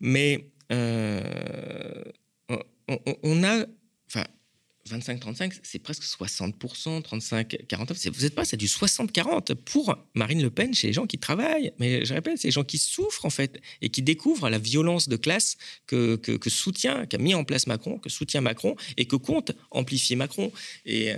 Mais 0.00 0.46
on, 3.22 3.44
a, 3.44 3.66
enfin, 4.08 4.24
25-35, 4.90 5.52
c'est 5.62 5.78
presque 5.78 6.02
60%, 6.02 7.02
35-49. 7.02 8.10
Vous 8.10 8.22
n'êtes 8.22 8.34
pas, 8.34 8.44
c'est 8.44 8.56
du 8.56 8.66
60-40 8.66 9.54
pour 9.54 9.96
Marine 10.14 10.42
Le 10.42 10.50
Pen 10.50 10.74
chez 10.74 10.88
les 10.88 10.92
gens 10.92 11.06
qui 11.06 11.18
travaillent. 11.18 11.72
Mais 11.78 12.04
je 12.04 12.12
répète, 12.12 12.38
c'est 12.38 12.48
les 12.48 12.52
gens 12.52 12.64
qui 12.64 12.78
souffrent 12.78 13.24
en 13.24 13.30
fait 13.30 13.60
et 13.80 13.90
qui 13.90 14.02
découvrent 14.02 14.48
la 14.50 14.58
violence 14.58 15.08
de 15.08 15.16
classe 15.16 15.56
que, 15.86 16.16
que, 16.16 16.50
soutient, 16.50 17.06
qu'a 17.06 17.18
mis 17.18 17.34
en 17.34 17.44
place 17.44 17.68
Macron, 17.68 17.98
que 17.98 18.08
soutient 18.08 18.40
Macron 18.40 18.74
et 18.96 19.04
que 19.04 19.14
compte 19.14 19.52
amplifier 19.70 20.16
Macron. 20.16 20.52
Et, 20.84 21.12
euh, 21.12 21.16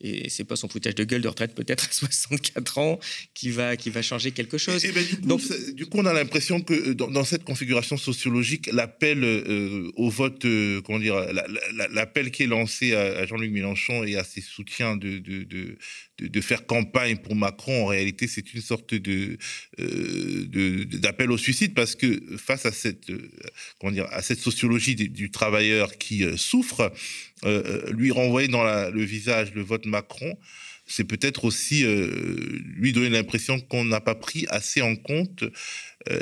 et 0.00 0.28
c'est 0.28 0.44
pas 0.44 0.56
son 0.56 0.68
foutage 0.68 0.94
de 0.94 1.04
gueule 1.04 1.22
de 1.22 1.28
retraite 1.28 1.54
peut-être 1.54 1.88
à 1.88 1.92
64 1.92 2.78
ans 2.78 3.00
qui 3.34 3.50
va, 3.50 3.76
qui 3.76 3.90
va 3.90 4.02
changer 4.02 4.30
quelque 4.30 4.56
chose. 4.56 4.82
Ben, 4.84 5.04
du, 5.04 5.16
coup, 5.16 5.26
Donc, 5.26 5.40
du 5.74 5.86
coup, 5.86 5.98
on 5.98 6.06
a 6.06 6.12
l'impression 6.12 6.60
que 6.60 6.74
euh, 6.74 6.94
dans, 6.94 7.24
cette 7.24 7.42
configuration 7.42 7.96
sociologique, 7.96 8.70
l'appel 8.72 9.24
euh, 9.24 9.90
au 9.96 10.10
vote, 10.10 10.46
comment 10.84 11.00
dire, 11.00 11.16
l'appel 11.90 12.30
qui 12.30 12.44
est 12.44 12.46
lancé 12.46 12.94
à, 12.94 12.99
Jean-Luc 13.26 13.50
Mélenchon 13.52 14.04
et 14.04 14.16
à 14.16 14.24
ses 14.24 14.40
soutiens 14.40 14.96
de, 14.96 16.40
faire 16.40 16.66
campagne 16.66 17.16
pour 17.18 17.34
Macron, 17.34 17.84
en 17.84 17.86
réalité, 17.86 18.26
c'est 18.26 18.54
une 18.54 18.60
sorte 18.60 18.94
euh, 18.94 19.36
d'appel 20.84 21.30
au 21.30 21.38
suicide 21.38 21.74
parce 21.74 21.94
que 21.94 22.20
face 22.36 22.66
à 22.66 22.72
cette, 22.72 23.10
euh, 23.10 23.30
comment 23.78 23.92
dire, 23.92 24.06
à 24.10 24.22
cette 24.22 24.40
sociologie 24.40 24.94
du, 24.94 25.30
travailleur 25.30 25.96
qui 25.98 26.24
euh, 26.24 26.36
souffre, 26.36 26.92
lui 27.90 28.10
renvoyer 28.10 28.48
dans 28.48 28.64
le 28.90 29.02
visage 29.02 29.54
le 29.54 29.62
vote 29.62 29.86
Macron, 29.86 30.36
c'est 30.86 31.04
peut-être 31.04 31.44
aussi 31.44 31.84
lui 31.84 32.92
donner 32.92 33.08
l'impression 33.08 33.60
qu'on 33.60 33.84
n'a 33.84 34.00
pas 34.00 34.14
pris 34.14 34.44
assez 34.50 34.82
en 34.82 34.94
compte 34.94 35.44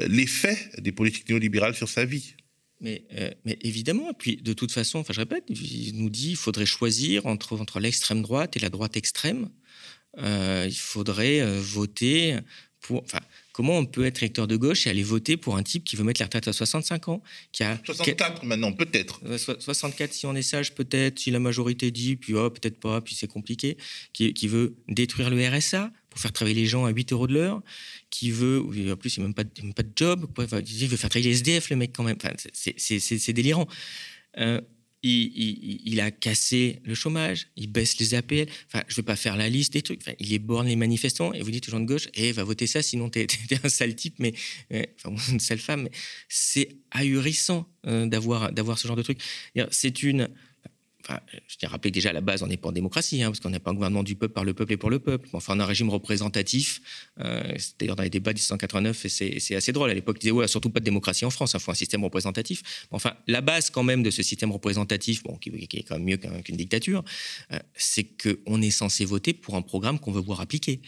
l'effet 0.07 0.57
des 0.79 0.93
politiques 0.93 1.29
néolibérales 1.29 1.75
sur 1.75 1.89
sa 1.89 2.05
vie. 2.05 2.35
Mais, 2.81 3.05
euh, 3.15 3.31
mais, 3.45 3.59
évidemment, 3.63 4.11
et 4.11 4.15
puis 4.17 4.37
de 4.37 4.53
toute 4.53 4.71
façon, 4.71 5.01
enfin 5.01 5.13
je 5.13 5.21
répète, 5.21 5.45
il 5.49 5.97
nous 5.97 6.11
dit 6.11 6.29
qu'il 6.29 6.37
faudrait 6.37 6.67
choisir 6.67 7.27
entre, 7.27 7.59
entre 7.59 7.81
l'extrême 7.81 8.23
droite 8.23 8.57
et 8.57 8.61
la 8.61 8.71
droite 8.71 8.97
extrême. 8.97 9.49
Euh, 10.19 10.67
il 10.69 10.77
faudrait 10.77 11.41
euh, 11.41 11.61
voter 11.61 12.39
pour. 12.81 13.03
Enfin, 13.03 13.21
comment 13.53 13.77
on 13.77 13.85
peut 13.85 14.07
être 14.07 14.23
électeur 14.23 14.47
de 14.47 14.57
gauche 14.57 14.87
et 14.87 14.91
aller 14.91 15.03
voter 15.03 15.37
pour 15.37 15.57
un 15.57 15.65
type 15.65 15.85
qui 15.85 15.97
veut 15.97 16.05
mettre 16.05 16.21
la 16.21 16.27
retraite 16.27 16.47
à 16.47 16.53
65 16.53 17.09
ans 17.09 17.23
qui 17.51 17.65
a, 17.65 17.81
64 17.85 18.45
maintenant, 18.45 18.73
peut-être. 18.73 19.21
64 19.37 20.13
si 20.13 20.27
on 20.27 20.35
est 20.37 20.43
sage, 20.43 20.75
peut-être, 20.75 21.19
si 21.19 21.33
la 21.33 21.41
majorité 21.41 21.91
dit, 21.91 22.15
puis 22.15 22.35
oh, 22.35 22.49
peut-être 22.51 22.79
pas, 22.79 23.01
puis 23.01 23.17
c'est 23.17 23.27
compliqué, 23.27 23.77
qui, 24.13 24.33
qui 24.33 24.47
veut 24.47 24.77
détruire 24.87 25.31
le 25.31 25.49
RSA 25.49 25.91
faire 26.19 26.33
travailler 26.33 26.61
les 26.61 26.67
gens 26.67 26.85
à 26.85 26.91
8 26.91 27.13
euros 27.13 27.27
de 27.27 27.35
l'heure, 27.35 27.63
qui 28.11 28.31
veut, 28.31 28.61
en 28.93 28.97
plus, 28.97 29.17
il 29.17 29.23
même, 29.23 29.35
pas, 29.35 29.45
même 29.63 29.75
pas 29.75 29.83
de 29.83 29.93
job, 29.95 30.27
il 30.39 30.89
veut 30.89 30.97
faire 30.97 31.11
travailler 31.11 31.31
les 31.31 31.37
SDF, 31.37 31.71
le 31.71 31.77
mec, 31.77 31.93
quand 31.95 32.05
même. 32.05 32.17
Enfin, 32.23 32.35
c'est 32.53 33.33
délirant. 33.33 33.67
Euh, 34.39 34.61
il, 35.03 35.81
il, 35.85 36.01
a 36.01 36.11
cassé 36.11 36.81
le 36.85 36.95
chômage, 36.95 37.49
il 37.57 37.71
baisse 37.71 37.99
les 37.99 38.15
APL. 38.15 38.47
Enfin, 38.67 38.83
je 38.89 38.95
ne 38.95 38.97
vais 38.97 39.03
pas 39.03 39.17
faire 39.17 39.37
la 39.37 39.49
liste 39.49 39.73
des 39.73 39.83
trucs. 39.83 40.01
Enfin, 40.03 40.17
il 40.19 40.37
borne 40.41 40.67
les 40.67 40.77
manifestants 40.77 41.33
et 41.33 41.43
vous 41.43 41.51
dites 41.51 41.69
aux 41.69 41.71
gens 41.71 41.81
de 41.81 41.87
gauche, 41.87 42.09
eh, 42.15 42.33
va 42.33 42.43
voter 42.43 42.67
ça, 42.67 42.83
sinon 42.83 43.09
tu 43.09 43.21
es, 43.21 43.27
un 43.65 43.69
sale 43.69 43.95
type, 43.95 44.17
mais, 44.19 44.35
une 44.71 45.41
sale 45.41 45.59
femme. 45.59 45.89
C'est 46.29 46.79
ahurissant 46.91 47.69
euh, 47.87 48.07
d'avoir 48.07 48.53
d'avoir 48.53 48.79
ce 48.79 48.89
genre 48.89 48.97
de 48.97 49.03
truc. 49.03 49.21
C'est 49.71 50.03
une 50.03 50.29
je 51.47 51.57
tiens 51.57 51.69
à 51.69 51.73
rappeler 51.73 51.91
que 51.91 51.95
déjà 51.95 52.11
à 52.11 52.13
la 52.13 52.21
base, 52.21 52.43
on 52.43 52.47
n'est 52.47 52.57
pas 52.57 52.69
en 52.69 52.73
démocratie, 52.73 53.23
hein, 53.23 53.31
parce 53.31 53.41
qu'on 53.41 53.51
n'est 53.51 53.59
pas 53.59 53.71
un 53.71 53.75
gouvernement 53.75 54.03
du 54.03 54.15
peuple, 54.15 54.35
par 54.35 54.45
le 54.45 54.55
peuple 54.55 54.73
et 54.73 54.77
pour 54.77 54.91
le 54.91 54.99
peuple. 54.99 55.29
Enfin, 55.33 55.55
on 55.57 55.61
a 55.61 55.65
un 55.65 55.67
régime 55.67 55.91
représentatif. 55.91 56.81
Euh, 57.21 57.43
D'ailleurs, 57.79 57.97
dans 57.97 58.03
les 58.03 58.11
débats 58.11 58.33
de 58.33 58.39
1789, 58.39 59.05
et 59.05 59.41
c'est 59.41 59.55
assez 59.55 59.73
drôle. 59.73 59.91
À 59.91 59.95
l'époque, 59.95 60.17
ils 60.19 60.21
disaient, 60.21 60.33
ouais, 60.33 60.49
surtout 60.49 60.71
pas 60.71 60.81
de 60.81 60.85
démocratie 60.85 61.25
en 61.25 61.31
France, 61.31 61.53
il 61.55 61.61
faut 61.61 61.71
un 61.71 61.75
système 61.75 62.05
représentatif. 62.05 62.87
Enfin, 62.91 63.15
la 63.27 63.41
base 63.41 63.71
quand 63.71 63.83
même 63.83 64.03
de 64.03 64.11
ce 64.11 64.23
système 64.23 64.53
représentatif, 64.53 65.23
bon, 65.23 65.37
qui, 65.37 65.51
est 65.51 65.83
quand 65.83 65.97
même 65.97 66.05
mieux 66.05 66.17
qu'une 66.17 66.57
dictature, 66.57 67.05
euh, 67.53 67.59
c'est 67.75 68.05
qu'on 68.05 68.61
est 68.61 68.71
censé 68.71 69.05
voter 69.05 69.33
pour 69.33 69.57
un 69.57 69.63
programme 69.63 69.99
qu'on 69.99 70.13
veut 70.13 70.21
voir 70.21 70.41
appliqué. 70.41 70.81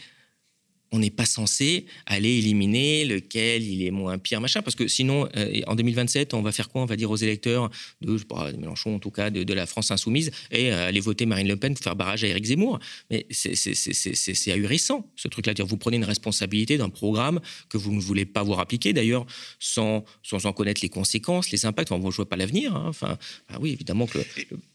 On 0.91 0.99
n'est 0.99 1.09
pas 1.09 1.25
censé 1.25 1.85
aller 2.05 2.37
éliminer 2.37 3.05
lequel 3.05 3.63
il 3.63 3.85
est 3.85 3.91
moins 3.91 4.17
pire, 4.17 4.41
machin, 4.41 4.61
parce 4.61 4.75
que 4.75 4.87
sinon, 4.87 5.27
euh, 5.37 5.61
en 5.67 5.75
2027, 5.75 6.33
on 6.33 6.41
va 6.41 6.51
faire 6.51 6.69
quoi? 6.69 6.81
On 6.81 6.85
va 6.85 6.95
dire 6.97 7.09
aux 7.09 7.15
électeurs 7.15 7.69
de, 8.01 8.17
je 8.17 8.23
de 8.51 8.57
Mélenchon, 8.57 8.95
en 8.95 8.99
tout 8.99 9.11
cas, 9.11 9.29
de, 9.29 9.53
la 9.53 9.65
France 9.65 9.91
insoumise, 9.91 10.31
et 10.51 10.71
euh, 10.71 10.87
aller 10.87 10.99
voter 10.99 11.25
Marine 11.25 11.47
Le 11.47 11.55
Pen 11.55 11.73
pour 11.73 11.83
faire 11.83 11.95
barrage 11.95 12.23
à 12.23 12.27
Éric 12.27 12.45
Zemmour. 12.45 12.79
Mais 13.09 13.25
c'est- 13.29 14.51
ahurissant, 14.51 15.09
ce 15.15 15.27
truc-là. 15.27 15.53
Vous 15.63 15.77
prenez 15.77 15.97
une 15.97 16.03
responsabilité 16.03 16.77
d'un 16.77 16.89
programme 16.89 17.39
que 17.69 17.77
vous 17.77 17.93
ne 17.93 18.01
voulez 18.01 18.25
pas 18.25 18.43
voir 18.43 18.59
appliquer, 18.59 18.91
d'ailleurs, 18.93 19.25
sans, 19.59 20.03
sans 20.23 20.45
en 20.45 20.53
connaître 20.53 20.81
les 20.81 20.89
conséquences, 20.89 21.51
les 21.51 21.65
impacts. 21.65 21.89
Bon, 21.89 22.11
je 22.11 22.15
vois 22.17 22.27
pas 22.27 22.35
l'avenir. 22.35 22.75
hein. 22.75 22.85
Enfin, 22.87 23.17
ah 23.49 23.57
oui, 23.61 23.71
évidemment 23.71 24.07
que 24.07 24.17
le, 24.17 24.25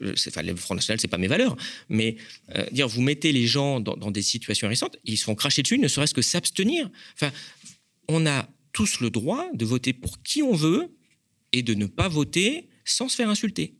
le- 0.01 0.43
le 0.43 0.57
Front 0.57 0.75
National, 0.75 1.01
c'est 1.01 1.09
pas 1.09 1.19
mes 1.19 1.27
valeurs. 1.29 1.57
Mais 1.89 2.17
euh, 2.55 2.65
dire, 2.73 2.89
vous 2.89 3.03
mettez 3.03 3.33
les 3.33 3.47
gens 3.47 3.81
dans, 3.81 4.11
des 4.11 4.23
situations 4.23 4.69
récentes, 4.69 4.97
ils 5.05 5.17
se 5.17 5.25
font 5.25 5.35
cracher 5.35 5.63
dessus, 5.63 5.79
ne 5.79 5.89
que 6.13 6.23
s'abstenir. 6.23 6.91
Enfin, 7.15 7.33
on 8.09 8.27
a 8.27 8.49
tous 8.73 9.01
le 9.01 9.11
droit 9.11 9.47
de 9.55 9.65
voter 9.65 9.93
pour 9.93 10.23
qui 10.23 10.43
on 10.43 10.55
veut 10.55 10.95
et 11.53 11.63
de 11.63 11.75
ne 11.75 11.87
pas 11.87 12.09
voter 12.09 12.69
sans 12.85 13.09
se 13.09 13.17
faire 13.17 13.31
insulter. 13.31 13.75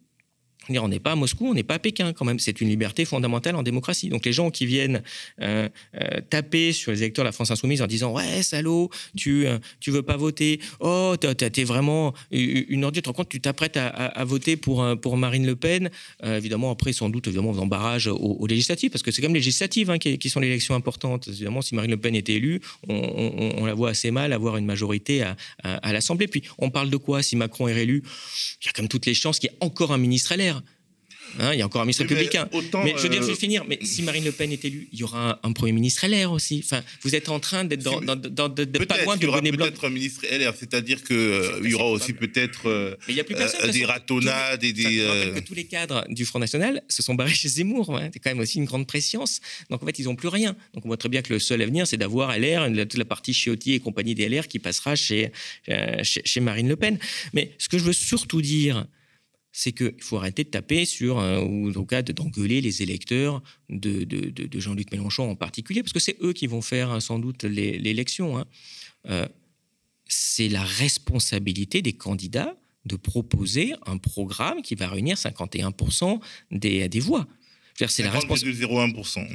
On 0.71 0.89
n'est 0.89 0.99
pas 1.01 1.13
à 1.13 1.15
Moscou, 1.17 1.47
on 1.49 1.55
n'est 1.55 1.63
pas 1.63 1.75
à 1.75 1.79
Pékin 1.79 2.13
quand 2.13 2.25
même. 2.25 2.39
C'est 2.39 2.61
une 2.61 2.69
liberté 2.69 3.05
fondamentale 3.05 3.57
en 3.57 3.63
démocratie. 3.63 4.09
Donc 4.09 4.25
les 4.27 4.33
gens 4.33 4.51
qui 4.51 4.67
viennent 4.67 5.03
euh, 5.41 5.69
euh, 6.01 6.21
taper 6.29 6.73
sur 6.73 6.93
les 6.93 7.03
électeurs 7.03 7.25
de 7.25 7.29
la 7.29 7.33
France 7.33 7.51
insoumise 7.51 7.83
en 7.83 7.87
disant 7.87 8.13
ouais 8.13 8.43
salaud, 8.43 8.91
tu 9.17 9.47
euh, 9.47 9.59
tu 9.81 9.91
veux 9.91 10.03
pas 10.03 10.17
voter, 10.17 10.61
oh 10.81 11.15
t'es 11.19 11.65
vraiment 11.65 12.15
une 12.31 12.85
ordure. 12.85 13.03
Tu 13.03 13.11
tu 13.29 13.41
t'apprêtes 13.41 13.77
à, 13.77 13.87
à- 13.89 14.07
à 14.21 14.25
voter 14.25 14.57
pour 14.57 14.83
euh, 14.83 14.97
pour 14.97 15.17
Marine 15.17 15.47
Le 15.47 15.57
Pen. 15.57 15.91
Évidemment 16.25 16.71
après 16.71 16.93
sans 16.93 17.09
doute 17.11 17.27
évidemment 17.27 17.51
en 17.51 17.55
faisant 17.55 17.67
barrage 17.67 18.07
aux, 18.09 18.47
législatives 18.47 18.91
parce 18.91 19.03
que 19.03 19.11
c'est 19.11 19.23
comme 19.23 19.35
les 19.35 19.41
législatives 19.41 19.91
hein, 19.91 19.99
qui, 19.99 20.29
sont 20.31 20.41
l'élection 20.41 20.75
importante. 20.75 21.29
Évidemment 21.29 21.63
si 21.63 21.75
Marine 21.75 21.91
Le 21.93 21.97
Pen 21.97 22.15
était 22.15 22.35
élue, 22.35 22.61
on, 22.89 23.65
la 23.67 23.75
voit 23.75 23.91
assez 23.91 24.11
mal 24.11 24.33
avoir 24.33 24.57
une 24.57 24.67
majorité 24.67 25.23
à, 25.23 25.37
à- 25.63 25.77
à 25.77 25.93
l'Assemblée. 25.93 26.27
Puis 26.27 26.43
on 26.59 26.71
parle 26.71 26.91
de 26.91 26.97
quoi 26.97 27.23
si 27.23 27.37
Macron 27.37 27.69
est 27.69 27.73
réélu? 27.75 28.03
Il 28.63 28.67
y 28.67 28.69
a 28.69 28.73
comme 28.73 28.89
toutes 28.89 29.07
les 29.07 29.15
chances 29.15 29.39
qu'il 29.39 29.51
y 29.51 29.53
ait 29.53 29.57
encore 29.61 29.93
un 29.93 29.99
ministre 29.99 30.35
LR. 30.35 30.56
Hein, 31.39 31.53
il 31.53 31.59
y 31.59 31.63
a 31.63 31.67
encore 31.67 31.83
un 31.83 31.85
ministre 31.85 32.05
mais 32.05 32.09
républicain. 32.15 32.49
autant, 32.53 32.83
mais 32.85 32.95
je 32.97 33.03
veux 33.03 33.09
dire, 33.09 33.21
je 33.23 33.27
vais 33.27 33.33
euh, 33.33 33.37
finir. 33.37 33.65
Mais 33.69 33.79
si 33.83 34.03
Marine 34.03 34.25
Le 34.25 34.33
Pen 34.33 34.51
est 34.53 34.65
élue, 34.65 34.89
il 34.93 34.99
y 34.99 35.03
aura 35.03 35.33
un, 35.43 35.49
un 35.49 35.53
Premier 35.53 35.73
ministre 35.73 36.07
LR 36.07 36.33
aussi. 36.33 36.63
Enfin, 36.65 36.83
vous 37.03 37.15
êtes 37.15 37.29
en 37.29 37.41
train 37.41 37.65
d'être 37.65 37.83
dans, 37.83 38.01
dans- 38.01 38.17
dans- 38.17 38.49
de- 38.49 38.65
de 38.65 38.79
pas 38.79 38.95
Peut-être 38.95 39.05
loin 39.05 39.17
de 39.17 39.27
aura 39.27 39.39
bonnet 39.41 39.53
blanc. 39.53 39.67
peut-être 39.67 39.85
un 39.87 39.91
ministre 39.91 40.25
LR, 40.31 40.55
c'est-à-dire 40.59 41.03
qu'il 41.05 41.61
y 41.71 41.75
aura 41.75 41.87
aussi 41.91 42.13
peut-être 42.13 42.69
euh, 42.69 42.95
Mais 43.07 43.15
il 43.15 43.17
y 43.17 43.21
a 43.21 43.25
plus 43.25 43.35
euh, 43.35 43.39
personne, 43.39 43.61
de 43.61 43.67
toute 43.67 43.75
des 43.75 43.85
ratonnades 43.85 44.65
et 44.65 44.73
des. 44.73 45.01
euh, 45.01 45.35
que 45.35 45.41
tous 45.41 45.55
les 45.55 45.65
cadres 45.65 46.05
du 46.09 46.25
Front 46.25 46.39
National 46.39 46.83
se 46.89 47.03
sont 47.03 47.15
barrés 47.15 47.35
chez 47.35 47.49
Zemmour. 47.49 48.01
C'est 48.13 48.19
quand 48.21 48.31
même 48.31 48.39
aussi 48.41 48.59
une 48.59 48.65
grande 48.65 48.87
préscience. 48.87 49.41
Donc 49.71 49.83
en 49.83 49.87
fait, 49.87 49.99
ils 49.99 50.05
n'ont 50.05 50.17
plus 50.17 50.29
rien. 50.29 50.57
Donc 50.75 50.85
on 50.85 50.89
voit 50.89 50.97
très 50.97 51.09
bien 51.09 51.23
que 51.23 51.33
le 51.33 51.39
seul 51.39 51.61
avenir, 51.61 51.87
c'est 51.87 51.97
d'avoir 51.99 52.37
LR, 52.39 52.67
toute 52.89 52.97
la 52.99 53.05
partie 53.05 53.35
Ciotti 53.35 53.73
et 53.75 53.81
compagnie 53.81 54.15
des 54.15 54.29
LR 54.29 54.49
qui 54.49 54.59
passera 54.59 54.97
chez, 54.97 55.33
euh, 55.69 56.03
chez, 56.03 56.23
chez 56.25 56.41
Marine 56.41 56.69
Le 56.69 56.77
Pen. 56.77 56.99
Mais 57.35 57.53
ce 57.59 57.69
que 57.69 57.79
je 57.79 57.85
veux 57.85 57.93
surtout 57.93 58.41
dire, 58.41 58.87
c'est 59.59 59.73
qu'il 59.73 59.95
faut 60.03 60.19
arrêter 60.19 60.45
de 60.45 60.51
taper 60.51 60.85
sur, 60.85 61.19
euh, 61.19 61.41
ou 61.41 61.71
en 61.71 61.73
tout 61.73 61.87
cas 61.87 62.03
de- 62.03 62.13
d'engueuler 62.13 62.61
les 62.61 62.83
électeurs 62.83 63.43
de, 63.71 64.05
de- 64.05 64.29
de- 64.29 64.61
Jean-Luc 64.61 64.93
Mélenchon 64.93 65.31
en 65.31 65.35
particulier, 65.35 65.83
parce 65.83 65.95
que 65.95 65.99
c'est 65.99 66.19
eux 66.21 66.35
qui 66.35 66.47
vont 66.47 66.61
faire 66.61 66.91
hein, 66.91 67.01
sans 67.01 67.19
doute 67.19 67.43
l'élection. 67.45 68.37
hein. 68.37 68.45
Euh, 69.09 69.27
c'est 70.09 70.51
la 70.51 70.63
responsabilité 70.63 71.81
des 71.81 71.95
candidats 71.95 72.55
de 72.85 72.97
proposer 72.97 73.73
un 73.87 73.97
programme 73.97 74.61
qui 74.61 74.75
va 74.75 74.89
réunir 74.89 75.17
51% 75.17 76.21
des, 76.51 76.89
des 76.91 77.01
voix. 77.01 77.27
C'est 77.89 78.03
la 78.03 78.11
responsabilité. 78.11 78.65
0,01%. 78.65 79.27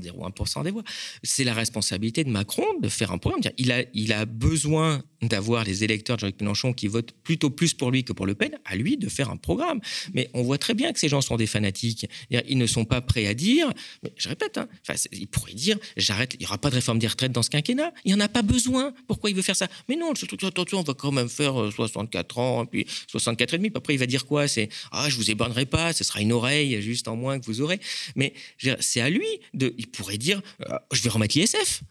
0,1% 0.00 0.64
des 0.64 0.70
voix. 0.70 0.84
C'est 1.22 1.44
la 1.44 1.54
responsabilité 1.54 2.24
de 2.24 2.30
Macron 2.30 2.66
de 2.80 2.88
faire 2.88 3.12
un 3.12 3.18
programme. 3.18 3.40
Il 3.56 3.72
a, 3.72 3.82
il 3.94 4.12
a 4.12 4.24
besoin 4.24 5.02
d'avoir 5.22 5.64
les 5.64 5.84
électeurs 5.84 6.16
de 6.16 6.20
Jean-Luc 6.20 6.40
Mélenchon 6.40 6.72
qui 6.72 6.86
votent 6.86 7.12
plutôt 7.24 7.50
plus 7.50 7.74
pour 7.74 7.90
lui 7.90 8.04
que 8.04 8.12
pour 8.12 8.26
Le 8.26 8.34
Pen, 8.34 8.56
à 8.64 8.76
lui 8.76 8.96
de 8.96 9.08
faire 9.08 9.30
un 9.30 9.36
programme. 9.36 9.80
Mais 10.14 10.30
on 10.34 10.42
voit 10.42 10.58
très 10.58 10.74
bien 10.74 10.92
que 10.92 11.00
ces 11.00 11.08
gens 11.08 11.20
sont 11.20 11.36
des 11.36 11.46
fanatiques. 11.46 12.06
Ils 12.30 12.58
ne 12.58 12.66
sont 12.66 12.84
pas 12.84 13.00
prêts 13.00 13.26
à 13.26 13.34
dire, 13.34 13.72
mais 14.02 14.12
je 14.16 14.28
répète, 14.28 14.58
hein, 14.58 14.68
enfin, 14.88 14.98
ils 15.12 15.26
pourraient 15.26 15.54
dire, 15.54 15.76
j'arrête, 15.96 16.34
il 16.34 16.40
n'y 16.40 16.46
aura 16.46 16.58
pas 16.58 16.70
de 16.70 16.76
réforme 16.76 16.98
des 16.98 17.08
retraites 17.08 17.32
dans 17.32 17.42
ce 17.42 17.50
quinquennat. 17.50 17.92
Il 18.04 18.14
n'y 18.14 18.20
en 18.20 18.24
a 18.24 18.28
pas 18.28 18.42
besoin. 18.42 18.94
Pourquoi 19.06 19.30
il 19.30 19.36
veut 19.36 19.42
faire 19.42 19.56
ça? 19.56 19.68
Mais 19.88 19.96
non, 19.96 20.12
attention, 20.12 20.78
on 20.78 20.82
va 20.82 20.94
quand 20.94 21.12
même 21.12 21.28
faire 21.28 21.60
euh, 21.60 21.70
64 21.70 22.38
ans, 22.38 22.66
puis 22.66 22.86
64 23.08 23.54
et 23.54 23.58
demi. 23.58 23.70
Après, 23.74 23.94
il 23.94 23.98
va 23.98 24.06
dire 24.06 24.26
quoi? 24.26 24.46
C'est, 24.46 24.68
ah, 24.92 25.08
je 25.08 25.16
vous 25.16 25.30
ébannerai 25.30 25.66
pas, 25.66 25.92
ce 25.92 26.04
sera 26.04 26.20
une 26.20 26.32
oreille 26.32 26.80
juste 26.80 27.08
en 27.08 27.16
moins 27.16 27.38
que 27.40 27.46
vous 27.46 27.60
aurez. 27.60 27.80
Mais 28.16 28.32
c'est 28.80 29.00
à 29.00 29.10
lui 29.10 29.26
de. 29.54 29.74
Il 29.78 29.88
pourrait 29.88 30.18
dire 30.18 30.42
euh, 30.68 30.76
je 30.92 31.02
vais 31.02 31.10
remettre 31.10 31.38
l'ISF. 31.38 31.82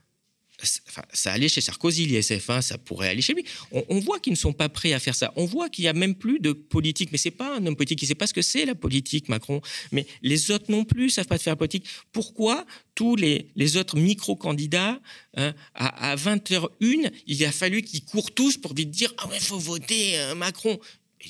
C'est- 0.63 0.81
Enfin, 0.89 1.03
ça 1.13 1.31
allait 1.31 1.49
chez 1.49 1.61
Sarkozy, 1.61 2.07
l'ISF, 2.07 2.49
hein, 2.49 2.61
ça 2.61 2.79
pourrait 2.79 3.09
aller 3.09 3.21
chez 3.21 3.35
lui. 3.35 3.45
On, 3.71 3.99
voit 3.99 4.19
qu'ils 4.19 4.33
ne 4.33 4.37
sont 4.37 4.53
pas 4.53 4.69
prêts 4.69 4.93
à 4.93 4.99
faire 4.99 5.13
ça. 5.13 5.31
On 5.35 5.45
voit 5.45 5.69
qu'il 5.69 5.83
n'y 5.83 5.89
a 5.89 5.93
même 5.93 6.15
plus 6.15 6.39
de 6.39 6.51
politique. 6.51 7.11
Mais 7.11 7.19
c'est 7.19 7.29
pas 7.29 7.55
un 7.57 7.65
homme 7.67 7.75
politique, 7.75 8.01
il 8.01 8.05
ne 8.05 8.07
sait 8.07 8.15
pas 8.15 8.25
ce 8.25 8.33
que 8.33 8.41
c'est 8.41 8.65
la 8.65 8.73
politique, 8.73 9.29
Macron. 9.29 9.61
Mais 9.91 10.07
les 10.23 10.49
autres 10.49 10.71
non 10.71 10.83
plus 10.83 11.03
ne 11.03 11.09
savent 11.09 11.27
pas 11.27 11.37
faire 11.37 11.51
la 11.53 11.57
politique. 11.57 11.85
Pourquoi 12.11 12.65
tous 12.95 13.15
les, 13.15 13.77
autres 13.77 13.97
micro-candidats, 13.97 14.99
hein, 15.35 15.53
à, 15.75 16.11
à 16.11 16.15
20h01, 16.15 17.11
il 17.27 17.45
a 17.45 17.51
fallu 17.51 17.83
qu'ils 17.83 18.03
courent 18.03 18.31
tous 18.31 18.57
pour 18.57 18.73
vite 18.73 18.89
dire 18.89 19.13
Ah 19.19 19.27
ouais, 19.27 19.37
il 19.37 19.43
faut 19.43 19.59
voter 19.59 20.17
euh, 20.17 20.33
Macron 20.33 20.79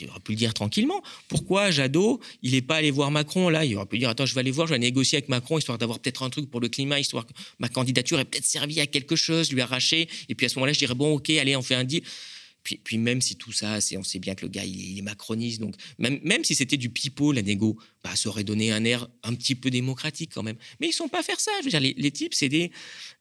il 0.02 0.10
aurait 0.10 0.20
pu 0.20 0.32
le 0.34 0.38
dire 0.38 0.54
tranquillement. 0.54 1.02
Pourquoi 1.28 1.72
Jadot, 1.72 2.20
il 2.42 2.52
n'est 2.52 2.62
pas 2.62 2.76
allé 2.78 2.92
voir 2.92 3.12
Macron 3.12 3.50
là? 3.50 3.66
Il 3.66 3.76
aurait 3.76 3.86
pu 3.86 3.98
dire 3.98 4.10
Attends, 4.10 4.26
je 4.26 4.34
vais 4.34 4.40
aller 4.42 4.52
voir, 4.52 4.68
je 4.68 4.74
vais 4.74 4.80
négocier 4.80 5.18
avec 5.18 5.30
Macron, 5.30 5.58
histoire 5.58 5.78
d'avoir 5.78 6.00
peut-être 6.00 6.24
un 6.24 6.30
truc 6.30 6.50
pour 6.50 6.60
le 6.60 6.70
climat, 6.70 7.00
histoire 7.00 7.26
que 7.26 7.34
ma 7.60 7.70
candidature 7.70 8.20
ait 8.20 8.26
peut-être 8.26 8.46
servi 8.46 8.80
à 8.80 8.88
quelque 8.88 9.16
chose, 9.16 9.52
lui 9.52 9.62
arracher. 9.62 10.08
Et 10.30 10.36
puis 10.36 10.46
à 10.46 10.50
ce 10.50 10.56
moment-là, 10.56 10.74
je 10.74 10.80
dirais 10.80 10.96
Bon, 10.96 11.16
ok, 11.16 11.30
allez, 11.32 11.56
on 11.56 11.62
fait 11.62 11.76
un 11.76 11.84
deal. 11.84 12.02
Puis, 12.64 12.82
puis 12.84 12.98
même 12.98 13.22
si 13.22 13.38
tout 13.38 13.54
ça, 13.54 13.80
on 13.98 14.04
sait 14.04 14.20
bien 14.20 14.36
que 14.36 14.42
le 14.46 14.50
gars, 14.50 14.66
il 14.66 14.78
est, 14.82 14.84
il 14.84 14.98
est 15.00 15.02
macroniste, 15.02 15.62
donc 15.62 15.76
même, 16.00 16.20
même 16.24 16.44
si 16.44 16.54
c'était 16.54 16.76
du 16.76 16.90
pipeau, 16.90 17.32
la 17.32 17.42
négo, 17.42 17.78
bah, 18.04 18.14
ça 18.14 18.28
aurait 18.28 18.44
donné 18.44 18.74
un 18.74 18.84
air 18.84 19.08
un 19.24 19.36
petit 19.36 19.56
peu 19.56 19.70
démocratique 19.70 20.32
quand 20.34 20.44
même. 20.44 20.58
Mais 20.82 20.88
ils 20.90 20.92
sont 20.92 21.08
pas 21.08 21.20
à 21.22 21.24
faire 21.24 21.40
ça. 21.40 21.52
Je 21.62 21.66
veux 21.66 21.70
dire, 21.70 21.80
les, 21.80 21.94
les 21.98 22.12
types, 22.12 22.34
c'est 22.34 22.50
des. 22.50 22.70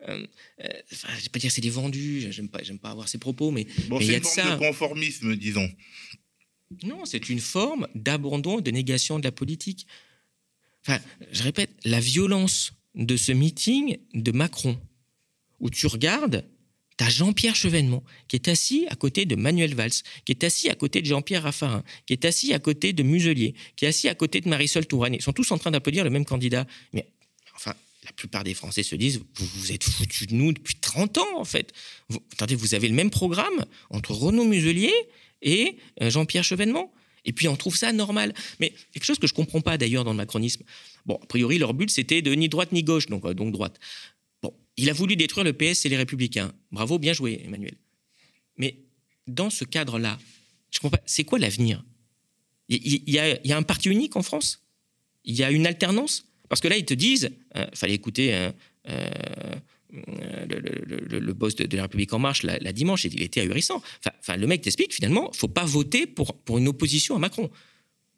euh, 0.08 0.26
euh, 0.64 0.68
enfin, 0.92 1.08
je 1.18 1.22
vais 1.22 1.28
pas 1.28 1.38
dire 1.38 1.52
c'est 1.52 1.60
des 1.60 1.70
vendus, 1.70 2.26
j'aime 2.30 2.48
pas, 2.48 2.58
pas 2.82 2.90
avoir 2.90 3.08
ces 3.08 3.18
propos, 3.18 3.52
mais 3.52 3.68
Bon, 3.86 4.00
c'est 4.00 4.16
une 4.16 4.22
forme 4.22 4.34
ça. 4.34 4.54
de 4.56 4.58
conformisme, 4.58 5.36
disons. 5.36 5.70
Non, 6.82 7.04
c'est 7.04 7.28
une 7.28 7.40
forme 7.40 7.86
d'abandon, 7.94 8.60
de 8.60 8.70
négation 8.70 9.18
de 9.18 9.24
la 9.24 9.32
politique. 9.32 9.86
Enfin, 10.86 11.00
je 11.32 11.42
répète, 11.42 11.70
la 11.84 12.00
violence 12.00 12.72
de 12.94 13.16
ce 13.16 13.32
meeting 13.32 13.98
de 14.14 14.32
Macron, 14.32 14.78
où 15.60 15.70
tu 15.70 15.86
regardes, 15.86 16.44
tu 16.98 17.04
as 17.04 17.10
Jean-Pierre 17.10 17.54
Chevènement, 17.54 18.02
qui 18.28 18.36
est 18.36 18.48
assis 18.48 18.86
à 18.88 18.96
côté 18.96 19.26
de 19.26 19.36
Manuel 19.36 19.74
Valls, 19.74 19.90
qui 20.24 20.32
est 20.32 20.44
assis 20.44 20.70
à 20.70 20.74
côté 20.74 21.02
de 21.02 21.06
Jean-Pierre 21.06 21.42
Raffarin, 21.42 21.84
qui 22.06 22.14
est 22.14 22.24
assis 22.24 22.54
à 22.54 22.58
côté 22.58 22.92
de 22.92 23.02
Muselier, 23.02 23.54
qui 23.76 23.84
est 23.84 23.88
assis 23.88 24.08
à 24.08 24.14
côté 24.14 24.40
de 24.40 24.48
Marisol 24.48 24.86
Touraine. 24.86 25.14
Ils 25.14 25.22
sont 25.22 25.32
tous 25.32 25.50
en 25.50 25.58
train 25.58 25.70
d'applaudir 25.70 26.04
le 26.04 26.10
même 26.10 26.24
candidat. 26.24 26.66
La 28.06 28.12
plupart 28.12 28.44
des 28.44 28.54
Français 28.54 28.84
se 28.84 28.94
disent 28.94 29.20
vous 29.34 29.46
vous 29.56 29.72
êtes 29.72 29.82
foutus 29.82 30.28
de 30.28 30.34
nous 30.34 30.52
depuis 30.52 30.76
30 30.76 31.18
ans, 31.18 31.38
en 31.38 31.44
fait. 31.44 31.72
Vous, 32.08 32.20
attendez, 32.32 32.54
vous 32.54 32.74
avez 32.74 32.88
le 32.88 32.94
même 32.94 33.10
programme 33.10 33.64
entre 33.90 34.12
Renaud 34.12 34.44
Muselier 34.44 34.92
et 35.42 35.76
euh, 36.00 36.08
Jean-Pierre 36.08 36.44
Chevènement. 36.44 36.92
Et 37.24 37.32
puis 37.32 37.48
on 37.48 37.56
trouve 37.56 37.76
ça 37.76 37.92
normal. 37.92 38.32
Mais 38.60 38.72
quelque 38.92 39.04
chose 39.04 39.18
que 39.18 39.26
je 39.26 39.34
comprends 39.34 39.60
pas 39.60 39.76
d'ailleurs 39.76 40.04
dans 40.04 40.12
le 40.12 40.16
macronisme. 40.16 40.62
Bon, 41.04 41.18
a 41.20 41.26
priori, 41.26 41.58
leur 41.58 41.74
but 41.74 41.90
c'était 41.90 42.22
de 42.22 42.32
ni 42.32 42.48
droite 42.48 42.70
ni 42.70 42.84
gauche, 42.84 43.06
donc, 43.06 43.24
euh, 43.24 43.34
donc 43.34 43.52
droite. 43.52 43.80
Bon, 44.40 44.54
il 44.76 44.88
a 44.88 44.92
voulu 44.92 45.16
détruire 45.16 45.44
le 45.44 45.52
PS 45.52 45.84
et 45.84 45.88
les 45.88 45.96
Républicains. 45.96 46.52
Bravo, 46.70 47.00
bien 47.00 47.12
joué, 47.12 47.42
Emmanuel. 47.44 47.76
Mais 48.56 48.78
dans 49.26 49.50
ce 49.50 49.64
cadre-là, 49.64 50.18
je 50.70 50.78
comprends 50.78 50.98
pas. 50.98 51.02
C'est 51.06 51.24
quoi 51.24 51.40
l'avenir? 51.40 51.84
Y 52.68 53.02
il 53.06 53.12
y 53.12 53.52
a 53.52 53.56
un 53.56 53.62
parti 53.62 53.88
unique 53.88 54.14
en 54.14 54.22
France? 54.22 54.62
Il 55.24 55.34
y 55.34 55.42
a 55.42 55.50
une 55.50 55.66
alternance? 55.66 56.26
Parce 56.48 56.60
que 56.60 56.68
là, 56.68 56.76
ils 56.76 56.84
te 56.84 56.94
disent, 56.94 57.30
il 57.54 57.66
fallait 57.74 57.94
écouter 57.94 58.34
euh, 58.34 58.50
euh, 59.92 60.46
le, 60.48 61.32
boss 61.32 61.54
de, 61.56 61.76
la 61.76 61.82
République 61.82 62.12
En 62.12 62.18
Marche 62.18 62.42
la, 62.42 62.72
dimanche, 62.72 63.04
il 63.04 63.22
était 63.22 63.40
ahurissant. 63.40 63.82
Enfin, 64.20 64.36
le 64.36 64.46
mec 64.46 64.62
t'explique 64.62 64.94
finalement, 64.94 65.30
faut 65.32 65.48
pas 65.48 65.64
voter 65.64 66.06
pour, 66.06 66.34
pour 66.34 66.58
une 66.58 66.68
opposition 66.68 67.16
à 67.16 67.18
Macron. 67.18 67.50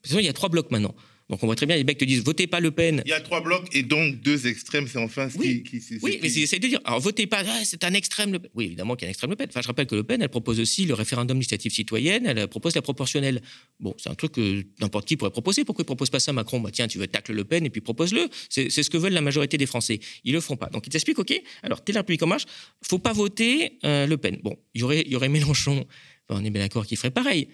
Parce 0.02 0.14
qu'il 0.14 0.24
y 0.24 0.28
a 0.28 0.32
trois 0.32 0.48
blocs 0.48 0.70
maintenant. 0.70 0.94
Donc 1.30 1.42
on 1.42 1.46
voit 1.46 1.56
très 1.56 1.66
bien, 1.66 1.76
les 1.76 1.84
mecs 1.84 1.98
te 1.98 2.04
disent, 2.06 2.24
votez 2.24 2.46
pas 2.46 2.58
Le 2.58 2.70
Pen. 2.70 3.02
Il 3.04 3.10
y 3.10 3.12
a 3.12 3.20
trois 3.20 3.42
blocs 3.42 3.68
et 3.76 3.82
donc 3.82 4.20
deux 4.22 4.46
extrêmes, 4.46 4.86
c'est 4.88 4.98
enfin 4.98 5.28
ce 5.28 5.36
qui. 5.36 5.62
qui- 5.62 5.80
c'est- 5.82 5.98
Oui, 6.02 6.12
c'est- 6.14 6.18
mais 6.22 6.32
ils 6.32 6.42
essayent 6.42 6.58
de 6.60 6.68
dire, 6.68 6.80
alors 6.84 7.00
votez 7.00 7.26
pas, 7.26 7.42
ah, 7.46 7.60
c'est 7.64 7.84
un 7.84 7.92
extrême 7.92 8.32
Le 8.32 8.38
Pen. 8.38 8.50
Oui, 8.54 8.64
évidemment 8.66 8.96
qu'il 8.96 9.02
y 9.04 9.06
a 9.06 9.08
un 9.08 9.10
extrême 9.10 9.28
Le 9.30 9.36
Pen. 9.36 9.46
Enfin, 9.50 9.60
je 9.60 9.66
rappelle 9.66 9.86
que 9.86 9.94
Le 9.94 10.04
Pen, 10.04 10.22
elle 10.22 10.30
propose 10.30 10.58
aussi 10.58 10.86
le 10.86 10.94
référendum 10.94 11.36
d'initiative 11.36 11.70
citoyenne, 11.72 12.24
elle 12.26 12.48
propose 12.48 12.74
la 12.74 12.80
proportionnelle. 12.82 13.42
Bon, 13.78 13.94
c'est 13.98 14.08
un 14.08 14.14
truc 14.14 14.32
que 14.32 14.64
n'importe 14.80 15.06
qui 15.06 15.16
pourrait 15.18 15.30
proposer. 15.30 15.64
Pourquoi 15.66 15.82
il 15.82 15.86
propose 15.86 16.08
pas 16.08 16.18
ça 16.20 16.32
Macron? 16.32 16.60
Bah, 16.60 16.70
Tiens, 16.72 16.88
tu 16.88 16.96
veux 16.98 17.06
tacler 17.06 17.34
Le 17.34 17.44
Pen 17.44 17.66
et 17.66 17.70
puis 17.70 17.82
propose-le. 17.82 18.28
C'est 18.48 18.70
c'est 18.70 18.82
ce 18.82 18.88
que 18.88 18.96
veulent 18.96 19.12
la 19.12 19.20
majorité 19.20 19.58
des 19.58 19.66
Français. 19.66 20.00
Ils 20.24 20.32
le 20.32 20.40
font 20.40 20.56
pas. 20.56 20.68
Donc 20.70 20.86
ils 20.86 20.90
t'expliquent, 20.90 21.18
OK, 21.18 21.38
alors 21.62 21.84
t'es 21.84 21.92
la 21.92 22.00
République 22.00 22.22
en 22.22 22.26
marche, 22.26 22.44
faut 22.82 22.98
pas 22.98 23.12
voter 23.12 23.78
euh, 23.84 24.06
Le 24.06 24.16
Pen. 24.16 24.38
Bon, 24.42 24.56
il 24.74 24.80
y 24.80 24.84
aurait, 24.84 25.02
il 25.04 25.12
y 25.12 25.16
aurait 25.16 25.28
Mélenchon, 25.28 25.86
on 26.30 26.42
est 26.44 26.50
bien 26.50 26.62
d'accord 26.62 26.86
qu'il 26.86 26.96
ferait 26.96 27.10
pareil. 27.10 27.48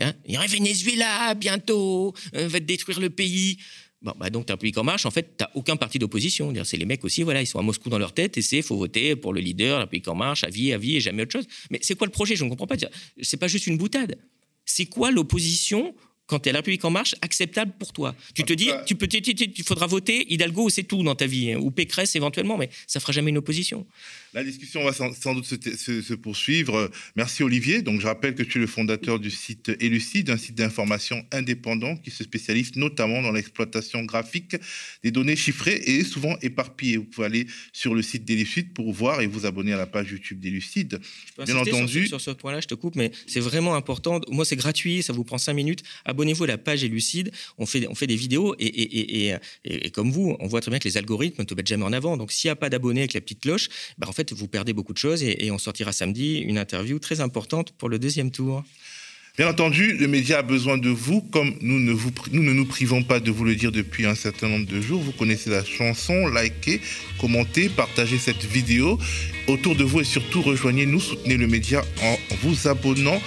Hein, 0.00 0.12
il 0.26 0.34
y 0.34 0.36
aurait 0.36 0.46
Venezuela 0.46 1.34
bientôt, 1.34 2.14
euh, 2.34 2.48
va 2.48 2.60
détruire 2.60 3.00
le 3.00 3.10
pays. 3.10 3.58
Bon, 4.00 4.12
bah 4.18 4.30
donc, 4.30 4.46
tu 4.46 4.52
as 4.52 4.54
un 4.54 4.56
République 4.56 4.78
en 4.78 4.84
marche, 4.84 5.06
en 5.06 5.10
fait, 5.10 5.36
tu 5.36 5.42
n'as 5.42 5.50
aucun 5.54 5.76
parti 5.76 5.98
d'opposition. 5.98 6.52
C'est 6.64 6.76
les 6.76 6.84
mecs 6.84 7.04
aussi, 7.04 7.22
voilà, 7.22 7.42
ils 7.42 7.46
sont 7.46 7.58
à 7.58 7.62
Moscou 7.62 7.88
dans 7.88 7.98
leur 7.98 8.12
tête 8.12 8.38
et 8.38 8.42
c'est 8.42 8.62
faut 8.62 8.76
voter 8.76 9.16
pour 9.16 9.32
le 9.32 9.40
leader, 9.40 9.78
la 9.78 9.84
République 9.84 10.06
en 10.08 10.14
marche, 10.14 10.44
à 10.44 10.50
vie, 10.50 10.72
à 10.72 10.78
vie 10.78 10.96
et 10.96 11.00
jamais 11.00 11.22
autre 11.22 11.32
chose. 11.32 11.46
Mais 11.70 11.80
c'est 11.82 11.96
quoi 11.96 12.06
le 12.06 12.12
projet? 12.12 12.36
Je 12.36 12.44
ne 12.44 12.50
comprends 12.50 12.68
pas. 12.68 12.76
C'est 13.22 13.36
pas 13.36 13.48
juste 13.48 13.66
une 13.66 13.76
boutade. 13.76 14.16
C'est 14.64 14.86
quoi 14.86 15.10
l'opposition 15.10 15.94
quand 16.26 16.40
tu 16.40 16.48
es 16.48 16.50
à 16.50 16.52
la 16.52 16.58
République 16.58 16.84
en 16.84 16.90
marche, 16.90 17.14
acceptable 17.22 17.72
pour 17.78 17.92
toi? 17.92 18.14
Tu 18.34 18.44
te 18.44 18.52
dis, 18.52 18.70
tu 18.86 18.94
peux, 18.94 19.08
tu, 19.08 19.64
faudra 19.64 19.86
voter 19.86 20.30
Hidalgo, 20.32 20.68
c'est 20.68 20.82
tout 20.82 21.02
dans 21.02 21.14
ta 21.14 21.26
vie, 21.26 21.52
hein, 21.52 21.58
ou 21.58 21.70
Pécresse 21.70 22.14
éventuellement, 22.14 22.58
mais 22.58 22.68
ça 22.86 23.00
fera 23.00 23.12
jamais 23.14 23.30
une 23.30 23.38
opposition. 23.38 23.86
La 24.34 24.44
discussion 24.44 24.84
va 24.84 24.92
sans, 24.92 25.34
doute 25.34 25.46
se, 25.46 26.14
poursuivre. 26.14 26.90
Merci 27.16 27.42
Olivier. 27.42 27.82
Donc 27.82 28.00
je 28.00 28.06
rappelle 28.06 28.34
que 28.34 28.42
tu 28.42 28.58
es 28.58 28.60
le 28.60 28.66
fondateur 28.66 29.18
du 29.18 29.30
site 29.30 29.70
Elucide, 29.80 30.30
un 30.30 30.36
site 30.36 30.54
d'information 30.54 31.24
indépendant 31.32 31.96
qui 31.96 32.10
se 32.10 32.24
spécialise 32.24 32.76
notamment 32.76 33.22
dans 33.22 33.32
l'exploitation 33.32 34.04
graphique 34.04 34.56
des 35.02 35.10
données 35.10 35.36
chiffrées 35.36 35.80
et 35.86 36.04
souvent 36.04 36.36
éparpillées. 36.42 36.98
Vous 36.98 37.04
pouvez 37.04 37.26
aller 37.26 37.46
sur 37.72 37.94
le 37.94 38.02
site 38.02 38.24
d'Elucide 38.24 38.74
pour 38.74 38.92
voir 38.92 39.22
et 39.22 39.26
vous 39.26 39.46
abonner 39.46 39.72
à 39.72 39.78
la 39.78 39.86
page 39.86 40.10
YouTube 40.10 40.40
d'Elucide. 40.40 41.00
Bien 41.44 41.56
entendu. 41.56 42.06
Sur, 42.06 42.20
sur 42.20 42.32
ce 42.32 42.36
point-là, 42.36 42.60
je 42.60 42.66
te 42.66 42.74
coupe, 42.74 42.96
mais 42.96 43.10
c'est 43.26 43.40
vraiment 43.40 43.74
important. 43.74 44.20
Moi, 44.30 44.44
c'est 44.44 44.56
gratuit, 44.56 45.02
ça 45.02 45.12
vous 45.12 45.24
prend 45.24 45.38
cinq 45.38 45.54
minutes. 45.54 45.82
Abonnez-vous 46.04 46.44
à 46.44 46.48
la 46.48 46.58
page 46.58 46.84
Elucide. 46.84 47.32
On 47.56 47.64
fait, 47.64 47.86
on 47.88 47.94
fait 47.94 48.06
des 48.06 48.16
vidéos 48.16 48.54
et, 48.58 48.66
et, 48.66 49.28
et, 49.28 49.36
et, 49.64 49.90
comme 49.90 50.10
vous, 50.10 50.36
on 50.38 50.46
voit 50.46 50.60
très 50.60 50.70
bien 50.70 50.78
que 50.78 50.88
les 50.88 50.96
algorithmes 50.98 51.42
ne 51.42 51.46
te 51.46 51.54
mettent 51.54 51.66
jamais 51.66 51.84
en 51.84 51.92
avant. 51.92 52.16
Donc 52.16 52.30
s'il 52.32 52.48
n'y 52.48 52.52
a 52.52 52.56
pas 52.56 52.68
d'abonnés 52.68 53.00
avec 53.00 53.14
la 53.14 53.20
petite 53.20 53.40
cloche, 53.40 53.68
ben, 53.96 54.08
en 54.08 54.12
fait, 54.18 54.32
vous 54.32 54.48
perdez 54.48 54.72
beaucoup 54.72 54.92
de 54.92 54.98
choses 54.98 55.22
et, 55.22 55.50
on 55.50 55.58
sortira 55.58 55.92
samedi 55.92 56.38
une 56.38 56.58
interview 56.58 56.98
très 56.98 57.20
importante 57.20 57.72
pour 57.78 57.88
le 57.88 57.98
deuxième 57.98 58.30
tour. 58.30 58.64
Bien 59.36 59.48
entendu, 59.48 59.92
le 59.92 60.08
média 60.08 60.38
a 60.38 60.42
besoin 60.42 60.76
de 60.78 60.88
vous, 60.88 61.20
comme 61.20 61.54
nous 61.60 61.78
ne, 61.78 62.52
nous 62.52 62.66
privons 62.66 63.04
pas 63.04 63.20
de 63.20 63.30
vous 63.30 63.44
le 63.44 63.54
dire 63.54 63.70
depuis 63.70 64.04
un 64.04 64.16
certain 64.16 64.48
nombre 64.48 64.66
de 64.66 64.80
jours. 64.80 65.00
Vous 65.00 65.12
connaissez 65.12 65.50
la 65.50 65.64
chanson, 65.64 66.26
likez, 66.26 66.80
commentez, 67.20 67.68
partagez 67.68 68.18
cette 68.18 68.44
vidéo 68.44 68.98
autour 69.46 69.76
de 69.76 69.84
vous 69.84 70.00
et 70.00 70.04
surtout 70.04 70.42
rejoignez-nous, 70.42 70.98
soutenez 70.98 71.36
le 71.36 71.46
média 71.46 71.84
en 72.02 72.16
vous 72.42 72.66
abonnant 72.66 73.20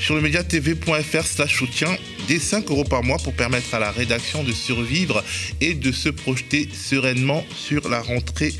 sur 0.00 0.16
le 0.16 0.20
médiatv.fr 0.20 1.24
slash 1.24 1.56
soutien 1.56 1.96
des 2.26 2.40
5 2.40 2.68
euros 2.70 2.82
par 2.82 3.04
mois 3.04 3.18
pour 3.18 3.34
permettre 3.34 3.72
à 3.74 3.78
la 3.78 3.92
rédaction 3.92 4.42
de 4.42 4.50
survivre 4.50 5.22
et 5.60 5.74
de 5.74 5.92
se 5.92 6.08
projeter 6.08 6.68
sereinement 6.74 7.44
sur 7.54 7.88
la 7.88 8.02
rentrée 8.02 8.52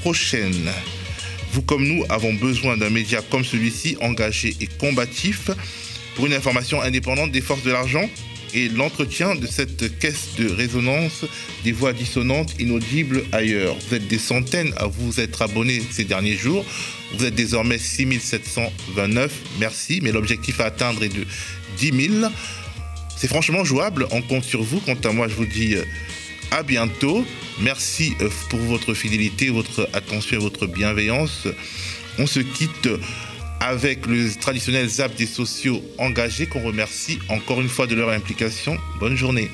prochaine. 0.00 0.70
Vous 1.52 1.62
comme 1.62 1.86
nous 1.86 2.04
avons 2.08 2.32
besoin 2.34 2.76
d'un 2.76 2.90
média 2.90 3.20
comme 3.30 3.44
celui-ci, 3.44 3.96
engagé 4.00 4.56
et 4.60 4.66
combatif, 4.66 5.50
pour 6.14 6.26
une 6.26 6.34
information 6.34 6.80
indépendante 6.80 7.30
des 7.32 7.40
forces 7.40 7.62
de 7.62 7.70
l'argent 7.70 8.08
et 8.54 8.68
l'entretien 8.68 9.34
de 9.34 9.46
cette 9.46 9.98
caisse 9.98 10.34
de 10.38 10.48
résonance 10.50 11.24
des 11.64 11.72
voix 11.72 11.92
dissonantes 11.92 12.54
inaudibles 12.58 13.24
ailleurs. 13.32 13.76
Vous 13.88 13.94
êtes 13.94 14.08
des 14.08 14.18
centaines 14.18 14.72
à 14.76 14.86
vous 14.86 15.20
être 15.20 15.42
abonnés 15.42 15.82
ces 15.90 16.04
derniers 16.04 16.36
jours. 16.36 16.64
Vous 17.14 17.24
êtes 17.24 17.34
désormais 17.34 17.78
6729. 17.78 19.32
Merci, 19.58 20.00
mais 20.02 20.12
l'objectif 20.12 20.60
à 20.60 20.66
atteindre 20.66 21.02
est 21.02 21.14
de 21.14 21.26
10 21.78 22.08
000. 22.20 22.32
C'est 23.16 23.28
franchement 23.28 23.64
jouable. 23.64 24.06
On 24.10 24.20
compte 24.20 24.44
sur 24.44 24.62
vous. 24.62 24.80
Quant 24.80 24.96
à 25.04 25.12
moi, 25.12 25.28
je 25.28 25.34
vous 25.34 25.46
dis 25.46 25.74
euh, 25.74 25.84
à 26.52 26.62
bientôt. 26.62 27.24
Merci 27.60 28.14
euh, 28.20 28.28
pour 28.50 28.60
votre 28.60 28.94
fidélité, 28.94 29.48
votre 29.48 29.88
attention 29.94 30.36
et 30.36 30.40
votre 30.40 30.66
bienveillance. 30.66 31.48
On 32.18 32.26
se 32.26 32.40
quitte 32.40 32.88
avec 33.58 34.06
le 34.06 34.30
traditionnel 34.38 34.88
zap 34.88 35.14
des 35.16 35.26
sociaux 35.26 35.82
engagés 35.98 36.46
qu'on 36.46 36.62
remercie 36.62 37.18
encore 37.28 37.60
une 37.60 37.68
fois 37.68 37.86
de 37.86 37.94
leur 37.94 38.10
implication. 38.10 38.76
Bonne 39.00 39.16
journée. 39.16 39.48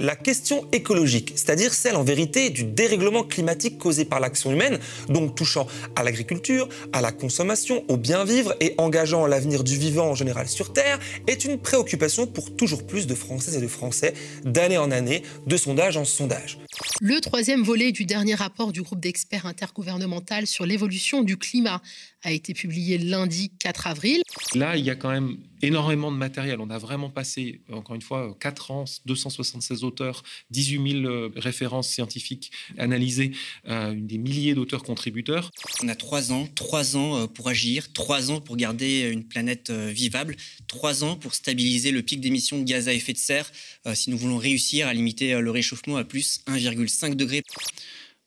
La 0.00 0.16
question 0.16 0.66
écologique, 0.72 1.34
c'est-à-dire 1.36 1.74
celle 1.74 1.94
en 1.94 2.02
vérité 2.02 2.50
du 2.50 2.64
dérèglement 2.64 3.22
climatique 3.22 3.78
causé 3.78 4.04
par 4.04 4.18
l'action 4.18 4.50
humaine, 4.50 4.78
donc 5.08 5.36
touchant 5.36 5.66
à 5.94 6.02
l'agriculture, 6.02 6.68
à 6.92 7.02
la 7.02 7.12
consommation, 7.12 7.84
au 7.88 7.96
bien 7.98 8.24
vivre 8.24 8.56
et 8.60 8.74
engageant 8.78 9.26
l'avenir 9.26 9.62
du 9.62 9.76
vivant 9.76 10.10
en 10.10 10.14
général 10.14 10.48
sur 10.48 10.72
Terre, 10.72 10.98
est 11.26 11.44
une 11.44 11.58
préoccupation 11.58 12.26
pour 12.26 12.56
toujours 12.56 12.86
plus 12.86 13.06
de 13.06 13.14
Françaises 13.14 13.56
et 13.56 13.60
de 13.60 13.68
Français, 13.68 14.14
d'année 14.44 14.78
en 14.78 14.90
année, 14.90 15.22
de 15.46 15.56
sondage 15.56 15.98
en 15.98 16.06
sondage. 16.06 16.58
Le 17.00 17.20
troisième 17.20 17.62
volet 17.62 17.92
du 17.92 18.06
dernier 18.06 18.34
rapport 18.34 18.72
du 18.72 18.80
groupe 18.80 19.00
d'experts 19.00 19.44
intergouvernemental 19.44 20.46
sur 20.46 20.64
l'évolution 20.64 21.22
du 21.22 21.36
climat 21.36 21.82
a 22.22 22.32
été 22.32 22.54
publié 22.54 22.98
lundi 22.98 23.50
4 23.58 23.86
avril. 23.86 24.22
Là, 24.54 24.76
il 24.76 24.84
y 24.84 24.90
a 24.90 24.96
quand 24.96 25.10
même 25.10 25.38
énormément 25.62 26.10
de 26.12 26.16
matériel. 26.16 26.60
On 26.60 26.70
a 26.70 26.78
vraiment 26.78 27.10
passé, 27.10 27.60
encore 27.72 27.94
une 27.94 28.02
fois, 28.02 28.36
4 28.40 28.70
ans, 28.70 28.84
276 29.06 29.84
auteurs, 29.84 30.22
18 30.50 31.02
000 31.02 31.04
euh, 31.04 31.32
références 31.36 31.88
scientifiques 31.88 32.50
analysées, 32.78 33.32
euh, 33.68 33.94
des 33.94 34.18
milliers 34.18 34.54
d'auteurs 34.54 34.82
contributeurs. 34.82 35.50
On 35.82 35.88
a 35.88 35.94
3 35.94 36.32
ans, 36.32 36.48
3 36.54 36.96
ans 36.96 37.16
euh, 37.16 37.26
pour 37.26 37.48
agir, 37.48 37.92
3 37.92 38.30
ans 38.30 38.40
pour 38.40 38.56
garder 38.56 39.10
une 39.10 39.24
planète 39.24 39.70
vivable, 39.70 40.36
3 40.66 41.04
ans 41.04 41.16
pour 41.16 41.34
stabiliser 41.34 41.90
le 41.90 42.02
pic 42.02 42.20
d'émissions 42.20 42.58
de 42.58 42.64
gaz 42.64 42.88
à 42.88 42.92
effet 42.92 43.12
de 43.12 43.18
serre 43.18 43.50
si 43.94 44.10
nous 44.10 44.18
voulons 44.18 44.36
réussir 44.36 44.86
à 44.86 44.94
limiter 44.94 45.40
le 45.40 45.50
réchauffement 45.50 45.96
à 45.96 46.04
plus 46.04 46.40
1,5 46.46 47.14
degré. 47.14 47.42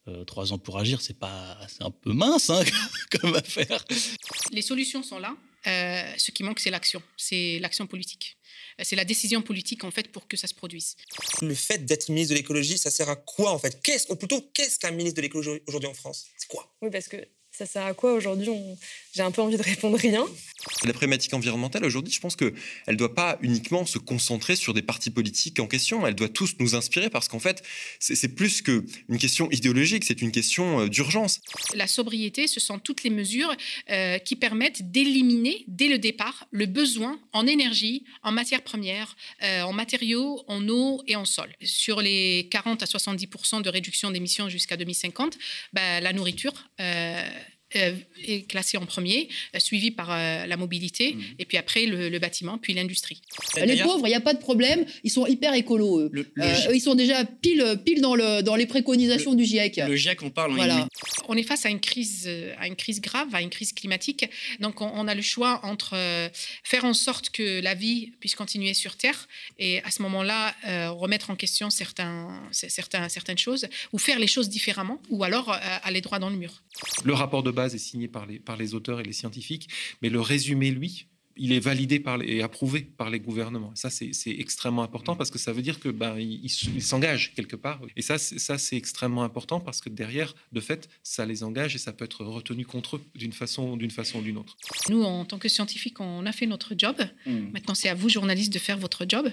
Euh, 0.06 0.24
trois 0.24 0.52
ans 0.52 0.58
pour 0.58 0.78
agir, 0.78 1.00
c'est 1.00 1.18
pas, 1.18 1.58
c'est 1.68 1.82
un 1.82 1.90
peu 1.90 2.12
mince 2.12 2.50
hein, 2.50 2.62
comme 3.10 3.34
affaire. 3.34 3.84
Les 4.52 4.60
solutions 4.60 5.02
sont 5.02 5.18
là. 5.18 5.34
Euh, 5.66 6.12
ce 6.18 6.30
qui 6.30 6.42
manque, 6.42 6.60
c'est 6.60 6.70
l'action, 6.70 7.02
c'est 7.16 7.58
l'action 7.58 7.86
politique. 7.86 8.36
Euh, 8.78 8.82
c'est 8.84 8.96
la 8.96 9.06
décision 9.06 9.40
politique 9.40 9.82
en 9.82 9.90
fait 9.90 10.12
pour 10.12 10.28
que 10.28 10.36
ça 10.36 10.46
se 10.46 10.52
produise. 10.52 10.96
Le 11.40 11.54
fait 11.54 11.86
d'être 11.86 12.10
ministre 12.10 12.34
de 12.34 12.38
l'écologie, 12.38 12.76
ça 12.76 12.90
sert 12.90 13.08
à 13.08 13.16
quoi 13.16 13.52
en 13.52 13.58
fait? 13.58 13.80
Qu'est-ce, 13.82 14.12
ou 14.12 14.16
plutôt 14.16 14.42
qu'est-ce 14.52 14.78
qu'un 14.78 14.90
ministre 14.90 15.16
de 15.16 15.22
l'écologie 15.22 15.62
aujourd'hui 15.66 15.88
en 15.88 15.94
France? 15.94 16.26
C'est 16.36 16.48
quoi? 16.48 16.70
Oui, 16.82 16.90
parce 16.90 17.08
que 17.08 17.16
ça 17.56 17.66
sert 17.66 17.86
à 17.86 17.94
quoi 17.94 18.14
aujourd'hui 18.14 18.50
J'ai 19.14 19.22
un 19.22 19.30
peu 19.30 19.40
envie 19.40 19.56
de 19.56 19.62
répondre 19.62 19.96
rien. 19.96 20.26
La 20.84 20.92
problématique 20.92 21.32
environnementale 21.34 21.84
aujourd'hui, 21.84 22.12
je 22.12 22.20
pense 22.20 22.34
qu'elle 22.36 22.54
ne 22.88 22.94
doit 22.94 23.14
pas 23.14 23.38
uniquement 23.42 23.86
se 23.86 23.98
concentrer 23.98 24.56
sur 24.56 24.74
des 24.74 24.82
partis 24.82 25.10
politiques 25.10 25.60
en 25.60 25.66
question, 25.66 26.06
elle 26.06 26.14
doit 26.14 26.28
tous 26.28 26.54
nous 26.58 26.74
inspirer 26.74 27.10
parce 27.10 27.28
qu'en 27.28 27.38
fait, 27.38 27.62
c'est 28.00 28.34
plus 28.34 28.62
qu'une 28.62 29.18
question 29.20 29.48
idéologique, 29.50 30.04
c'est 30.04 30.20
une 30.22 30.32
question 30.32 30.80
euh, 30.80 30.88
d'urgence. 30.88 31.40
La 31.74 31.86
sobriété, 31.86 32.46
ce 32.46 32.60
sont 32.60 32.78
toutes 32.78 33.04
les 33.04 33.10
mesures 33.10 33.54
euh, 33.90 34.18
qui 34.18 34.36
permettent 34.36 34.90
d'éliminer 34.90 35.64
dès 35.68 35.88
le 35.88 35.98
départ 35.98 36.46
le 36.50 36.66
besoin 36.66 37.20
en 37.32 37.46
énergie, 37.46 38.04
en 38.22 38.32
matières 38.32 38.62
premières, 38.62 39.16
euh, 39.42 39.62
en 39.62 39.72
matériaux, 39.72 40.42
en 40.48 40.66
eau 40.68 41.02
et 41.06 41.14
en 41.14 41.24
sol. 41.24 41.54
Sur 41.62 42.00
les 42.00 42.48
40 42.50 42.82
à 42.82 42.86
70% 42.86 43.62
de 43.62 43.68
réduction 43.68 44.10
d'émissions 44.10 44.48
jusqu'à 44.48 44.76
2050, 44.76 45.38
bah, 45.72 46.00
la 46.00 46.12
nourriture 46.12 46.54
euh, 46.80 47.22
est 47.74 48.48
classé 48.48 48.76
en 48.76 48.86
premier, 48.86 49.28
euh, 49.54 49.58
suivi 49.58 49.90
par 49.90 50.10
euh, 50.10 50.46
la 50.46 50.56
mobilité, 50.56 51.14
mmh. 51.14 51.22
et 51.38 51.44
puis 51.44 51.56
après 51.56 51.86
le, 51.86 52.18
bâtiment, 52.18 52.58
puis 52.58 52.74
l'industrie. 52.74 53.20
Les 53.56 53.82
pauvres, 53.82 54.06
il 54.06 54.10
n'y 54.10 54.14
a 54.14 54.20
pas 54.20 54.34
de 54.34 54.38
problème, 54.38 54.84
ils 55.02 55.10
sont 55.10 55.26
hyper 55.26 55.54
écolos. 55.54 56.00
Eux. 56.00 56.34
ils 56.72 56.80
sont 56.80 56.94
déjà 56.94 57.24
pile, 57.24 57.80
pile 57.84 58.00
dans, 58.00 58.14
le, 58.14 58.42
dans 58.42 58.56
les 58.56 58.66
préconisations 58.66 59.34
du 59.34 59.44
GIEC. 59.44 59.80
Le 59.88 59.96
GIEC, 59.96 60.22
on 60.22 60.30
parle. 60.30 60.54
Voilà. 60.54 60.88
On 61.28 61.36
est 61.36 61.42
face 61.42 61.66
à 61.66 61.70
une 61.70 61.80
crise, 61.80 62.30
à 62.58 62.66
une 62.66 62.76
crise 62.76 63.00
grave, 63.00 63.34
à 63.34 63.42
une 63.42 63.50
crise 63.50 63.72
climatique. 63.72 64.28
Donc 64.60 64.80
on, 64.80 65.08
a 65.08 65.14
le 65.14 65.22
choix 65.22 65.60
entre 65.64 65.96
faire 66.62 66.84
en 66.84 66.94
sorte 66.94 67.30
que 67.30 67.60
la 67.60 67.74
vie 67.74 68.12
puisse 68.20 68.34
continuer 68.34 68.74
sur 68.74 68.96
Terre, 68.96 69.28
et 69.58 69.82
à 69.82 69.90
ce 69.90 70.02
moment-là 70.02 70.54
remettre 70.90 71.30
en 71.30 71.36
question 71.36 71.70
certains, 71.70 72.42
certains, 72.52 73.08
certaines 73.08 73.38
choses, 73.38 73.66
ou 73.92 73.98
faire 73.98 74.18
les 74.18 74.26
choses 74.26 74.48
différemment, 74.48 75.00
ou 75.10 75.24
alors 75.24 75.56
aller 75.82 76.00
droit 76.00 76.18
dans 76.18 76.30
le 76.30 76.36
mur. 76.36 76.62
Le 77.04 77.14
rapport 77.14 77.42
de 77.42 77.50
base 77.50 77.63
est 77.72 77.78
signé 77.78 78.08
par 78.08 78.26
les, 78.26 78.40
par 78.40 78.56
les 78.56 78.74
auteurs 78.74 79.00
et 79.00 79.04
les 79.04 79.12
scientifiques, 79.12 79.68
mais 80.02 80.10
le 80.10 80.20
résumé, 80.20 80.72
lui, 80.72 81.06
il 81.36 81.52
est 81.52 81.60
validé 81.60 81.98
par 81.98 82.22
et 82.22 82.42
approuvé 82.42 82.82
par 82.82 83.10
les 83.10 83.20
gouvernements. 83.20 83.72
ça, 83.74 83.90
c'est 83.90 84.12
extrêmement 84.26 84.82
important 84.82 85.16
parce 85.16 85.30
que 85.30 85.38
ça 85.38 85.52
veut 85.52 85.62
dire 85.62 85.80
que 85.80 85.88
ben, 85.88 86.16
ils 86.18 86.82
s'engagent 86.82 87.34
quelque 87.34 87.56
part. 87.56 87.80
Et 87.96 88.02
ça, 88.02 88.18
ça 88.18 88.58
c'est 88.58 88.76
extrêmement 88.76 89.24
important 89.24 89.60
parce 89.60 89.80
que 89.80 89.88
derrière, 89.88 90.34
de 90.52 90.60
fait, 90.60 90.88
ça 91.02 91.26
les 91.26 91.42
engage 91.42 91.74
et 91.74 91.78
ça 91.78 91.92
peut 91.92 92.04
être 92.04 92.24
retenu 92.24 92.64
contre 92.64 92.96
eux 92.96 93.02
d'une 93.14 93.32
façon, 93.32 93.76
d'une 93.76 93.90
façon 93.90 94.20
ou 94.20 94.22
d'une 94.22 94.36
autre. 94.36 94.56
Nous, 94.88 95.02
en 95.02 95.24
tant 95.24 95.38
que 95.38 95.48
scientifiques, 95.48 96.00
on 96.00 96.24
a 96.26 96.32
fait 96.32 96.46
notre 96.46 96.74
job. 96.76 96.96
Hmm. 97.26 97.50
Maintenant, 97.52 97.74
c'est 97.74 97.88
à 97.88 97.94
vous, 97.94 98.08
journalistes, 98.08 98.52
de 98.52 98.58
faire 98.58 98.78
votre 98.78 99.04
job 99.08 99.28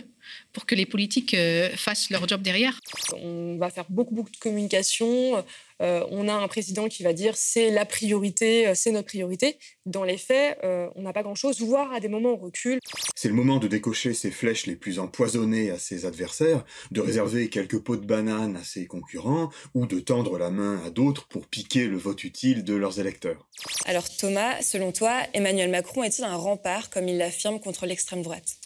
pour 0.53 0.65
que 0.65 0.75
les 0.75 0.85
politiques 0.85 1.33
euh, 1.33 1.69
fassent 1.75 2.09
leur 2.09 2.27
job 2.27 2.41
derrière. 2.41 2.79
On 3.13 3.57
va 3.57 3.69
faire 3.69 3.85
beaucoup, 3.89 4.15
beaucoup 4.15 4.31
de 4.31 4.37
communication 4.37 5.43
euh, 5.81 6.05
on 6.11 6.27
a 6.27 6.33
un 6.33 6.47
président 6.47 6.87
qui 6.87 7.03
va 7.03 7.13
dire 7.13 7.35
c'est 7.35 7.69
la 7.71 7.85
priorité, 7.85 8.67
euh, 8.67 8.73
c'est 8.75 8.91
notre 8.91 9.07
priorité. 9.07 9.57
Dans 9.85 10.03
les 10.03 10.17
faits, 10.17 10.59
euh, 10.63 10.89
on 10.95 11.01
n'a 11.01 11.13
pas 11.13 11.23
grand-chose, 11.23 11.59
voire 11.61 11.91
à 11.91 11.99
des 11.99 12.07
moments 12.07 12.33
on 12.33 12.37
recule. 12.37 12.79
C'est 13.15 13.27
le 13.27 13.33
moment 13.33 13.57
de 13.57 13.67
décocher 13.67 14.13
ses 14.13 14.31
flèches 14.31 14.67
les 14.67 14.75
plus 14.75 14.99
empoisonnées 14.99 15.71
à 15.71 15.79
ses 15.79 16.05
adversaires, 16.05 16.63
de 16.91 17.01
réserver 17.01 17.49
quelques 17.49 17.79
pots 17.79 17.97
de 17.97 18.05
banane 18.05 18.55
à 18.55 18.63
ses 18.63 18.85
concurrents, 18.85 19.49
ou 19.73 19.85
de 19.85 19.99
tendre 19.99 20.37
la 20.37 20.51
main 20.51 20.81
à 20.85 20.89
d'autres 20.89 21.27
pour 21.27 21.47
piquer 21.47 21.87
le 21.87 21.97
vote 21.97 22.23
utile 22.23 22.63
de 22.63 22.75
leurs 22.75 22.99
électeurs. 22.99 23.47
Alors 23.85 24.07
Thomas, 24.09 24.61
selon 24.61 24.91
toi, 24.91 25.21
Emmanuel 25.33 25.69
Macron 25.69 26.03
est-il 26.03 26.23
un 26.23 26.35
rempart, 26.35 26.89
comme 26.89 27.07
il 27.07 27.17
l'affirme, 27.17 27.59
contre 27.59 27.85
l'extrême 27.85 28.21
droite? 28.21 28.60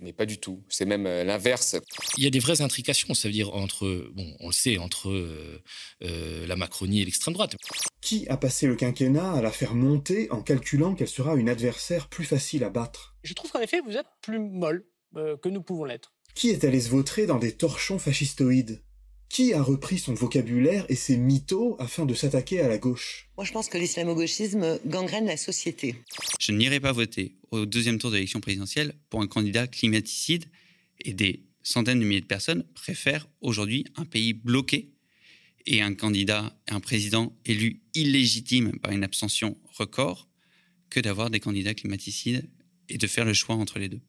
Mais 0.00 0.12
pas 0.12 0.26
du 0.26 0.38
tout. 0.38 0.62
C'est 0.68 0.84
même 0.84 1.06
euh, 1.06 1.24
l'inverse. 1.24 1.76
Il 2.16 2.24
y 2.24 2.26
a 2.26 2.30
des 2.30 2.38
vraies 2.38 2.62
intrications, 2.62 3.14
ça 3.14 3.28
veut 3.28 3.32
dire 3.32 3.54
entre, 3.54 4.10
bon, 4.12 4.34
on 4.40 4.48
le 4.48 4.52
sait, 4.52 4.78
entre 4.78 5.10
euh, 5.10 5.62
euh, 6.02 6.46
la 6.46 6.56
Macronie 6.56 7.02
et 7.02 7.04
l'extrême 7.04 7.34
droite. 7.34 7.56
Qui 8.00 8.26
a 8.28 8.36
passé 8.36 8.66
le 8.66 8.76
quinquennat 8.76 9.32
à 9.32 9.42
la 9.42 9.50
faire 9.50 9.74
monter 9.74 10.30
en 10.30 10.42
calculant 10.42 10.94
qu'elle 10.94 11.08
sera 11.08 11.36
une 11.36 11.48
adversaire 11.48 12.08
plus 12.08 12.24
facile 12.24 12.64
à 12.64 12.70
battre? 12.70 13.14
Je 13.22 13.34
trouve 13.34 13.50
qu'en 13.50 13.60
effet, 13.60 13.80
vous 13.80 13.96
êtes 13.96 14.06
plus 14.22 14.38
molle 14.38 14.86
que 15.14 15.48
nous 15.48 15.60
pouvons 15.60 15.84
l'être. 15.84 16.14
Qui 16.34 16.50
est 16.50 16.62
allé 16.62 16.80
se 16.80 16.88
vautrer 16.88 17.26
dans 17.26 17.38
des 17.38 17.52
torchons 17.52 17.98
fascistoïdes? 17.98 18.80
Qui 19.30 19.54
a 19.54 19.62
repris 19.62 19.98
son 19.98 20.12
vocabulaire 20.12 20.84
et 20.88 20.96
ses 20.96 21.16
mythos 21.16 21.76
afin 21.78 22.04
de 22.04 22.12
s'attaquer 22.12 22.60
à 22.60 22.68
la 22.68 22.78
gauche? 22.78 23.30
Moi, 23.38 23.46
je 23.46 23.52
pense 23.52 23.68
que 23.68 23.78
l'islamo-gauchisme 23.78 24.80
gangrène 24.84 25.24
la 25.24 25.36
société. 25.36 25.94
Je 26.38 26.52
n'irai 26.52 26.80
pas 26.80 26.92
voter 26.92 27.36
au 27.52 27.64
deuxième 27.64 27.98
tour 27.98 28.10
de 28.10 28.16
l'élection 28.16 28.40
présidentielle 28.40 28.92
pour 29.08 29.22
un 29.22 29.28
candidat 29.28 29.68
climaticide 29.68 30.46
et 31.00 31.14
des 31.14 31.44
centaines 31.62 32.00
de 32.00 32.04
milliers 32.04 32.20
de 32.20 32.26
personnes 32.26 32.64
préfèrent 32.74 33.28
aujourd'hui 33.40 33.84
un 33.96 34.04
pays 34.04 34.32
bloqué 34.32 34.90
et 35.64 35.80
un 35.80 35.94
candidat, 35.94 36.52
un 36.68 36.80
président 36.80 37.32
élu 37.44 37.82
illégitime 37.94 38.78
par 38.80 38.90
une 38.90 39.04
abstention 39.04 39.56
record 39.78 40.28
que 40.90 40.98
d'avoir 40.98 41.30
des 41.30 41.38
candidats 41.38 41.74
climaticides 41.74 42.50
et 42.88 42.98
de 42.98 43.06
faire 43.06 43.24
le 43.24 43.34
choix 43.34 43.54
entre 43.54 43.78
les 43.78 43.88
deux. 43.88 44.00